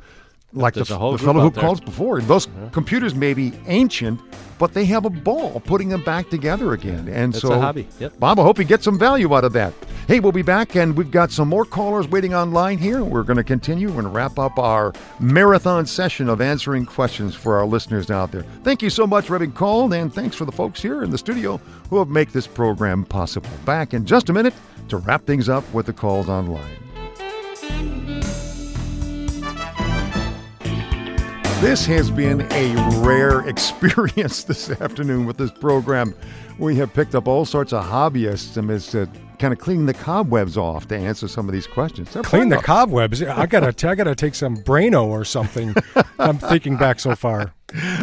like 0.53 0.73
the, 0.73 0.81
There's 0.81 0.91
a 0.91 0.97
whole 0.97 1.13
the 1.13 1.17
fellow 1.17 1.41
who 1.41 1.49
there. 1.49 1.61
called 1.61 1.83
before, 1.83 2.21
those 2.21 2.47
uh-huh. 2.47 2.69
computers 2.71 3.15
may 3.15 3.33
be 3.33 3.53
ancient, 3.67 4.19
but 4.59 4.73
they 4.73 4.85
have 4.85 5.05
a 5.05 5.09
ball 5.09 5.59
putting 5.61 5.89
them 5.89 6.03
back 6.03 6.29
together 6.29 6.73
again. 6.73 7.07
And 7.09 7.33
That's 7.33 7.41
so, 7.41 7.59
hobby. 7.59 7.87
Yep. 7.99 8.19
Bob, 8.19 8.39
I 8.39 8.43
hope 8.43 8.59
you 8.59 8.63
get 8.63 8.83
some 8.83 8.99
value 8.99 9.33
out 9.33 9.43
of 9.43 9.53
that. 9.53 9.73
Hey, 10.07 10.19
we'll 10.19 10.31
be 10.31 10.41
back, 10.41 10.75
and 10.75 10.95
we've 10.95 11.11
got 11.11 11.31
some 11.31 11.47
more 11.47 11.65
callers 11.65 12.07
waiting 12.07 12.33
online 12.33 12.77
here. 12.77 13.03
We're 13.03 13.23
going 13.23 13.37
to 13.37 13.43
continue 13.43 13.97
and 13.97 14.13
wrap 14.13 14.37
up 14.37 14.59
our 14.59 14.93
marathon 15.19 15.85
session 15.85 16.29
of 16.29 16.41
answering 16.41 16.85
questions 16.85 17.35
for 17.35 17.57
our 17.57 17.65
listeners 17.65 18.11
out 18.11 18.31
there. 18.31 18.43
Thank 18.63 18.81
you 18.81 18.89
so 18.89 19.07
much 19.07 19.25
for 19.25 19.33
having 19.33 19.53
called, 19.53 19.93
and 19.93 20.13
thanks 20.13 20.35
for 20.35 20.45
the 20.45 20.51
folks 20.51 20.81
here 20.81 21.03
in 21.03 21.09
the 21.09 21.17
studio 21.17 21.57
who 21.89 21.97
have 21.97 22.09
made 22.09 22.29
this 22.29 22.47
program 22.47 23.05
possible. 23.05 23.49
Back 23.65 23.93
in 23.93 24.05
just 24.05 24.29
a 24.29 24.33
minute 24.33 24.53
to 24.89 24.97
wrap 24.97 25.25
things 25.25 25.49
up 25.49 25.63
with 25.73 25.85
the 25.85 25.93
calls 25.93 26.29
online. 26.29 26.77
This 31.64 31.86
has 31.86 32.11
been 32.11 32.41
a 32.51 32.76
rare 33.05 33.39
experience 33.47 34.43
this 34.43 34.70
afternoon 34.70 35.26
with 35.26 35.38
this 35.38 35.49
program. 35.49 36.14
We 36.59 36.76
have 36.76 36.93
picked 36.93 37.16
up 37.16 37.26
all 37.26 37.45
sorts 37.45 37.72
of 37.72 37.86
hobbyists 37.86 38.57
and 38.57 38.70
it's 38.70 38.93
uh, 38.93 39.05
kind 39.43 39.51
of 39.51 39.59
cleaning 39.59 39.85
the 39.87 39.93
cobwebs 39.93 40.55
off 40.57 40.87
to 40.87 40.95
answer 40.95 41.27
some 41.27 41.49
of 41.49 41.53
these 41.53 41.67
questions. 41.67 42.13
They're 42.13 42.23
Clean 42.23 42.47
the 42.47 42.55
though. 42.55 42.61
cobwebs. 42.61 43.21
I 43.21 43.45
gotta, 43.45 43.89
I 43.89 43.93
gotta 43.93 44.15
take 44.15 44.35
some 44.35 44.55
Braino 44.55 45.03
or 45.03 45.25
something. 45.25 45.75
I'm 46.17 46.37
thinking 46.37 46.77
back 46.77 47.01
so 47.01 47.13
far. 47.13 47.53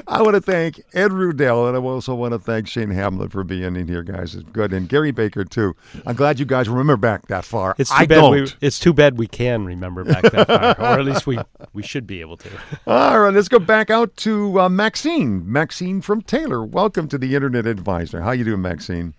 I 0.06 0.20
want 0.20 0.34
to 0.34 0.42
thank 0.42 0.82
Ed 0.92 1.12
Rudell, 1.12 1.66
and 1.66 1.74
I 1.78 1.80
also 1.80 2.14
want 2.14 2.32
to 2.32 2.38
thank 2.38 2.68
Shane 2.68 2.90
Hamlet 2.90 3.32
for 3.32 3.42
being 3.42 3.74
in 3.74 3.88
here, 3.88 4.02
guys. 4.02 4.34
It's 4.34 4.44
good, 4.50 4.74
and 4.74 4.86
Gary 4.86 5.12
Baker 5.12 5.44
too. 5.44 5.74
I'm 6.04 6.14
glad 6.14 6.38
you 6.38 6.44
guys 6.44 6.68
remember 6.68 6.98
back 6.98 7.28
that 7.28 7.46
far. 7.46 7.74
It's 7.78 7.88
too 7.88 7.96
I 7.96 8.06
bad 8.06 8.16
don't. 8.16 8.32
we. 8.32 8.46
It's 8.60 8.78
too 8.78 8.92
bad 8.92 9.16
we 9.16 9.26
can 9.26 9.64
remember 9.64 10.04
back 10.04 10.24
that 10.24 10.46
far, 10.46 10.78
or 10.78 10.98
at 10.98 11.04
least 11.06 11.26
we 11.26 11.38
we 11.72 11.82
should 11.82 12.06
be 12.06 12.20
able 12.20 12.36
to. 12.36 12.50
All 12.86 13.18
right, 13.20 13.32
let's 13.32 13.48
go 13.48 13.58
back 13.60 13.88
out 13.88 14.14
to 14.18 14.60
uh, 14.60 14.68
Maxine. 14.68 15.50
Maxine 15.50 16.02
from 16.02 16.20
Taylor. 16.20 16.62
Welcome 16.62 17.08
to 17.08 17.16
the 17.16 17.34
Internet 17.34 17.66
Advisor. 17.66 18.20
How 18.20 18.32
you 18.32 18.44
doing, 18.44 18.60
Maxine? 18.60 19.14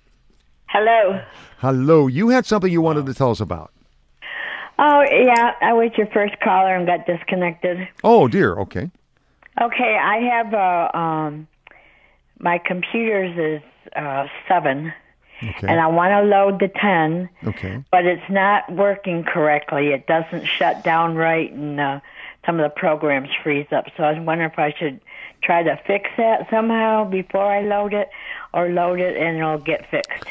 Hello. 0.72 1.22
Hello. 1.58 2.08
You 2.08 2.30
had 2.30 2.46
something 2.46 2.72
you 2.72 2.82
wanted 2.82 3.06
to 3.08 3.14
tell 3.14 3.32
us 3.32 3.40
about. 3.40 3.72
Oh, 4.80 5.02
yeah, 5.12 5.54
I 5.62 5.74
was 5.74 5.92
your 5.98 6.08
first 6.08 6.40
caller 6.40 6.76
and 6.76 6.88
got 6.88 7.06
disconnected. 7.06 7.88
Oh 8.04 8.28
dear. 8.28 8.56
Okay. 8.62 8.90
Okay, 9.62 9.98
I 10.02 10.18
have 10.18 10.54
uh 10.54 10.98
um 10.98 11.48
my 12.40 12.58
computer's 12.58 13.38
is 13.38 13.70
uh 13.96 14.26
7 14.48 14.92
Okay. 15.44 15.68
and 15.68 15.80
I 15.82 15.88
want 15.88 16.12
to 16.12 16.22
load 16.22 16.60
the 16.60 16.68
10, 16.68 17.28
Okay. 17.48 17.84
but 17.92 18.06
it's 18.06 18.30
not 18.30 18.72
working 18.72 19.24
correctly. 19.24 19.88
It 19.88 20.06
doesn't 20.08 20.46
shut 20.46 20.84
down 20.84 21.16
right 21.16 21.52
and 21.52 21.80
uh 21.80 22.00
some 22.46 22.60
of 22.60 22.64
the 22.64 22.70
programs 22.80 23.30
freeze 23.44 23.68
up. 23.72 23.86
So 23.98 24.04
I 24.04 24.14
was 24.14 24.26
wondering 24.26 24.50
if 24.52 24.58
I 24.58 24.74
should 24.80 25.00
try 25.44 25.62
to 25.64 25.78
fix 25.86 26.10
that 26.18 26.48
somehow 26.50 27.04
before 27.10 27.46
I 27.46 27.62
load 27.62 27.94
it 27.94 28.10
or 28.54 28.70
load 28.70 29.00
it 29.00 29.18
and 29.18 29.38
it'll 29.38 29.58
get 29.60 29.90
fixed. 29.92 30.26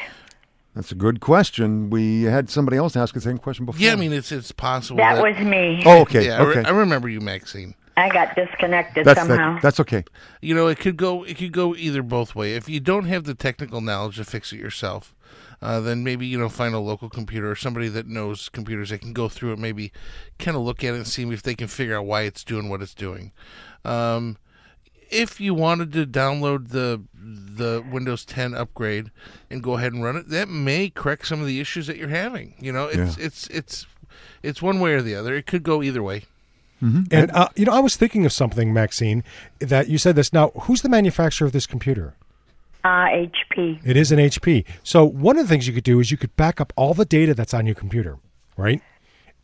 That's 0.75 0.91
a 0.91 0.95
good 0.95 1.19
question. 1.19 1.89
We 1.89 2.23
had 2.23 2.49
somebody 2.49 2.77
else 2.77 2.95
ask 2.95 3.13
the 3.13 3.21
same 3.21 3.37
question 3.37 3.65
before. 3.65 3.81
Yeah, 3.81 3.91
I 3.91 3.95
mean 3.95 4.13
it's 4.13 4.31
it's 4.31 4.51
possible. 4.51 4.97
That 4.97 5.21
was 5.21 5.37
me. 5.45 5.83
Oh, 5.85 6.01
okay, 6.01 6.27
Yeah, 6.27 6.39
I 6.39 6.43
re- 6.43 6.57
okay. 6.57 6.69
I 6.69 6.71
remember 6.71 7.09
you, 7.09 7.19
Maxine. 7.19 7.75
I 7.97 8.07
got 8.09 8.35
disconnected 8.35 9.05
That's 9.05 9.19
somehow. 9.19 9.55
that, 9.55 9.61
that's 9.61 9.79
okay. 9.81 10.05
You 10.41 10.55
know, 10.55 10.67
it 10.67 10.79
could 10.79 10.95
go 10.95 11.23
it 11.23 11.37
could 11.37 11.51
go 11.51 11.75
either 11.75 12.01
both 12.01 12.35
way. 12.35 12.55
If 12.55 12.69
you 12.69 12.79
don't 12.79 13.05
have 13.05 13.25
the 13.25 13.35
technical 13.35 13.81
knowledge 13.81 14.15
to 14.15 14.23
fix 14.23 14.53
it 14.53 14.59
yourself, 14.59 15.13
uh, 15.61 15.81
then 15.81 16.03
maybe 16.03 16.25
you 16.25 16.39
know 16.39 16.47
find 16.47 16.73
a 16.73 16.79
local 16.79 17.09
computer 17.09 17.51
or 17.51 17.55
somebody 17.55 17.89
that 17.89 18.07
knows 18.07 18.47
computers 18.47 18.89
that 18.89 19.01
can 19.01 19.11
go 19.11 19.27
through 19.27 19.51
it, 19.53 19.59
maybe 19.59 19.91
kind 20.39 20.55
of 20.55 20.63
look 20.63 20.83
at 20.85 20.93
it 20.93 20.97
and 20.97 21.07
see 21.07 21.23
if 21.29 21.43
they 21.43 21.53
can 21.53 21.67
figure 21.67 21.97
out 21.97 22.05
why 22.05 22.21
it's 22.21 22.45
doing 22.45 22.69
what 22.69 22.81
it's 22.81 22.93
doing. 22.93 23.33
Um, 23.83 24.37
if 25.11 25.39
you 25.39 25.53
wanted 25.53 25.91
to 25.93 26.05
download 26.05 26.69
the 26.69 27.01
the 27.13 27.83
Windows 27.91 28.25
10 28.25 28.55
upgrade 28.55 29.11
and 29.49 29.61
go 29.61 29.73
ahead 29.77 29.93
and 29.93 30.03
run 30.03 30.15
it, 30.15 30.29
that 30.29 30.49
may 30.49 30.89
correct 30.89 31.27
some 31.27 31.41
of 31.41 31.45
the 31.47 31.59
issues 31.59 31.85
that 31.87 31.97
you're 31.97 32.07
having. 32.09 32.55
You 32.59 32.71
know, 32.71 32.85
it's 32.87 33.17
Yeah. 33.17 33.25
it's 33.25 33.47
it's 33.47 33.85
it's 34.41 34.61
one 34.61 34.79
way 34.79 34.93
or 34.93 35.01
the 35.01 35.13
other. 35.15 35.35
It 35.35 35.45
could 35.45 35.63
go 35.63 35.83
either 35.83 36.01
way. 36.01 36.23
And 36.81 37.29
uh, 37.31 37.49
you 37.55 37.65
know, 37.65 37.73
I 37.73 37.79
was 37.79 37.95
thinking 37.95 38.25
of 38.25 38.33
something, 38.33 38.73
Maxine, 38.73 39.23
that 39.59 39.87
you 39.87 39.99
said 39.99 40.15
this. 40.15 40.33
Now, 40.33 40.49
who's 40.61 40.81
the 40.81 40.89
manufacturer 40.89 41.45
of 41.45 41.53
this 41.53 41.67
computer? 41.67 42.15
Uh, 42.83 43.05
HP. 43.05 43.79
It 43.85 43.95
is 43.95 44.11
an 44.11 44.17
HP. 44.17 44.65
So 44.81 45.05
one 45.05 45.37
of 45.37 45.43
the 45.45 45.49
things 45.49 45.67
you 45.67 45.73
could 45.73 45.83
do 45.83 45.99
is 45.99 46.09
you 46.09 46.17
could 46.17 46.35
back 46.35 46.59
up 46.59 46.73
all 46.75 46.95
the 46.95 47.05
data 47.05 47.35
that's 47.35 47.53
on 47.53 47.67
your 47.67 47.75
computer, 47.75 48.17
right? 48.57 48.81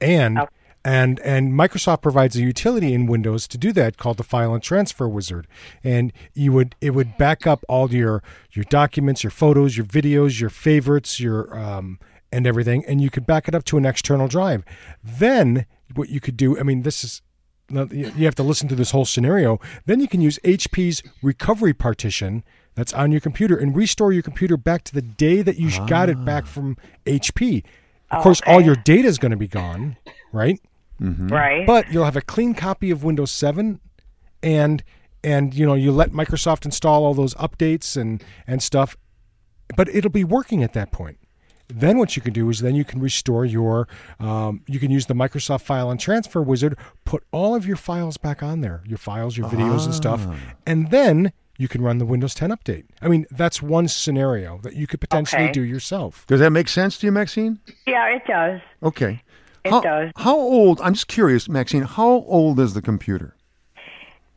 And 0.01 0.39
and 0.85 1.19
and 1.19 1.53
Microsoft 1.53 2.01
provides 2.01 2.35
a 2.35 2.41
utility 2.41 2.93
in 2.93 3.07
Windows 3.07 3.47
to 3.49 3.57
do 3.57 3.71
that 3.73 3.97
called 3.97 4.17
the 4.17 4.23
File 4.23 4.53
and 4.53 4.63
Transfer 4.63 5.07
Wizard. 5.07 5.47
And 5.83 6.13
you 6.33 6.51
would 6.53 6.75
it 6.81 6.91
would 6.91 7.17
back 7.17 7.45
up 7.45 7.63
all 7.67 7.91
your 7.91 8.23
your 8.51 8.65
documents, 8.65 9.23
your 9.23 9.31
photos, 9.31 9.77
your 9.77 9.85
videos, 9.85 10.39
your 10.39 10.49
favorites, 10.49 11.19
your 11.19 11.57
um, 11.57 11.99
and 12.31 12.45
everything, 12.45 12.85
and 12.85 13.01
you 13.01 13.09
could 13.09 13.25
back 13.25 13.47
it 13.47 13.55
up 13.55 13.63
to 13.65 13.77
an 13.77 13.85
external 13.85 14.27
drive. 14.27 14.63
Then 15.03 15.65
what 15.95 16.09
you 16.09 16.19
could 16.19 16.37
do. 16.37 16.59
I 16.59 16.63
mean, 16.63 16.83
this 16.83 17.03
is 17.03 17.21
you 17.69 18.11
you 18.15 18.25
have 18.25 18.35
to 18.35 18.43
listen 18.43 18.67
to 18.69 18.75
this 18.75 18.91
whole 18.91 19.05
scenario. 19.05 19.59
Then 19.85 19.99
you 19.99 20.07
can 20.07 20.21
use 20.21 20.39
HP's 20.43 21.03
recovery 21.21 21.73
partition 21.73 22.43
that's 22.75 22.93
on 22.93 23.11
your 23.11 23.21
computer 23.21 23.57
and 23.57 23.75
restore 23.75 24.13
your 24.13 24.23
computer 24.23 24.55
back 24.55 24.83
to 24.85 24.93
the 24.93 25.01
day 25.01 25.41
that 25.41 25.57
you 25.57 25.71
got 25.87 26.09
it 26.09 26.23
back 26.23 26.45
from 26.45 26.77
HP. 27.05 27.63
Of 28.11 28.23
course, 28.23 28.41
all 28.45 28.61
your 28.61 28.75
data 28.75 29.07
is 29.07 29.17
going 29.17 29.31
to 29.31 29.37
be 29.37 29.47
gone, 29.47 29.97
right? 30.31 30.61
Mm-hmm. 31.01 31.27
Right. 31.27 31.65
But 31.67 31.91
you'll 31.91 32.05
have 32.05 32.15
a 32.15 32.21
clean 32.21 32.53
copy 32.53 32.91
of 32.91 33.03
Windows 33.03 33.31
7 33.31 33.79
and 34.43 34.83
and 35.23 35.53
you 35.53 35.65
know, 35.65 35.73
you 35.73 35.91
let 35.91 36.11
Microsoft 36.11 36.63
install 36.65 37.03
all 37.03 37.13
those 37.13 37.33
updates 37.35 37.97
and 37.99 38.23
and 38.45 38.61
stuff, 38.61 38.95
but 39.75 39.89
it'll 39.89 40.11
be 40.11 40.23
working 40.23 40.63
at 40.63 40.73
that 40.73 40.91
point. 40.91 41.17
Then 41.69 41.97
what 41.97 42.15
you 42.15 42.21
can 42.21 42.31
do 42.31 42.49
is 42.49 42.59
then 42.61 42.75
you 42.75 42.85
can 42.85 43.01
restore 43.01 43.43
your 43.43 43.87
um, 44.19 44.61
you 44.67 44.79
can 44.79 44.89
use 44.91 45.07
the 45.07 45.13
Microsoft 45.15 45.61
File 45.63 45.89
and 45.91 45.99
Transfer 45.99 46.41
Wizard, 46.41 46.77
put 47.03 47.23
all 47.31 47.55
of 47.55 47.65
your 47.65 47.75
files 47.75 48.15
back 48.17 48.41
on 48.41 48.61
there, 48.61 48.81
your 48.85 48.97
files, 48.97 49.35
your 49.37 49.49
videos 49.49 49.85
and 49.85 49.93
stuff, 49.93 50.25
Ah. 50.27 50.35
and 50.65 50.91
then 50.91 51.33
you 51.59 51.67
can 51.67 51.81
run 51.81 51.97
the 51.97 52.05
Windows 52.05 52.35
10 52.35 52.51
update. 52.51 52.85
I 53.01 53.07
mean, 53.07 53.25
that's 53.31 53.61
one 53.63 53.87
scenario 53.87 54.59
that 54.61 54.75
you 54.75 54.85
could 54.85 55.01
potentially 55.01 55.45
Okay. 55.45 55.51
do 55.51 55.61
yourself. 55.63 56.23
Does 56.27 56.39
that 56.39 56.51
make 56.51 56.67
sense 56.69 56.99
to 56.99 57.07
you, 57.07 57.11
Maxine? 57.11 57.59
Yeah, 57.87 58.05
it 58.15 58.21
does. 58.27 58.61
Okay. 58.83 59.23
It 59.67 59.71
how, 59.71 59.81
does. 59.81 60.11
How 60.17 60.35
old? 60.35 60.81
I'm 60.81 60.93
just 60.93 61.07
curious, 61.07 61.47
Maxine. 61.49 61.83
How 61.83 62.07
old 62.27 62.59
is 62.59 62.73
the 62.73 62.81
computer? 62.81 63.35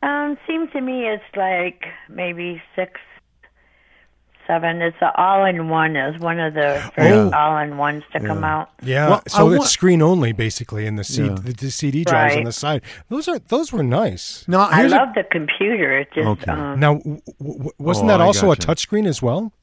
Um, 0.03 0.37
seems 0.47 0.71
to 0.71 0.81
me 0.81 1.07
it's 1.07 1.23
like 1.35 1.83
maybe 2.09 2.61
six, 2.75 2.99
seven. 4.47 4.81
It's 4.81 4.97
an 5.01 5.11
all-in-one. 5.15 5.95
Is 5.95 6.19
one 6.19 6.39
of 6.39 6.53
the 6.55 6.81
first 6.95 7.11
Oh. 7.13 7.31
all-in-ones 7.37 8.03
to 8.13 8.19
come 8.19 8.43
out. 8.43 8.69
Yeah, 8.81 9.09
Well, 9.09 9.21
so 9.27 9.45
wa- 9.45 9.51
it's 9.53 9.69
screen 9.69 10.01
only 10.01 10.31
basically, 10.31 10.87
and 10.87 10.97
the, 10.97 11.03
C- 11.03 11.25
Yeah. 11.25 11.35
the, 11.39 11.53
the 11.53 11.71
CD 11.71 12.03
drives 12.03 12.35
on 12.35 12.43
the 12.45 12.51
side. 12.51 12.81
Those 13.09 13.27
are 13.27 13.39
those 13.39 13.71
were 13.71 13.83
nice. 13.83 14.43
Now, 14.47 14.61
I 14.61 14.77
here's 14.79 14.91
a- 14.93 14.95
love 14.97 15.09
the 15.15 15.23
computer. 15.23 15.99
It 15.99 16.07
just 16.13 16.27
Okay. 16.27 16.51
um, 16.51 16.79
Now, 16.79 16.95
w- 16.95 17.21
w- 17.39 17.71
wasn't 17.77 18.05
Oh, 18.05 18.13
that 18.13 18.21
I 18.21 18.25
also 18.25 18.51
a 18.51 18.55
gotcha. 18.55 18.67
touchscreen 18.67 19.07
as 19.07 19.21
well? 19.21 19.53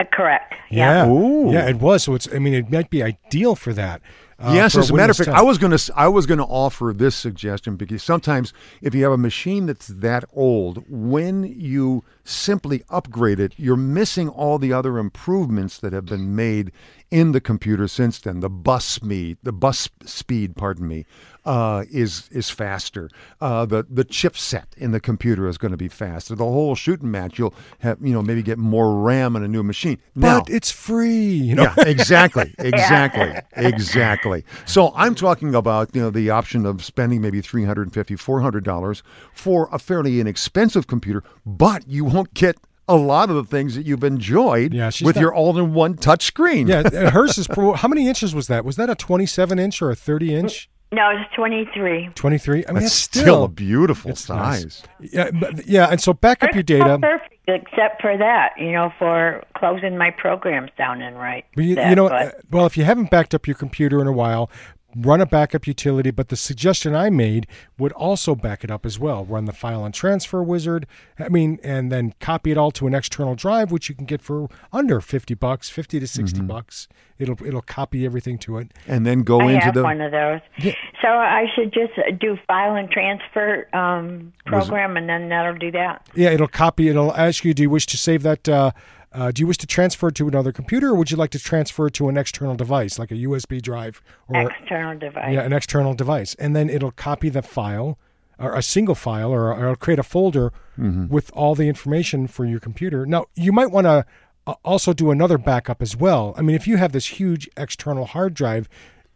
uh, 0.00 0.04
correct. 0.12 0.54
Yeah, 0.70 1.06
Ooh. 1.08 1.52
yeah, 1.52 1.68
it 1.68 1.76
was. 1.76 2.04
So 2.04 2.14
it's. 2.14 2.28
I 2.34 2.38
mean, 2.38 2.54
it 2.54 2.70
might 2.70 2.88
be 2.90 3.02
ideal 3.02 3.54
for 3.54 3.72
that. 3.74 4.00
Uh, 4.38 4.52
yes, 4.54 4.76
as 4.76 4.90
a 4.90 4.94
matter 4.94 5.12
of 5.12 5.16
fact, 5.16 5.30
I 5.30 5.40
was 5.40 5.56
going 5.56 5.76
to 5.76 5.92
I 5.96 6.08
was 6.08 6.26
going 6.26 6.38
to 6.38 6.44
offer 6.44 6.92
this 6.94 7.16
suggestion 7.16 7.76
because 7.76 8.02
sometimes 8.02 8.52
if 8.82 8.94
you 8.94 9.02
have 9.04 9.12
a 9.12 9.18
machine 9.18 9.64
that's 9.64 9.86
that 9.86 10.24
old, 10.34 10.84
when 10.88 11.44
you 11.44 12.04
simply 12.22 12.82
upgrade 12.90 13.40
it, 13.40 13.54
you're 13.56 13.76
missing 13.76 14.28
all 14.28 14.58
the 14.58 14.74
other 14.74 14.98
improvements 14.98 15.78
that 15.78 15.94
have 15.94 16.04
been 16.04 16.36
made 16.36 16.70
in 17.10 17.32
the 17.32 17.40
computer 17.40 17.88
since 17.88 18.18
then. 18.18 18.40
The 18.40 18.50
bus 18.50 18.84
speed, 18.84 19.38
the 19.42 19.52
bus 19.52 19.88
speed, 20.04 20.56
pardon 20.56 20.88
me, 20.88 21.06
uh, 21.44 21.84
is 21.90 22.28
is 22.32 22.50
faster. 22.50 23.08
Uh, 23.40 23.64
the 23.64 23.86
the 23.88 24.04
chipset 24.04 24.64
in 24.76 24.90
the 24.90 25.00
computer 25.00 25.46
is 25.46 25.58
going 25.58 25.70
to 25.70 25.76
be 25.76 25.88
faster. 25.88 26.34
The 26.34 26.44
whole 26.44 26.74
shooting 26.74 27.10
match, 27.10 27.38
you'll 27.38 27.54
have 27.78 27.98
you 28.02 28.12
know 28.12 28.22
maybe 28.22 28.42
get 28.42 28.58
more 28.58 29.00
RAM 29.00 29.36
in 29.36 29.44
a 29.44 29.48
new 29.48 29.62
machine. 29.62 29.98
Now, 30.14 30.40
but 30.40 30.50
it's 30.50 30.70
free. 30.70 31.26
You 31.26 31.54
know? 31.54 31.72
yeah, 31.76 31.84
exactly, 31.86 32.52
exactly, 32.58 33.34
exactly. 33.52 34.44
So 34.66 34.92
I'm 34.96 35.14
talking 35.14 35.54
about 35.54 35.94
you 35.94 36.02
know 36.02 36.10
the 36.10 36.30
option 36.30 36.66
of 36.66 36.84
spending 36.84 37.20
maybe 37.20 37.40
350 37.40 38.16
400 38.16 38.64
dollars 38.64 39.02
for 39.32 39.68
a 39.70 39.78
fairly 39.78 40.20
inexpensive 40.20 40.86
computer, 40.88 41.22
but 41.44 41.88
you 41.88 42.04
won't 42.04 42.34
get 42.34 42.56
a 42.88 42.96
lot 42.96 43.30
of 43.30 43.36
the 43.36 43.44
things 43.44 43.74
that 43.74 43.84
you've 43.86 44.04
enjoyed 44.04 44.72
Yeah, 44.72 44.86
with 45.02 45.16
not- 45.16 45.20
your 45.20 45.34
all-in-one 45.34 45.96
touch 45.96 46.24
screen. 46.24 46.68
yeah, 46.68 46.82
hers 47.10 47.36
is. 47.38 47.46
Pro- 47.48 47.72
how 47.74 47.88
many 47.88 48.06
inches 48.08 48.34
was 48.34 48.46
that? 48.48 48.64
Was 48.64 48.76
that 48.76 48.88
a 48.90 48.94
27 48.94 49.58
inch 49.58 49.82
or 49.82 49.90
a 49.90 49.96
30 49.96 50.34
inch? 50.34 50.70
No, 50.92 51.10
it's 51.10 51.34
twenty-three. 51.34 52.10
23. 52.14 52.64
I 52.68 52.70
mean, 52.70 52.74
That's 52.82 52.84
that's, 53.08 53.20
still 53.20 53.42
a 53.42 53.48
beautiful 53.48 54.12
it's 54.12 54.28
nice. 54.28 54.60
size. 54.62 54.82
Yeah, 55.00 55.30
but, 55.32 55.66
yeah, 55.66 55.86
and 55.90 56.00
so 56.00 56.12
back 56.12 56.44
up 56.44 56.54
your 56.54 56.62
data. 56.62 56.96
Perfect, 57.00 57.34
except 57.48 58.00
for 58.00 58.16
that, 58.16 58.50
you 58.56 58.70
know, 58.70 58.92
for 58.96 59.42
closing 59.56 59.98
my 59.98 60.12
programs 60.12 60.70
down 60.78 61.02
and 61.02 61.18
right. 61.18 61.44
But 61.56 61.64
you, 61.64 61.70
you 61.76 61.96
know, 61.96 62.08
but- 62.08 62.22
uh, 62.26 62.30
well, 62.52 62.66
if 62.66 62.76
you 62.76 62.84
haven't 62.84 63.10
backed 63.10 63.34
up 63.34 63.48
your 63.48 63.56
computer 63.56 64.00
in 64.00 64.06
a 64.06 64.12
while, 64.12 64.48
run 64.96 65.20
a 65.20 65.26
backup 65.26 65.66
utility. 65.66 66.10
But 66.10 66.28
the 66.28 66.36
suggestion 66.36 66.94
I 66.94 67.10
made 67.10 67.46
would 67.78 67.92
also 67.92 68.34
back 68.34 68.64
it 68.64 68.70
up 68.70 68.86
as 68.86 68.98
well. 68.98 69.24
Run 69.24 69.44
the 69.44 69.52
file 69.52 69.84
and 69.84 69.92
transfer 69.94 70.42
wizard. 70.42 70.86
I 71.18 71.28
mean, 71.28 71.58
and 71.62 71.92
then 71.92 72.14
copy 72.20 72.50
it 72.50 72.58
all 72.58 72.70
to 72.72 72.86
an 72.86 72.94
external 72.94 73.34
drive, 73.34 73.70
which 73.70 73.88
you 73.88 73.94
can 73.94 74.06
get 74.06 74.22
for 74.22 74.48
under 74.72 75.00
fifty 75.00 75.34
bucks, 75.34 75.68
fifty 75.70 76.00
to 76.00 76.06
60 76.06 76.38
Mm-hmm. 76.38 76.46
bucks. 76.46 76.88
It'll 77.18 77.36
it'll 77.46 77.62
copy 77.62 78.04
everything 78.04 78.36
to 78.38 78.58
it. 78.58 78.72
And 78.86 79.06
then 79.06 79.22
go 79.22 79.40
I 79.40 79.52
into 79.52 79.64
have 79.66 79.74
the 79.74 79.82
one 79.82 80.00
of 80.00 80.12
those. 80.12 80.40
Yeah. 80.58 80.74
So 81.00 81.08
I 81.08 81.46
should 81.54 81.72
just 81.72 81.92
do 82.20 82.36
file 82.46 82.74
and 82.74 82.90
transfer 82.90 83.68
um, 83.74 84.32
program, 84.44 84.96
and 84.96 85.08
then 85.08 85.28
that'll 85.30 85.56
do 85.56 85.70
that. 85.72 86.06
Yeah, 86.14 86.30
it'll 86.30 86.46
copy. 86.48 86.88
It'll 86.88 87.14
ask 87.14 87.44
you, 87.44 87.54
do 87.54 87.62
you 87.62 87.70
wish 87.70 87.86
to 87.86 87.96
save 87.96 88.22
that? 88.24 88.48
Uh, 88.48 88.72
uh, 89.12 89.30
do 89.30 89.40
you 89.40 89.46
wish 89.46 89.58
to 89.58 89.66
transfer 89.66 90.08
it 90.08 90.14
to 90.16 90.28
another 90.28 90.52
computer, 90.52 90.88
or 90.90 90.94
would 90.94 91.10
you 91.10 91.16
like 91.16 91.30
to 91.30 91.38
transfer 91.38 91.86
it 91.86 91.94
to 91.94 92.08
an 92.08 92.16
external 92.16 92.54
device, 92.54 92.98
like 92.98 93.10
a 93.10 93.14
USB 93.14 93.60
drive 93.62 94.02
or 94.28 94.50
External 94.50 94.98
device. 94.98 95.32
Yeah, 95.32 95.42
an 95.42 95.52
external 95.52 95.94
device, 95.94 96.34
and 96.36 96.54
then 96.54 96.68
it'll 96.68 96.90
copy 96.90 97.28
the 97.28 97.42
file, 97.42 97.98
or 98.38 98.54
a 98.54 98.62
single 98.62 98.94
file, 98.94 99.30
or, 99.32 99.54
or 99.54 99.62
it'll 99.62 99.76
create 99.76 99.98
a 99.98 100.02
folder 100.04 100.52
Mm-hmm. 100.78 101.08
with 101.08 101.30
all 101.32 101.54
the 101.54 101.68
information 101.68 102.26
for 102.26 102.44
your 102.44 102.60
computer. 102.60 103.06
Now, 103.06 103.24
you 103.34 103.50
might 103.50 103.70
want 103.70 103.86
to 103.86 104.04
uh, 104.46 104.54
also 104.62 104.92
do 104.92 105.10
another 105.10 105.38
backup 105.38 105.80
as 105.80 105.96
well. 105.96 106.34
I 106.36 106.42
mean, 106.42 106.54
if 106.54 106.66
you 106.68 106.76
have 106.76 106.92
this 106.92 107.18
huge 107.18 107.48
external 107.56 108.04
hard 108.04 108.34
drive, 108.34 108.68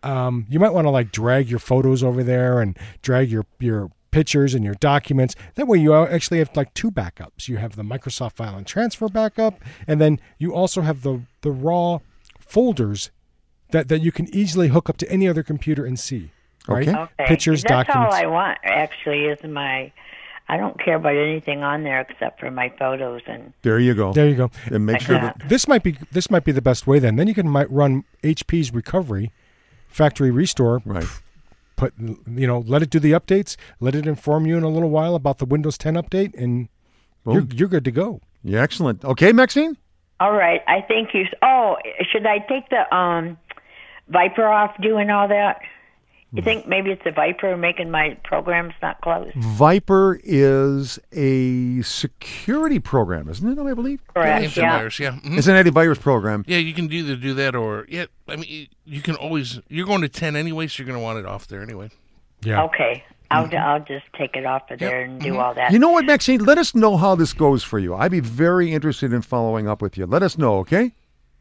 um, 0.02 0.46
you 0.48 0.58
might 0.58 0.72
want 0.72 0.86
to 0.86 0.90
like 0.90 1.12
drag 1.12 1.50
your 1.50 1.58
photos 1.58 2.02
over 2.02 2.22
there 2.22 2.62
and 2.62 2.78
drag 3.02 3.30
your 3.30 3.44
your 3.58 3.90
pictures 4.10 4.54
and 4.54 4.64
your 4.64 4.74
documents. 4.74 5.34
That 5.54 5.66
way, 5.66 5.78
you 5.78 5.94
actually 5.94 6.38
have 6.38 6.50
like 6.56 6.74
two 6.74 6.90
backups. 6.90 7.48
You 7.48 7.58
have 7.58 7.76
the 7.76 7.82
Microsoft 7.82 8.32
File 8.34 8.56
and 8.56 8.66
Transfer 8.66 9.08
backup, 9.08 9.60
and 9.86 10.00
then 10.00 10.20
you 10.38 10.54
also 10.54 10.82
have 10.82 11.02
the 11.02 11.22
the 11.42 11.50
raw 11.50 11.98
folders 12.38 13.10
that 13.70 13.88
that 13.88 14.00
you 14.00 14.12
can 14.12 14.32
easily 14.34 14.68
hook 14.68 14.88
up 14.90 14.96
to 14.98 15.10
any 15.10 15.28
other 15.28 15.42
computer 15.42 15.84
and 15.84 15.98
see. 15.98 16.30
Right? 16.68 16.86
Okay. 16.88 16.98
Okay. 16.98 17.26
Pictures, 17.26 17.62
That's 17.62 17.86
documents. 17.88 18.14
all 18.14 18.22
I 18.22 18.26
want. 18.26 18.58
Actually, 18.64 19.24
is 19.26 19.42
my. 19.44 19.92
I 20.48 20.56
don't 20.56 20.78
care 20.84 20.96
about 20.96 21.14
anything 21.14 21.62
on 21.62 21.84
there 21.84 22.00
except 22.00 22.40
for 22.40 22.50
my 22.50 22.72
photos 22.78 23.22
and. 23.26 23.52
There 23.62 23.78
you 23.78 23.94
go. 23.94 24.12
There 24.12 24.28
you 24.28 24.34
go. 24.34 24.50
And 24.66 24.84
make 24.84 24.94
Like 24.94 25.02
sure 25.02 25.14
that. 25.18 25.38
that 25.38 25.48
This 25.48 25.66
might 25.68 25.82
be 25.82 25.96
this 26.12 26.30
might 26.30 26.44
be 26.44 26.52
the 26.52 26.60
best 26.62 26.86
way. 26.86 26.98
Then 26.98 27.16
then 27.16 27.28
you 27.28 27.34
can 27.34 27.48
might 27.48 27.70
run 27.70 28.04
HP's 28.22 28.74
recovery, 28.74 29.32
factory 29.88 30.30
restore. 30.30 30.82
right. 30.84 31.06
Put 31.80 31.94
you 31.98 32.46
know 32.46 32.62
let 32.66 32.82
it 32.82 32.90
do 32.90 33.00
the 33.00 33.12
updates. 33.12 33.56
Let 33.80 33.94
it 33.94 34.06
inform 34.06 34.44
you 34.44 34.58
in 34.58 34.64
a 34.64 34.68
little 34.68 34.90
while 34.90 35.14
about 35.14 35.38
the 35.38 35.46
Windows 35.46 35.78
10 35.78 35.94
update, 35.94 36.34
and 36.34 36.68
you're, 37.24 37.46
you're 37.54 37.68
good 37.68 37.86
to 37.86 37.90
go. 37.90 38.20
Yeah, 38.44 38.60
excellent. 38.60 39.02
Okay, 39.02 39.32
Maxine. 39.32 39.78
All 40.20 40.32
right. 40.32 40.60
I 40.68 40.82
think 40.82 41.14
you. 41.14 41.24
Oh, 41.40 41.76
should 42.12 42.26
I 42.26 42.40
take 42.40 42.68
the 42.68 42.94
um, 42.94 43.38
VIPRE 44.10 44.46
off 44.46 44.78
doing 44.82 45.08
all 45.08 45.26
that? 45.28 45.62
You 46.32 46.42
think 46.42 46.68
maybe 46.68 46.90
it's 46.90 47.02
the 47.02 47.10
VIPRE 47.10 47.56
making 47.58 47.90
my 47.90 48.16
programs 48.22 48.72
not 48.80 49.00
close? 49.00 49.32
VIPRE 49.34 50.20
is 50.22 50.98
a 51.12 51.82
security 51.82 52.78
program, 52.78 53.28
isn't 53.28 53.48
it? 53.48 53.56
No, 53.56 53.66
I 53.66 53.74
believe. 53.74 54.00
Correct. 54.14 54.56
Yeah. 54.56 54.78
Antivirus, 54.80 54.98
yeah. 55.00 55.10
Mhm. 55.12 55.38
It's 55.38 55.48
an 55.48 55.56
antivirus 55.56 56.00
program. 56.00 56.44
Yeah, 56.46 56.58
you 56.58 56.72
can 56.72 56.90
either 56.92 57.16
do 57.16 57.34
that 57.34 57.56
or 57.56 57.84
yeah. 57.88 58.04
I 58.28 58.36
mean, 58.36 58.68
you 58.84 59.02
can 59.02 59.16
always. 59.16 59.60
You're 59.68 59.86
going 59.86 60.02
to 60.02 60.08
ten 60.08 60.36
anyway, 60.36 60.68
so 60.68 60.82
you're 60.82 60.86
going 60.86 60.98
to 60.98 61.02
want 61.02 61.18
it 61.18 61.26
off 61.26 61.48
there 61.48 61.62
anyway. 61.62 61.90
Yeah. 62.42 62.62
Okay. 62.64 63.02
I'll 63.32 63.48
I'll 63.56 63.80
just 63.84 64.06
take 64.18 64.34
it 64.34 64.44
off 64.44 64.70
of 64.70 64.80
there 64.80 65.02
and 65.02 65.20
do 65.20 65.36
all 65.38 65.54
that. 65.54 65.72
You 65.72 65.78
know 65.78 65.90
what, 65.90 66.04
Maxine? 66.04 66.44
Let 66.44 66.58
us 66.58 66.74
know 66.74 66.96
how 66.96 67.14
this 67.14 67.32
goes 67.32 67.62
for 67.62 67.78
you. 67.78 67.94
I'd 67.94 68.10
be 68.10 68.18
very 68.20 68.72
interested 68.72 69.12
in 69.12 69.22
following 69.22 69.68
up 69.68 69.80
with 69.80 69.96
you. 69.96 70.04
Let 70.06 70.24
us 70.24 70.36
know, 70.36 70.56
okay? 70.58 70.92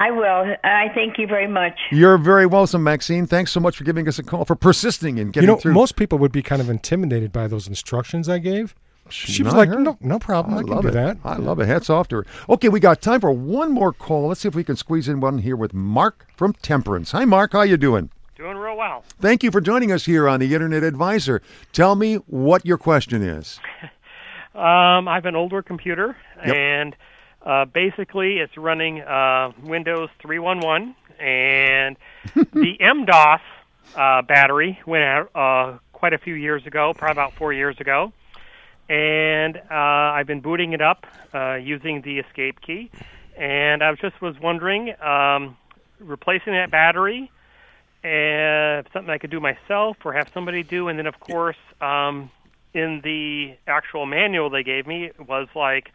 I 0.01 0.11
will. 0.11 0.55
I 0.63 0.87
thank 0.95 1.17
you 1.17 1.27
very 1.27 1.47
much. 1.47 1.77
You're 1.91 2.17
very 2.17 2.45
welcome, 2.45 2.83
Maxine. 2.83 3.27
Thanks 3.27 3.51
so 3.51 3.59
much 3.59 3.75
for 3.77 3.83
giving 3.83 4.07
us 4.07 4.17
a 4.17 4.23
call, 4.23 4.45
for 4.45 4.55
persisting 4.55 5.17
in 5.17 5.31
You 5.35 5.41
know, 5.41 5.57
through. 5.57 5.73
most 5.73 5.95
people 5.97 6.17
would 6.19 6.31
be 6.31 6.41
kind 6.41 6.61
of 6.61 6.69
intimidated 6.69 7.33
by 7.33 7.47
those 7.47 7.67
instructions 7.67 8.29
I 8.29 8.37
gave. 8.39 8.75
She 9.09 9.41
was 9.43 9.53
like, 9.55 9.69
her. 9.69 9.79
"No, 9.79 9.97
no 9.99 10.19
problem. 10.19 10.53
I, 10.53 10.59
I 10.59 10.61
can 10.61 10.69
love 10.71 10.81
do 10.83 10.87
it. 10.89 10.91
that." 10.91 11.17
I 11.25 11.35
love 11.37 11.59
it. 11.59 11.65
Hats 11.67 11.89
off 11.89 12.07
to 12.09 12.17
her. 12.17 12.25
Okay, 12.47 12.69
we 12.69 12.79
got 12.79 13.01
time 13.01 13.19
for 13.19 13.31
one 13.31 13.71
more 13.71 13.91
call. 13.91 14.27
Let's 14.27 14.41
see 14.41 14.47
if 14.47 14.53
we 14.55 14.63
can 14.63 14.75
squeeze 14.75 15.07
in 15.09 15.19
one 15.19 15.39
here 15.39 15.55
with 15.55 15.73
Mark 15.73 16.27
from 16.37 16.53
Temperance. 16.53 17.11
Hi, 17.11 17.25
Mark. 17.25 17.53
How 17.53 17.63
you 17.63 17.75
doing? 17.75 18.11
Doing 18.37 18.55
real 18.55 18.77
well. 18.77 19.03
Thank 19.19 19.43
you 19.43 19.51
for 19.51 19.59
joining 19.61 19.91
us 19.91 20.05
here 20.05 20.29
on 20.29 20.39
the 20.39 20.53
Internet 20.53 20.83
Advisor. 20.83 21.41
Tell 21.73 21.95
me 21.95 22.15
what 22.27 22.65
your 22.65 22.77
question 22.77 23.21
is. 23.23 23.59
Um, 24.55 25.07
I 25.07 25.13
have 25.15 25.25
an 25.25 25.35
older 25.35 25.61
computer, 25.61 26.17
Yep. 26.45 26.55
and 26.55 26.95
uh, 27.45 27.65
basically 27.65 28.37
it's 28.37 28.57
running 28.57 29.01
uh, 29.01 29.51
Windows 29.63 30.09
3.11, 30.23 30.95
and 31.19 31.97
the 32.53 32.77
CMOS 32.79 33.41
uh, 33.95 34.21
battery 34.23 34.79
went 34.85 35.03
out 35.03 35.31
uh, 35.35 35.77
quite 35.93 36.13
a 36.13 36.17
few 36.17 36.33
years 36.33 36.65
ago, 36.65 36.93
probably 36.93 37.11
about 37.11 37.33
four 37.33 37.53
years 37.53 37.79
ago, 37.79 38.11
and 38.87 39.57
uh, 39.57 39.73
I've 39.73 40.27
been 40.27 40.41
booting 40.41 40.73
it 40.73 40.81
up 40.81 41.05
uh, 41.33 41.55
using 41.55 42.01
the 42.01 42.19
escape 42.19 42.61
key, 42.61 42.91
and 43.37 43.83
I 43.83 43.93
just 43.95 44.21
was 44.21 44.39
wondering, 44.39 44.93
um, 45.01 45.57
replacing 45.99 46.53
that 46.53 46.71
battery 46.71 47.31
and 48.03 48.87
something 48.93 49.09
I 49.09 49.17
could 49.17 49.29
do 49.29 49.39
myself 49.39 49.97
or 50.05 50.13
have 50.13 50.29
somebody 50.33 50.63
do. 50.63 50.87
And 50.87 50.97
then, 50.97 51.07
of 51.07 51.19
course, 51.19 51.57
um, 51.81 52.31
in 52.73 53.01
the 53.03 53.55
actual 53.67 54.05
manual 54.05 54.49
they 54.49 54.63
gave 54.63 54.87
me, 54.87 55.05
it 55.05 55.27
was 55.27 55.47
like 55.55 55.91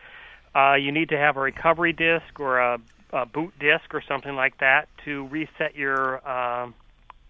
uh, 0.54 0.74
you 0.74 0.92
need 0.92 1.08
to 1.10 1.16
have 1.16 1.36
a 1.36 1.40
recovery 1.40 1.92
disk 1.92 2.38
or 2.38 2.58
a, 2.58 2.78
a 3.12 3.26
boot 3.26 3.52
disk 3.58 3.92
or 3.92 4.02
something 4.06 4.34
like 4.34 4.58
that 4.58 4.88
to 5.04 5.26
reset 5.28 5.74
your 5.74 6.26
um, 6.28 6.74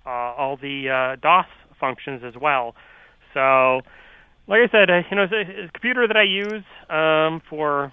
uh, 0.06 0.10
all 0.10 0.56
the 0.56 0.90
uh, 0.90 1.16
DOS 1.16 1.46
functions 1.80 2.22
as 2.24 2.34
well. 2.36 2.74
So, 3.32 3.80
like 4.46 4.60
I 4.60 4.68
said, 4.70 4.90
uh, 4.90 5.02
you 5.10 5.16
know, 5.16 5.24
it's 5.24 5.32
a, 5.32 5.68
computer 5.72 6.06
that 6.06 6.16
I 6.16 6.22
use 6.22 6.64
um, 6.90 7.42
for 7.48 7.92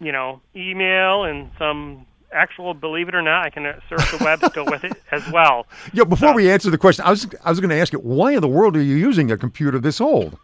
you 0.00 0.12
know 0.12 0.40
email 0.56 1.24
and 1.24 1.50
some 1.58 2.06
actual, 2.32 2.74
believe 2.74 3.08
it 3.08 3.14
or 3.14 3.22
not, 3.22 3.44
I 3.44 3.50
can 3.50 3.66
uh, 3.66 3.78
surf 3.88 4.18
the 4.18 4.24
web 4.24 4.42
still 4.50 4.64
with 4.64 4.84
it 4.84 4.94
as 5.10 5.22
well. 5.30 5.66
Yeah, 5.92 6.04
before 6.04 6.34
we 6.34 6.50
answer 6.50 6.70
the 6.70 6.78
question, 6.78 7.04
I 7.04 7.10
was 7.10 7.26
I 7.44 7.50
was 7.50 7.60
going 7.60 7.70
to 7.70 7.76
ask 7.76 7.92
you, 7.92 7.98
why 7.98 8.32
in 8.32 8.40
the 8.40 8.48
world 8.48 8.76
are 8.76 8.82
you 8.82 8.96
using 8.96 9.30
a 9.30 9.36
computer 9.36 9.78
this 9.78 10.00
old? 10.00 10.38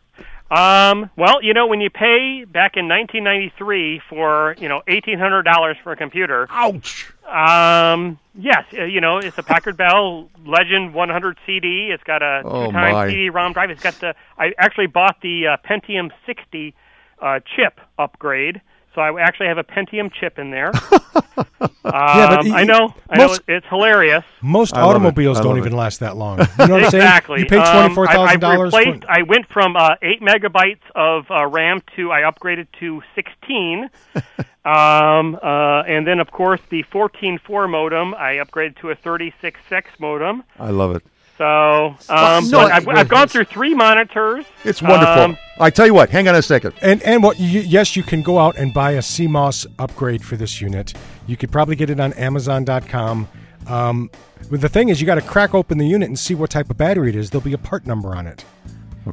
Um, 0.51 1.11
well, 1.17 1.43
you 1.43 1.53
know, 1.53 1.67
when 1.67 1.81
you 1.83 1.91
pay 1.91 2.45
back 2.45 2.77
in 2.77 2.89
1993 2.89 4.01
for 4.09 4.55
you 4.59 4.69
know 4.69 4.83
$1,800 4.89 5.75
for 5.83 5.93
a 5.93 5.97
computer. 5.97 6.47
Ouch. 6.51 7.13
Um, 7.29 8.19
yes, 8.35 8.65
uh, 8.73 8.85
you 8.85 9.03
know, 9.03 9.19
it's 9.19 9.37
a 9.37 9.43
Packard 9.43 9.77
Bell 9.77 10.31
Legend 10.47 10.95
100 10.95 11.37
CD. 11.45 11.91
It's 11.93 12.03
got 12.05 12.23
a 12.23 12.41
Oh, 12.45 12.67
two-time 12.67 12.93
my. 12.93 13.09
CD-ROM 13.09 13.53
drive. 13.53 13.71
It's 13.71 13.83
got 13.83 13.95
the. 14.01 14.15
I 14.39 14.53
actually 14.59 14.87
bought 14.87 15.21
the 15.21 15.49
uh, 15.49 15.57
Pentium 15.69 16.11
60 16.25 16.75
uh, 17.21 17.41
chip 17.55 17.81
upgrade. 17.99 18.63
So 18.99 19.03
I 19.03 19.23
actually 19.23 19.47
have 19.47 19.59
a 19.59 19.63
Pentium 19.63 20.13
chip 20.13 20.41
in 20.41 20.51
there. 20.51 20.73
um, 21.37 21.71
Yeah, 21.85 22.37
but 22.43 22.51
I 22.51 22.65
know, 22.65 22.93
I 23.09 23.17
know, 23.19 23.37
it's 23.47 23.67
hilarious. 23.69 24.25
Most 24.43 24.75
I 24.75 24.81
automobiles 24.81 25.39
don't 25.39 25.51
love 25.51 25.59
even 25.59 25.75
it. 25.75 25.77
last 25.77 26.01
that 26.01 26.17
long. 26.17 26.41
You 26.41 26.67
know 26.67 26.75
what 26.75 26.83
I'm 26.87 26.91
saying? 26.91 27.03
exactly. 27.05 27.39
You 27.39 27.47
pay 27.47 27.59
Um, 27.59 27.73
twenty 27.77 27.95
four 27.95 28.07
thousand 28.09 28.27
I, 28.29 28.33
I 28.33 28.37
dollars. 28.37 28.75
replaced. 28.75 29.05
I 29.09 29.23
went 29.23 29.47
from 29.51 29.77
uh, 29.77 29.95
eight 30.03 30.21
megabytes 30.21 30.81
of 30.97 31.31
uh, 31.31 31.47
RAM 31.47 31.81
to 31.95 32.11
I 32.11 32.23
upgraded 32.23 32.67
to 32.81 33.01
sixteen, 33.15 33.89
um, 34.65 35.39
uh, 35.41 35.83
and 35.87 36.05
then 36.05 36.19
of 36.19 36.33
course 36.33 36.61
the 36.69 36.83
fourteen 36.91 37.39
four 37.39 37.69
modem 37.69 38.15
I 38.15 38.39
upgraded 38.45 38.79
to 38.81 38.91
a 38.91 38.97
thirty 38.97 39.33
six 39.41 39.61
six 39.69 39.91
modem. 40.01 40.43
I 40.59 40.71
love 40.71 40.97
it. 40.97 41.05
So, 41.39 41.95
um, 42.09 42.51
no, 42.51 42.59
I've, 42.59 42.87
I've 42.89 43.09
gone 43.09 43.29
through 43.29 43.45
three 43.45 43.73
monitors. 43.73 44.45
It's 44.65 44.83
wonderful. 44.83 45.23
Um, 45.23 45.39
I 45.61 45.71
tell 45.71 45.87
you 45.87 45.95
what, 45.95 46.11
hang 46.11 46.27
on 46.27 46.35
a 46.35 46.43
second. 46.43 46.75
And 46.83 47.01
and 47.05 47.23
what? 47.23 47.39
You, 47.39 47.61
yes, 47.61 47.95
you 47.95 48.03
can 48.03 48.23
go 48.23 48.39
out 48.39 48.59
and 48.59 48.75
buy 48.75 48.93
a 48.93 48.99
CMOS 48.99 49.67
upgrade 49.79 50.25
for 50.25 50.37
this 50.37 50.61
unit. 50.61 50.95
You 51.29 51.37
could 51.37 51.53
probably 51.53 51.77
get 51.77 51.91
it 51.91 52.01
on 52.01 52.13
Amazon.com. 52.15 53.29
Um, 53.69 54.11
but 54.51 54.61
the 54.61 54.69
thing 54.69 54.89
is, 54.89 55.01
you 55.01 55.07
got 55.07 55.17
to 55.17 55.23
crack 55.23 55.55
open 55.55 55.79
the 55.79 55.87
unit 55.87 56.09
and 56.09 56.19
see 56.19 56.35
what 56.35 56.51
type 56.51 56.71
of 56.71 56.77
battery 56.77 57.11
it 57.11 57.17
is. 57.17 57.31
There'll 57.31 57.45
be 57.45 57.53
a 57.53 57.59
part 57.59 57.87
number 57.87 58.15
on 58.17 58.27
it. 58.27 58.45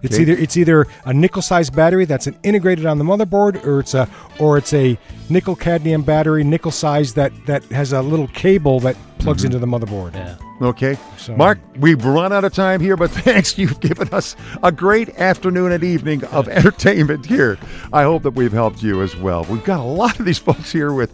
It's 0.04 0.20
either 0.20 0.34
it's 0.34 0.58
either 0.58 0.88
a 1.06 1.14
nickel 1.14 1.42
sized 1.42 1.76
battery 1.76 2.06
that's 2.06 2.28
an 2.28 2.36
integrated 2.44 2.86
on 2.86 2.98
the 2.98 3.04
motherboard, 3.04 3.66
or 3.66 3.80
it's 3.80 3.94
a 3.94 4.08
or 4.40 4.58
it's 4.58 4.74
a 4.74 4.98
nickel 5.30 5.56
cadmium 5.56 6.02
battery, 6.04 6.44
nickel 6.44 6.72
size 6.72 7.14
that 7.14 7.32
that 7.46 7.64
has 7.66 7.94
a 7.94 8.02
little 8.02 8.28
cable 8.28 8.80
that 8.82 8.96
plugs 9.20 9.42
Mhm. 9.42 9.46
into 9.46 9.60
the 9.60 9.66
motherboard. 9.68 10.14
Yeah. 10.14 10.36
Okay. 10.62 10.98
So- 11.18 11.36
Mark, 11.36 11.60
we've 11.80 12.04
run 12.06 12.32
out 12.32 12.44
of 12.44 12.54
time 12.54 12.80
here, 12.82 12.96
but 12.98 13.10
thanks. 13.26 13.58
You've 13.58 13.80
given 13.80 14.10
us 14.12 14.36
a 14.64 14.72
great 14.72 15.10
afternoon 15.20 15.72
and 15.72 15.84
evening 15.84 16.24
of 16.26 16.48
entertainment 16.48 17.26
here. 17.26 17.58
I 17.92 18.04
hope 18.04 18.24
that 18.24 18.32
we've 18.32 18.52
helped 18.54 18.84
you 18.84 19.02
as 19.02 19.16
well. 19.16 19.46
We've 19.50 19.64
got 19.64 19.80
a 19.80 19.84
lot 19.84 20.20
of 20.20 20.26
these 20.26 20.38
folks 20.38 20.72
here 20.72 20.94
with 20.94 21.12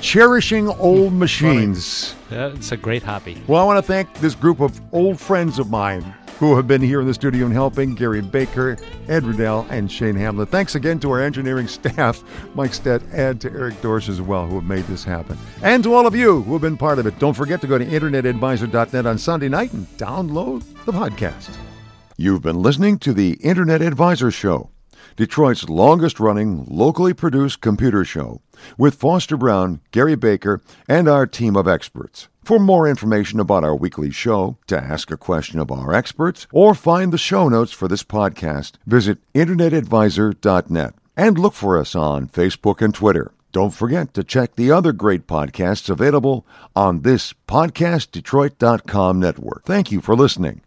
cherishing 0.00 0.68
old 0.68 1.12
machines. 1.12 2.14
Yeah, 2.30 2.48
it's 2.48 2.72
a 2.72 2.76
great 2.76 3.02
hobby. 3.02 3.42
Well, 3.46 3.60
I 3.60 3.64
want 3.64 3.78
to 3.78 3.82
thank 3.82 4.12
this 4.14 4.34
group 4.34 4.60
of 4.60 4.80
old 4.92 5.18
friends 5.20 5.58
of 5.58 5.68
mine 5.70 6.14
who 6.40 6.56
have 6.56 6.66
been 6.66 6.80
here 6.80 7.02
in 7.02 7.06
the 7.06 7.12
studio 7.12 7.44
and 7.44 7.52
helping 7.52 7.94
Gary 7.94 8.22
Baker, 8.22 8.78
Ed 9.08 9.24
Riddell, 9.24 9.66
and 9.68 9.92
Shane 9.92 10.16
Hamlet. 10.16 10.48
Thanks 10.48 10.74
again 10.74 10.98
to 11.00 11.10
our 11.10 11.20
engineering 11.20 11.68
staff, 11.68 12.24
Mike 12.54 12.70
Stett, 12.70 13.02
and 13.12 13.38
to 13.42 13.50
Eric 13.52 13.74
Dorsch 13.82 14.08
as 14.08 14.22
well, 14.22 14.46
who 14.46 14.54
have 14.54 14.64
made 14.64 14.84
this 14.86 15.04
happen. 15.04 15.36
And 15.62 15.84
to 15.84 15.92
all 15.92 16.06
of 16.06 16.16
you 16.16 16.40
who 16.40 16.54
have 16.54 16.62
been 16.62 16.78
part 16.78 16.98
of 16.98 17.06
it. 17.06 17.18
Don't 17.18 17.34
forget 17.36 17.60
to 17.60 17.66
go 17.66 17.76
to 17.76 17.84
InternetAdvisor.net 17.84 19.04
on 19.04 19.18
Sunday 19.18 19.50
night 19.50 19.74
and 19.74 19.86
download 19.98 20.64
the 20.86 20.92
podcast. 20.92 21.54
You've 22.16 22.40
been 22.40 22.62
listening 22.62 22.98
to 23.00 23.12
the 23.12 23.32
Internet 23.34 23.82
Advisor 23.82 24.30
Show, 24.30 24.70
Detroit's 25.16 25.68
longest 25.68 26.18
running, 26.18 26.64
locally 26.70 27.12
produced 27.12 27.60
computer 27.60 28.02
show, 28.02 28.40
with 28.78 28.94
Foster 28.94 29.36
Brown, 29.36 29.80
Gary 29.90 30.16
Baker, 30.16 30.60
and 30.88 31.08
our 31.08 31.26
team 31.26 31.56
of 31.56 31.68
experts. 31.68 32.28
For 32.42 32.58
more 32.58 32.88
information 32.88 33.38
about 33.38 33.64
our 33.64 33.76
weekly 33.76 34.10
show, 34.10 34.56
to 34.66 34.82
ask 34.82 35.10
a 35.10 35.16
question 35.16 35.58
of 35.58 35.70
our 35.70 35.92
experts, 35.94 36.46
or 36.52 36.74
find 36.74 37.12
the 37.12 37.18
show 37.18 37.48
notes 37.48 37.72
for 37.72 37.86
this 37.86 38.02
podcast, 38.02 38.72
visit 38.86 39.18
InternetAdvisor.net 39.34 40.94
and 41.16 41.38
look 41.38 41.54
for 41.54 41.78
us 41.78 41.94
on 41.94 42.28
Facebook 42.28 42.80
and 42.82 42.94
Twitter. 42.94 43.32
Don't 43.52 43.74
forget 43.74 44.14
to 44.14 44.24
check 44.24 44.54
the 44.54 44.70
other 44.70 44.92
great 44.92 45.26
podcasts 45.26 45.90
available 45.90 46.46
on 46.74 47.02
this 47.02 47.34
PodcastDetroit.com 47.48 49.20
network. 49.20 49.64
Thank 49.64 49.90
you 49.90 50.00
for 50.00 50.14
listening. 50.14 50.58